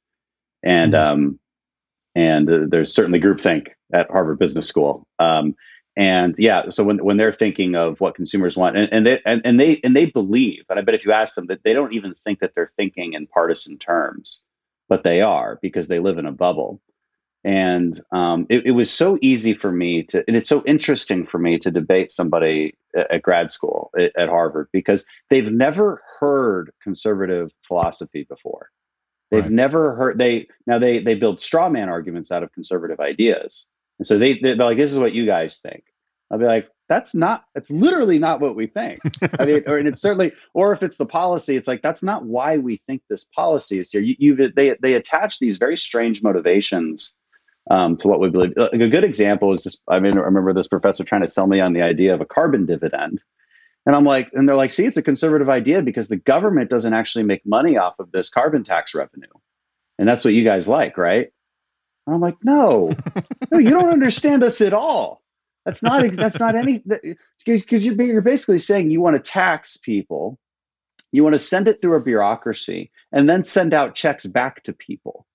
and 0.62 0.92
mm-hmm. 0.92 1.12
um, 1.12 1.40
and 2.14 2.50
uh, 2.50 2.66
there's 2.68 2.94
certainly 2.94 3.20
groupthink 3.20 3.68
at 3.92 4.10
Harvard 4.10 4.38
Business 4.38 4.66
School. 4.66 5.06
Um, 5.18 5.54
and 5.96 6.34
yeah, 6.38 6.70
so 6.70 6.84
when 6.84 7.04
when 7.04 7.16
they're 7.16 7.32
thinking 7.32 7.74
of 7.74 8.00
what 8.00 8.14
consumers 8.14 8.56
want, 8.56 8.76
and, 8.76 8.92
and 8.92 9.06
they 9.06 9.20
and, 9.24 9.42
and 9.44 9.60
they 9.60 9.80
and 9.82 9.94
they 9.94 10.06
believe, 10.06 10.64
and 10.68 10.78
I 10.78 10.82
bet 10.82 10.94
if 10.94 11.04
you 11.04 11.12
ask 11.12 11.34
them 11.34 11.46
that 11.46 11.62
they 11.64 11.72
don't 11.72 11.92
even 11.94 12.14
think 12.14 12.40
that 12.40 12.52
they're 12.54 12.70
thinking 12.76 13.14
in 13.14 13.26
partisan 13.26 13.78
terms, 13.78 14.44
but 14.88 15.02
they 15.02 15.20
are 15.20 15.58
because 15.60 15.88
they 15.88 15.98
live 15.98 16.18
in 16.18 16.26
a 16.26 16.32
bubble. 16.32 16.80
And 17.42 17.98
um, 18.12 18.46
it, 18.50 18.66
it, 18.66 18.70
was 18.72 18.92
so 18.92 19.16
easy 19.22 19.54
for 19.54 19.72
me 19.72 20.02
to, 20.04 20.22
and 20.28 20.36
it's 20.36 20.48
so 20.48 20.62
interesting 20.66 21.24
for 21.24 21.38
me 21.38 21.58
to 21.60 21.70
debate 21.70 22.10
somebody 22.10 22.74
at, 22.94 23.12
at 23.12 23.22
grad 23.22 23.50
school 23.50 23.90
at, 23.98 24.12
at, 24.14 24.28
Harvard 24.28 24.68
because 24.74 25.06
they've 25.30 25.50
never 25.50 26.02
heard 26.18 26.70
conservative 26.82 27.50
philosophy 27.62 28.26
before. 28.28 28.68
They've 29.30 29.44
right. 29.44 29.52
never 29.52 29.94
heard 29.94 30.18
they 30.18 30.48
now 30.66 30.80
they 30.80 30.98
they 30.98 31.14
build 31.14 31.40
straw 31.40 31.68
man 31.70 31.88
arguments 31.88 32.32
out 32.32 32.42
of 32.42 32.52
conservative 32.52 33.00
ideas, 33.00 33.66
and 33.98 34.06
so 34.06 34.18
they 34.18 34.34
they're 34.34 34.56
like, 34.56 34.76
"This 34.76 34.92
is 34.92 34.98
what 34.98 35.14
you 35.14 35.24
guys 35.24 35.60
think." 35.60 35.84
I'll 36.30 36.38
be 36.38 36.46
like, 36.46 36.68
"That's 36.88 37.14
not. 37.14 37.44
It's 37.54 37.70
literally 37.70 38.18
not 38.18 38.40
what 38.40 38.56
we 38.56 38.66
think." 38.66 39.00
I 39.38 39.46
mean, 39.46 39.62
or 39.68 39.78
and 39.78 39.86
it's 39.86 40.02
certainly, 40.02 40.32
or 40.52 40.72
if 40.72 40.82
it's 40.82 40.96
the 40.96 41.06
policy, 41.06 41.56
it's 41.56 41.68
like 41.68 41.80
that's 41.80 42.02
not 42.02 42.26
why 42.26 42.56
we 42.56 42.76
think 42.76 43.02
this 43.08 43.24
policy 43.24 43.78
is 43.78 43.92
here. 43.92 44.02
You, 44.02 44.16
you've 44.18 44.54
they 44.56 44.76
they 44.82 44.94
attach 44.94 45.38
these 45.38 45.58
very 45.58 45.76
strange 45.76 46.24
motivations 46.24 47.16
um, 47.70 47.96
to 47.96 48.08
what 48.08 48.20
we 48.20 48.28
believe. 48.28 48.52
A 48.56 48.76
good 48.76 49.04
example 49.04 49.52
is 49.52 49.62
just, 49.62 49.82
I 49.88 50.00
mean, 50.00 50.18
I 50.18 50.22
remember 50.22 50.52
this 50.52 50.68
professor 50.68 51.04
trying 51.04 51.20
to 51.20 51.28
sell 51.28 51.46
me 51.46 51.60
on 51.60 51.72
the 51.72 51.82
idea 51.82 52.12
of 52.14 52.20
a 52.20 52.26
carbon 52.26 52.66
dividend. 52.66 53.22
And 53.86 53.96
I'm 53.96 54.04
like, 54.04 54.30
and 54.34 54.46
they're 54.46 54.56
like, 54.56 54.72
see, 54.72 54.84
it's 54.84 54.96
a 54.96 55.02
conservative 55.02 55.48
idea 55.48 55.80
because 55.80 56.08
the 56.08 56.18
government 56.18 56.68
doesn't 56.68 56.92
actually 56.92 57.24
make 57.24 57.46
money 57.46 57.78
off 57.78 57.94
of 58.00 58.10
this 58.10 58.28
carbon 58.28 58.64
tax 58.64 58.94
revenue. 58.94 59.32
And 59.98 60.08
that's 60.08 60.24
what 60.24 60.34
you 60.34 60.44
guys 60.44 60.68
like, 60.68 60.98
right? 60.98 61.28
And 62.06 62.14
I'm 62.14 62.20
like, 62.20 62.38
no, 62.42 62.92
no, 63.52 63.58
you 63.58 63.70
don't 63.70 63.90
understand 63.90 64.42
us 64.42 64.60
at 64.60 64.74
all. 64.74 65.22
That's 65.64 65.82
not, 65.82 66.10
that's 66.12 66.40
not 66.40 66.56
any, 66.56 66.82
because 67.46 67.86
you're, 67.86 68.02
you're 68.02 68.22
basically 68.22 68.58
saying 68.58 68.90
you 68.90 69.00
want 69.00 69.16
to 69.16 69.30
tax 69.30 69.76
people, 69.76 70.38
you 71.12 71.22
want 71.22 71.34
to 71.34 71.38
send 71.38 71.68
it 71.68 71.80
through 71.80 71.96
a 71.96 72.02
bureaucracy, 72.02 72.90
and 73.12 73.28
then 73.28 73.44
send 73.44 73.74
out 73.74 73.94
checks 73.94 74.26
back 74.26 74.62
to 74.64 74.72
people 74.72 75.26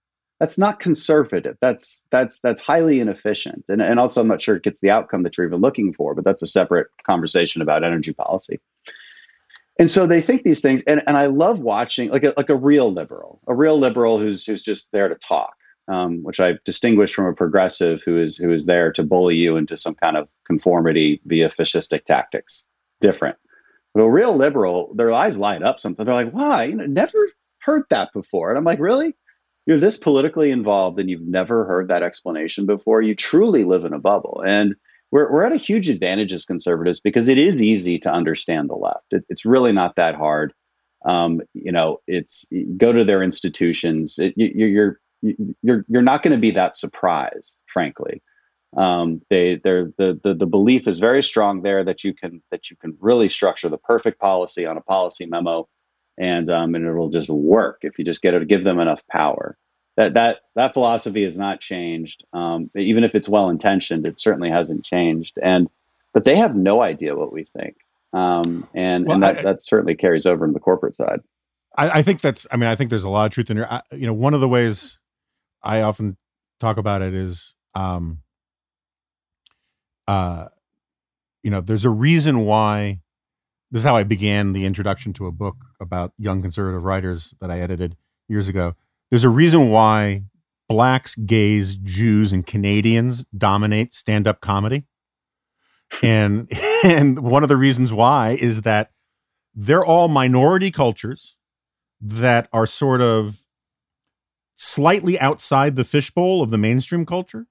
that's 0.45 0.59
not 0.59 0.79
conservative. 0.79 1.57
That's 1.59 2.07
that's 2.11 2.39
that's 2.39 2.61
highly 2.61 2.99
inefficient, 2.99 3.65
and 3.67 3.81
and 3.81 3.99
also 3.99 4.21
I'm 4.21 4.27
not 4.27 4.43
sure 4.43 4.55
it 4.55 4.61
gets 4.61 4.79
the 4.79 4.91
outcome 4.91 5.23
that 5.23 5.35
you're 5.35 5.47
even 5.47 5.59
looking 5.59 5.91
for. 5.91 6.13
But 6.13 6.23
that's 6.23 6.43
a 6.43 6.47
separate 6.47 6.85
conversation 7.03 7.63
about 7.63 7.83
energy 7.83 8.13
policy. 8.13 8.59
And 9.79 9.89
so 9.89 10.05
they 10.05 10.21
think 10.21 10.43
these 10.43 10.61
things, 10.61 10.83
and, 10.83 11.01
and 11.07 11.17
I 11.17 11.25
love 11.25 11.59
watching 11.59 12.11
like 12.11 12.23
a 12.23 12.35
like 12.37 12.51
a 12.51 12.55
real 12.55 12.93
liberal, 12.93 13.41
a 13.47 13.55
real 13.55 13.79
liberal 13.79 14.19
who's 14.19 14.45
who's 14.45 14.61
just 14.61 14.91
there 14.91 15.07
to 15.07 15.15
talk, 15.15 15.55
um, 15.87 16.21
which 16.21 16.39
I 16.39 16.59
distinguish 16.63 17.15
from 17.15 17.25
a 17.25 17.33
progressive 17.33 18.03
who 18.05 18.21
is 18.21 18.37
who 18.37 18.53
is 18.53 18.67
there 18.67 18.91
to 18.91 19.03
bully 19.03 19.37
you 19.37 19.57
into 19.57 19.77
some 19.77 19.95
kind 19.95 20.15
of 20.15 20.27
conformity 20.45 21.21
via 21.25 21.49
fascistic 21.49 22.05
tactics. 22.05 22.67
Different. 23.01 23.37
But 23.95 24.03
a 24.03 24.11
real 24.11 24.35
liberal, 24.35 24.93
their 24.93 25.11
eyes 25.11 25.39
light 25.39 25.63
up 25.63 25.79
something. 25.79 26.05
They're 26.05 26.13
like, 26.13 26.33
"Why? 26.33 26.65
You 26.65 26.75
know, 26.75 26.85
never 26.85 27.17
heard 27.61 27.85
that 27.89 28.13
before." 28.13 28.49
And 28.51 28.59
I'm 28.59 28.63
like, 28.63 28.79
"Really?" 28.79 29.15
You're 29.65 29.79
this 29.79 29.97
politically 29.97 30.51
involved 30.51 30.99
and 30.99 31.09
you've 31.09 31.27
never 31.27 31.65
heard 31.65 31.87
that 31.87 32.03
explanation 32.03 32.65
before, 32.65 33.01
you 33.01 33.15
truly 33.15 33.63
live 33.63 33.85
in 33.85 33.93
a 33.93 33.99
bubble. 33.99 34.43
And 34.45 34.75
we're, 35.11 35.31
we're 35.31 35.45
at 35.45 35.53
a 35.53 35.57
huge 35.57 35.89
advantage 35.89 36.33
as 36.33 36.45
conservatives 36.45 36.99
because 36.99 37.29
it 37.29 37.37
is 37.37 37.61
easy 37.61 37.99
to 37.99 38.11
understand 38.11 38.69
the 38.69 38.75
left. 38.75 39.05
It, 39.11 39.25
it's 39.29 39.45
really 39.45 39.71
not 39.71 39.95
that 39.95 40.15
hard. 40.15 40.53
Um, 41.05 41.41
you 41.53 41.71
know, 41.71 41.99
it's 42.07 42.47
go 42.77 42.91
to 42.91 43.03
their 43.03 43.21
institutions. 43.21 44.17
It, 44.17 44.33
you, 44.35 44.65
you're 44.65 44.99
you're 45.61 45.85
you're 45.87 46.01
not 46.01 46.23
going 46.23 46.33
to 46.33 46.39
be 46.39 46.51
that 46.51 46.75
surprised, 46.75 47.59
frankly. 47.67 48.23
Um, 48.75 49.21
they 49.29 49.61
they're 49.63 49.91
the, 49.97 50.19
the 50.21 50.33
the 50.33 50.47
belief 50.47 50.87
is 50.87 50.99
very 50.99 51.23
strong 51.23 51.61
there 51.61 51.83
that 51.83 52.03
you 52.03 52.13
can 52.13 52.41
that 52.51 52.69
you 52.69 52.75
can 52.75 52.97
really 52.99 53.29
structure 53.29 53.69
the 53.69 53.77
perfect 53.77 54.19
policy 54.19 54.65
on 54.65 54.77
a 54.77 54.81
policy 54.81 55.27
memo 55.27 55.67
and 56.17 56.49
um, 56.49 56.75
and 56.75 56.85
it 56.85 56.93
will 56.93 57.09
just 57.09 57.29
work 57.29 57.79
if 57.81 57.97
you 57.99 58.05
just 58.05 58.21
get 58.21 58.31
to 58.31 58.45
give 58.45 58.63
them 58.63 58.79
enough 58.79 59.05
power. 59.07 59.57
That 59.97 60.13
that 60.15 60.39
that 60.55 60.73
philosophy 60.73 61.23
has 61.23 61.37
not 61.37 61.59
changed. 61.59 62.25
Um, 62.33 62.69
even 62.75 63.03
if 63.03 63.15
it's 63.15 63.29
well 63.29 63.49
intentioned, 63.49 64.05
it 64.05 64.19
certainly 64.19 64.49
hasn't 64.49 64.83
changed. 64.83 65.37
And 65.41 65.69
but 66.13 66.25
they 66.25 66.37
have 66.37 66.55
no 66.55 66.81
idea 66.81 67.15
what 67.15 67.31
we 67.31 67.43
think, 67.43 67.77
um, 68.13 68.67
and 68.73 69.05
well, 69.05 69.15
and 69.15 69.23
that, 69.23 69.39
I, 69.39 69.41
that 69.43 69.63
certainly 69.63 69.95
carries 69.95 70.25
over 70.25 70.45
in 70.45 70.53
the 70.53 70.59
corporate 70.59 70.95
side. 70.95 71.21
I, 71.77 71.99
I, 71.99 72.01
think 72.01 72.21
that's. 72.21 72.47
I 72.51 72.57
mean, 72.57 72.69
I 72.69 72.75
think 72.75 72.89
there's 72.89 73.03
a 73.03 73.09
lot 73.09 73.25
of 73.25 73.31
truth 73.31 73.49
in 73.49 73.57
here. 73.57 73.67
I, 73.69 73.81
you 73.91 74.05
know, 74.05 74.13
one 74.13 74.33
of 74.33 74.41
the 74.41 74.47
ways 74.47 74.99
I 75.61 75.81
often 75.81 76.17
talk 76.59 76.77
about 76.77 77.01
it 77.01 77.13
is, 77.13 77.55
um, 77.73 78.19
uh, 80.07 80.47
you 81.43 81.51
know, 81.51 81.61
there's 81.61 81.85
a 81.85 81.89
reason 81.89 82.45
why 82.45 83.01
this 83.71 83.81
is 83.81 83.85
how 83.85 83.95
I 83.95 84.03
began 84.03 84.53
the 84.53 84.65
introduction 84.65 85.13
to 85.13 85.27
a 85.27 85.31
book 85.31 85.57
about 85.79 86.13
young 86.17 86.41
conservative 86.41 86.83
writers 86.83 87.33
that 87.41 87.51
I 87.51 87.59
edited 87.59 87.97
years 88.27 88.47
ago. 88.47 88.75
There's 89.09 89.23
a 89.23 89.29
reason 89.29 89.69
why 89.69 90.23
blacks, 90.67 91.15
gays, 91.15 91.77
Jews, 91.77 92.31
and 92.31 92.45
Canadians 92.45 93.25
dominate 93.37 93.93
stand-up 93.93 94.41
comedy. 94.41 94.85
And 96.01 96.51
and 96.83 97.19
one 97.19 97.43
of 97.43 97.47
the 97.47 97.55
reasons 97.55 97.93
why 97.93 98.31
is 98.41 98.63
that 98.63 98.89
they're 99.53 99.85
all 99.85 100.07
minority 100.07 100.71
cultures 100.71 101.37
that 102.01 102.49
are 102.51 102.65
sort 102.65 103.01
of 103.01 103.45
slightly 104.55 105.19
outside 105.19 105.75
the 105.75 105.83
fishbowl 105.83 106.41
of 106.41 106.49
the 106.49 106.57
mainstream 106.57 107.05
culture 107.05 107.45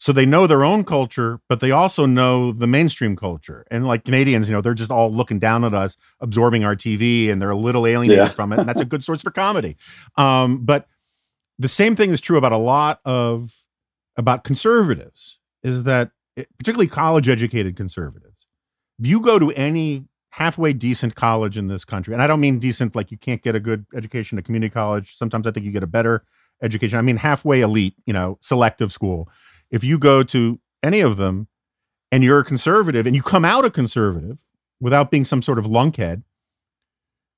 so 0.00 0.12
they 0.14 0.24
know 0.24 0.46
their 0.46 0.64
own 0.64 0.82
culture, 0.82 1.40
but 1.46 1.60
they 1.60 1.70
also 1.70 2.06
know 2.06 2.52
the 2.52 2.66
mainstream 2.66 3.16
culture. 3.16 3.66
And 3.70 3.86
like 3.86 4.06
Canadians, 4.06 4.48
you 4.48 4.54
know, 4.54 4.62
they're 4.62 4.72
just 4.72 4.90
all 4.90 5.14
looking 5.14 5.38
down 5.38 5.62
at 5.62 5.74
us, 5.74 5.98
absorbing 6.20 6.64
our 6.64 6.74
TV, 6.74 7.30
and 7.30 7.40
they're 7.40 7.50
a 7.50 7.56
little 7.56 7.86
alienated 7.86 8.24
yeah. 8.24 8.30
from 8.30 8.50
it. 8.54 8.60
And 8.60 8.68
that's 8.68 8.80
a 8.80 8.86
good 8.86 9.04
source 9.04 9.20
for 9.20 9.30
comedy. 9.30 9.76
Um, 10.16 10.64
but 10.64 10.86
the 11.58 11.68
same 11.68 11.94
thing 11.94 12.12
is 12.12 12.20
true 12.22 12.38
about 12.38 12.52
a 12.52 12.56
lot 12.56 13.00
of 13.04 13.52
about 14.16 14.42
conservatives, 14.42 15.38
is 15.62 15.82
that 15.82 16.12
it, 16.34 16.48
particularly 16.56 16.88
college 16.88 17.28
educated 17.28 17.76
conservatives. 17.76 18.46
If 18.98 19.06
you 19.06 19.20
go 19.20 19.38
to 19.38 19.50
any 19.50 20.06
halfway 20.30 20.72
decent 20.72 21.14
college 21.14 21.58
in 21.58 21.68
this 21.68 21.84
country, 21.84 22.14
and 22.14 22.22
I 22.22 22.26
don't 22.26 22.40
mean 22.40 22.58
decent 22.58 22.96
like 22.96 23.10
you 23.10 23.18
can't 23.18 23.42
get 23.42 23.54
a 23.54 23.60
good 23.60 23.84
education 23.94 24.38
at 24.38 24.46
community 24.46 24.72
college. 24.72 25.14
Sometimes 25.14 25.46
I 25.46 25.50
think 25.50 25.66
you 25.66 25.72
get 25.72 25.82
a 25.82 25.86
better 25.86 26.24
education. 26.62 26.98
I 26.98 27.02
mean 27.02 27.18
halfway 27.18 27.60
elite, 27.60 27.96
you 28.06 28.14
know, 28.14 28.38
selective 28.40 28.92
school 28.92 29.28
if 29.70 29.84
you 29.84 29.98
go 29.98 30.22
to 30.22 30.60
any 30.82 31.00
of 31.00 31.16
them 31.16 31.48
and 32.10 32.24
you're 32.24 32.40
a 32.40 32.44
conservative 32.44 33.06
and 33.06 33.14
you 33.14 33.22
come 33.22 33.44
out 33.44 33.64
a 33.64 33.70
conservative 33.70 34.44
without 34.80 35.10
being 35.10 35.24
some 35.24 35.42
sort 35.42 35.58
of 35.58 35.66
lunkhead, 35.66 36.22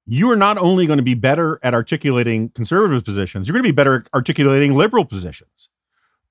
you 0.07 0.31
are 0.31 0.37
not 0.37 0.59
only 0.59 0.87
going 0.87 0.99
to 0.99 1.03
be 1.05 1.15
better 1.15 1.61
at 1.63 1.75
articulating 1.75 2.49
conservative 2.51 3.05
positions, 3.05 3.47
you're 3.47 3.53
going 3.53 3.65
to 3.65 3.69
be 3.69 3.75
better 3.75 3.97
at 3.97 4.09
articulating 4.15 4.75
liberal 4.75 5.05
positions 5.05 5.69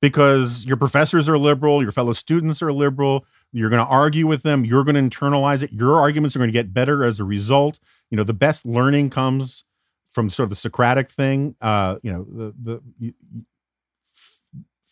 because 0.01 0.65
your 0.65 0.77
professors 0.77 1.29
are 1.29 1.37
liberal, 1.37 1.81
your 1.81 1.91
fellow 1.91 2.13
students 2.13 2.61
are 2.61 2.73
liberal, 2.73 3.25
you're 3.53 3.69
going 3.69 3.83
to 3.83 3.89
argue 3.89 4.27
with 4.27 4.43
them, 4.43 4.65
you're 4.65 4.83
going 4.83 4.95
to 4.95 5.17
internalize 5.17 5.61
it, 5.63 5.71
your 5.71 5.99
arguments 5.99 6.35
are 6.35 6.39
going 6.39 6.49
to 6.49 6.53
get 6.53 6.73
better 6.73 7.03
as 7.03 7.19
a 7.19 7.23
result. 7.23 7.79
You 8.09 8.17
know, 8.17 8.23
the 8.23 8.33
best 8.33 8.65
learning 8.65 9.09
comes 9.09 9.63
from 10.09 10.29
sort 10.29 10.45
of 10.45 10.49
the 10.49 10.55
Socratic 10.55 11.09
thing. 11.09 11.55
Uh, 11.61 11.97
you 12.03 12.11
know, 12.11 12.25
the 12.29 12.81
the 12.99 13.13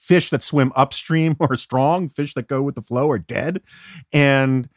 fish 0.09 0.31
that 0.31 0.41
swim 0.41 0.73
upstream 0.75 1.37
are 1.39 1.55
strong, 1.55 2.09
fish 2.09 2.33
that 2.33 2.47
go 2.47 2.61
with 2.61 2.75
the 2.75 2.81
flow 2.81 3.09
are 3.09 3.19
dead. 3.19 3.61
And 4.11 4.67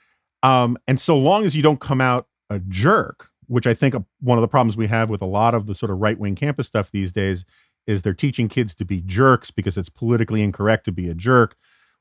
um, 0.42 0.76
and 0.86 1.00
so 1.00 1.16
long 1.16 1.44
as 1.44 1.56
you 1.56 1.62
don't 1.62 1.80
come 1.80 2.00
out 2.00 2.26
a 2.50 2.60
jerk, 2.60 3.30
which 3.46 3.66
I 3.66 3.74
think 3.74 3.94
one 4.20 4.38
of 4.38 4.42
the 4.42 4.48
problems 4.48 4.76
we 4.76 4.88
have 4.88 5.08
with 5.08 5.22
a 5.22 5.26
lot 5.26 5.54
of 5.54 5.66
the 5.66 5.74
sort 5.74 5.90
of 5.90 5.98
right 5.98 6.18
wing 6.18 6.34
campus 6.34 6.66
stuff 6.66 6.90
these 6.90 7.12
days 7.12 7.44
is 7.86 8.02
they're 8.02 8.12
teaching 8.12 8.48
kids 8.48 8.74
to 8.76 8.84
be 8.84 9.00
jerks 9.00 9.50
because 9.50 9.76
it's 9.76 9.88
politically 9.88 10.42
incorrect 10.42 10.84
to 10.84 10.92
be 10.92 11.08
a 11.08 11.14
jerk 11.14 11.56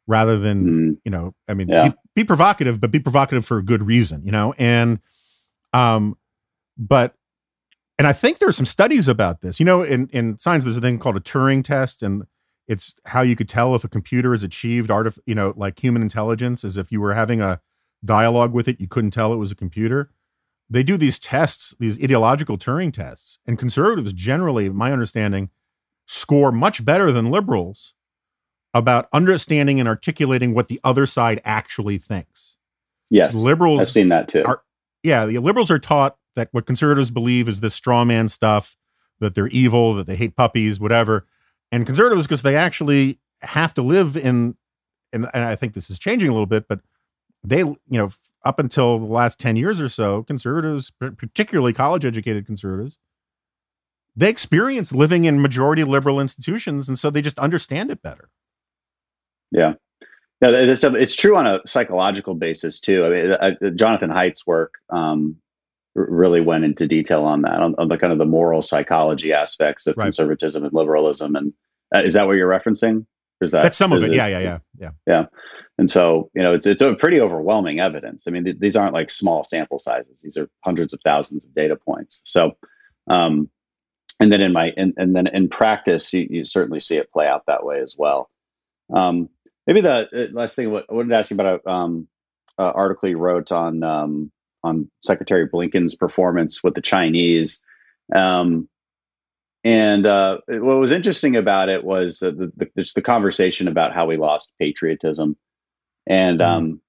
rather 0.07 0.37
than, 0.37 0.65
mm. 0.65 0.97
you 1.05 1.11
know, 1.11 1.33
I 1.47 1.53
mean, 1.53 1.69
yeah. 1.69 1.89
be, 1.89 1.95
be, 2.15 2.23
provocative, 2.23 2.81
but 2.81 2.91
be 2.91 2.99
provocative 2.99 3.45
for 3.45 3.57
a 3.57 3.63
good 3.63 3.83
reason, 3.83 4.25
you 4.25 4.31
know? 4.31 4.53
And, 4.57 4.99
um, 5.73 6.17
but, 6.77 7.15
and 7.97 8.07
I 8.07 8.13
think 8.13 8.39
there's 8.39 8.57
some 8.57 8.65
studies 8.65 9.07
about 9.07 9.41
this, 9.41 9.59
you 9.59 9.65
know, 9.65 9.83
in, 9.83 10.07
in 10.09 10.37
science, 10.39 10.63
there's 10.63 10.77
a 10.77 10.81
thing 10.81 10.99
called 10.99 11.17
a 11.17 11.21
Turing 11.21 11.63
test 11.63 12.01
and 12.03 12.23
it's 12.71 12.95
how 13.05 13.21
you 13.21 13.35
could 13.35 13.49
tell 13.49 13.75
if 13.75 13.83
a 13.83 13.89
computer 13.89 14.31
has 14.31 14.43
achieved 14.43 14.89
art 14.89 15.07
of, 15.07 15.19
you 15.25 15.35
know, 15.35 15.53
like 15.55 15.83
human 15.83 16.01
intelligence 16.01 16.63
is 16.63 16.77
if 16.77 16.91
you 16.91 17.01
were 17.01 17.13
having 17.13 17.41
a 17.41 17.59
dialogue 18.03 18.53
with 18.53 18.67
it, 18.67 18.79
you 18.79 18.87
couldn't 18.87 19.11
tell 19.11 19.33
it 19.33 19.37
was 19.37 19.51
a 19.51 19.55
computer 19.55 20.09
they 20.71 20.83
do 20.83 20.95
these 20.95 21.19
tests, 21.19 21.75
these 21.79 22.01
ideological 22.01 22.57
Turing 22.57 22.93
tests, 22.93 23.39
and 23.45 23.59
conservatives 23.59 24.13
generally, 24.13 24.69
my 24.69 24.93
understanding, 24.93 25.49
score 26.07 26.51
much 26.51 26.85
better 26.85 27.11
than 27.11 27.29
liberals 27.29 27.93
about 28.73 29.09
understanding 29.11 29.81
and 29.81 29.89
articulating 29.89 30.53
what 30.53 30.69
the 30.69 30.79
other 30.81 31.05
side 31.05 31.41
actually 31.43 31.97
thinks. 31.97 32.55
Yes, 33.09 33.35
liberals. 33.35 33.81
I've 33.81 33.89
seen 33.89 34.07
that 34.09 34.29
too. 34.29 34.45
Are, 34.45 34.63
yeah, 35.03 35.25
the 35.25 35.39
liberals 35.39 35.69
are 35.69 35.79
taught 35.79 36.15
that 36.37 36.47
what 36.51 36.65
conservatives 36.65 37.11
believe 37.11 37.49
is 37.49 37.59
this 37.59 37.75
straw 37.75 38.05
man 38.05 38.29
stuff, 38.29 38.77
that 39.19 39.35
they're 39.35 39.49
evil, 39.49 39.93
that 39.95 40.07
they 40.07 40.15
hate 40.15 40.37
puppies, 40.37 40.79
whatever. 40.79 41.27
And 41.71 41.85
conservatives, 41.85 42.27
because 42.27 42.41
they 42.41 42.55
actually 42.55 43.19
have 43.41 43.73
to 43.75 43.81
live 43.81 44.17
in, 44.17 44.55
and, 45.13 45.27
and 45.33 45.45
I 45.45 45.55
think 45.55 45.73
this 45.73 45.89
is 45.89 45.97
changing 45.97 46.29
a 46.29 46.31
little 46.31 46.45
bit, 46.45 46.67
but 46.67 46.81
they, 47.43 47.59
you 47.59 47.77
know, 47.89 48.09
up 48.43 48.59
until 48.59 48.99
the 48.99 49.05
last 49.05 49.39
10 49.39 49.55
years 49.55 49.79
or 49.79 49.89
so, 49.89 50.23
conservatives, 50.23 50.91
particularly 50.99 51.73
college 51.73 52.05
educated 52.05 52.45
conservatives, 52.45 52.99
they 54.15 54.29
experience 54.29 54.93
living 54.93 55.25
in 55.25 55.41
majority 55.41 55.83
liberal 55.83 56.19
institutions. 56.19 56.87
And 56.87 56.99
so 56.99 57.09
they 57.09 57.21
just 57.21 57.39
understand 57.39 57.91
it 57.91 58.01
better. 58.01 58.29
Yeah. 59.51 59.73
Yeah, 60.41 60.49
it's, 60.53 61.15
true 61.15 61.37
on 61.37 61.45
a 61.45 61.61
psychological 61.67 62.33
basis 62.33 62.79
too. 62.79 63.05
I 63.05 63.09
mean, 63.09 63.31
I, 63.39 63.69
Jonathan 63.69 64.09
Haidt's 64.09 64.45
work 64.47 64.73
um, 64.89 65.37
really 65.95 66.41
went 66.41 66.63
into 66.63 66.87
detail 66.87 67.25
on 67.25 67.41
that, 67.41 67.59
on, 67.61 67.75
on, 67.77 67.87
the 67.87 67.97
kind 67.97 68.13
of 68.13 68.19
the 68.19 68.25
moral 68.25 68.61
psychology 68.61 69.33
aspects 69.33 69.87
of 69.87 69.97
right. 69.97 70.05
conservatism 70.05 70.63
and 70.63 70.73
liberalism. 70.73 71.35
And 71.35 71.53
uh, 71.93 71.99
is 71.99 72.13
that 72.13 72.27
what 72.27 72.37
you're 72.37 72.49
referencing? 72.49 73.05
Is 73.41 73.51
that, 73.51 73.63
That's 73.63 73.77
some 73.77 73.91
of 73.91 74.03
it. 74.03 74.11
it. 74.11 74.15
Yeah, 74.15 74.27
yeah, 74.27 74.39
yeah, 74.39 74.59
yeah. 74.77 74.91
Yeah. 75.07 75.25
And 75.77 75.89
so, 75.89 76.29
you 76.35 76.43
know, 76.43 76.53
it's 76.53 76.67
it's 76.67 76.81
a 76.81 76.95
pretty 76.95 77.19
overwhelming 77.19 77.79
evidence. 77.79 78.27
I 78.27 78.31
mean, 78.31 78.45
th- 78.45 78.59
these 78.59 78.75
aren't 78.75 78.93
like 78.93 79.09
small 79.09 79.43
sample 79.43 79.79
sizes; 79.79 80.21
these 80.21 80.37
are 80.37 80.47
hundreds 80.63 80.93
of 80.93 80.99
thousands 81.03 81.43
of 81.43 81.55
data 81.55 81.75
points. 81.75 82.21
So, 82.23 82.51
um, 83.09 83.49
and 84.19 84.31
then 84.31 84.41
in 84.41 84.53
my 84.53 84.71
and, 84.77 84.93
and 84.97 85.15
then 85.15 85.25
in 85.25 85.49
practice, 85.49 86.13
you, 86.13 86.27
you, 86.29 86.45
certainly 86.45 86.79
see 86.79 86.97
it 86.97 87.11
play 87.11 87.25
out 87.25 87.47
that 87.47 87.65
way 87.65 87.79
as 87.81 87.95
well. 87.97 88.29
Um, 88.93 89.29
maybe 89.65 89.81
the 89.81 89.89
uh, 89.89 90.27
last 90.33 90.55
thing 90.55 90.67
I 90.67 90.93
wanted 90.93 91.09
to 91.09 91.17
ask 91.17 91.31
you 91.31 91.35
about 91.35 91.61
a 91.65 91.69
um, 91.69 92.07
uh, 92.59 92.71
article 92.75 93.09
you 93.09 93.17
wrote 93.17 93.51
on 93.51 93.81
um, 93.81 94.31
on 94.63 94.89
Secretary 95.03 95.47
Blinken's 95.47 95.95
performance 95.95 96.63
with 96.63 96.75
the 96.75 96.81
Chinese. 96.81 97.61
Um, 98.13 98.67
and 99.63 100.05
uh, 100.05 100.39
what 100.47 100.79
was 100.79 100.91
interesting 100.91 101.35
about 101.35 101.69
it 101.69 101.83
was 101.83 102.19
the, 102.19 102.51
the, 102.55 102.69
just 102.75 102.95
the 102.95 103.01
conversation 103.01 103.67
about 103.67 103.93
how 103.93 104.07
we 104.07 104.17
lost 104.17 104.53
patriotism. 104.59 105.37
And 106.07 106.39
mm-hmm. 106.39 106.51
um, 106.51 106.81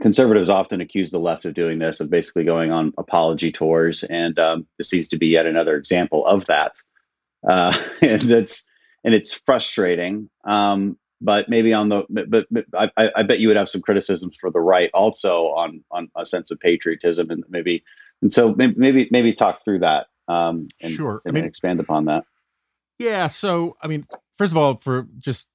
conservatives 0.00 0.50
often 0.50 0.80
accuse 0.80 1.10
the 1.10 1.18
left 1.18 1.46
of 1.46 1.54
doing 1.54 1.78
this, 1.78 2.00
of 2.00 2.10
basically 2.10 2.44
going 2.44 2.70
on 2.70 2.92
apology 2.98 3.50
tours. 3.50 4.04
And 4.04 4.38
um, 4.38 4.66
this 4.76 4.90
seems 4.90 5.08
to 5.08 5.18
be 5.18 5.28
yet 5.28 5.46
another 5.46 5.76
example 5.76 6.26
of 6.26 6.46
that. 6.46 6.76
Uh, 7.48 7.76
and 8.02 8.22
it's 8.30 8.68
and 9.04 9.14
it's 9.14 9.32
frustrating. 9.32 10.28
Um, 10.44 10.98
but 11.20 11.48
maybe 11.48 11.72
on 11.72 11.88
the 11.88 12.04
but, 12.08 12.46
but 12.50 12.64
I, 12.74 13.10
I, 13.16 13.22
bet 13.22 13.40
you 13.40 13.48
would 13.48 13.56
have 13.56 13.68
some 13.68 13.80
criticisms 13.80 14.36
for 14.38 14.50
the 14.50 14.60
right 14.60 14.90
also 14.92 15.46
on 15.46 15.82
on 15.90 16.10
a 16.16 16.26
sense 16.26 16.50
of 16.50 16.60
patriotism 16.60 17.30
and 17.30 17.44
maybe 17.48 17.84
and 18.20 18.32
so 18.32 18.54
maybe 18.54 19.08
maybe 19.10 19.32
talk 19.32 19.64
through 19.64 19.80
that 19.80 20.08
um, 20.28 20.68
and, 20.82 20.92
sure. 20.92 21.22
And 21.24 21.36
I 21.36 21.40
mean, 21.40 21.44
expand 21.44 21.80
upon 21.80 22.06
that. 22.06 22.24
Yeah. 22.98 23.28
So, 23.28 23.76
I 23.82 23.88
mean, 23.88 24.06
first 24.36 24.52
of 24.52 24.58
all, 24.58 24.76
for 24.76 25.06
just 25.18 25.48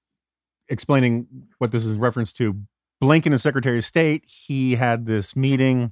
explaining 0.70 1.28
what 1.57 1.72
this 1.72 1.86
is 1.86 1.93
in 1.93 1.99
reference 1.99 2.34
to, 2.34 2.62
Blinken 3.01 3.34
as 3.34 3.41
Secretary 3.41 3.80
of 3.80 3.86
State, 3.86 4.26
he 4.28 4.76
had 4.76 5.07
this 5.07 5.36
meeting, 5.36 5.91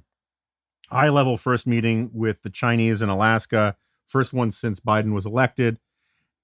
high 0.90 1.08
level 1.08 1.36
first 1.36 1.66
meeting 1.66 2.10
with 2.12 2.42
the 2.42 2.50
Chinese 2.50 3.02
in 3.02 3.08
Alaska, 3.08 3.76
first 4.06 4.32
one 4.32 4.52
since 4.52 4.78
Biden 4.78 5.12
was 5.12 5.26
elected. 5.26 5.78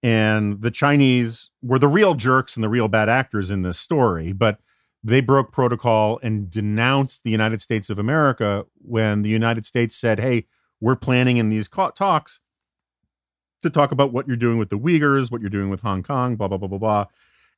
And 0.07 0.63
the 0.63 0.71
Chinese 0.71 1.51
were 1.63 1.81
the 1.81 1.89
real 1.89 2.15
jerks 2.15 2.57
and 2.57 2.63
the 2.63 2.69
real 2.69 2.87
bad 2.87 3.09
actors 3.09 3.51
in 3.51 3.63
this 3.63 3.77
story, 3.77 4.33
but 4.33 4.61
they 5.03 5.21
broke 5.21 5.51
protocol 5.51 6.21
and 6.23 6.49
denounced 6.49 7.25
the 7.25 7.33
United 7.33 7.61
States 7.61 7.91
of 7.91 7.99
America 7.99 8.67
when 8.81 9.23
the 9.23 9.29
United 9.29 9.67
States 9.67 9.97
said, 9.97 10.21
hey, 10.21 10.47
we're 10.81 10.95
planning 10.95 11.39
in 11.39 11.49
these 11.49 11.69
talks 11.69 12.39
to 13.63 13.69
talk 13.69 13.91
about 13.91 14.13
what 14.13 14.29
you're 14.29 14.37
doing 14.37 14.59
with 14.59 14.71
the 14.71 14.79
Uyghurs, 14.79 15.33
what 15.33 15.41
you're 15.41 15.51
doing 15.51 15.71
with 15.71 15.81
Hong 15.81 16.05
Kong, 16.05 16.37
blah, 16.37 16.47
blah, 16.47 16.59
blah, 16.59 16.69
blah, 16.69 16.79
blah. 16.79 17.07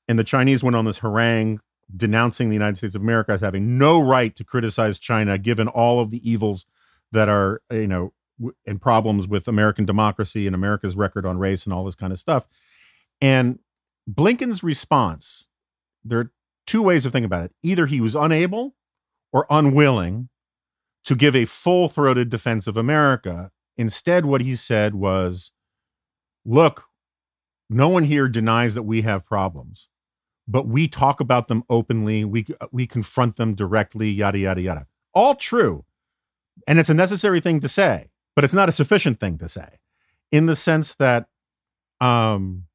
And 0.09 0.19
the 0.19 0.25
Chinese 0.25 0.65
went 0.65 0.75
on 0.75 0.87
this 0.87 1.01
harangue 1.01 1.61
denouncing 1.95 2.49
the 2.49 2.55
United 2.55 2.79
States 2.79 2.95
of 2.95 3.03
America 3.03 3.33
as 3.33 3.43
having 3.43 3.77
no 3.77 4.01
right 4.01 4.35
to 4.37 4.43
criticize 4.43 4.99
China, 4.99 5.37
given 5.37 5.69
all 5.69 6.01
of 6.01 6.09
the 6.09 6.27
evils 6.27 6.65
that 7.13 7.29
are, 7.29 7.61
you 7.71 7.87
know, 7.87 8.15
and 8.67 8.81
problems 8.81 9.27
with 9.27 9.49
American 9.49 9.85
democracy 9.85 10.47
and 10.47 10.55
America's 10.55 10.97
record 10.97 11.27
on 11.27 11.39
race 11.39 11.65
and 11.65 11.73
all 11.73 11.85
this 11.85 11.95
kind 11.95 12.13
of 12.13 12.19
stuff. 12.19 12.47
And 13.21 13.59
Blinken's 14.09 14.63
response, 14.63 15.49
there 16.05 16.19
are 16.19 16.33
two 16.67 16.83
ways 16.83 17.05
of 17.05 17.13
thinking 17.13 17.27
about 17.27 17.45
it. 17.45 17.53
Either 17.63 17.87
he 17.87 18.01
was 18.01 18.15
unable 18.15 18.77
or 19.33 19.47
unwilling 19.51 20.29
to 21.05 21.15
give 21.15 21.35
a 21.35 21.45
full 21.45 21.89
throated 21.89 22.31
defense 22.31 22.67
of 22.67 22.77
America. 22.77 23.51
Instead, 23.77 24.27
what 24.27 24.41
he 24.41 24.55
said 24.55 24.95
was, 24.95 25.53
look, 26.45 26.87
no 27.71 27.89
one 27.89 28.05
here 28.05 28.29
denies 28.29 28.75
that 28.75 28.83
we 28.83 29.03
have 29.03 29.27
problems, 29.27 29.89
but 30.47 30.67
we 30.67 30.89
talk 30.89 31.21
about 31.21 31.49
them 31.49 31.65
openly. 31.69 32.25
We, 32.25 32.47
we 32.73 32.87
confront 32.87 33.37
them 33.37 33.55
directly, 33.55 34.11
yada, 34.11 34.39
yada, 34.39 34.61
yada. 34.61 34.87
All 35.15 35.35
true. 35.35 35.85
And 36.67 36.79
it's 36.79 36.91
a 36.91 36.95
necessary 36.95 37.41
thing 37.41 37.61
to 37.61 37.69
say, 37.69 38.11
but 38.39 38.45
it's 38.45 38.55
not 38.55 38.69
a 38.69 38.73
sufficient 38.73 39.19
thing 39.19 39.37
to 39.37 39.49
say 39.49 39.67
in 40.31 40.47
the 40.47 40.55
sense 40.55 40.95
that, 40.95 41.27
um, 42.01 42.67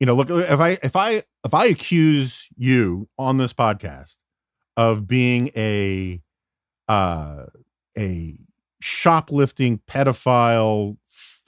you 0.00 0.06
know, 0.06 0.14
look, 0.14 0.30
if 0.30 0.58
I, 0.58 0.78
if 0.82 0.96
I, 0.96 1.22
if 1.44 1.52
I 1.52 1.66
accuse 1.66 2.48
you 2.56 3.06
on 3.18 3.36
this 3.36 3.52
podcast 3.52 4.16
of 4.74 5.06
being 5.06 5.50
a, 5.54 6.22
uh, 6.88 7.44
a 7.98 8.38
shoplifting 8.80 9.82
pedophile, 9.86 10.96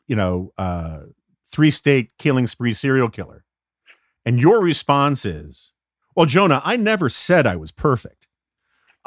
you 0.07 0.15
know, 0.15 0.53
uh, 0.59 1.05
three 1.51 1.70
state 1.70 2.11
killing 2.19 2.47
spree 2.47 2.75
serial 2.75 3.09
killer, 3.09 3.47
and 4.27 4.39
your 4.39 4.61
response 4.61 5.25
is, 5.25 5.73
"Well, 6.15 6.27
Jonah, 6.27 6.61
I 6.66 6.77
never 6.77 7.09
said 7.09 7.47
I 7.47 7.57
was 7.57 7.73
perfect." 7.73 8.29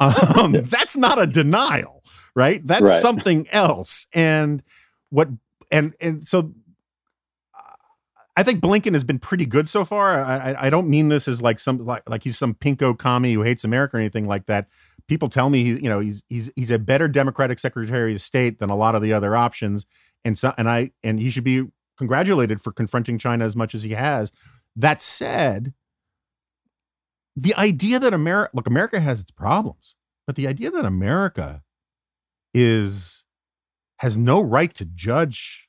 Um, 0.00 0.50
That's 0.62 0.96
not 0.96 1.22
a 1.22 1.28
denial, 1.28 2.01
right? 2.34 2.66
That's 2.66 2.82
right. 2.82 3.00
something 3.00 3.48
else. 3.50 4.06
And 4.12 4.62
what 5.10 5.28
and 5.70 5.94
and 6.00 6.26
so 6.26 6.52
I 8.34 8.42
think 8.42 8.60
Blinken 8.60 8.94
has 8.94 9.04
been 9.04 9.18
pretty 9.18 9.44
good 9.44 9.68
so 9.68 9.84
far. 9.84 10.22
I, 10.22 10.56
I, 10.58 10.70
don't 10.70 10.88
mean 10.88 11.08
this 11.08 11.28
as 11.28 11.42
like 11.42 11.60
some 11.60 11.84
like 11.84 12.08
like 12.08 12.24
he's 12.24 12.38
some 12.38 12.54
pinko 12.54 12.98
commie 12.98 13.34
who 13.34 13.42
hates 13.42 13.62
America 13.62 13.98
or 13.98 14.00
anything 14.00 14.26
like 14.26 14.46
that 14.46 14.68
people 15.12 15.28
tell 15.28 15.50
me 15.50 15.64
he, 15.64 15.70
you 15.82 15.88
know 15.88 16.00
he's 16.00 16.22
he's 16.28 16.50
he's 16.56 16.70
a 16.70 16.78
better 16.78 17.08
Democratic 17.08 17.58
Secretary 17.58 18.14
of 18.14 18.20
State 18.20 18.58
than 18.58 18.70
a 18.70 18.76
lot 18.76 18.94
of 18.94 19.02
the 19.02 19.12
other 19.12 19.36
options, 19.36 19.86
and 20.24 20.38
so 20.38 20.54
and 20.56 20.68
I 20.68 20.92
and 21.02 21.20
he 21.20 21.30
should 21.30 21.44
be 21.44 21.66
congratulated 21.98 22.60
for 22.60 22.72
confronting 22.72 23.18
China 23.18 23.44
as 23.44 23.54
much 23.54 23.74
as 23.74 23.82
he 23.82 23.90
has. 23.90 24.32
That 24.74 25.02
said, 25.02 25.74
the 27.36 27.54
idea 27.56 27.98
that 27.98 28.14
America 28.14 28.50
look 28.54 28.66
America 28.66 29.00
has 29.00 29.20
its 29.20 29.30
problems, 29.30 29.94
but 30.26 30.36
the 30.36 30.48
idea 30.48 30.70
that 30.70 30.84
America 30.84 31.62
is 32.54 33.24
has 33.98 34.16
no 34.16 34.40
right 34.40 34.74
to 34.74 34.84
judge 34.84 35.68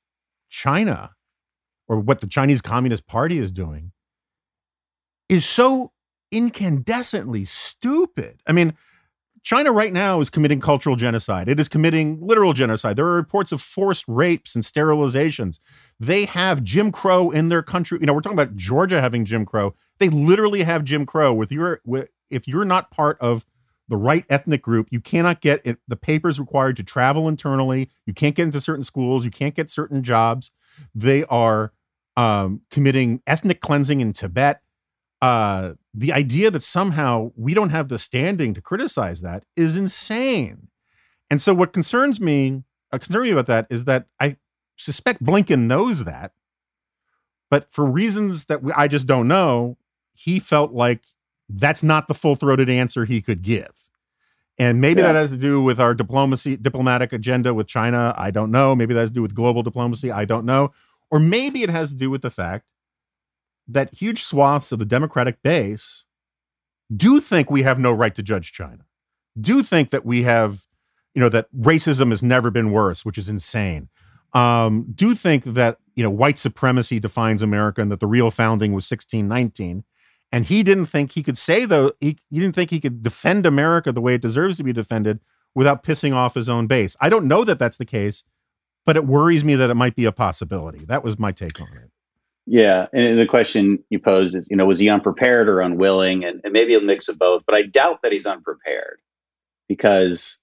China 0.50 1.12
or 1.88 2.00
what 2.00 2.22
the 2.22 2.28
Chinese 2.28 2.62
Communist 2.62 3.06
Party 3.08 3.38
is 3.38 3.52
doing 3.52 3.92
is 5.30 5.46
so 5.46 5.92
incandescently 6.34 7.48
stupid. 7.48 8.42
I 8.48 8.52
mean, 8.52 8.74
China 9.44 9.74
right 9.74 9.92
now 9.92 10.22
is 10.22 10.30
committing 10.30 10.62
cultural 10.62 10.96
genocide. 10.96 11.50
It 11.50 11.60
is 11.60 11.68
committing 11.68 12.26
literal 12.26 12.54
genocide. 12.54 12.96
There 12.96 13.06
are 13.06 13.16
reports 13.16 13.52
of 13.52 13.62
forced 13.62 14.06
rapes 14.08 14.56
and 14.56 14.64
sterilizations. 14.64 15.60
They 16.00 16.26
have 16.26 16.64
Jim 16.64 16.92
Crow 16.92 17.30
in 17.30 17.50
their 17.50 17.62
country. 17.62 18.00
You 18.00 18.06
know, 18.06 18.14
we're 18.14 18.22
talking 18.22 18.40
about 18.40 18.56
Georgia 18.56 19.02
having 19.02 19.26
Jim 19.26 19.46
Crow. 19.46 19.76
They 20.00 20.08
literally 20.08 20.64
have 20.64 20.86
Jim 20.86 21.06
Crow. 21.06 21.34
With 21.34 21.52
your, 21.52 21.82
with, 21.86 22.08
if 22.30 22.48
you're 22.48 22.66
not 22.66 22.90
part 22.90 23.18
of 23.20 23.46
the 23.88 23.98
right 23.98 24.26
ethnic 24.30 24.62
group, 24.62 24.88
you 24.92 25.00
cannot 25.00 25.42
get 25.42 25.62
it, 25.64 25.78
the 25.88 25.96
papers 25.96 26.40
required 26.40 26.78
to 26.78 26.84
travel 26.84 27.28
internally. 27.28 27.90
You 28.06 28.14
can't 28.14 28.36
get 28.36 28.44
into 28.44 28.62
certain 28.62 28.84
schools. 28.84 29.26
You 29.26 29.32
can't 29.32 29.56
get 29.56 29.70
certain 29.70 30.04
jobs. 30.04 30.52
They 30.96 31.26
are 31.26 31.74
um, 32.16 32.62
committing 32.70 33.22
ethnic 33.28 33.60
cleansing 33.60 34.02
in 34.02 34.14
Tibet. 34.14 34.62
Uh, 35.22 35.74
the 35.94 36.12
idea 36.12 36.52
that 36.52 36.64
somehow 36.64 37.32
we 37.36 37.54
don't 37.54 37.70
have 37.70 37.88
the 37.88 37.98
standing 37.98 38.54
to 38.54 38.62
criticize 38.62 39.22
that 39.22 39.44
is 39.56 39.78
insane. 39.78 40.68
And 41.30 41.42
so, 41.42 41.54
what 41.54 41.72
concerns 41.74 42.20
me, 42.20 42.64
uh, 42.92 42.98
concerns 42.98 43.26
me 43.26 43.32
about 43.32 43.48
that 43.48 43.68
is 43.70 43.86
that 43.86 44.08
I 44.20 44.38
suspect 44.76 45.24
Blinken 45.24 45.62
knows 45.62 46.04
that, 46.04 46.34
but 47.50 47.72
for 47.72 47.86
reasons 47.86 48.46
that 48.46 48.62
we, 48.62 48.74
I 48.74 48.88
just 48.88 49.08
don't 49.08 49.28
know, 49.28 49.78
he 50.14 50.40
felt 50.40 50.74
like 50.74 51.04
that's 51.50 51.84
not 51.84 52.08
the 52.08 52.14
full 52.14 52.36
throated 52.36 52.70
answer 52.70 53.06
he 53.06 53.22
could 53.22 53.42
give. 53.42 53.90
And 54.60 54.80
maybe 54.80 55.02
yeah. 55.02 55.08
that 55.08 55.16
has 55.16 55.32
to 55.32 55.38
do 55.38 55.62
with 55.62 55.80
our 55.80 55.94
diplomacy, 55.94 56.58
diplomatic 56.58 57.12
agenda 57.12 57.54
with 57.54 57.68
China. 57.68 58.14
I 58.18 58.30
don't 58.32 58.52
know. 58.52 58.76
Maybe 58.76 58.94
that 58.94 59.00
has 59.00 59.10
to 59.10 59.16
do 59.16 59.22
with 59.22 59.34
global 59.34 59.64
diplomacy. 59.64 60.12
I 60.12 60.26
don't 60.26 60.46
know. 60.46 60.72
Or 61.10 61.20
maybe 61.20 61.64
it 61.64 61.70
has 61.70 61.90
to 61.90 61.96
do 61.96 62.10
with 62.10 62.22
the 62.22 62.30
fact 62.30 62.66
that 63.68 63.94
huge 63.94 64.24
swaths 64.24 64.72
of 64.72 64.80
the 64.80 64.86
Democratic 64.86 65.42
base 65.42 66.06
do 66.96 67.20
think 67.20 67.50
we 67.50 67.64
have 67.64 67.80
no 67.80 67.92
right 67.92 68.14
to 68.16 68.24
judge 68.24 68.52
China, 68.52 68.86
do 69.40 69.64
think 69.64 69.90
that 69.90 70.06
we 70.06 70.24
have, 70.24 70.66
you 71.16 71.22
know, 71.22 71.30
that 71.30 71.48
racism 71.56 72.10
has 72.10 72.22
never 72.22 72.52
been 72.52 72.72
worse, 72.72 73.06
which 73.06 73.18
is 73.18 73.30
insane. 73.30 73.90
Um, 74.34 74.88
do 74.94 75.16
think 75.16 75.44
that, 75.44 75.78
you 75.96 76.04
know, 76.04 76.10
white 76.10 76.38
supremacy 76.38 77.00
defines 77.00 77.42
America 77.42 77.82
and 77.82 77.92
that 77.92 78.00
the 78.00 78.08
real 78.08 78.32
founding 78.32 78.74
was 78.74 78.90
1619. 78.90 79.84
And 80.34 80.46
he 80.46 80.64
didn't 80.64 80.88
think 80.88 81.12
he 81.12 81.22
could 81.22 81.38
say, 81.38 81.66
though, 81.66 81.94
he, 82.00 82.18
he 82.32 82.40
didn't 82.40 82.56
think 82.56 82.72
he 82.72 82.80
could 82.80 83.04
defend 83.04 83.46
America 83.46 83.92
the 83.92 84.02
way 84.02 84.16
it 84.16 84.22
deserves 84.22 84.58
to 84.58 84.64
be 84.64 84.74
defended 84.74 85.20
without 85.54 85.84
pissing 85.84 86.16
off 86.16 86.34
his 86.34 86.50
own 86.50 86.66
base. 86.66 86.98
I 87.00 87.10
don't 87.10 87.28
know 87.28 87.44
that 87.44 87.60
that's 87.60 87.78
the 87.78 87.86
case, 87.86 88.24
but 88.84 88.98
it 88.98 89.06
worries 89.06 89.44
me 89.44 89.54
that 89.54 89.70
it 89.70 89.76
might 89.76 89.96
be 89.96 90.06
a 90.06 90.12
possibility. 90.12 90.86
That 90.86 91.04
was 91.04 91.20
my 91.20 91.32
take 91.32 91.62
on 91.62 91.68
it. 91.68 91.92
Yeah, 92.48 92.88
and 92.92 93.20
the 93.20 93.28
question 93.28 93.84
you 93.92 94.00
posed 94.00 94.36
is, 94.36 94.50
you 94.50 94.58
know, 94.58 94.66
was 94.66 94.80
he 94.80 94.90
unprepared 94.90 95.48
or 95.48 95.62
unwilling, 95.62 96.26
and, 96.26 96.42
and 96.44 96.52
maybe 96.52 96.74
a 96.74 96.82
mix 96.82 97.10
of 97.10 97.20
both. 97.20 97.46
But 97.46 97.56
I 97.56 97.62
doubt 97.62 98.02
that 98.02 98.12
he's 98.12 98.26
unprepared 98.26 99.00
because 99.70 100.42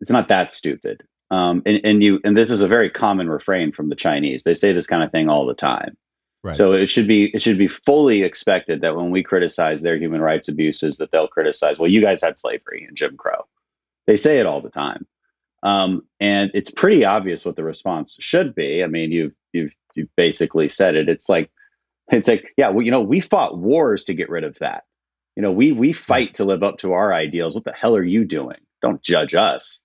it's 0.00 0.10
not 0.10 0.28
that 0.28 0.50
stupid. 0.50 1.04
Um, 1.30 1.62
and, 1.64 1.80
and 1.84 2.02
you 2.02 2.20
and 2.24 2.36
this 2.36 2.50
is 2.50 2.60
a 2.60 2.68
very 2.68 2.90
common 2.90 3.30
refrain 3.30 3.72
from 3.72 3.88
the 3.88 3.94
Chinese. 3.94 4.42
They 4.42 4.52
say 4.52 4.72
this 4.72 4.88
kind 4.88 5.02
of 5.02 5.10
thing 5.12 5.30
all 5.30 5.46
the 5.46 5.54
time. 5.54 5.96
Right. 6.44 6.56
So 6.56 6.72
it 6.72 6.88
should 6.88 7.06
be 7.06 7.30
it 7.32 7.40
should 7.40 7.58
be 7.58 7.68
fully 7.68 8.24
expected 8.24 8.80
that 8.80 8.96
when 8.96 9.10
we 9.10 9.22
criticize 9.22 9.80
their 9.80 9.96
human 9.96 10.20
rights 10.20 10.48
abuses, 10.48 10.98
that 10.98 11.12
they'll 11.12 11.28
criticize. 11.28 11.78
Well, 11.78 11.90
you 11.90 12.00
guys 12.00 12.22
had 12.22 12.38
slavery 12.38 12.84
and 12.86 12.96
Jim 12.96 13.16
Crow. 13.16 13.46
They 14.08 14.16
say 14.16 14.40
it 14.40 14.46
all 14.46 14.60
the 14.60 14.70
time, 14.70 15.06
um, 15.62 16.02
and 16.18 16.50
it's 16.54 16.70
pretty 16.70 17.04
obvious 17.04 17.44
what 17.44 17.54
the 17.54 17.62
response 17.62 18.16
should 18.18 18.56
be. 18.56 18.82
I 18.82 18.88
mean, 18.88 19.12
you've 19.12 19.34
you've 19.52 19.72
you've 19.94 20.14
basically 20.16 20.68
said 20.68 20.96
it. 20.96 21.08
It's 21.08 21.28
like 21.28 21.48
it's 22.10 22.26
like 22.26 22.52
yeah, 22.56 22.70
well, 22.70 22.84
you 22.84 22.90
know, 22.90 23.02
we 23.02 23.20
fought 23.20 23.56
wars 23.56 24.04
to 24.04 24.14
get 24.14 24.28
rid 24.28 24.42
of 24.42 24.58
that. 24.58 24.82
You 25.36 25.42
know, 25.42 25.52
we 25.52 25.70
we 25.70 25.92
fight 25.92 26.34
to 26.34 26.44
live 26.44 26.64
up 26.64 26.78
to 26.78 26.94
our 26.94 27.14
ideals. 27.14 27.54
What 27.54 27.64
the 27.64 27.72
hell 27.72 27.94
are 27.94 28.02
you 28.02 28.24
doing? 28.24 28.58
Don't 28.82 29.00
judge 29.00 29.36
us. 29.36 29.80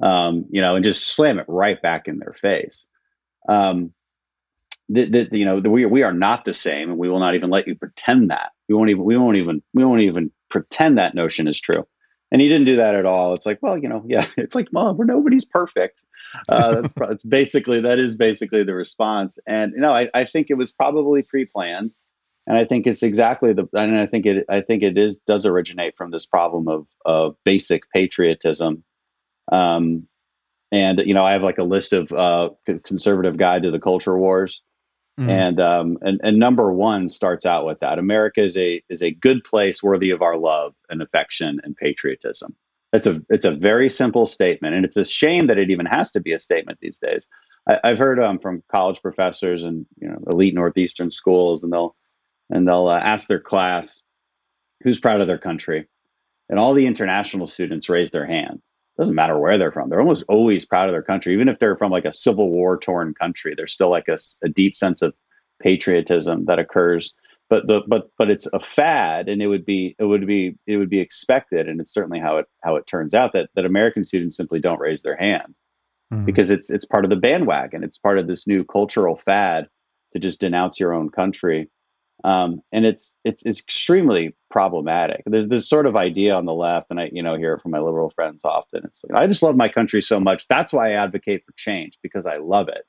Um, 0.00 0.46
you 0.50 0.62
know, 0.62 0.76
and 0.76 0.84
just 0.84 1.04
slam 1.04 1.40
it 1.40 1.46
right 1.48 1.82
back 1.82 2.06
in 2.06 2.20
their 2.20 2.34
face. 2.40 2.88
Um, 3.48 3.92
the, 4.92 5.28
you 5.32 5.44
know, 5.44 5.56
we 5.58 5.86
we 5.86 6.02
are 6.02 6.12
not 6.12 6.44
the 6.44 6.54
same, 6.54 6.90
and 6.90 6.98
we 6.98 7.08
will 7.08 7.20
not 7.20 7.34
even 7.34 7.50
let 7.50 7.68
you 7.68 7.74
pretend 7.74 8.30
that. 8.30 8.52
We 8.68 8.74
won't 8.74 8.90
even 8.90 9.04
we 9.04 9.16
won't 9.16 9.36
even 9.36 9.62
we 9.72 9.84
won't 9.84 10.02
even 10.02 10.32
pretend 10.48 10.98
that 10.98 11.14
notion 11.14 11.48
is 11.48 11.60
true 11.60 11.86
and 12.32 12.40
he 12.40 12.48
didn't 12.48 12.66
do 12.66 12.76
that 12.76 12.94
at 12.94 13.06
all. 13.06 13.34
It's 13.34 13.46
like, 13.46 13.58
well, 13.60 13.76
you 13.76 13.88
know, 13.88 14.04
yeah, 14.06 14.24
it's 14.36 14.54
like, 14.54 14.72
mom, 14.72 14.96
we're 14.96 15.04
nobody's 15.04 15.44
perfect. 15.44 16.04
Uh, 16.48 16.80
that's 16.80 16.94
it's 16.96 17.24
basically 17.24 17.82
that 17.82 17.98
is 17.98 18.16
basically 18.16 18.62
the 18.62 18.74
response. 18.74 19.38
And 19.46 19.72
you 19.74 19.80
know, 19.80 19.92
I, 19.92 20.08
I 20.14 20.24
think 20.24 20.48
it 20.50 20.54
was 20.54 20.72
probably 20.72 21.22
pre-planned, 21.22 21.92
and 22.46 22.58
I 22.58 22.64
think 22.64 22.86
it's 22.86 23.02
exactly 23.02 23.52
the. 23.52 23.66
And 23.72 23.98
I 23.98 24.06
think 24.06 24.26
it 24.26 24.46
I 24.48 24.60
think 24.60 24.82
it 24.82 24.96
is 24.96 25.18
does 25.18 25.46
originate 25.46 25.96
from 25.96 26.10
this 26.10 26.26
problem 26.26 26.68
of 26.68 26.86
of 27.04 27.36
basic 27.44 27.90
patriotism. 27.92 28.84
Um, 29.50 30.06
and 30.72 31.00
you 31.00 31.14
know, 31.14 31.24
I 31.24 31.32
have 31.32 31.42
like 31.42 31.58
a 31.58 31.64
list 31.64 31.92
of 31.92 32.12
uh, 32.12 32.50
conservative 32.84 33.36
guide 33.36 33.64
to 33.64 33.72
the 33.72 33.80
culture 33.80 34.16
wars. 34.16 34.62
Mm-hmm. 35.20 35.30
And 35.30 35.60
um 35.60 35.98
and, 36.00 36.20
and 36.22 36.38
number 36.38 36.72
one 36.72 37.08
starts 37.08 37.44
out 37.44 37.66
with 37.66 37.80
that. 37.80 37.98
America 37.98 38.42
is 38.42 38.56
a 38.56 38.82
is 38.88 39.02
a 39.02 39.10
good 39.10 39.44
place 39.44 39.82
worthy 39.82 40.10
of 40.10 40.22
our 40.22 40.36
love 40.36 40.74
and 40.88 41.02
affection 41.02 41.60
and 41.62 41.76
patriotism. 41.76 42.56
It's 42.94 43.06
a 43.06 43.20
it's 43.28 43.44
a 43.44 43.50
very 43.50 43.90
simple 43.90 44.24
statement, 44.24 44.74
and 44.74 44.86
it's 44.86 44.96
a 44.96 45.04
shame 45.04 45.48
that 45.48 45.58
it 45.58 45.70
even 45.70 45.84
has 45.84 46.12
to 46.12 46.20
be 46.20 46.32
a 46.32 46.38
statement 46.38 46.78
these 46.80 46.98
days. 46.98 47.28
I, 47.68 47.90
have 47.90 47.98
heard 47.98 48.18
um, 48.18 48.38
from 48.38 48.62
college 48.70 49.02
professors 49.02 49.62
and 49.62 49.84
you 50.00 50.08
know 50.08 50.18
elite 50.26 50.54
northeastern 50.54 51.10
schools, 51.10 51.64
and 51.64 51.72
they'll 51.72 51.94
and 52.48 52.66
they'll 52.66 52.88
uh, 52.88 52.98
ask 52.98 53.28
their 53.28 53.40
class 53.40 54.02
who's 54.82 55.00
proud 55.00 55.20
of 55.20 55.26
their 55.26 55.38
country, 55.38 55.86
and 56.48 56.58
all 56.58 56.72
the 56.72 56.86
international 56.86 57.46
students 57.46 57.90
raise 57.90 58.10
their 58.10 58.26
hands 58.26 58.62
doesn't 59.00 59.14
matter 59.14 59.38
where 59.38 59.56
they're 59.56 59.72
from. 59.72 59.88
They're 59.88 60.00
almost 60.00 60.26
always 60.28 60.66
proud 60.66 60.88
of 60.88 60.92
their 60.92 61.02
country, 61.02 61.32
even 61.32 61.48
if 61.48 61.58
they're 61.58 61.76
from 61.76 61.90
like 61.90 62.04
a 62.04 62.12
civil 62.12 62.50
war 62.50 62.76
torn 62.76 63.14
country. 63.14 63.54
There's 63.56 63.72
still 63.72 63.88
like 63.88 64.08
a, 64.08 64.16
a, 64.44 64.48
deep 64.50 64.76
sense 64.76 65.00
of 65.00 65.14
patriotism 65.58 66.44
that 66.44 66.58
occurs. 66.58 67.14
But 67.48 67.66
the 67.66 67.80
but 67.88 68.10
but 68.18 68.30
it's 68.30 68.46
a 68.52 68.60
fad, 68.60 69.30
and 69.30 69.40
it 69.40 69.46
would 69.46 69.64
be 69.64 69.96
it 69.98 70.04
would 70.04 70.26
be 70.26 70.58
it 70.66 70.76
would 70.76 70.90
be 70.90 71.00
expected, 71.00 71.66
and 71.66 71.80
it's 71.80 71.92
certainly 71.92 72.20
how 72.20 72.36
it 72.36 72.46
how 72.62 72.76
it 72.76 72.86
turns 72.86 73.14
out 73.14 73.32
that 73.32 73.48
that 73.56 73.64
American 73.64 74.04
students 74.04 74.36
simply 74.36 74.60
don't 74.60 74.78
raise 74.78 75.02
their 75.02 75.16
hand 75.16 75.54
mm-hmm. 76.12 76.26
because 76.26 76.50
it's 76.50 76.70
it's 76.70 76.84
part 76.84 77.04
of 77.04 77.10
the 77.10 77.16
bandwagon. 77.16 77.82
It's 77.82 77.98
part 77.98 78.18
of 78.18 78.26
this 78.26 78.46
new 78.46 78.64
cultural 78.64 79.16
fad 79.16 79.66
to 80.12 80.18
just 80.18 80.40
denounce 80.40 80.78
your 80.78 80.92
own 80.92 81.08
country 81.08 81.70
um, 82.24 82.62
and 82.72 82.84
it's, 82.84 83.16
it's 83.24 83.44
it's 83.44 83.60
extremely 83.60 84.34
problematic. 84.50 85.22
There's 85.26 85.48
this 85.48 85.68
sort 85.68 85.86
of 85.86 85.96
idea 85.96 86.34
on 86.34 86.44
the 86.44 86.52
left, 86.52 86.90
and 86.90 87.00
I 87.00 87.10
you 87.12 87.22
know 87.22 87.36
hear 87.36 87.54
it 87.54 87.62
from 87.62 87.70
my 87.70 87.78
liberal 87.78 88.10
friends 88.10 88.44
often. 88.44 88.82
It's 88.84 89.02
like 89.04 89.20
I 89.20 89.26
just 89.26 89.42
love 89.42 89.56
my 89.56 89.68
country 89.68 90.02
so 90.02 90.20
much. 90.20 90.48
That's 90.48 90.72
why 90.72 90.90
I 90.90 91.02
advocate 91.02 91.44
for 91.46 91.52
change 91.56 91.98
because 92.02 92.26
I 92.26 92.36
love 92.36 92.68
it. 92.68 92.84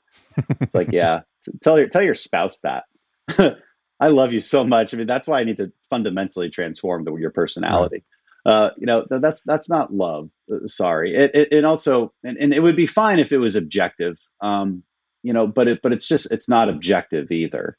it's 0.62 0.76
like 0.76 0.92
yeah, 0.92 1.22
tell 1.62 1.78
your 1.78 1.88
tell 1.88 2.02
your 2.02 2.14
spouse 2.14 2.62
that. 2.62 2.84
I 4.00 4.08
love 4.08 4.34
you 4.34 4.40
so 4.40 4.64
much. 4.64 4.94
I 4.94 4.98
mean, 4.98 5.08
that's 5.08 5.28
why 5.28 5.40
I 5.40 5.44
need 5.44 5.58
to 5.58 5.72
fundamentally 5.90 6.50
transform 6.50 7.04
the, 7.04 7.16
your 7.16 7.30
personality. 7.30 8.04
Right. 8.46 8.54
Uh, 8.54 8.72
you 8.78 8.88
know, 8.88 9.06
that's 9.08 9.44
that's 9.44 9.70
not 9.70 9.94
love. 9.94 10.32
Uh, 10.52 10.66
sorry. 10.66 11.16
It, 11.16 11.36
it, 11.36 11.54
it 11.54 11.66
also 11.66 12.12
and, 12.24 12.38
and, 12.40 12.54
it 12.54 12.64
would 12.64 12.76
be 12.76 12.88
fine 12.88 13.20
if 13.20 13.32
it 13.32 13.38
was 13.38 13.56
objective. 13.56 14.18
Um, 14.42 14.84
you 15.22 15.34
know, 15.34 15.46
but 15.46 15.68
it 15.68 15.82
but 15.84 15.94
it's 15.94 16.08
just 16.08 16.32
it's 16.32 16.50
not 16.50 16.68
objective 16.68 17.32
either 17.32 17.78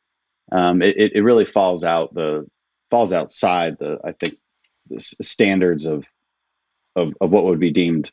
um, 0.53 0.83
it, 0.83 1.13
it 1.15 1.23
really 1.23 1.47
falls 1.47 1.83
out 1.83 2.13
the 2.15 2.47
falls 2.91 3.13
outside 3.13 3.79
the 3.79 3.99
I 4.05 4.13
think 4.13 4.35
the 4.89 5.01
standards 5.01 5.87
of 5.87 6.05
of, 6.95 7.15
of 7.21 7.31
what 7.31 7.47
would 7.47 7.59
be 7.59 7.71
deemed 7.71 8.13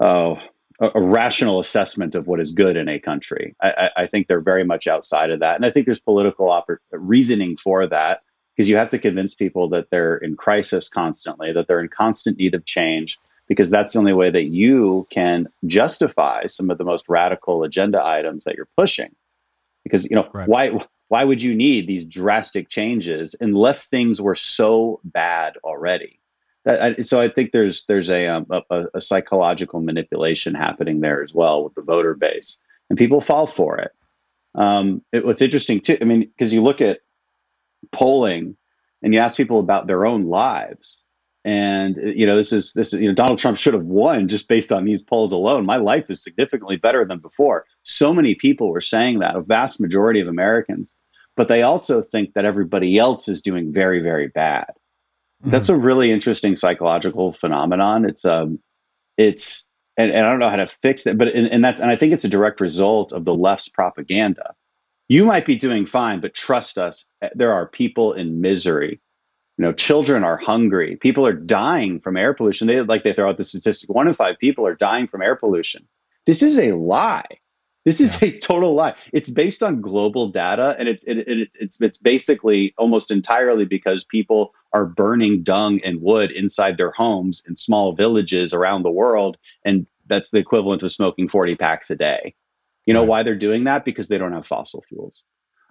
uh, 0.00 0.36
a, 0.80 0.92
a, 0.94 1.00
rational 1.02 1.58
assessment 1.58 2.14
of 2.14 2.28
what 2.28 2.38
is 2.38 2.52
good 2.52 2.76
in 2.76 2.88
a 2.88 3.00
country. 3.00 3.56
I, 3.60 3.90
I, 3.96 4.06
think 4.06 4.28
they're 4.28 4.40
very 4.40 4.62
much 4.62 4.86
outside 4.86 5.30
of 5.30 5.40
that, 5.40 5.56
and 5.56 5.66
I 5.66 5.70
think 5.70 5.86
there's 5.86 5.98
political 5.98 6.46
oper- 6.46 6.78
reasoning 6.92 7.56
for 7.56 7.88
that 7.88 8.22
because 8.54 8.68
you 8.68 8.76
have 8.76 8.90
to 8.90 9.00
convince 9.00 9.34
people 9.34 9.70
that 9.70 9.90
they're 9.90 10.16
in 10.16 10.36
crisis 10.36 10.88
constantly, 10.88 11.52
that 11.52 11.66
they're 11.66 11.80
in 11.80 11.88
constant 11.88 12.38
need 12.38 12.54
of 12.54 12.64
change, 12.64 13.18
because 13.48 13.70
that's 13.70 13.94
the 13.94 13.98
only 13.98 14.12
way 14.12 14.30
that 14.30 14.44
you 14.44 15.08
can 15.10 15.48
justify 15.66 16.46
some 16.46 16.70
of 16.70 16.78
the 16.78 16.84
most 16.84 17.08
radical 17.08 17.64
agenda 17.64 18.00
items 18.04 18.44
that 18.44 18.54
you're 18.54 18.68
pushing. 18.76 19.12
Because 19.82 20.04
you 20.04 20.14
know 20.14 20.28
right. 20.32 20.46
why 20.46 20.78
why 21.08 21.24
would 21.24 21.42
you 21.42 21.54
need 21.54 21.86
these 21.86 22.04
drastic 22.04 22.68
changes 22.68 23.34
unless 23.40 23.88
things 23.88 24.20
were 24.20 24.34
so 24.34 25.00
bad 25.02 25.56
already? 25.64 26.20
That, 26.64 27.06
so 27.06 27.20
I 27.20 27.30
think 27.30 27.50
there's 27.50 27.86
there's 27.86 28.10
a, 28.10 28.26
um, 28.28 28.46
a, 28.50 28.84
a 28.94 29.00
psychological 29.00 29.80
manipulation 29.80 30.54
happening 30.54 31.00
there 31.00 31.22
as 31.22 31.32
well 31.32 31.64
with 31.64 31.74
the 31.74 31.82
voter 31.82 32.14
base, 32.14 32.58
and 32.90 32.98
people 32.98 33.20
fall 33.20 33.46
for 33.46 33.78
it. 33.78 33.92
Um, 34.54 35.02
it 35.12 35.24
what's 35.24 35.42
interesting 35.42 35.80
too, 35.80 35.96
I 36.00 36.04
mean, 36.04 36.20
because 36.20 36.52
you 36.52 36.62
look 36.62 36.80
at 36.80 37.00
polling 37.90 38.56
and 39.02 39.14
you 39.14 39.20
ask 39.20 39.36
people 39.36 39.60
about 39.60 39.86
their 39.86 40.04
own 40.04 40.24
lives, 40.24 41.04
and 41.48 41.96
uh, 41.96 42.08
you 42.08 42.26
know, 42.26 42.36
this 42.36 42.52
is 42.52 42.74
this 42.74 42.92
is 42.92 43.00
you 43.00 43.08
know, 43.08 43.14
Donald 43.14 43.38
Trump 43.38 43.56
should 43.56 43.72
have 43.72 43.82
won 43.82 44.28
just 44.28 44.50
based 44.50 44.70
on 44.70 44.84
these 44.84 45.00
polls 45.00 45.32
alone. 45.32 45.64
My 45.64 45.78
life 45.78 46.04
is 46.10 46.22
significantly 46.22 46.76
better 46.76 47.06
than 47.06 47.20
before. 47.20 47.64
So 47.82 48.12
many 48.12 48.34
people 48.34 48.70
were 48.70 48.82
saying 48.82 49.20
that, 49.20 49.34
a 49.34 49.40
vast 49.40 49.80
majority 49.80 50.20
of 50.20 50.28
Americans, 50.28 50.94
but 51.36 51.48
they 51.48 51.62
also 51.62 52.02
think 52.02 52.34
that 52.34 52.44
everybody 52.44 52.98
else 52.98 53.28
is 53.28 53.40
doing 53.40 53.72
very, 53.72 54.02
very 54.02 54.28
bad. 54.28 54.66
Mm-hmm. 55.40 55.50
that's 55.52 55.70
a 55.70 55.76
really 55.76 56.10
interesting 56.10 56.54
psychological 56.54 57.32
phenomenon. 57.32 58.04
It's 58.04 58.26
um, 58.26 58.58
it's 59.16 59.66
and, 59.96 60.10
and 60.10 60.26
I 60.26 60.30
don't 60.30 60.40
know 60.40 60.50
how 60.50 60.56
to 60.56 60.68
fix 60.82 61.06
it, 61.06 61.16
but 61.16 61.28
and, 61.28 61.48
and 61.48 61.64
that's 61.64 61.80
and 61.80 61.90
I 61.90 61.96
think 61.96 62.12
it's 62.12 62.24
a 62.24 62.28
direct 62.28 62.60
result 62.60 63.14
of 63.14 63.24
the 63.24 63.34
left's 63.34 63.70
propaganda. 63.70 64.54
You 65.08 65.24
might 65.24 65.46
be 65.46 65.56
doing 65.56 65.86
fine, 65.86 66.20
but 66.20 66.34
trust 66.34 66.76
us, 66.76 67.10
eh, 67.22 67.30
there 67.34 67.54
are 67.54 67.66
people 67.66 68.12
in 68.12 68.42
misery. 68.42 69.00
You 69.58 69.64
know, 69.64 69.72
children 69.72 70.22
are 70.22 70.36
hungry. 70.36 70.96
People 70.96 71.26
are 71.26 71.32
dying 71.32 71.98
from 71.98 72.16
air 72.16 72.32
pollution. 72.32 72.68
They 72.68 72.80
like 72.80 73.02
they 73.02 73.12
throw 73.12 73.28
out 73.28 73.36
the 73.36 73.44
statistic: 73.44 73.90
one 73.90 74.06
in 74.06 74.14
five 74.14 74.38
people 74.38 74.66
are 74.66 74.76
dying 74.76 75.08
from 75.08 75.20
air 75.20 75.34
pollution. 75.34 75.88
This 76.26 76.42
is 76.42 76.58
a 76.60 76.72
lie. 76.76 77.26
This 77.84 78.00
is 78.00 78.22
yeah. 78.22 78.28
a 78.28 78.38
total 78.38 78.74
lie. 78.74 78.94
It's 79.12 79.30
based 79.30 79.64
on 79.64 79.80
global 79.80 80.30
data, 80.30 80.76
and 80.78 80.88
it's 80.88 81.04
it, 81.04 81.18
it, 81.18 81.48
it's 81.58 81.80
it's 81.80 81.96
basically 81.96 82.72
almost 82.78 83.10
entirely 83.10 83.64
because 83.64 84.04
people 84.04 84.54
are 84.72 84.84
burning 84.84 85.42
dung 85.42 85.80
and 85.82 86.00
wood 86.00 86.30
inside 86.30 86.76
their 86.76 86.92
homes 86.92 87.42
in 87.48 87.56
small 87.56 87.92
villages 87.92 88.54
around 88.54 88.84
the 88.84 88.90
world, 88.90 89.38
and 89.64 89.86
that's 90.06 90.30
the 90.30 90.38
equivalent 90.38 90.84
of 90.84 90.92
smoking 90.92 91.28
forty 91.28 91.56
packs 91.56 91.90
a 91.90 91.96
day. 91.96 92.34
You 92.86 92.94
know 92.94 93.00
right. 93.00 93.08
why 93.08 93.22
they're 93.24 93.34
doing 93.34 93.64
that? 93.64 93.84
Because 93.84 94.06
they 94.06 94.18
don't 94.18 94.34
have 94.34 94.46
fossil 94.46 94.84
fuels. 94.88 95.24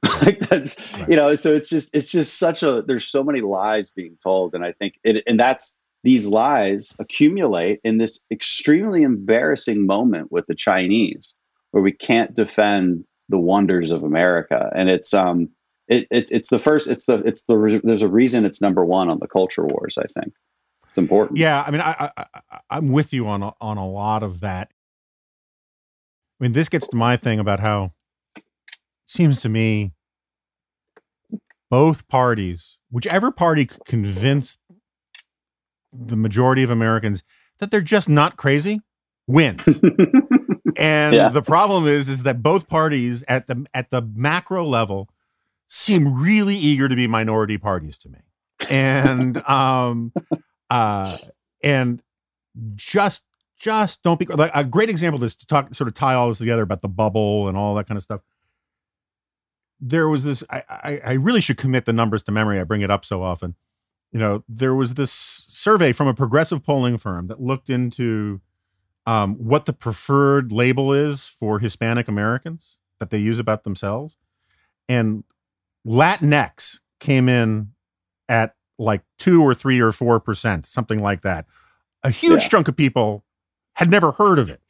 like 0.22 0.40
that's 0.40 1.00
right. 1.00 1.10
you 1.10 1.16
know, 1.16 1.34
so 1.36 1.56
it's 1.56 1.70
just 1.70 1.96
it's 1.96 2.12
just 2.12 2.38
such 2.38 2.64
a 2.64 2.84
there's 2.86 3.08
so 3.08 3.24
many 3.24 3.42
lies 3.42 3.92
being 3.92 4.18
told, 4.22 4.54
and 4.54 4.64
I 4.64 4.74
think 4.74 4.96
it 5.04 5.24
and 5.28 5.40
that's 5.40 5.78
these 6.04 6.28
lies 6.28 6.96
accumulate 7.00 7.82
in 7.84 7.98
this 7.98 8.24
extremely 8.32 9.04
embarrassing 9.04 9.86
moment 9.86 10.32
with 10.32 10.46
the 10.48 10.56
Chinese 10.56 11.36
where 11.72 11.84
we 11.84 11.92
can't 11.92 12.34
defend 12.34 13.06
the 13.30 13.38
wonders 13.38 13.92
of 13.92 14.04
America. 14.04 14.72
And 14.74 14.90
it's 14.90 15.14
um 15.14 15.50
it, 15.88 16.08
it 16.12 16.32
it's 16.32 16.50
the 16.50 16.60
first 16.60 16.88
it's 16.88 17.06
the 17.06 17.20
it's 17.26 17.44
the 17.44 17.82
there's 17.84 18.04
a 18.04 18.08
reason 18.08 18.46
it's 18.46 18.62
number 18.62 18.86
one 18.86 19.10
on 19.10 19.20
the 19.20 19.28
culture 19.28 19.66
wars. 19.66 19.98
I 19.98 20.06
think 20.06 20.34
it's 20.90 20.98
important. 20.98 21.40
Yeah, 21.40 21.64
I 21.66 21.72
mean, 21.72 21.82
I, 21.82 22.12
I 22.16 22.26
I'm 22.70 22.92
with 22.92 23.14
you 23.14 23.28
on 23.28 23.44
on 23.60 23.78
a 23.78 23.88
lot 23.88 24.24
of 24.24 24.42
that. 24.42 24.72
I 26.40 26.44
mean, 26.44 26.52
this 26.52 26.70
gets 26.70 26.88
to 26.90 26.96
my 26.96 27.18
thing 27.18 27.40
about 27.40 27.60
how 27.62 27.94
seems 29.08 29.42
to 29.42 29.50
me 29.50 29.94
both 31.70 32.08
parties, 32.08 32.78
whichever 32.92 33.32
party 33.32 33.66
could 33.66 33.84
convince 33.86 34.60
the 35.92 36.16
majority 36.16 36.64
of 36.64 36.70
Americans 36.70 37.24
that 37.60 37.72
they're 37.72 37.82
just 37.82 38.08
not 38.08 38.38
crazy, 38.38 38.82
wins. 39.26 39.64
and 40.78 41.16
yeah. 41.16 41.30
the 41.30 41.42
problem 41.42 41.88
is 41.88 42.08
is 42.10 42.24
that 42.24 42.44
both 42.44 42.68
parties 42.68 43.24
at 43.28 43.48
the 43.48 43.66
at 43.74 43.90
the 43.90 44.02
macro 44.02 44.66
level 44.66 45.10
seem 45.68 46.22
really 46.22 46.56
eager 46.56 46.88
to 46.88 46.96
be 46.96 47.08
minority 47.08 47.58
parties 47.58 47.98
to 48.00 48.10
me. 48.10 48.20
And 48.70 49.38
um 49.50 50.14
uh 50.70 51.18
and 51.64 52.02
just 52.76 53.24
just 53.58 54.04
don't 54.04 54.20
be 54.20 54.26
like 54.26 54.52
a 54.54 54.64
great 54.64 54.90
example 54.90 55.24
is 55.24 55.36
to 55.36 55.48
talk 55.48 55.74
sort 55.74 55.88
of 55.88 55.94
tie 55.94 56.14
all 56.14 56.28
this 56.28 56.38
together 56.38 56.62
about 56.62 56.82
the 56.82 56.90
bubble 56.90 57.48
and 57.48 57.58
all 57.58 57.74
that 57.76 57.88
kind 57.88 57.98
of 57.98 58.04
stuff. 58.04 58.22
There 59.80 60.08
was 60.08 60.24
this 60.24 60.44
I, 60.50 60.64
I, 60.70 61.02
I 61.06 61.14
really 61.14 61.42
should 61.42 61.58
commit 61.58 61.86
the 61.86 61.94
numbers 61.94 62.24
to 62.24 62.32
memory. 62.32 62.60
I 62.60 62.64
bring 62.64 62.82
it 62.82 62.92
up 62.92 63.06
so 63.06 63.22
often. 63.22 63.56
You 64.12 64.20
know, 64.20 64.44
there 64.48 64.74
was 64.74 64.94
this 64.94 65.12
survey 65.12 65.92
from 65.92 66.08
a 66.08 66.14
progressive 66.14 66.64
polling 66.64 66.98
firm 66.98 67.28
that 67.28 67.42
looked 67.42 67.70
into 67.70 68.42
um, 69.06 69.36
what 69.36 69.66
the 69.66 69.74
preferred 69.74 70.52
label 70.52 70.94
is 70.94 71.28
for 71.28 71.60
Hispanic 71.60 72.08
Americans 72.08 72.80
that 73.00 73.10
they 73.10 73.18
use 73.18 73.40
about 73.40 73.64
themselves. 73.64 74.18
And 74.90 75.24
Latinx 75.86 76.80
came 77.00 77.30
in 77.30 77.74
at 78.28 78.56
like 78.80 79.04
two 79.18 79.42
or 79.42 79.54
three 79.54 79.80
or 79.80 79.92
four 79.92 80.20
percent, 80.20 80.66
something 80.66 81.00
like 81.00 81.22
that. 81.22 81.46
A 82.04 82.10
huge 82.10 82.44
yeah. 82.44 82.48
chunk 82.50 82.68
of 82.68 82.76
people 82.76 83.24
had 83.74 83.92
never 83.92 84.12
heard 84.14 84.40
of 84.40 84.50
it. 84.50 84.62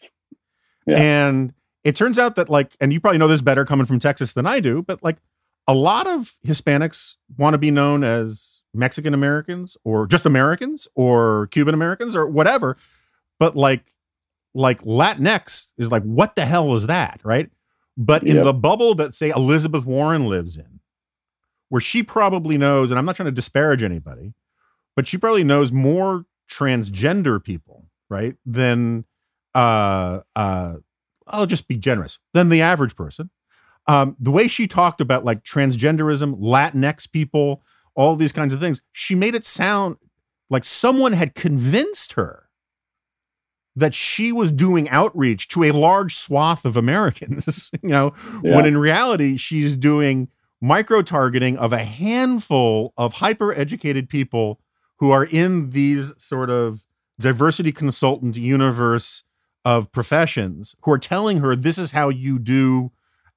Yeah. 0.86 0.98
And 0.98 1.54
it 1.88 1.95
turns 1.95 2.19
out 2.19 2.35
that, 2.35 2.49
like, 2.49 2.76
and 2.81 2.91
you 2.91 2.99
probably 2.99 3.18
know 3.18 3.30
this 3.30 3.39
better 3.39 3.64
coming 3.64 3.85
from 3.85 3.97
Texas 3.97 4.34
than 4.34 4.45
I 4.45 4.59
do, 4.59 4.84
but 4.84 5.01
like 5.01 5.19
a 5.68 5.73
lot 5.73 6.05
of 6.05 6.34
Hispanics 6.45 7.15
want 7.38 7.53
to 7.53 7.57
be 7.57 7.72
known 7.72 8.03
as 8.03 8.61
Mexican 8.73 9.14
Americans 9.14 9.77
or 9.85 10.05
just 10.05 10.26
Americans 10.26 10.89
or 10.95 11.47
Cuban 11.47 11.73
Americans 11.73 12.14
or 12.14 12.27
whatever. 12.27 12.76
But 13.39 13.55
like 13.55 13.93
like 14.53 14.81
Latinx 14.81 15.68
is 15.77 15.89
like, 15.89 16.03
what 16.03 16.35
the 16.35 16.45
hell 16.45 16.73
is 16.73 16.88
that? 16.88 17.22
Right. 17.23 17.49
But 17.95 18.23
in 18.23 18.35
yep. 18.35 18.43
the 18.43 18.53
bubble 18.53 18.93
that, 18.95 19.15
say, 19.15 19.30
Elizabeth 19.30 19.85
Warren 19.85 20.27
lives 20.27 20.57
in, 20.57 20.81
where 21.69 21.80
she 21.80 22.03
probably 22.03 22.57
knows, 22.57 22.91
and 22.91 22.99
I'm 22.99 23.05
not 23.05 23.15
trying 23.15 23.27
to 23.27 23.31
disparage 23.31 23.81
anybody, 23.81 24.34
but 24.93 25.07
she 25.07 25.18
probably 25.18 25.45
knows 25.45 25.72
more 25.72 26.26
transgender 26.51 27.41
people, 27.41 27.85
right, 28.09 28.35
than, 28.45 29.05
uh, 29.55 30.19
uh, 30.35 30.76
I'll 31.30 31.45
just 31.45 31.68
be 31.68 31.76
generous, 31.76 32.20
than 32.34 32.49
the 32.49 32.62
average 32.62 32.95
person. 32.95 33.30
Um, 33.88 34.16
the 34.20 34.32
way 34.32 34.48
she 34.48 34.68
talked 34.68 34.99
about 34.99 35.24
like 35.24 35.44
transgenderism, 35.44 36.40
Latinx 36.40 37.10
people, 37.12 37.64
all 37.95 38.16
these 38.16 38.34
kinds 38.34 38.54
of 38.54 38.60
things, 38.60 38.82
she 38.91 39.16
made 39.16 39.34
it 39.34 39.45
sound 39.45 39.98
like 40.49 40.66
someone 40.66 41.14
had 41.14 41.36
convinced 41.36 42.14
her 42.14 42.48
that 43.76 43.94
she 43.94 44.32
was 44.32 44.52
doing 44.52 44.90
outreach 44.90 45.48
to 45.49 45.64
a 45.64 45.72
large 45.72 46.16
swath 46.16 46.66
of 46.66 46.76
Americans, 46.76 47.70
you 47.84 47.90
know, 47.90 48.14
yeah. 48.44 48.56
when 48.56 48.66
in 48.66 48.78
reality 48.78 49.38
she's 49.38 49.78
doing 49.78 50.30
micro 50.60 51.02
targeting 51.02 51.58
of 51.58 51.72
a 51.72 51.84
handful 51.84 52.94
of 52.98 53.14
hyper 53.14 53.54
educated 53.54 54.10
people 54.10 54.60
who 54.98 55.12
are 55.12 55.26
in 55.26 55.70
these 55.70 56.14
sort 56.18 56.49
of 56.49 56.86
diversity 57.20 57.72
consultant 57.72 58.36
universe 58.36 59.24
of 59.68 59.91
professions 59.91 60.77
who 60.84 60.91
are 60.94 60.98
telling 60.98 61.39
her 61.39 61.53
this 61.53 61.77
is 61.77 61.91
how 61.91 62.07
you 62.07 62.39
do 62.39 62.89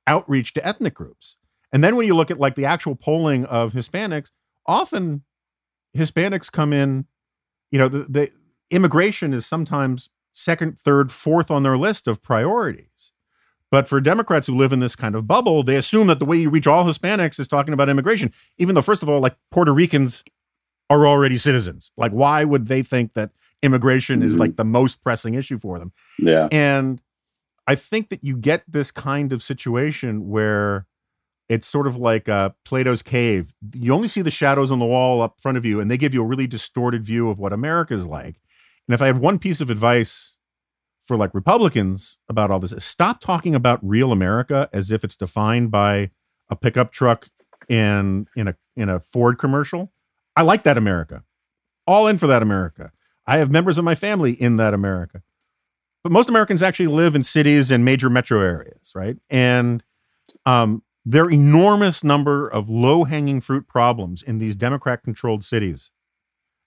outreach 0.06 0.54
to 0.54 0.64
ethnic 0.64 0.94
groups. 0.94 1.36
And 1.72 1.82
then 1.82 1.96
when 1.96 2.06
you 2.06 2.14
look 2.14 2.30
at 2.30 2.38
like 2.38 2.54
the 2.54 2.64
actual 2.64 2.94
polling 2.94 3.44
of 3.46 3.72
Hispanics, 3.72 4.30
often 4.64 5.24
Hispanics 5.96 6.48
come 6.48 6.72
in, 6.72 7.06
you 7.72 7.80
know, 7.80 7.88
the, 7.88 8.06
the 8.08 8.30
immigration 8.70 9.34
is 9.34 9.44
sometimes 9.44 10.10
second, 10.32 10.78
third, 10.78 11.10
fourth 11.10 11.50
on 11.50 11.64
their 11.64 11.76
list 11.76 12.06
of 12.06 12.22
priorities. 12.22 13.10
But 13.68 13.88
for 13.88 14.00
Democrats 14.00 14.46
who 14.46 14.54
live 14.54 14.72
in 14.72 14.78
this 14.78 14.94
kind 14.94 15.16
of 15.16 15.26
bubble, 15.26 15.64
they 15.64 15.74
assume 15.74 16.06
that 16.06 16.20
the 16.20 16.24
way 16.24 16.36
you 16.36 16.48
reach 16.48 16.68
all 16.68 16.84
Hispanics 16.84 17.40
is 17.40 17.48
talking 17.48 17.74
about 17.74 17.88
immigration, 17.88 18.32
even 18.56 18.76
though, 18.76 18.82
first 18.82 19.02
of 19.02 19.08
all, 19.08 19.18
like 19.18 19.34
Puerto 19.50 19.74
Ricans 19.74 20.22
are 20.88 21.08
already 21.08 21.38
citizens. 21.38 21.90
Like, 21.96 22.12
why 22.12 22.44
would 22.44 22.68
they 22.68 22.84
think 22.84 23.14
that 23.14 23.30
immigration 23.62 24.22
is 24.22 24.38
like 24.38 24.56
the 24.56 24.64
most 24.64 25.02
pressing 25.02 25.34
issue 25.34 25.58
for 25.58 25.78
them? 25.78 25.92
Yeah. 26.18 26.48
And 26.50 27.00
I 27.66 27.74
think 27.74 28.08
that 28.08 28.24
you 28.24 28.36
get 28.36 28.64
this 28.66 28.90
kind 28.90 29.32
of 29.32 29.42
situation 29.42 30.28
where 30.28 30.86
it's 31.48 31.66
sort 31.66 31.86
of 31.86 31.96
like 31.96 32.28
uh, 32.28 32.50
Plato's 32.64 33.02
cave. 33.02 33.54
You 33.74 33.92
only 33.92 34.08
see 34.08 34.22
the 34.22 34.30
shadows 34.30 34.70
on 34.70 34.78
the 34.78 34.86
wall 34.86 35.20
up 35.20 35.40
front 35.40 35.58
of 35.58 35.64
you, 35.64 35.80
and 35.80 35.90
they 35.90 35.98
give 35.98 36.14
you 36.14 36.22
a 36.22 36.26
really 36.26 36.46
distorted 36.46 37.04
view 37.04 37.28
of 37.28 37.38
what 37.38 37.52
America 37.52 37.92
is 37.92 38.06
like. 38.06 38.40
And 38.86 38.94
if 38.94 39.02
I 39.02 39.06
had 39.06 39.18
one 39.18 39.38
piece 39.38 39.60
of 39.60 39.68
advice 39.68 40.38
for 41.04 41.16
like 41.16 41.34
Republicans 41.34 42.18
about 42.28 42.52
all 42.52 42.60
this, 42.60 42.72
is 42.72 42.84
stop 42.84 43.20
talking 43.20 43.54
about 43.54 43.80
real 43.82 44.12
America 44.12 44.68
as 44.72 44.92
if 44.92 45.02
it's 45.02 45.16
defined 45.16 45.72
by 45.72 46.10
a 46.48 46.56
pickup 46.56 46.92
truck 46.92 47.28
and 47.68 48.28
in 48.36 48.48
a 48.48 48.56
in 48.76 48.88
a 48.88 49.00
Ford 49.00 49.38
commercial. 49.38 49.92
I 50.36 50.42
like 50.42 50.62
that 50.62 50.78
America. 50.78 51.24
All 51.86 52.06
in 52.06 52.18
for 52.18 52.28
that 52.28 52.42
America. 52.42 52.92
I 53.30 53.38
have 53.38 53.50
members 53.50 53.78
of 53.78 53.84
my 53.84 53.94
family 53.94 54.32
in 54.32 54.56
that 54.56 54.74
America. 54.74 55.22
But 56.02 56.10
most 56.10 56.28
Americans 56.28 56.64
actually 56.64 56.88
live 56.88 57.14
in 57.14 57.22
cities 57.22 57.70
and 57.70 57.84
major 57.84 58.10
metro 58.10 58.40
areas, 58.40 58.92
right? 58.92 59.18
And 59.30 59.84
um, 60.44 60.82
there 61.04 61.24
are 61.24 61.30
enormous 61.30 62.02
number 62.02 62.48
of 62.48 62.68
low-hanging 62.68 63.40
fruit 63.42 63.68
problems 63.68 64.24
in 64.24 64.38
these 64.38 64.56
Democrat 64.56 65.04
controlled 65.04 65.44
cities 65.44 65.92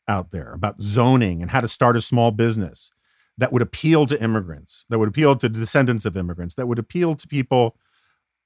out 0.07 0.31
there 0.31 0.53
about 0.53 0.81
zoning 0.81 1.41
and 1.41 1.51
how 1.51 1.59
to 1.59 1.67
start 1.67 1.97
a 1.97 2.01
small 2.01 2.31
business 2.31 2.93
that 3.37 3.51
would 3.51 3.61
appeal 3.61 4.05
to 4.05 4.21
immigrants, 4.23 4.85
that 4.87 4.99
would 4.99 5.09
appeal 5.09 5.35
to 5.35 5.49
descendants 5.49 6.05
of 6.05 6.15
immigrants, 6.15 6.55
that 6.55 6.67
would 6.67 6.79
appeal 6.79 7.13
to 7.15 7.27
people 7.27 7.75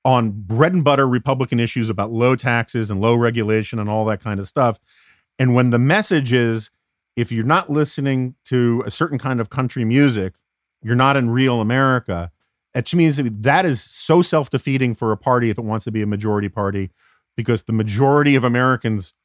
on 0.03 0.31
bread 0.31 0.73
and 0.73 0.83
butter 0.83 1.07
Republican 1.07 1.59
issues 1.59 1.87
about 1.87 2.11
low 2.11 2.35
taxes 2.35 2.89
and 2.89 2.99
low 2.99 3.13
regulation 3.13 3.77
and 3.77 3.89
all 3.89 4.05
that 4.05 4.23
kind 4.23 4.39
of 4.39 4.47
stuff. 4.47 4.79
And 5.37 5.53
when 5.53 5.69
the 5.69 5.77
message 5.77 6.33
is, 6.33 6.71
if 7.17 7.31
you're 7.31 7.43
not 7.43 7.69
listening 7.69 8.35
to 8.45 8.83
a 8.85 8.91
certain 8.91 9.17
kind 9.17 9.41
of 9.41 9.49
country 9.49 9.83
music, 9.83 10.35
you're 10.83 10.95
not 10.95 11.17
in 11.17 11.31
real 11.31 11.59
America. 11.59 12.31
It 12.75 12.93
means 12.93 13.17
that 13.17 13.65
is 13.65 13.81
so 13.81 14.21
self 14.21 14.51
defeating 14.51 14.93
for 14.93 15.11
a 15.11 15.17
party 15.17 15.49
if 15.49 15.57
it 15.57 15.65
wants 15.65 15.83
to 15.85 15.91
be 15.91 16.03
a 16.03 16.07
majority 16.07 16.47
party, 16.47 16.91
because 17.35 17.63
the 17.63 17.73
majority 17.73 18.35
of 18.35 18.43
Americans 18.43 19.15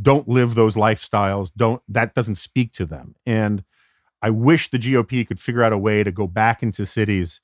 don't 0.00 0.28
live 0.28 0.54
those 0.54 0.76
lifestyles 0.76 1.50
don't 1.56 1.82
that 1.88 2.14
doesn't 2.14 2.36
speak 2.36 2.72
to 2.74 2.86
them. 2.86 3.16
And 3.26 3.64
i 4.20 4.30
wish 4.30 4.68
the 4.70 4.78
gop 4.78 5.26
could 5.26 5.40
figure 5.40 5.62
out 5.62 5.72
a 5.72 5.78
way 5.78 6.04
to 6.04 6.12
go 6.12 6.26
back 6.26 6.62
into 6.62 6.84
cities 6.84 7.40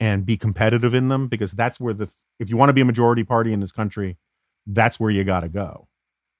and 0.00 0.26
be 0.26 0.36
competitive 0.36 0.92
in 0.92 1.08
them 1.08 1.28
because 1.28 1.52
that's 1.52 1.80
where 1.80 1.94
the 1.94 2.12
if 2.38 2.50
you 2.50 2.56
want 2.56 2.68
to 2.68 2.72
be 2.74 2.80
a 2.80 2.84
majority 2.84 3.24
party 3.24 3.52
in 3.52 3.60
this 3.60 3.72
country 3.72 4.18
that's 4.66 4.98
where 4.98 5.10
you 5.10 5.22
got 5.22 5.40
to 5.40 5.48
go. 5.48 5.86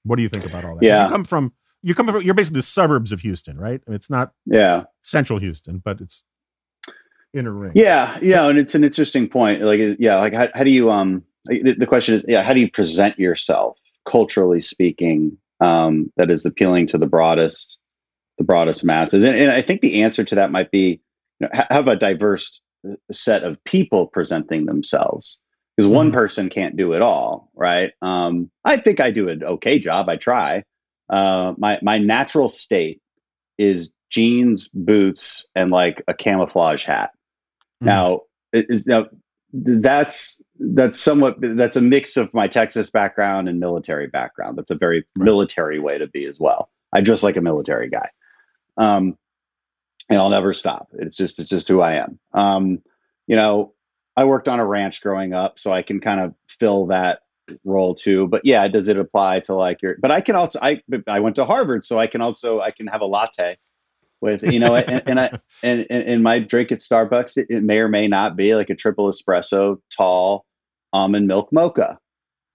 What 0.03 0.17
do 0.17 0.21
you 0.21 0.29
think 0.29 0.45
about 0.45 0.65
all 0.65 0.75
that? 0.75 0.83
Yeah 0.83 1.05
you 1.05 1.09
come 1.09 1.23
from 1.23 1.53
you 1.87 1.95
come 1.95 2.07
from 2.07 2.21
you're 2.21 2.33
basically 2.33 2.59
the 2.59 2.63
suburbs 2.63 3.11
of 3.11 3.21
Houston, 3.21 3.57
right? 3.57 3.81
I 3.87 3.89
mean, 3.89 3.95
it's 3.95 4.09
not 4.09 4.33
yeah 4.45 4.83
central 5.03 5.39
Houston, 5.39 5.79
but 5.79 6.01
it's 6.01 6.23
inner 7.33 7.51
ring. 7.51 7.73
Yeah, 7.75 8.17
yeah, 8.21 8.49
and 8.49 8.57
it's 8.57 8.75
an 8.75 8.83
interesting 8.83 9.29
point. 9.29 9.61
Like, 9.61 9.79
yeah, 9.99 10.19
like 10.19 10.33
how, 10.33 10.49
how 10.53 10.63
do 10.63 10.71
you 10.71 10.89
um 10.89 11.23
the, 11.47 11.75
the 11.77 11.87
question 11.87 12.15
is 12.15 12.25
yeah 12.27 12.43
how 12.43 12.53
do 12.53 12.61
you 12.61 12.69
present 12.69 13.17
yourself 13.17 13.77
culturally 14.05 14.61
speaking 14.61 15.37
um, 15.59 16.11
that 16.17 16.29
is 16.29 16.45
appealing 16.45 16.87
to 16.87 16.97
the 16.97 17.07
broadest 17.07 17.79
the 18.37 18.43
broadest 18.43 18.85
masses 18.85 19.23
and, 19.23 19.35
and 19.35 19.51
i 19.51 19.61
think 19.61 19.81
the 19.81 20.03
answer 20.03 20.23
to 20.23 20.35
that 20.35 20.51
might 20.51 20.69
be 20.69 21.01
you 21.39 21.47
know, 21.47 21.49
have 21.69 21.87
a 21.87 21.95
diverse 21.95 22.61
set 23.11 23.43
of 23.43 23.63
people 23.63 24.07
presenting 24.07 24.65
themselves 24.65 25.41
because 25.75 25.87
one 25.87 26.07
mm-hmm. 26.07 26.17
person 26.17 26.49
can't 26.49 26.77
do 26.77 26.93
it 26.93 27.01
all 27.01 27.49
right 27.55 27.91
um, 28.01 28.51
i 28.63 28.77
think 28.77 28.99
i 28.99 29.09
do 29.09 29.29
an 29.29 29.43
okay 29.43 29.79
job 29.79 30.07
i 30.09 30.15
try 30.15 30.63
uh, 31.09 31.53
my 31.57 31.79
my 31.81 31.97
natural 31.97 32.47
state 32.47 33.01
is 33.57 33.91
jeans 34.09 34.69
boots 34.69 35.47
and 35.55 35.71
like 35.71 36.03
a 36.07 36.13
camouflage 36.13 36.85
hat 36.85 37.11
mm-hmm. 37.81 37.87
now 37.87 38.21
is 38.53 38.87
now 38.87 39.07
that's 39.53 40.41
that's 40.59 40.99
somewhat 40.99 41.37
that's 41.39 41.77
a 41.77 41.81
mix 41.81 42.17
of 42.17 42.33
my 42.33 42.47
Texas 42.47 42.89
background 42.89 43.47
and 43.47 43.59
military 43.59 44.07
background. 44.07 44.57
That's 44.57 44.71
a 44.71 44.75
very 44.75 45.05
right. 45.15 45.25
military 45.25 45.79
way 45.79 45.97
to 45.97 46.07
be 46.07 46.25
as 46.25 46.39
well. 46.39 46.69
I 46.91 47.01
dress 47.01 47.23
like 47.23 47.37
a 47.37 47.41
military 47.41 47.89
guy, 47.89 48.09
um, 48.75 49.17
and 50.09 50.19
I'll 50.19 50.29
never 50.29 50.53
stop. 50.53 50.89
It's 50.93 51.17
just 51.17 51.39
it's 51.39 51.49
just 51.49 51.67
who 51.67 51.81
I 51.81 51.95
am. 51.95 52.19
Um, 52.33 52.79
you 53.25 53.35
know, 53.35 53.73
I 54.15 54.25
worked 54.25 54.49
on 54.49 54.59
a 54.59 54.65
ranch 54.65 55.01
growing 55.01 55.33
up, 55.33 55.59
so 55.59 55.71
I 55.71 55.81
can 55.81 56.01
kind 56.01 56.19
of 56.19 56.35
fill 56.47 56.87
that 56.87 57.21
role 57.63 57.95
too. 57.95 58.27
But 58.27 58.45
yeah, 58.45 58.67
does 58.67 58.87
it 58.87 58.97
apply 58.97 59.41
to 59.41 59.55
like 59.55 59.81
your? 59.81 59.95
But 59.99 60.11
I 60.11 60.21
can 60.21 60.35
also 60.35 60.59
I 60.61 60.81
I 61.07 61.19
went 61.19 61.35
to 61.37 61.45
Harvard, 61.45 61.83
so 61.83 61.99
I 61.99 62.07
can 62.07 62.21
also 62.21 62.59
I 62.59 62.71
can 62.71 62.87
have 62.87 63.01
a 63.01 63.05
latte 63.05 63.57
with 64.21 64.43
you 64.43 64.59
know 64.59 64.75
and, 64.75 65.03
and 65.07 65.19
i 65.19 65.31
and, 65.63 65.85
and 65.89 66.23
my 66.23 66.39
drink 66.39 66.71
at 66.71 66.79
starbucks 66.79 67.37
it, 67.37 67.47
it, 67.49 67.63
may 67.63 67.79
or 67.79 67.87
may 67.87 68.07
not 68.07 68.35
be 68.35 68.55
like 68.55 68.69
a 68.69 68.75
triple 68.75 69.07
espresso 69.09 69.77
tall 69.95 70.45
almond 70.93 71.27
milk 71.27 71.49
mocha 71.51 71.99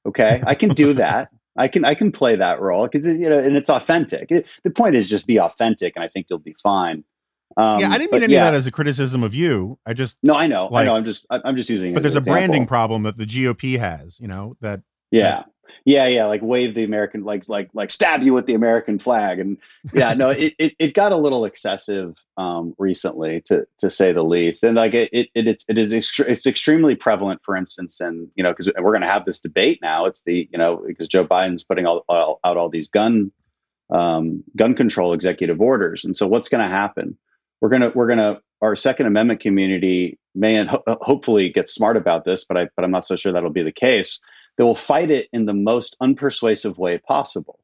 okay 0.07 0.43
i 0.47 0.55
can 0.55 0.71
do 0.71 0.93
that 0.95 1.29
i 1.57 1.69
can 1.69 1.85
i 1.85 1.95
can 1.95 2.13
play 2.13 2.37
that 2.37 2.61
role 2.61 2.85
because 2.85 3.07
you 3.07 3.29
know 3.29 3.39
and 3.39 3.57
it's 3.57 3.71
authentic 3.71 4.31
it, 4.31 4.49
the 4.65 4.71
point 4.71 4.97
is 4.97 5.09
just 5.09 5.27
be 5.27 5.39
authentic 5.39 5.93
and 5.97 6.05
i 6.05 6.09
think 6.09 6.27
you'll 6.29 6.39
be 6.39 6.57
fine 6.63 7.05
um, 7.57 7.81
yeah, 7.81 7.91
I 7.91 7.99
didn't 7.99 8.13
mean 8.13 8.23
any 8.23 8.35
yeah. 8.35 8.47
of 8.47 8.53
that 8.53 8.55
as 8.55 8.67
a 8.67 8.71
criticism 8.71 9.23
of 9.23 9.35
you. 9.35 9.79
I 9.87 9.95
just 9.95 10.17
no, 10.23 10.35
I 10.35 10.47
know, 10.47 10.69
like, 10.71 10.83
I 10.83 10.85
know. 10.87 10.97
I'm 10.97 11.05
just, 11.05 11.27
I'm 11.31 11.57
just 11.57 11.71
using. 11.71 11.95
But 11.95 12.03
there's 12.03 12.17
a 12.17 12.21
branding 12.21 12.67
problem 12.67 13.03
that 13.05 13.17
the 13.17 13.27
GOP 13.27 13.79
has. 13.79 14.21
You 14.21 14.29
know 14.29 14.57
that. 14.61 14.83
Yeah, 15.11 15.23
that 15.23 15.53
yeah, 15.85 16.07
yeah, 16.07 16.27
like 16.27 16.43
wave 16.43 16.75
the 16.75 16.85
American, 16.85 17.25
like 17.25 17.49
like 17.49 17.71
like 17.75 17.91
stab 17.91 18.23
you 18.23 18.35
with 18.35 18.47
the 18.47 18.55
American 18.55 18.99
flag, 18.99 19.41
and 19.41 19.59
yeah, 19.93 20.15
no, 20.15 20.29
it, 20.31 20.55
it, 20.59 20.75
it 20.79 20.95
got 20.95 21.13
a 21.13 21.17
little 21.17 21.45
excessive 21.45 22.17
um, 22.37 22.75
recently, 22.79 23.43
to 23.47 23.67
to 23.79 23.91
say 23.91 24.13
the 24.13 24.23
least, 24.23 24.65
and 24.65 24.77
like 24.77 24.95
it 24.95 25.11
it, 25.13 25.29
it 25.35 25.49
it's 25.49 25.65
it 25.69 25.79
is 25.79 25.93
it's 25.93 26.47
extremely 26.47 26.95
prevalent, 26.95 27.41
for 27.45 27.57
instance, 27.57 28.01
and 28.01 28.29
you 28.35 28.45
know 28.45 28.53
because 28.53 28.71
we're 28.77 28.93
going 28.93 29.03
to 29.03 29.09
have 29.09 29.25
this 29.25 29.41
debate 29.41 29.81
now. 29.83 30.07
It's 30.07 30.23
the 30.23 30.49
you 30.51 30.59
know 30.59 30.83
because 30.85 31.09
Joe 31.09 31.25
Biden's 31.25 31.65
putting 31.65 31.87
all, 31.87 32.05
all 32.09 32.39
out 32.45 32.57
all 32.57 32.69
these 32.69 32.89
gun 32.89 33.33
um, 33.91 34.45
gun 34.55 34.75
control 34.75 35.15
executive 35.15 35.61
orders, 35.61 36.05
and 36.05 36.17
so 36.17 36.29
what's 36.29 36.49
going 36.49 36.65
to 36.65 36.73
happen? 36.73 37.19
We're 37.63 37.69
gonna 37.71 37.93
we're 37.95 38.09
gonna 38.09 38.41
our 38.61 38.75
Second 38.75 39.07
Amendment 39.07 39.41
community 39.41 40.19
may 40.35 40.57
and 40.57 40.69
ho- 40.69 40.83
hopefully 40.89 41.51
get 41.51 41.69
smart 41.69 41.97
about 41.97 42.25
this, 42.25 42.45
but 42.45 42.57
I 42.59 42.69
but 42.75 42.85
I'm 42.85 42.91
not 42.91 43.05
so 43.05 43.15
sure 43.15 43.33
that'll 43.33 43.51
be 43.51 43.63
the 43.63 43.73
case. 43.73 44.21
They 44.59 44.65
will 44.65 44.75
fight 44.75 45.13
it 45.13 45.29
in 45.33 45.47
the 45.47 45.55
most 45.55 45.97
unpersuasive 46.03 46.77
way 46.77 46.99
possible 46.99 47.61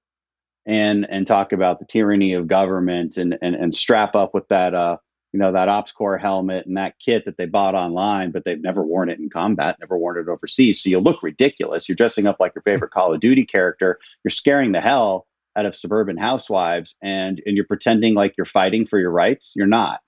and 0.64 1.04
and 1.10 1.26
talk 1.26 1.52
about 1.52 1.80
the 1.80 1.84
tyranny 1.84 2.34
of 2.34 2.46
government 2.46 3.16
and 3.16 3.36
and, 3.42 3.56
and 3.56 3.74
strap 3.74 4.14
up 4.14 4.34
with 4.34 4.46
that 4.48 4.72
uh 4.72 4.98
you 5.32 5.40
know 5.40 5.50
that 5.50 5.68
Ops-Core 5.68 6.16
helmet 6.16 6.66
and 6.66 6.76
that 6.76 6.98
kit 7.00 7.24
that 7.24 7.36
they 7.36 7.46
bought 7.46 7.74
online 7.74 8.30
but 8.30 8.44
they've 8.44 8.62
never 8.62 8.84
worn 8.84 9.10
it 9.10 9.18
in 9.18 9.30
combat 9.30 9.78
never 9.80 9.98
worn 9.98 10.16
it 10.18 10.28
overseas. 10.30 10.80
So 10.80 10.90
you 10.90 11.00
look 11.00 11.24
ridiculous. 11.24 11.88
You're 11.88 11.96
dressing 11.96 12.26
up 12.26 12.38
like 12.38 12.54
your 12.54 12.62
favorite 12.62 12.92
call 12.92 13.14
of 13.14 13.20
duty 13.20 13.44
character. 13.44 13.98
You're 14.22 14.30
scaring 14.30 14.70
the 14.70 14.80
hell 14.80 15.26
out 15.56 15.66
of 15.66 15.74
suburban 15.74 16.16
housewives 16.16 16.96
and 17.02 17.40
and 17.44 17.56
you're 17.56 17.66
pretending 17.66 18.14
like 18.14 18.36
you're 18.36 18.46
fighting 18.46 18.86
for 18.86 18.98
your 18.98 19.10
rights 19.10 19.54
you're 19.56 19.66
not 19.66 20.00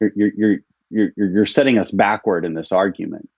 you're 0.00 0.12
you're 0.14 0.30
you're 0.36 0.58
you're, 0.88 1.30
you're 1.30 1.46
setting 1.46 1.78
us 1.78 1.90
backward 1.90 2.44
in 2.44 2.54
this 2.54 2.72
argument 2.72 3.28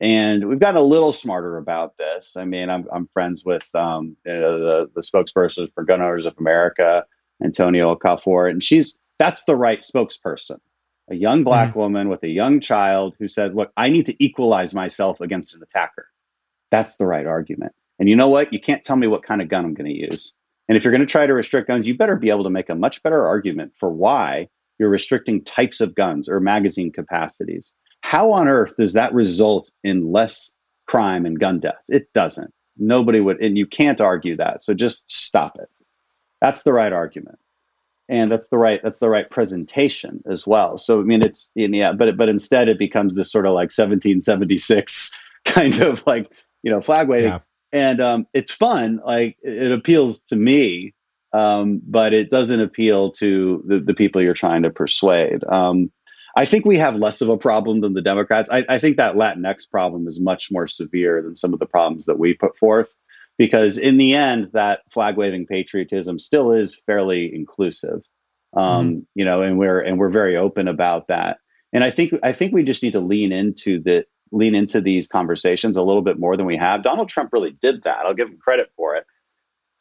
and 0.00 0.48
we've 0.48 0.60
gotten 0.60 0.80
a 0.80 0.84
little 0.84 1.10
smarter 1.10 1.56
about 1.56 1.96
this. 1.96 2.36
I 2.36 2.44
mean, 2.44 2.70
I'm, 2.70 2.86
I'm 2.92 3.08
friends 3.08 3.44
with 3.44 3.68
um, 3.74 4.16
you 4.24 4.32
know, 4.32 4.58
the, 4.60 4.90
the 4.94 5.00
spokesperson 5.00 5.72
for 5.74 5.84
Gun 5.84 6.00
Owners 6.00 6.26
of 6.26 6.36
America, 6.38 7.04
Antonia 7.42 7.82
Okafor, 7.82 8.48
and 8.48 8.62
she's 8.62 9.00
that's 9.18 9.44
the 9.44 9.56
right 9.56 9.80
spokesperson. 9.80 10.60
A 11.10 11.14
young 11.14 11.42
black 11.42 11.70
mm-hmm. 11.70 11.78
woman 11.78 12.08
with 12.08 12.22
a 12.22 12.28
young 12.28 12.60
child 12.60 13.16
who 13.18 13.26
said, 13.26 13.54
Look, 13.54 13.72
I 13.76 13.88
need 13.88 14.06
to 14.06 14.24
equalize 14.24 14.74
myself 14.74 15.20
against 15.20 15.56
an 15.56 15.62
attacker. 15.62 16.06
That's 16.70 16.96
the 16.96 17.06
right 17.06 17.26
argument. 17.26 17.72
And 17.98 18.08
you 18.08 18.14
know 18.14 18.28
what? 18.28 18.52
You 18.52 18.60
can't 18.60 18.84
tell 18.84 18.96
me 18.96 19.08
what 19.08 19.24
kind 19.24 19.42
of 19.42 19.48
gun 19.48 19.64
I'm 19.64 19.74
going 19.74 19.90
to 19.90 19.98
use. 19.98 20.34
And 20.68 20.76
if 20.76 20.84
you're 20.84 20.92
going 20.92 21.06
to 21.06 21.10
try 21.10 21.26
to 21.26 21.34
restrict 21.34 21.68
guns, 21.68 21.88
you 21.88 21.96
better 21.96 22.16
be 22.16 22.30
able 22.30 22.44
to 22.44 22.50
make 22.50 22.68
a 22.68 22.74
much 22.74 23.02
better 23.02 23.26
argument 23.26 23.72
for 23.76 23.90
why 23.90 24.48
you're 24.78 24.90
restricting 24.90 25.44
types 25.44 25.80
of 25.80 25.94
guns 25.94 26.28
or 26.28 26.40
magazine 26.40 26.92
capacities. 26.92 27.74
How 28.00 28.32
on 28.32 28.48
earth 28.48 28.76
does 28.76 28.94
that 28.94 29.12
result 29.12 29.70
in 29.82 30.12
less 30.12 30.54
crime 30.86 31.26
and 31.26 31.38
gun 31.38 31.60
deaths? 31.60 31.88
It 31.88 32.12
doesn't. 32.12 32.52
Nobody 32.76 33.20
would, 33.20 33.42
and 33.42 33.58
you 33.58 33.66
can't 33.66 34.00
argue 34.00 34.36
that. 34.36 34.62
So 34.62 34.74
just 34.74 35.10
stop 35.10 35.56
it. 35.58 35.68
That's 36.40 36.62
the 36.62 36.72
right 36.72 36.92
argument, 36.92 37.40
and 38.08 38.30
that's 38.30 38.48
the 38.50 38.58
right 38.58 38.80
that's 38.80 39.00
the 39.00 39.08
right 39.08 39.28
presentation 39.28 40.22
as 40.30 40.46
well. 40.46 40.76
So 40.76 41.00
I 41.00 41.02
mean, 41.02 41.22
it's 41.22 41.50
in 41.56 41.74
yeah, 41.74 41.92
but 41.92 42.16
but 42.16 42.28
instead 42.28 42.68
it 42.68 42.78
becomes 42.78 43.16
this 43.16 43.32
sort 43.32 43.46
of 43.46 43.52
like 43.52 43.72
1776 43.72 45.10
kind 45.44 45.80
of 45.80 46.06
like 46.06 46.30
you 46.62 46.70
know 46.70 46.80
flag 46.80 47.08
waving, 47.08 47.30
yeah. 47.30 47.38
And 47.72 48.00
um, 48.00 48.26
it's 48.32 48.52
fun. 48.52 49.00
Like 49.04 49.36
it 49.42 49.72
appeals 49.72 50.22
to 50.24 50.36
me, 50.36 50.94
um, 51.32 51.80
but 51.84 52.12
it 52.12 52.30
doesn't 52.30 52.60
appeal 52.60 53.12
to 53.12 53.62
the, 53.66 53.80
the 53.80 53.94
people 53.94 54.22
you're 54.22 54.34
trying 54.34 54.62
to 54.62 54.70
persuade. 54.70 55.44
Um, 55.44 55.90
I 56.36 56.44
think 56.44 56.64
we 56.64 56.78
have 56.78 56.96
less 56.96 57.20
of 57.20 57.30
a 57.30 57.36
problem 57.36 57.80
than 57.80 57.94
the 57.94 58.02
Democrats. 58.02 58.48
I, 58.50 58.64
I, 58.68 58.78
think 58.78 58.98
that 58.98 59.16
Latinx 59.16 59.68
problem 59.68 60.06
is 60.06 60.20
much 60.20 60.48
more 60.52 60.68
severe 60.68 61.20
than 61.22 61.34
some 61.34 61.52
of 61.52 61.58
the 61.58 61.66
problems 61.66 62.06
that 62.06 62.18
we 62.18 62.34
put 62.34 62.56
forth, 62.56 62.94
because 63.38 63.76
in 63.76 63.96
the 63.96 64.14
end, 64.14 64.50
that 64.52 64.82
flag 64.92 65.16
waving 65.16 65.46
patriotism 65.46 66.18
still 66.18 66.52
is 66.52 66.80
fairly 66.86 67.34
inclusive, 67.34 68.02
um, 68.56 68.88
mm-hmm. 68.88 68.98
you 69.14 69.24
know, 69.24 69.42
and 69.42 69.58
we're 69.58 69.80
and 69.80 69.98
we're 69.98 70.10
very 70.10 70.36
open 70.36 70.68
about 70.68 71.08
that. 71.08 71.38
And 71.72 71.82
I 71.82 71.90
think 71.90 72.12
I 72.22 72.32
think 72.32 72.52
we 72.52 72.62
just 72.62 72.82
need 72.82 72.92
to 72.92 73.00
lean 73.00 73.32
into 73.32 73.82
the 73.82 74.04
lean 74.32 74.54
into 74.54 74.80
these 74.80 75.08
conversations 75.08 75.76
a 75.76 75.82
little 75.82 76.02
bit 76.02 76.18
more 76.18 76.36
than 76.36 76.46
we 76.46 76.56
have. 76.56 76.82
Donald 76.82 77.08
Trump 77.08 77.32
really 77.32 77.50
did 77.50 77.84
that. 77.84 78.06
I'll 78.06 78.14
give 78.14 78.28
him 78.28 78.38
credit 78.38 78.70
for 78.76 78.96
it. 78.96 79.06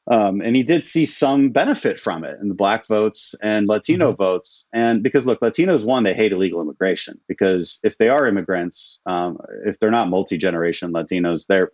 Um, 0.09 0.39
and 0.39 0.55
he 0.55 0.63
did 0.63 0.85
see 0.85 1.05
some 1.05 1.49
benefit 1.49 1.99
from 1.99 2.23
it 2.23 2.39
in 2.41 2.47
the 2.47 2.55
black 2.55 2.87
votes 2.87 3.35
and 3.43 3.67
Latino 3.67 4.11
mm-hmm. 4.11 4.23
votes. 4.23 4.67
And 4.71 5.03
because 5.03 5.27
look, 5.27 5.41
Latinos, 5.41 5.85
one, 5.85 6.03
they 6.03 6.13
hate 6.13 6.31
illegal 6.31 6.61
immigration 6.61 7.19
because 7.27 7.81
if 7.83 7.97
they 7.97 8.07
are 8.07 8.25
immigrants, 8.25 9.01
um, 9.05 9.37
if 9.65 9.79
they're 9.79 9.91
not 9.91 10.09
multi 10.09 10.37
generation 10.37 10.93
Latinos, 10.93 11.45
they're, 11.47 11.71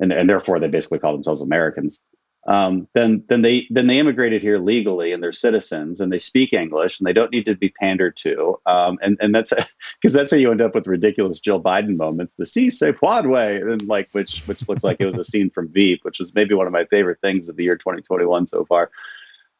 and, 0.00 0.12
and 0.12 0.28
therefore 0.28 0.58
they 0.58 0.68
basically 0.68 0.98
call 0.98 1.12
themselves 1.12 1.40
Americans 1.40 2.00
um, 2.46 2.88
then 2.94 3.24
then 3.28 3.42
they 3.42 3.66
then 3.70 3.86
they 3.86 3.98
immigrated 3.98 4.40
here 4.42 4.58
legally 4.58 5.12
and 5.12 5.22
they're 5.22 5.32
citizens 5.32 6.00
and 6.00 6.10
they 6.10 6.18
speak 6.18 6.52
English 6.52 6.98
and 6.98 7.06
they 7.06 7.12
don't 7.12 7.32
need 7.32 7.44
to 7.44 7.54
be 7.54 7.68
pandered 7.68 8.16
to. 8.18 8.58
Um, 8.64 8.98
and 9.02 9.18
and 9.20 9.34
that's 9.34 9.52
because 10.00 10.14
that's 10.14 10.30
how 10.30 10.38
you 10.38 10.50
end 10.50 10.62
up 10.62 10.74
with 10.74 10.86
ridiculous 10.86 11.40
Jill 11.40 11.62
Biden 11.62 11.96
moments. 11.96 12.34
The 12.34 12.46
"Si 12.46 12.70
se 12.70 12.94
way," 13.02 13.60
and 13.60 13.82
like 13.86 14.08
which 14.12 14.42
which 14.46 14.68
looks 14.68 14.84
like 14.84 14.98
it 15.00 15.06
was 15.06 15.18
a 15.18 15.24
scene 15.24 15.50
from 15.50 15.68
Veep, 15.68 16.04
which 16.04 16.20
was 16.20 16.34
maybe 16.34 16.54
one 16.54 16.66
of 16.66 16.72
my 16.72 16.84
favorite 16.86 17.20
things 17.20 17.48
of 17.48 17.56
the 17.56 17.64
year 17.64 17.76
2021 17.76 18.46
so 18.46 18.64
far. 18.64 18.90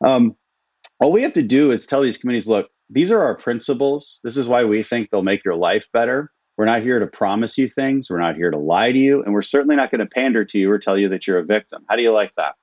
Um, 0.03 0.37
all 1.01 1.13
we 1.13 1.23
have 1.23 1.35
to 1.35 1.43
do 1.43 1.71
is 1.71 1.87
tell 1.87 2.03
these 2.03 2.19
communities, 2.19 2.49
look, 2.49 2.71
these 2.91 3.13
are 3.13 3.23
our 3.23 3.37
principles. 3.37 4.21
This 4.25 4.37
is 4.37 4.49
why 4.49 4.65
we 4.65 4.83
think 4.83 5.11
they'll 5.11 5.23
make 5.23 5.45
your 5.45 5.55
life 5.55 5.91
better. 5.93 6.33
We're 6.57 6.65
not 6.65 6.83
here 6.83 6.99
to 6.99 7.07
promise 7.07 7.57
you 7.57 7.69
things. 7.69 8.11
We're 8.11 8.19
not 8.21 8.35
here 8.35 8.51
to 8.51 8.59
lie 8.59 8.91
to 8.91 8.99
you. 8.99 9.23
And 9.23 9.33
we're 9.33 9.43
certainly 9.43 9.77
not 9.77 9.93
going 9.93 10.01
to 10.01 10.07
pander 10.07 10.45
to 10.45 10.59
you 10.59 10.71
or 10.71 10.79
tell 10.79 10.99
you 10.99 11.11
that 11.11 11.27
you're 11.27 11.39
a 11.39 11.45
victim. 11.45 11.85
How 11.89 11.95
do 11.95 12.03
you 12.03 12.13
like 12.13 12.33
that? 12.37 12.57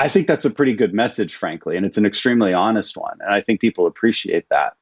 I 0.00 0.08
think 0.08 0.26
that's 0.26 0.46
a 0.46 0.50
pretty 0.50 0.72
good 0.72 0.94
message, 0.94 1.34
frankly, 1.34 1.76
and 1.76 1.84
it's 1.84 1.98
an 1.98 2.06
extremely 2.06 2.54
honest 2.54 2.96
one, 2.96 3.18
and 3.20 3.34
I 3.34 3.42
think 3.42 3.60
people 3.60 3.86
appreciate 3.86 4.46
that. 4.48 4.72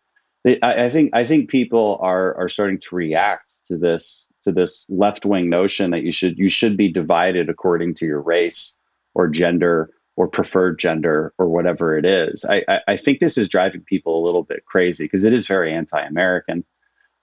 I, 0.46 0.84
I 0.84 0.90
think 0.90 1.10
I 1.12 1.24
think 1.26 1.50
people 1.50 1.98
are 2.00 2.36
are 2.36 2.48
starting 2.48 2.78
to 2.78 2.94
react 2.94 3.66
to 3.66 3.76
this 3.76 4.30
to 4.42 4.52
this 4.52 4.86
left 4.88 5.26
wing 5.26 5.50
notion 5.50 5.90
that 5.90 6.04
you 6.04 6.12
should 6.12 6.38
you 6.38 6.48
should 6.48 6.76
be 6.76 6.92
divided 6.92 7.48
according 7.48 7.94
to 7.94 8.06
your 8.06 8.20
race 8.20 8.76
or 9.12 9.26
gender 9.26 9.90
or 10.14 10.28
preferred 10.28 10.78
gender 10.78 11.34
or 11.36 11.48
whatever 11.48 11.98
it 11.98 12.04
is. 12.04 12.44
I, 12.44 12.62
I, 12.68 12.80
I 12.86 12.96
think 12.96 13.18
this 13.18 13.38
is 13.38 13.48
driving 13.48 13.82
people 13.82 14.22
a 14.22 14.24
little 14.24 14.44
bit 14.44 14.64
crazy 14.64 15.04
because 15.04 15.24
it 15.24 15.32
is 15.32 15.48
very 15.48 15.74
anti-American, 15.74 16.64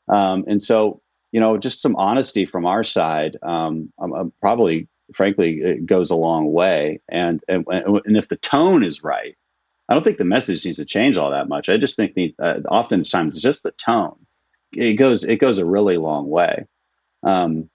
um, 0.10 0.44
and 0.48 0.62
so 0.62 1.02
you 1.32 1.40
know 1.40 1.58
just 1.58 1.82
some 1.82 1.96
honesty 1.96 2.46
from 2.46 2.66
our 2.66 2.84
side. 2.84 3.38
Um, 3.42 3.94
I'm, 3.98 4.12
I'm 4.14 4.34
probably 4.42 4.90
frankly, 5.14 5.62
it 5.62 5.86
goes 5.86 6.12
a 6.12 6.16
long 6.16 6.52
way. 6.52 7.02
And, 7.10 7.44
and, 7.48 7.66
and 7.68 8.18
if 8.18 8.28
the 8.28 8.38
tone 8.38 8.84
is 8.84 9.04
right, 9.04 9.36
I 9.88 9.94
don't 9.94 10.04
think 10.04 10.18
the 10.18 10.26
message 10.26 10.66
needs 10.66 10.78
to 10.78 10.86
change 10.86 11.18
all 11.18 11.32
that 11.32 11.48
much. 11.48 11.70
I 11.70 11.78
just 11.78 11.96
think 11.96 12.16
the, 12.16 12.34
uh, 12.40 12.62
oftentimes 12.70 13.36
it's 13.36 13.44
just 13.44 13.64
the 13.64 13.72
tone. 13.72 14.26
It 14.72 14.94
goes 14.96 15.24
it 15.24 15.38
goes 15.38 15.60
a 15.60 15.66
really 15.66 15.98
long 15.98 16.30
way. 16.30 16.66
Um, 17.24 17.70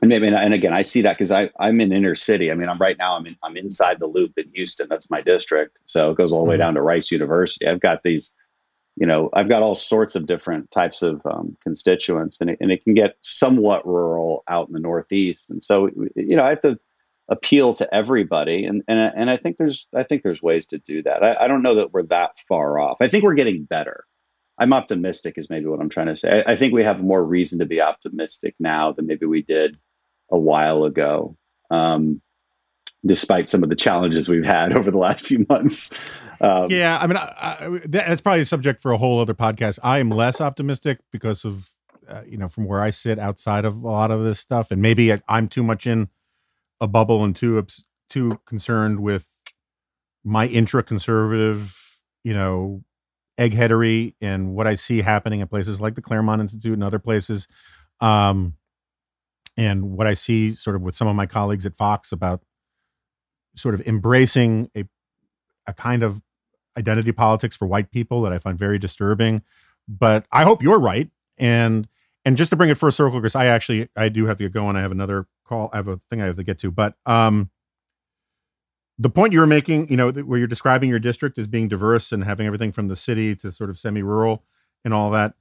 and 0.00 0.08
maybe 0.08 0.28
and 0.28 0.54
again 0.54 0.72
I 0.72 0.82
see 0.82 1.02
that 1.02 1.18
because 1.18 1.32
I 1.32 1.50
I'm 1.58 1.80
in 1.80 1.92
inner 1.92 2.14
city. 2.14 2.50
I 2.50 2.54
mean 2.54 2.68
I'm 2.68 2.78
right 2.78 2.96
now 2.96 3.16
I'm 3.16 3.26
in 3.26 3.36
I'm 3.42 3.56
inside 3.56 3.98
the 3.98 4.06
loop 4.06 4.38
in 4.38 4.50
Houston. 4.54 4.88
That's 4.88 5.10
my 5.10 5.20
district. 5.22 5.78
So 5.84 6.12
it 6.12 6.16
goes 6.16 6.32
all 6.32 6.44
the 6.44 6.50
way 6.50 6.54
mm-hmm. 6.54 6.60
down 6.60 6.74
to 6.74 6.82
Rice 6.82 7.10
University. 7.10 7.66
I've 7.66 7.80
got 7.80 8.02
these, 8.02 8.32
you 8.96 9.06
know, 9.06 9.30
I've 9.32 9.48
got 9.48 9.62
all 9.62 9.74
sorts 9.74 10.14
of 10.14 10.26
different 10.26 10.70
types 10.70 11.02
of 11.02 11.22
um, 11.24 11.56
constituents, 11.62 12.40
and 12.40 12.50
it, 12.50 12.58
and 12.60 12.70
it 12.70 12.84
can 12.84 12.94
get 12.94 13.14
somewhat 13.22 13.86
rural 13.86 14.42
out 14.48 14.68
in 14.68 14.74
the 14.74 14.80
Northeast. 14.80 15.50
And 15.50 15.62
so 15.62 15.88
you 16.14 16.36
know 16.36 16.42
I 16.42 16.50
have 16.50 16.60
to 16.62 16.78
appeal 17.30 17.74
to 17.74 17.94
everybody 17.94 18.64
and 18.64 18.82
and 18.88 18.98
and 18.98 19.30
I 19.30 19.36
think 19.36 19.56
there's 19.56 19.86
I 19.94 20.02
think 20.02 20.22
there's 20.22 20.42
ways 20.42 20.66
to 20.68 20.78
do 20.78 21.02
that. 21.04 21.22
I, 21.22 21.44
I, 21.44 21.48
don't 21.48 21.62
know 21.62 21.76
that 21.76 21.92
we're 21.92 22.02
that 22.06 22.32
far 22.48 22.78
off. 22.80 22.96
I 23.00 23.08
think 23.08 23.22
we're 23.22 23.34
getting 23.34 23.64
better. 23.64 24.04
I'm 24.58 24.72
optimistic 24.72 25.38
is 25.38 25.48
maybe 25.48 25.66
what 25.66 25.80
I'm 25.80 25.88
trying 25.88 26.08
to 26.08 26.16
say. 26.16 26.42
I, 26.44 26.52
I 26.52 26.56
think 26.56 26.74
we 26.74 26.84
have 26.84 27.00
more 27.00 27.24
reason 27.24 27.60
to 27.60 27.66
be 27.66 27.80
optimistic 27.80 28.56
now 28.58 28.92
than 28.92 29.06
maybe 29.06 29.26
we 29.26 29.42
did 29.42 29.78
a 30.30 30.38
while 30.38 30.84
ago. 30.84 31.36
Um, 31.70 32.20
despite 33.04 33.48
some 33.48 33.62
of 33.62 33.68
the 33.68 33.76
challenges 33.76 34.28
we've 34.28 34.44
had 34.44 34.72
over 34.76 34.90
the 34.90 34.98
last 34.98 35.24
few 35.24 35.46
months. 35.48 36.10
Um, 36.40 36.66
yeah, 36.70 36.98
I 37.00 37.06
mean, 37.06 37.16
I, 37.16 37.20
I, 37.20 37.80
that's 37.86 38.20
probably 38.20 38.42
a 38.42 38.46
subject 38.46 38.80
for 38.80 38.92
a 38.92 38.98
whole 38.98 39.20
other 39.20 39.34
podcast. 39.34 39.78
I 39.82 39.98
am 39.98 40.10
less 40.10 40.40
optimistic 40.40 40.98
because 41.12 41.44
of, 41.44 41.70
uh, 42.08 42.22
you 42.26 42.38
know, 42.38 42.48
from 42.48 42.66
where 42.66 42.80
I 42.80 42.90
sit 42.90 43.18
outside 43.18 43.64
of 43.64 43.82
a 43.82 43.88
lot 43.88 44.10
of 44.10 44.22
this 44.24 44.38
stuff, 44.38 44.70
and 44.70 44.80
maybe 44.80 45.12
I, 45.12 45.20
I'm 45.28 45.48
too 45.48 45.62
much 45.62 45.86
in 45.86 46.08
a 46.80 46.86
bubble 46.86 47.22
and 47.24 47.36
too 47.36 47.64
too 48.08 48.40
concerned 48.46 49.00
with 49.00 49.28
my 50.24 50.46
intra 50.46 50.82
conservative, 50.82 52.02
you 52.24 52.34
know, 52.34 52.82
eggheadery 53.38 54.14
and 54.20 54.54
what 54.54 54.66
I 54.66 54.74
see 54.74 55.02
happening 55.02 55.40
in 55.40 55.48
places 55.48 55.80
like 55.80 55.94
the 55.94 56.02
Claremont 56.02 56.40
Institute 56.40 56.74
and 56.74 56.82
other 56.82 56.98
places, 56.98 57.46
um, 58.00 58.54
and 59.56 59.92
what 59.92 60.06
I 60.06 60.14
see 60.14 60.54
sort 60.54 60.74
of 60.74 60.82
with 60.82 60.96
some 60.96 61.06
of 61.06 61.16
my 61.16 61.26
colleagues 61.26 61.66
at 61.66 61.76
Fox 61.76 62.12
about 62.12 62.40
sort 63.56 63.74
of 63.74 63.86
embracing 63.86 64.70
a 64.76 64.84
a 65.66 65.72
kind 65.72 66.02
of 66.02 66.22
identity 66.76 67.12
politics 67.12 67.56
for 67.56 67.66
white 67.66 67.90
people 67.90 68.22
that 68.22 68.32
I 68.32 68.38
find 68.38 68.58
very 68.58 68.78
disturbing. 68.78 69.42
But 69.88 70.26
I 70.32 70.44
hope 70.44 70.62
you're 70.62 70.80
right. 70.80 71.10
And 71.38 71.88
and 72.24 72.36
just 72.36 72.50
to 72.50 72.56
bring 72.56 72.70
it 72.70 72.76
full 72.76 72.90
circle, 72.90 73.18
because 73.18 73.34
I 73.34 73.46
actually 73.46 73.88
I 73.96 74.08
do 74.08 74.26
have 74.26 74.36
to 74.38 74.44
get 74.44 74.52
going. 74.52 74.76
I 74.76 74.80
have 74.80 74.92
another 74.92 75.26
call. 75.44 75.70
I 75.72 75.76
have 75.76 75.88
a 75.88 75.96
thing 75.96 76.22
I 76.22 76.26
have 76.26 76.36
to 76.36 76.44
get 76.44 76.58
to, 76.60 76.70
but 76.70 76.94
um, 77.06 77.50
the 78.98 79.10
point 79.10 79.32
you 79.32 79.40
were 79.40 79.46
making, 79.46 79.90
you 79.90 79.96
know, 79.96 80.10
where 80.10 80.38
you're 80.38 80.46
describing 80.46 80.90
your 80.90 80.98
district 80.98 81.38
as 81.38 81.46
being 81.46 81.68
diverse 81.68 82.12
and 82.12 82.22
having 82.24 82.46
everything 82.46 82.70
from 82.70 82.88
the 82.88 82.96
city 82.96 83.34
to 83.36 83.50
sort 83.50 83.70
of 83.70 83.78
semi-rural 83.78 84.44
and 84.84 84.92
all 84.92 85.10
that. 85.10 85.34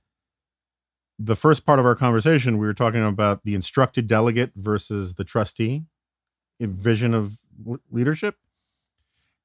The 1.19 1.35
first 1.35 1.65
part 1.65 1.79
of 1.79 1.85
our 1.85 1.95
conversation, 1.95 2.57
we 2.57 2.65
were 2.65 2.73
talking 2.73 3.05
about 3.05 3.43
the 3.43 3.53
instructed 3.53 4.07
delegate 4.07 4.53
versus 4.55 5.15
the 5.15 5.25
trustee 5.25 5.83
vision 6.61 7.13
of 7.13 7.41
leadership. 7.91 8.35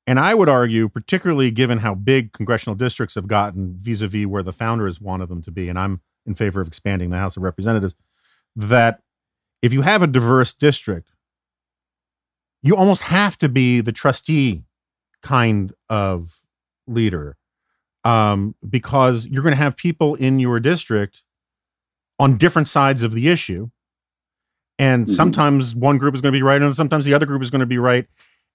And 0.06 0.20
I 0.20 0.34
would 0.34 0.48
argue, 0.48 0.88
particularly 0.88 1.50
given 1.50 1.78
how 1.78 1.94
big 1.94 2.32
congressional 2.32 2.74
districts 2.74 3.14
have 3.14 3.26
gotten 3.26 3.74
vis-a-vis 3.76 4.26
where 4.26 4.42
the 4.42 4.52
founders 4.52 5.00
wanted 5.00 5.28
them 5.28 5.42
to 5.42 5.50
be, 5.50 5.68
and 5.68 5.78
I'm 5.78 6.02
in 6.26 6.34
favor 6.34 6.60
of 6.60 6.68
expanding 6.68 7.10
the 7.10 7.16
House 7.16 7.36
of 7.36 7.42
Representatives, 7.42 7.94
that 8.54 9.02
if 9.62 9.72
you 9.72 9.82
have 9.82 10.02
a 10.02 10.06
diverse 10.06 10.52
district, 10.52 11.08
you 12.62 12.76
almost 12.76 13.02
have 13.02 13.38
to 13.38 13.48
be 13.48 13.80
the 13.80 13.92
trustee 13.92 14.64
kind 15.22 15.72
of 15.88 16.44
leader 16.86 17.36
um, 18.04 18.54
because 18.68 19.26
you're 19.26 19.42
going 19.42 19.52
to 19.52 19.62
have 19.62 19.76
people 19.76 20.14
in 20.16 20.38
your 20.38 20.60
district 20.60 21.22
on 22.18 22.36
different 22.36 22.68
sides 22.68 23.02
of 23.02 23.12
the 23.12 23.28
issue. 23.28 23.70
And 24.78 25.06
mm-hmm. 25.06 25.12
sometimes 25.12 25.74
one 25.74 25.98
group 25.98 26.14
is 26.14 26.20
going 26.20 26.32
to 26.32 26.36
be 26.36 26.42
right, 26.42 26.60
and 26.60 26.74
sometimes 26.74 27.04
the 27.04 27.14
other 27.14 27.26
group 27.26 27.42
is 27.42 27.50
going 27.50 27.60
to 27.60 27.66
be 27.66 27.78
right. 27.78 28.06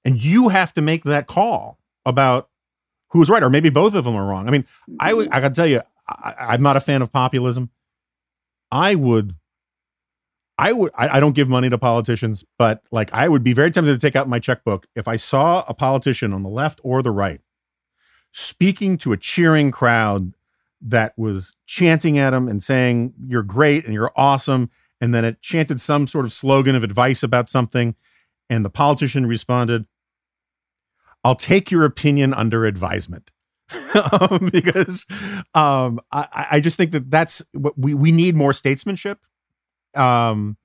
And 0.06 0.24
you 0.24 0.50
have 0.50 0.74
to 0.74 0.82
make 0.82 1.04
that 1.04 1.28
call 1.28 1.80
about 2.06 2.50
who's 3.10 3.30
right, 3.30 3.44
or 3.44 3.50
maybe 3.50 3.70
both 3.70 3.96
of 3.96 4.04
them 4.04 4.16
are 4.16 4.26
wrong. 4.26 4.48
I 4.48 4.52
mean, 4.52 4.66
I, 5.00 5.12
mm-hmm. 5.12 5.34
I 5.34 5.40
got 5.40 5.50
to 5.50 5.56
tell 5.56 5.68
you, 5.68 5.82
I, 6.08 6.36
I'm 6.40 6.62
not 6.62 6.78
a 6.78 6.82
fan 6.82 7.02
of 7.02 7.12
populism. 7.12 7.70
I 8.72 8.96
would 8.96 9.36
I 10.58 10.74
would 10.74 10.92
I, 10.94 11.18
I, 11.18 11.20
don't 11.20 11.34
give 11.34 11.48
money 11.48 11.70
to 11.70 11.78
politicians, 11.78 12.44
but 12.58 12.84
like 12.92 13.10
I 13.14 13.30
would 13.30 13.44
be 13.44 13.54
very 13.54 13.72
tempted 13.72 13.94
to 13.94 13.98
take 13.98 14.16
out 14.16 14.28
my 14.28 14.40
checkbook 14.40 14.88
if 14.96 15.08
I 15.08 15.16
saw 15.16 15.64
a 15.68 15.74
politician 15.74 16.34
on 16.34 16.44
the 16.44 16.50
left 16.50 16.80
or 16.84 17.02
the 17.02 17.12
right 17.12 17.42
speaking 18.32 18.98
to 18.98 19.12
a 19.12 19.18
cheering 19.18 19.72
crowd 19.72 20.34
that 20.82 21.18
was 21.18 21.56
chanting 21.66 22.18
at 22.18 22.34
him 22.34 22.48
and 22.48 22.64
saying, 22.64 23.14
You're 23.28 23.44
great 23.44 23.86
and 23.86 23.94
you're 23.94 24.12
awesome. 24.16 24.70
And 25.02 25.14
then 25.14 25.24
it 25.24 25.42
chanted 25.42 25.80
some 25.80 26.08
sort 26.08 26.26
of 26.26 26.34
slogan 26.34 26.76
of 26.76 26.84
advice 26.84 27.24
about 27.24 27.50
something. 27.50 27.96
And 28.50 28.66
the 28.66 28.70
politician 28.70 29.26
responded, 29.26 29.86
I'll 31.24 31.36
take 31.36 31.72
your 31.72 31.86
opinion 31.86 32.34
under 32.34 32.66
advisement. 32.66 33.32
um, 34.20 34.50
because 34.52 35.06
um, 35.54 36.00
I, 36.12 36.48
I 36.52 36.60
just 36.60 36.76
think 36.76 36.92
that 36.92 37.12
that's 37.12 37.44
what 37.54 37.78
we, 37.78 37.94
we 37.94 38.12
need 38.12 38.36
more 38.36 38.52
statesmanship 38.52 39.20
um, 39.96 40.58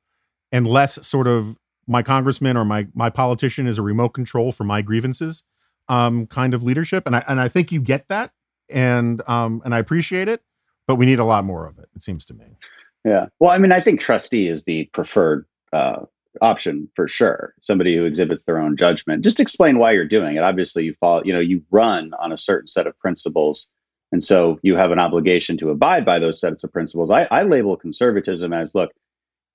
and 0.50 0.66
less 0.66 1.06
sort 1.06 1.26
of 1.26 1.58
my 1.86 2.02
congressman 2.02 2.56
or 2.56 2.64
my 2.64 2.86
my 2.94 3.10
politician 3.10 3.66
is 3.66 3.76
a 3.76 3.82
remote 3.82 4.10
control 4.10 4.52
for 4.52 4.64
my 4.64 4.80
grievances 4.80 5.44
um, 5.88 6.26
kind 6.26 6.54
of 6.54 6.62
leadership. 6.62 7.06
And 7.06 7.16
I 7.16 7.24
and 7.28 7.40
I 7.40 7.48
think 7.48 7.72
you 7.72 7.80
get 7.80 8.08
that, 8.08 8.32
and 8.68 9.26
um, 9.28 9.62
and 9.64 9.74
I 9.74 9.78
appreciate 9.78 10.28
it, 10.28 10.42
but 10.86 10.96
we 10.96 11.06
need 11.06 11.18
a 11.18 11.24
lot 11.24 11.44
more 11.44 11.66
of 11.66 11.78
it. 11.78 11.88
It 11.94 12.02
seems 12.02 12.24
to 12.26 12.34
me. 12.34 12.56
Yeah. 13.04 13.26
Well, 13.38 13.50
I 13.50 13.58
mean, 13.58 13.72
I 13.72 13.80
think 13.80 14.00
trustee 14.00 14.48
is 14.48 14.64
the 14.64 14.86
preferred 14.86 15.46
uh, 15.72 16.06
option 16.40 16.88
for 16.96 17.06
sure. 17.08 17.54
Somebody 17.60 17.96
who 17.96 18.04
exhibits 18.04 18.44
their 18.44 18.58
own 18.58 18.76
judgment. 18.76 19.24
Just 19.24 19.40
explain 19.40 19.78
why 19.78 19.92
you're 19.92 20.08
doing 20.08 20.36
it. 20.36 20.42
Obviously, 20.42 20.84
you 20.84 20.94
follow. 20.94 21.22
You 21.24 21.34
know, 21.34 21.40
you 21.40 21.62
run 21.70 22.12
on 22.18 22.32
a 22.32 22.36
certain 22.36 22.66
set 22.66 22.86
of 22.86 22.98
principles. 22.98 23.68
And 24.12 24.22
so 24.22 24.60
you 24.62 24.76
have 24.76 24.92
an 24.92 25.00
obligation 25.00 25.56
to 25.58 25.70
abide 25.70 26.04
by 26.04 26.20
those 26.20 26.40
sets 26.40 26.62
of 26.62 26.72
principles. 26.72 27.10
I, 27.10 27.26
I 27.30 27.42
label 27.42 27.76
conservatism 27.76 28.52
as 28.52 28.74
look, 28.74 28.92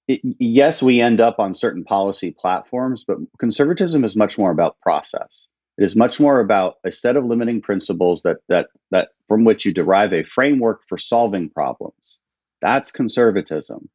it, 0.07 0.21
yes, 0.23 0.83
we 0.83 0.99
end 0.99 1.21
up 1.21 1.39
on 1.39 1.53
certain 1.53 1.85
policy 1.85 2.31
platforms, 2.37 3.05
but 3.07 3.17
conservatism 3.37 4.03
is 4.03 4.17
much 4.17 4.37
more 4.37 4.51
about 4.51 4.79
process. 4.81 5.47
It 5.77 5.85
is 5.85 5.95
much 5.95 6.19
more 6.19 6.41
about 6.41 6.75
a 6.83 6.91
set 6.91 7.15
of 7.15 7.25
limiting 7.25 7.61
principles 7.61 8.23
that 8.23 8.37
that 8.49 8.67
that 8.91 9.11
from 9.29 9.45
which 9.45 9.65
you 9.65 9.73
derive 9.73 10.11
a 10.11 10.23
framework 10.23 10.81
for 10.87 10.97
solving 10.97 11.49
problems. 11.49 12.19
That's 12.61 12.91
conservatism. 12.91 13.89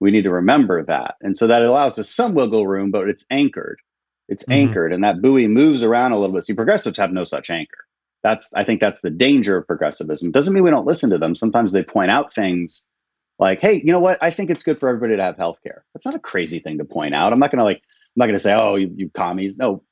We 0.00 0.10
need 0.10 0.22
to 0.22 0.30
remember 0.30 0.84
that, 0.84 1.16
and 1.20 1.36
so 1.36 1.46
that 1.46 1.62
allows 1.62 1.98
us 1.98 2.10
some 2.10 2.34
wiggle 2.34 2.66
room, 2.66 2.90
but 2.90 3.08
it's 3.08 3.24
anchored. 3.30 3.80
It's 4.28 4.44
mm-hmm. 4.44 4.52
anchored, 4.52 4.92
and 4.92 5.04
that 5.04 5.22
buoy 5.22 5.48
moves 5.48 5.82
around 5.82 6.12
a 6.12 6.18
little 6.18 6.34
bit. 6.34 6.44
See, 6.44 6.54
progressives 6.54 6.98
have 6.98 7.12
no 7.12 7.24
such 7.24 7.50
anchor. 7.50 7.78
That's 8.22 8.52
I 8.54 8.64
think 8.64 8.80
that's 8.80 9.00
the 9.00 9.10
danger 9.10 9.56
of 9.56 9.66
progressivism. 9.66 10.32
Doesn't 10.32 10.52
mean 10.52 10.64
we 10.64 10.70
don't 10.70 10.86
listen 10.86 11.10
to 11.10 11.18
them. 11.18 11.34
Sometimes 11.34 11.72
they 11.72 11.82
point 11.82 12.10
out 12.10 12.34
things 12.34 12.86
like, 13.38 13.60
hey, 13.60 13.80
you 13.84 13.92
know 13.92 14.00
what? 14.00 14.18
I 14.22 14.30
think 14.30 14.50
it's 14.50 14.62
good 14.62 14.80
for 14.80 14.88
everybody 14.88 15.16
to 15.16 15.22
have 15.22 15.36
health 15.36 15.58
care. 15.62 15.84
That's 15.94 16.06
not 16.06 16.14
a 16.14 16.20
crazy 16.20 16.58
thing 16.58 16.78
to 16.78 16.84
point 16.84 17.14
out. 17.14 17.32
I'm 17.32 17.38
not 17.38 17.50
going 17.50 17.58
to 17.58 17.64
like, 17.64 17.78
I'm 17.78 18.16
not 18.16 18.26
going 18.26 18.34
to 18.34 18.40
say, 18.40 18.54
oh, 18.54 18.76
you, 18.76 18.92
you 18.96 19.10
commies. 19.10 19.58
No, 19.58 19.82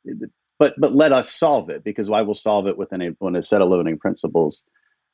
but 0.58 0.74
but 0.78 0.94
let 0.94 1.12
us 1.12 1.30
solve 1.30 1.70
it 1.70 1.84
because 1.84 2.10
I 2.10 2.22
will 2.22 2.34
solve 2.34 2.66
it 2.66 2.78
within 2.78 3.02
a, 3.02 3.10
within 3.20 3.36
a 3.36 3.42
set 3.42 3.60
of 3.60 3.68
limiting 3.68 3.98
principles 3.98 4.64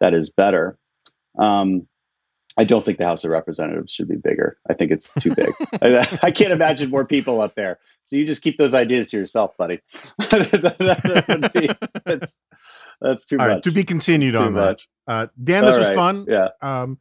that 0.01 0.15
is 0.15 0.31
better. 0.31 0.79
Um, 1.39 1.87
I 2.59 2.65
don't 2.65 2.85
think 2.85 2.99
the 2.99 3.07
House 3.07 3.25
of 3.25 3.31
Representatives 3.31 3.93
should 3.93 4.09
be 4.09 4.17
bigger. 4.17 4.59
I 4.69 4.75
think 4.75 4.91
it's 4.91 5.13
too 5.21 5.35
big. 5.35 5.53
I, 5.83 6.19
I, 6.23 6.31
can't 6.31 6.53
imagine 6.53 6.91
more 6.91 7.05
people 7.05 7.41
up 7.41 7.55
there. 7.55 7.79
So 8.05 8.17
you 8.17 8.27
just 8.27 8.43
keep 8.43 8.59
those 8.59 8.75
ideas 8.75 9.09
to 9.09 9.19
yourself, 9.19 9.57
buddy. 9.57 9.81
that's, 10.19 10.51
that's, 13.01 13.27
too 13.27 13.39
All 13.39 13.47
much. 13.47 13.49
Right, 13.49 13.63
to 13.63 13.71
be 13.71 13.85
continued 13.85 14.35
on 14.35 14.55
that. 14.55 14.85
Uh, 15.07 15.29
Dan, 15.43 15.65
this 15.65 15.75
All 15.75 15.79
was 15.79 15.89
right. 15.89 15.95
fun. 15.95 16.27
Yeah. 16.29 16.49
Um, 16.61 16.99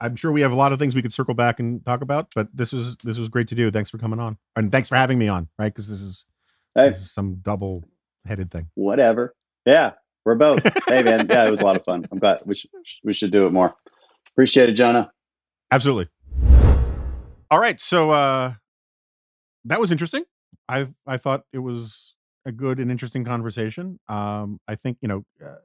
I'm 0.00 0.16
sure 0.16 0.32
we 0.32 0.42
have 0.42 0.52
a 0.52 0.56
lot 0.56 0.72
of 0.72 0.78
things 0.78 0.94
we 0.94 1.02
could 1.02 1.12
circle 1.12 1.34
back 1.34 1.60
and 1.60 1.84
talk 1.84 2.02
about, 2.02 2.32
but 2.34 2.48
this 2.54 2.72
was 2.72 2.96
this 2.98 3.18
was 3.18 3.28
great 3.28 3.48
to 3.48 3.54
do. 3.54 3.70
Thanks 3.70 3.90
for 3.90 3.98
coming 3.98 4.20
on, 4.20 4.38
and 4.54 4.70
thanks 4.70 4.88
for 4.88 4.96
having 4.96 5.18
me 5.18 5.28
on. 5.28 5.48
Right, 5.58 5.72
because 5.72 5.88
this 5.88 6.00
is 6.00 6.26
hey. 6.74 6.88
this 6.88 7.00
is 7.00 7.10
some 7.10 7.36
double 7.36 7.84
headed 8.26 8.50
thing. 8.50 8.68
Whatever. 8.74 9.34
Yeah, 9.64 9.92
we're 10.24 10.34
both. 10.34 10.62
hey 10.88 11.02
man, 11.02 11.26
yeah, 11.30 11.46
it 11.46 11.50
was 11.50 11.60
a 11.60 11.64
lot 11.64 11.76
of 11.76 11.84
fun. 11.84 12.06
I'm 12.10 12.18
glad 12.18 12.42
we 12.44 12.54
should 12.54 12.70
we 13.02 13.12
should 13.12 13.30
do 13.30 13.46
it 13.46 13.52
more. 13.52 13.74
Appreciate 14.34 14.68
it, 14.68 14.72
Jonah. 14.72 15.10
Absolutely. 15.70 16.08
All 17.50 17.60
right, 17.60 17.80
so 17.80 18.10
uh 18.10 18.54
that 19.64 19.80
was 19.80 19.90
interesting. 19.90 20.24
I 20.68 20.88
I 21.06 21.16
thought 21.16 21.44
it 21.52 21.60
was 21.60 22.16
a 22.46 22.52
good 22.52 22.78
and 22.78 22.90
interesting 22.90 23.24
conversation. 23.24 23.98
Um, 24.08 24.60
I 24.68 24.74
think 24.74 24.98
you 25.00 25.08
know. 25.08 25.24
Uh, 25.44 25.56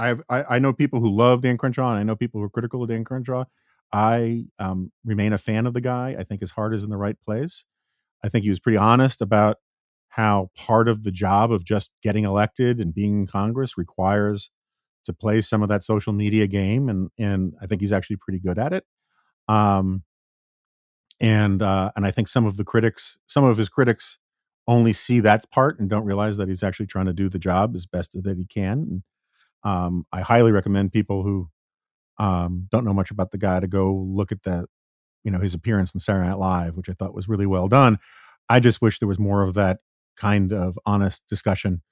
I, 0.00 0.06
have, 0.08 0.22
I 0.28 0.44
I 0.48 0.58
know 0.60 0.72
people 0.72 1.00
who 1.00 1.10
love 1.10 1.42
Dan 1.42 1.56
Crenshaw, 1.56 1.90
and 1.90 1.98
I 1.98 2.04
know 2.04 2.14
people 2.14 2.40
who 2.40 2.44
are 2.44 2.50
critical 2.50 2.82
of 2.82 2.88
Dan 2.88 3.02
Crenshaw. 3.02 3.44
I 3.92 4.44
um, 4.58 4.92
remain 5.04 5.32
a 5.32 5.38
fan 5.38 5.66
of 5.66 5.74
the 5.74 5.80
guy. 5.80 6.14
I 6.18 6.22
think 6.22 6.40
his 6.40 6.52
heart 6.52 6.74
is 6.74 6.84
in 6.84 6.90
the 6.90 6.96
right 6.96 7.16
place. 7.24 7.64
I 8.22 8.28
think 8.28 8.44
he 8.44 8.50
was 8.50 8.60
pretty 8.60 8.76
honest 8.78 9.20
about 9.20 9.56
how 10.10 10.50
part 10.56 10.88
of 10.88 11.02
the 11.04 11.10
job 11.10 11.50
of 11.50 11.64
just 11.64 11.90
getting 12.02 12.24
elected 12.24 12.80
and 12.80 12.94
being 12.94 13.20
in 13.20 13.26
Congress 13.26 13.76
requires 13.76 14.50
to 15.08 15.12
play 15.14 15.42
some 15.42 15.62
of 15.64 15.68
that 15.70 15.84
social 15.84 16.14
media 16.14 16.46
game, 16.46 16.88
and 16.88 17.10
and 17.18 17.54
I 17.60 17.66
think 17.66 17.82
he's 17.82 17.92
actually 17.92 18.16
pretty 18.16 18.40
good 18.40 18.58
at 18.58 18.72
it. 18.72 18.84
Um, 19.48 20.04
and 21.20 21.62
uh, 21.62 21.90
and 21.96 22.06
I 22.06 22.12
think 22.12 22.28
some 22.28 22.46
of 22.46 22.56
the 22.56 22.64
critics, 22.64 23.18
some 23.26 23.44
of 23.44 23.58
his 23.58 23.68
critics, 23.68 24.18
only 24.68 24.92
see 24.92 25.20
that 25.20 25.50
part 25.50 25.80
and 25.80 25.90
don't 25.90 26.04
realize 26.04 26.36
that 26.36 26.48
he's 26.48 26.62
actually 26.62 26.86
trying 26.86 27.06
to 27.06 27.12
do 27.12 27.28
the 27.28 27.38
job 27.38 27.74
as 27.74 27.86
best 27.86 28.22
that 28.22 28.38
he 28.38 28.44
can. 28.46 28.78
And, 28.78 29.02
um, 29.64 30.06
I 30.12 30.20
highly 30.20 30.52
recommend 30.52 30.92
people 30.92 31.24
who 31.24 31.48
um, 32.18 32.68
don't 32.70 32.84
know 32.84 32.94
much 32.94 33.10
about 33.10 33.32
the 33.32 33.38
guy 33.38 33.60
to 33.60 33.66
go 33.66 33.92
look 33.92 34.30
at 34.32 34.42
that, 34.44 34.66
you 35.24 35.30
know, 35.30 35.40
his 35.40 35.54
appearance 35.54 35.94
in 35.94 36.00
Saturday 36.00 36.28
Night 36.28 36.38
Live, 36.38 36.76
which 36.76 36.90
I 36.90 36.92
thought 36.92 37.14
was 37.14 37.28
really 37.28 37.46
well 37.46 37.68
done. 37.68 37.98
I 38.48 38.60
just 38.60 38.82
wish 38.82 38.98
there 38.98 39.08
was 39.08 39.18
more 39.18 39.42
of 39.42 39.54
that 39.54 39.78
kind 40.16 40.52
of 40.52 40.78
honest 40.86 41.26
discussion 41.28 41.82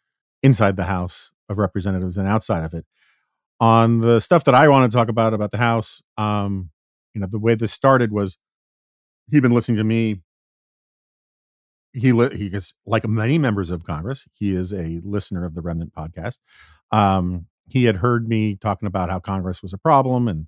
inside 0.42 0.76
the 0.76 0.84
House 0.84 1.32
of 1.48 1.58
Representatives 1.58 2.16
and 2.16 2.28
outside 2.28 2.64
of 2.64 2.74
it. 2.74 2.84
On 3.58 4.00
the 4.00 4.20
stuff 4.20 4.44
that 4.44 4.54
I 4.54 4.68
want 4.68 4.90
to 4.90 4.96
talk 4.96 5.08
about 5.08 5.32
about 5.32 5.50
the 5.50 5.58
House, 5.58 6.02
um, 6.18 6.70
you 7.14 7.20
know, 7.20 7.26
the 7.26 7.38
way 7.38 7.54
this 7.54 7.72
started 7.72 8.12
was 8.12 8.36
he'd 9.30 9.40
been 9.40 9.52
listening 9.52 9.78
to 9.78 9.84
me. 9.84 10.20
He 11.92 12.12
li- 12.12 12.36
he 12.36 12.46
is 12.46 12.74
like 12.84 13.08
many 13.08 13.38
members 13.38 13.70
of 13.70 13.84
Congress. 13.84 14.26
He 14.34 14.54
is 14.54 14.72
a 14.72 15.00
listener 15.02 15.46
of 15.46 15.54
the 15.54 15.62
Remnant 15.62 15.94
podcast. 15.94 16.38
Um, 16.92 17.46
he 17.68 17.84
had 17.84 17.96
heard 17.96 18.28
me 18.28 18.56
talking 18.56 18.86
about 18.86 19.08
how 19.10 19.18
Congress 19.18 19.62
was 19.62 19.72
a 19.72 19.78
problem 19.78 20.28
and 20.28 20.46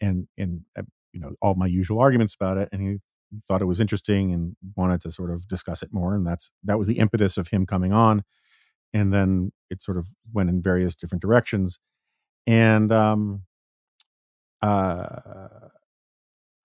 and 0.00 0.26
and 0.36 0.62
uh, 0.76 0.82
you 1.12 1.20
know 1.20 1.34
all 1.40 1.54
my 1.54 1.66
usual 1.66 2.00
arguments 2.00 2.34
about 2.34 2.58
it, 2.58 2.68
and 2.72 2.82
he 2.82 2.98
thought 3.46 3.62
it 3.62 3.66
was 3.66 3.80
interesting 3.80 4.32
and 4.32 4.56
wanted 4.76 5.00
to 5.02 5.12
sort 5.12 5.30
of 5.30 5.46
discuss 5.48 5.82
it 5.82 5.92
more. 5.92 6.14
And 6.14 6.26
that's 6.26 6.50
that 6.64 6.78
was 6.78 6.88
the 6.88 6.98
impetus 6.98 7.36
of 7.36 7.48
him 7.48 7.66
coming 7.66 7.92
on. 7.92 8.24
And 8.92 9.12
then 9.12 9.52
it 9.70 9.82
sort 9.82 9.98
of 9.98 10.08
went 10.32 10.48
in 10.48 10.62
various 10.62 10.94
different 10.94 11.20
directions. 11.22 11.78
And 12.48 12.90
um, 12.92 13.44
uh, 14.62 15.68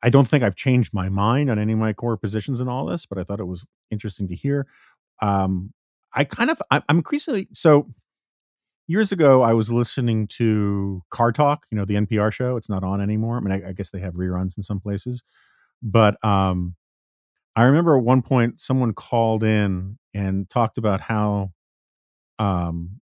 I 0.02 0.10
don't 0.10 0.28
think 0.28 0.44
I've 0.44 0.56
changed 0.56 0.94
my 0.94 1.10
mind 1.10 1.50
on 1.50 1.58
any 1.58 1.74
of 1.74 1.80
my 1.80 1.94
core 1.94 2.18
positions 2.18 2.60
in 2.60 2.68
all 2.68 2.86
this, 2.86 3.06
but 3.06 3.18
I 3.18 3.24
thought 3.24 3.40
it 3.40 3.46
was 3.48 3.66
interesting 3.90 4.28
to 4.28 4.36
hear. 4.36 4.68
Um, 5.22 5.74
I 6.16 6.26
kind 6.26 6.50
of, 6.50 6.62
I, 6.72 6.82
I'm 6.90 6.98
increasingly 6.98 7.48
so. 7.54 7.90
Years 8.88 9.14
ago, 9.14 9.44
I 9.44 9.54
was 9.54 9.72
listening 9.72 10.28
to 10.40 11.04
Car 11.10 11.32
Talk, 11.32 11.66
you 11.72 11.78
know, 11.78 11.86
the 11.86 11.96
NPR 11.96 12.32
show. 12.32 12.58
It's 12.58 12.68
not 12.70 12.84
on 12.84 13.00
anymore. 13.00 13.38
I 13.38 13.40
mean, 13.40 13.54
I, 13.64 13.70
I 13.70 13.72
guess 13.72 13.92
they 13.92 14.00
have 14.00 14.16
reruns 14.16 14.58
in 14.58 14.64
some 14.64 14.82
places, 14.82 15.24
but 15.82 16.24
um, 16.26 16.76
I 17.56 17.64
remember 17.64 17.98
at 17.98 18.04
one 18.04 18.22
point 18.22 18.62
someone 18.62 18.94
called 18.94 19.44
in 19.44 20.00
and 20.14 20.50
talked 20.50 20.78
about 20.78 21.02
how 21.02 21.54
um, 22.40 23.02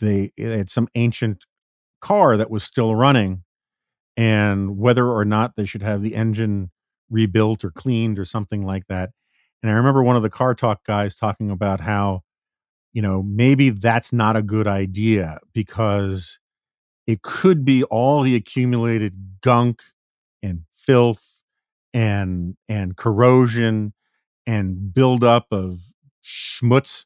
they, 0.00 0.32
had 0.38 0.70
some 0.70 0.88
ancient 0.94 1.44
car 2.00 2.36
that 2.36 2.50
was 2.50 2.64
still 2.64 2.94
running 2.94 3.42
and 4.16 4.78
whether 4.78 5.10
or 5.10 5.24
not 5.24 5.56
they 5.56 5.64
should 5.64 5.82
have 5.82 6.02
the 6.02 6.14
engine 6.14 6.70
rebuilt 7.10 7.64
or 7.64 7.70
cleaned 7.70 8.18
or 8.18 8.24
something 8.24 8.64
like 8.64 8.86
that. 8.88 9.10
And 9.62 9.70
I 9.70 9.74
remember 9.74 10.02
one 10.02 10.16
of 10.16 10.22
the 10.22 10.30
car 10.30 10.54
talk 10.54 10.84
guys 10.84 11.14
talking 11.14 11.50
about 11.50 11.80
how, 11.80 12.22
you 12.92 13.02
know, 13.02 13.22
maybe 13.22 13.70
that's 13.70 14.12
not 14.12 14.36
a 14.36 14.42
good 14.42 14.66
idea 14.68 15.38
because 15.52 16.38
it 17.06 17.22
could 17.22 17.64
be 17.64 17.82
all 17.84 18.22
the 18.22 18.36
accumulated 18.36 19.38
gunk 19.40 19.82
and 20.42 20.64
filth 20.76 21.42
and 21.92 22.56
and 22.68 22.96
corrosion 22.96 23.94
and 24.46 24.92
buildup 24.92 25.46
of 25.50 25.80
schmutz 26.22 27.04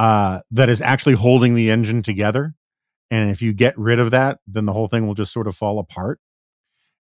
uh, 0.00 0.42
that 0.52 0.70
is 0.70 0.82
actually 0.82 1.14
holding 1.16 1.54
the 1.56 1.70
engine 1.70 2.02
together. 2.02 2.54
And 3.10 3.30
if 3.30 3.42
you 3.42 3.52
get 3.54 3.78
rid 3.78 4.00
of 4.00 4.12
that, 4.12 4.40
then 4.48 4.66
the 4.66 4.74
whole 4.74 4.88
thing 4.88 5.06
will 5.06 5.14
just 5.14 5.32
sort 5.32 5.48
of 5.48 5.56
fall 5.56 5.78
apart 5.78 6.20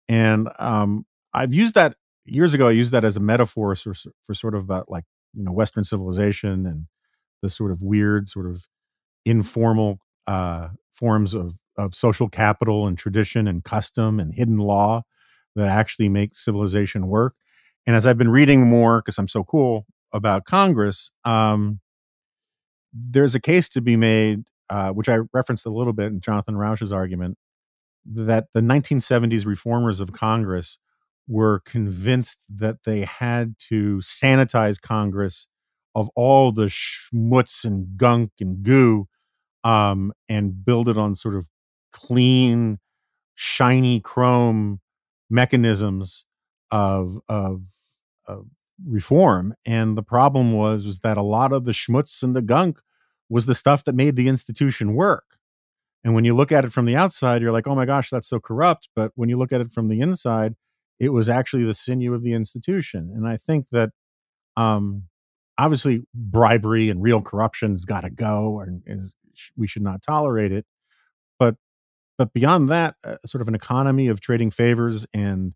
and 0.08 0.48
um, 0.58 1.06
I've 1.32 1.54
used 1.54 1.74
that 1.74 1.96
years 2.24 2.54
ago. 2.54 2.68
I 2.68 2.72
used 2.72 2.92
that 2.92 3.04
as 3.04 3.16
a 3.16 3.20
metaphor 3.20 3.74
for, 3.76 3.94
for 4.24 4.34
sort 4.34 4.54
of 4.54 4.62
about 4.62 4.90
like 4.90 5.04
you 5.34 5.44
know 5.44 5.52
Western 5.52 5.84
civilization 5.84 6.66
and 6.66 6.86
the 7.42 7.50
sort 7.50 7.70
of 7.70 7.82
weird, 7.82 8.28
sort 8.28 8.48
of 8.48 8.66
informal 9.24 10.00
uh, 10.26 10.70
forms 10.92 11.34
of 11.34 11.56
of 11.78 11.94
social 11.94 12.28
capital 12.28 12.86
and 12.86 12.98
tradition 12.98 13.48
and 13.48 13.64
custom 13.64 14.20
and 14.20 14.34
hidden 14.34 14.58
law 14.58 15.02
that 15.56 15.68
actually 15.68 16.08
make 16.08 16.36
civilization 16.36 17.08
work. 17.08 17.34
And 17.86 17.96
as 17.96 18.06
I've 18.06 18.18
been 18.18 18.30
reading 18.30 18.68
more, 18.68 19.00
because 19.00 19.18
I'm 19.18 19.28
so 19.28 19.44
cool 19.44 19.86
about 20.12 20.44
Congress, 20.44 21.10
um, 21.24 21.80
there's 22.94 23.34
a 23.34 23.40
case 23.40 23.68
to 23.70 23.80
be 23.80 23.96
made, 23.96 24.44
uh, 24.70 24.90
which 24.90 25.08
I 25.08 25.18
referenced 25.32 25.66
a 25.66 25.70
little 25.70 25.92
bit 25.92 26.06
in 26.06 26.20
Jonathan 26.20 26.56
Rauch's 26.56 26.92
argument, 26.92 27.36
that 28.06 28.46
the 28.54 28.60
1970s 28.60 29.44
reformers 29.44 29.98
of 29.98 30.12
Congress 30.12 30.78
were 31.26 31.60
convinced 31.64 32.40
that 32.48 32.84
they 32.84 33.02
had 33.02 33.56
to 33.58 33.98
sanitize 33.98 34.80
Congress 34.80 35.48
of 35.94 36.10
all 36.14 36.52
the 36.52 36.66
schmutz 36.66 37.64
and 37.64 37.96
gunk 37.96 38.32
and 38.40 38.62
goo 38.62 39.08
um, 39.62 40.12
and 40.28 40.64
build 40.64 40.88
it 40.88 40.98
on 40.98 41.14
sort 41.14 41.34
of 41.34 41.48
clean, 41.92 42.78
shiny 43.34 44.00
chrome 44.00 44.80
mechanisms 45.30 46.26
of, 46.70 47.18
of, 47.28 47.62
of 48.26 48.46
reform. 48.86 49.54
And 49.66 49.96
the 49.96 50.02
problem 50.02 50.52
was, 50.52 50.86
was 50.86 51.00
that 51.00 51.16
a 51.16 51.22
lot 51.22 51.52
of 51.52 51.64
the 51.64 51.72
schmutz 51.72 52.22
and 52.22 52.34
the 52.34 52.42
gunk 52.42 52.80
was 53.28 53.46
the 53.46 53.54
stuff 53.54 53.84
that 53.84 53.94
made 53.94 54.16
the 54.16 54.28
institution 54.28 54.94
work. 54.94 55.38
And 56.02 56.14
when 56.14 56.24
you 56.24 56.34
look 56.34 56.52
at 56.52 56.64
it 56.64 56.72
from 56.72 56.84
the 56.84 56.96
outside, 56.96 57.40
you're 57.40 57.52
like, 57.52 57.66
oh 57.66 57.74
my 57.74 57.86
gosh, 57.86 58.10
that's 58.10 58.28
so 58.28 58.38
corrupt. 58.38 58.88
But 58.94 59.12
when 59.14 59.28
you 59.28 59.38
look 59.38 59.52
at 59.52 59.60
it 59.60 59.72
from 59.72 59.88
the 59.88 60.00
inside, 60.00 60.54
it 61.00 61.10
was 61.10 61.28
actually 61.28 61.64
the 61.64 61.74
sinew 61.74 62.12
of 62.12 62.22
the 62.22 62.34
institution. 62.34 63.10
And 63.14 63.26
I 63.26 63.36
think 63.36 63.66
that 63.72 63.90
um, 64.56 65.04
obviously 65.58 66.04
bribery 66.14 66.90
and 66.90 67.02
real 67.02 67.22
corruption's 67.22 67.84
got 67.84 68.02
to 68.02 68.10
go, 68.10 68.60
and, 68.60 68.82
we 69.56 69.66
should 69.66 69.82
not 69.82 70.00
tolerate 70.00 70.52
it. 70.52 70.64
But 71.40 71.56
but 72.16 72.32
beyond 72.32 72.68
that, 72.68 72.94
uh, 73.02 73.16
sort 73.26 73.42
of 73.42 73.48
an 73.48 73.56
economy 73.56 74.06
of 74.06 74.20
trading 74.20 74.52
favors 74.52 75.08
and 75.12 75.54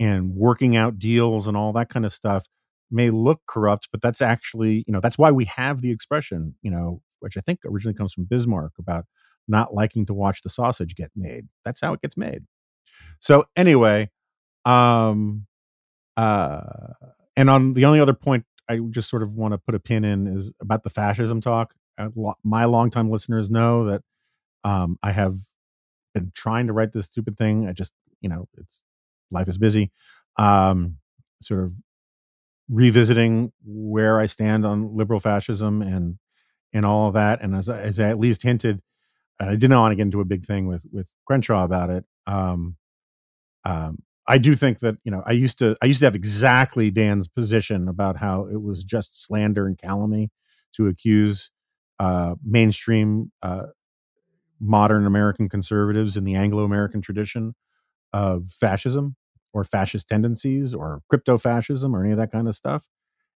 and 0.00 0.34
working 0.34 0.76
out 0.76 0.98
deals 0.98 1.46
and 1.46 1.56
all 1.56 1.72
that 1.72 1.88
kind 1.88 2.04
of 2.04 2.12
stuff 2.12 2.46
may 2.90 3.10
look 3.10 3.40
corrupt, 3.46 3.88
but 3.92 4.00
that's 4.00 4.22
actually 4.22 4.84
you 4.86 4.92
know 4.92 5.00
that's 5.00 5.18
why 5.18 5.30
we 5.30 5.44
have 5.44 5.80
the 5.80 5.90
expression 5.90 6.54
you 6.62 6.70
know 6.70 7.02
which 7.20 7.36
I 7.36 7.40
think 7.40 7.60
originally 7.64 7.96
comes 7.96 8.12
from 8.12 8.24
Bismarck 8.24 8.72
about 8.78 9.04
not 9.48 9.74
liking 9.74 10.06
to 10.06 10.14
watch 10.14 10.42
the 10.42 10.50
sausage 10.50 10.94
get 10.94 11.10
made. 11.16 11.48
That's 11.64 11.80
how 11.80 11.92
it 11.92 12.02
gets 12.02 12.16
made. 12.16 12.44
So 13.20 13.46
anyway, 13.56 14.10
um, 14.64 15.46
uh, 16.16 16.60
and 17.36 17.50
on 17.50 17.74
the 17.74 17.84
only 17.84 18.00
other 18.00 18.14
point 18.14 18.44
I 18.68 18.78
just 18.90 19.08
sort 19.08 19.22
of 19.22 19.34
want 19.34 19.52
to 19.52 19.58
put 19.58 19.74
a 19.74 19.80
pin 19.80 20.04
in 20.04 20.26
is 20.26 20.52
about 20.60 20.82
the 20.82 20.90
fascism 20.90 21.40
talk. 21.40 21.74
My 22.44 22.64
longtime 22.66 23.10
listeners 23.10 23.50
know 23.50 23.84
that 23.86 24.02
um, 24.62 24.98
I 25.02 25.12
have 25.12 25.38
been 26.14 26.32
trying 26.34 26.66
to 26.66 26.72
write 26.72 26.92
this 26.92 27.06
stupid 27.06 27.38
thing. 27.38 27.66
I 27.66 27.72
just, 27.72 27.92
you 28.20 28.28
know, 28.28 28.46
it's 28.58 28.82
life 29.30 29.48
is 29.48 29.58
busy. 29.58 29.90
Um, 30.36 30.98
sort 31.40 31.64
of 31.64 31.74
revisiting 32.68 33.52
where 33.64 34.20
I 34.20 34.26
stand 34.26 34.66
on 34.66 34.96
liberal 34.96 35.20
fascism 35.20 35.82
and 35.82 36.18
and 36.72 36.84
all 36.84 37.08
of 37.08 37.14
that. 37.14 37.40
And 37.42 37.54
as 37.54 37.68
as 37.68 37.98
I 37.98 38.08
at 38.08 38.18
least 38.18 38.42
hinted, 38.42 38.80
I 39.40 39.54
didn't 39.54 39.78
want 39.78 39.92
to 39.92 39.96
get 39.96 40.02
into 40.02 40.20
a 40.20 40.24
big 40.24 40.44
thing 40.44 40.66
with 40.66 40.84
with 40.92 41.08
Crenshaw 41.26 41.64
about 41.64 41.90
it. 41.90 42.04
Um, 42.26 42.76
um, 43.64 43.98
I 44.26 44.38
do 44.38 44.54
think 44.54 44.80
that 44.80 44.96
you 45.04 45.10
know 45.10 45.22
I 45.26 45.32
used 45.32 45.58
to 45.60 45.76
I 45.82 45.86
used 45.86 46.00
to 46.00 46.06
have 46.06 46.14
exactly 46.14 46.90
Dan's 46.90 47.28
position 47.28 47.88
about 47.88 48.18
how 48.18 48.46
it 48.46 48.60
was 48.60 48.84
just 48.84 49.24
slander 49.24 49.66
and 49.66 49.78
calumny 49.78 50.30
to 50.74 50.86
accuse 50.86 51.50
uh, 51.98 52.34
mainstream 52.44 53.32
uh, 53.42 53.66
modern 54.60 55.06
American 55.06 55.48
conservatives 55.48 56.16
in 56.16 56.24
the 56.24 56.34
Anglo 56.34 56.64
American 56.64 57.00
tradition 57.00 57.54
of 58.12 58.50
fascism 58.50 59.16
or 59.52 59.64
fascist 59.64 60.08
tendencies 60.08 60.74
or 60.74 61.00
crypto 61.08 61.38
fascism 61.38 61.94
or 61.94 62.02
any 62.02 62.12
of 62.12 62.18
that 62.18 62.32
kind 62.32 62.48
of 62.48 62.54
stuff. 62.54 62.86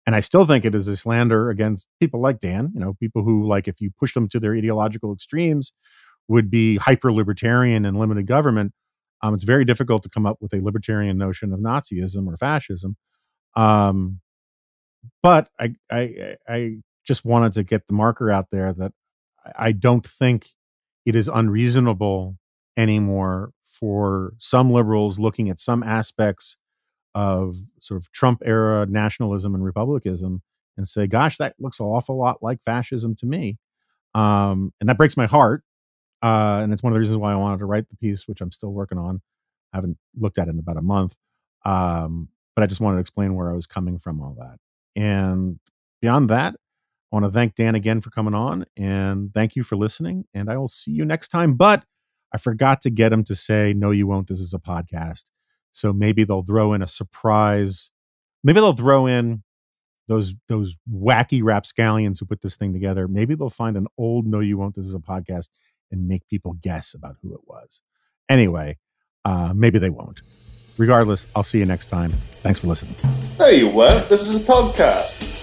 And 0.07 0.17
I 0.17 0.21
still 0.21 0.47
think 0.47 0.65
it 0.65 0.75
is 0.75 0.89
a 0.89 0.97
slander 0.97 1.51
against 1.51 1.89
people 2.01 2.21
like 2.21 2.41
Dan, 2.41 2.73
you 2.75 2.81
know, 2.81 2.95
people 2.95 3.23
who, 3.23 3.47
like, 3.47 3.69
if 3.69 3.81
you 3.81 3.91
push 3.99 4.15
them 4.15 4.29
to 4.31 4.41
their 4.41 4.55
ideological 4.55 5.13
extremes, 5.13 5.73
would 6.29 6.51
be 6.51 6.77
hyper 6.77 7.13
libertarian 7.13 7.85
and 7.85 7.99
limited 7.99 8.27
government. 8.27 8.73
Um, 9.23 9.35
it's 9.35 9.45
very 9.45 9.65
difficult 9.65 10.03
to 10.05 10.09
come 10.09 10.27
up 10.27 10.39
with 10.41 10.55
a 10.55 10.63
libertarian 10.63 11.19
notion 11.19 11.53
of 11.53 11.61
Nazism 11.61 12.27
or 12.27 12.37
fascism. 12.37 12.97
Um, 13.57 14.21
but 15.23 15.49
I, 15.59 15.75
I, 15.91 16.37
I 16.49 16.77
just 17.07 17.25
wanted 17.25 17.53
to 17.55 17.63
get 17.63 17.87
the 17.87 17.95
marker 17.95 18.31
out 18.31 18.47
there 18.51 18.73
that 18.73 18.93
I 19.59 19.73
don't 19.73 20.07
think 20.07 20.49
it 21.05 21.15
is 21.15 21.29
unreasonable 21.29 22.37
anymore 22.77 23.53
for 23.81 24.35
some 24.39 24.71
liberals 24.71 25.19
looking 25.19 25.49
at 25.49 25.59
some 25.59 25.83
aspects 25.83 26.57
of 27.15 27.57
sort 27.81 28.01
of 28.01 28.13
Trump 28.13 28.43
era 28.45 28.87
nationalism 28.87 29.55
and 29.55 29.65
republicanism 29.65 30.43
and 30.77 30.87
say, 30.87 31.07
gosh, 31.07 31.39
that 31.39 31.55
looks 31.59 31.81
an 31.81 31.87
awful 31.87 32.17
lot 32.17 32.43
like 32.43 32.63
fascism 32.63 33.17
to 33.17 33.27
me. 33.27 33.59
Um, 34.15 34.73
and 34.81 34.89
that 34.89 34.99
breaks 34.99 35.17
my 35.17 35.27
heart 35.27 35.63
uh, 36.23 36.61
and 36.63 36.73
it's 36.73 36.83
one 36.83 36.93
of 36.93 36.95
the 36.95 37.01
reasons 37.01 37.19
why 37.19 37.33
I 37.33 37.37
wanted 37.37 37.59
to 37.59 37.67
write 37.67 37.89
the 37.89 37.97
piece, 37.97 38.29
which 38.29 38.41
I'm 38.41 38.53
still 38.53 38.73
working 38.73 38.99
on. 38.99 39.21
I 39.73 39.79
haven't 39.79 39.99
looked 40.19 40.39
at 40.39 40.49
it 40.49 40.51
in 40.51 40.59
about 40.59 40.77
a 40.77 40.83
month, 40.83 41.17
um, 41.65 42.29
but 42.55 42.63
I 42.63 42.67
just 42.67 42.81
wanted 42.81 42.97
to 42.97 43.01
explain 43.01 43.35
where 43.35 43.51
I 43.51 43.55
was 43.55 43.67
coming 43.67 43.99
from, 43.99 44.21
all 44.21 44.37
that. 44.39 44.59
And 45.01 45.59
beyond 46.03 46.29
that, 46.31 46.55
I 46.55 47.17
want 47.17 47.25
to 47.25 47.31
thank 47.31 47.55
Dan 47.55 47.75
again 47.75 48.01
for 48.01 48.11
coming 48.11 48.35
on, 48.35 48.67
and 48.77 49.33
thank 49.33 49.57
you 49.57 49.63
for 49.63 49.77
listening. 49.77 50.27
And 50.35 50.51
I 50.51 50.57
will 50.57 50.69
see 50.69 50.91
you 50.91 51.05
next 51.05 51.29
time. 51.29 51.55
But 51.55 51.85
I 52.33 52.39
forgot 52.39 52.83
to 52.83 52.91
get 52.91 53.13
him 53.13 53.25
to 53.25 53.35
say, 53.35 53.73
"No, 53.75 53.91
you 53.91 54.07
won't. 54.07 54.29
This 54.29 54.41
is 54.41 54.55
a 54.55 54.59
podcast." 54.59 55.25
So 55.73 55.93
maybe 55.93 56.25
they'll 56.25 56.43
throw 56.43 56.73
in 56.73 56.83
a 56.83 56.87
surprise. 56.87 57.91
Maybe 58.43 58.61
they'll 58.61 58.73
throw 58.73 59.07
in 59.07 59.43
those 60.09 60.35
those 60.49 60.77
wacky 60.93 61.43
rapscallions 61.43 62.19
who 62.19 62.27
put 62.27 62.43
this 62.43 62.57
thing 62.57 62.73
together. 62.73 63.07
Maybe 63.09 63.35
they'll 63.35 63.51
find 63.51 63.77
an 63.77 63.87
old 63.99 64.27
"No, 64.27 64.41
you 64.41 64.59
won't. 64.59 64.75
This 64.75 64.87
is 64.87 64.95
a 64.95 64.99
podcast." 64.99 65.49
and 65.91 66.09
make 66.09 66.27
people 66.29 66.55
guess 66.55 66.95
about 66.95 67.17
who 67.23 67.35
it 67.35 67.41
was. 67.47 67.81
Anyway, 68.29 68.79
uh, 69.25 69.53
maybe 69.55 69.79
they 69.79 69.91
won't. 69.91 70.23
Regardless, 70.77 71.27
I'll 71.35 71.43
see 71.43 71.59
you 71.59 71.67
next 71.67 71.87
time. 71.87 72.11
Thanks 72.11 72.61
for 72.61 72.69
listening. 72.69 72.95
No, 73.39 73.49
you 73.49 73.69
won't. 73.69 74.09
This 74.09 74.29
is 74.29 74.37
a 74.37 74.41
podcast. 74.41 75.40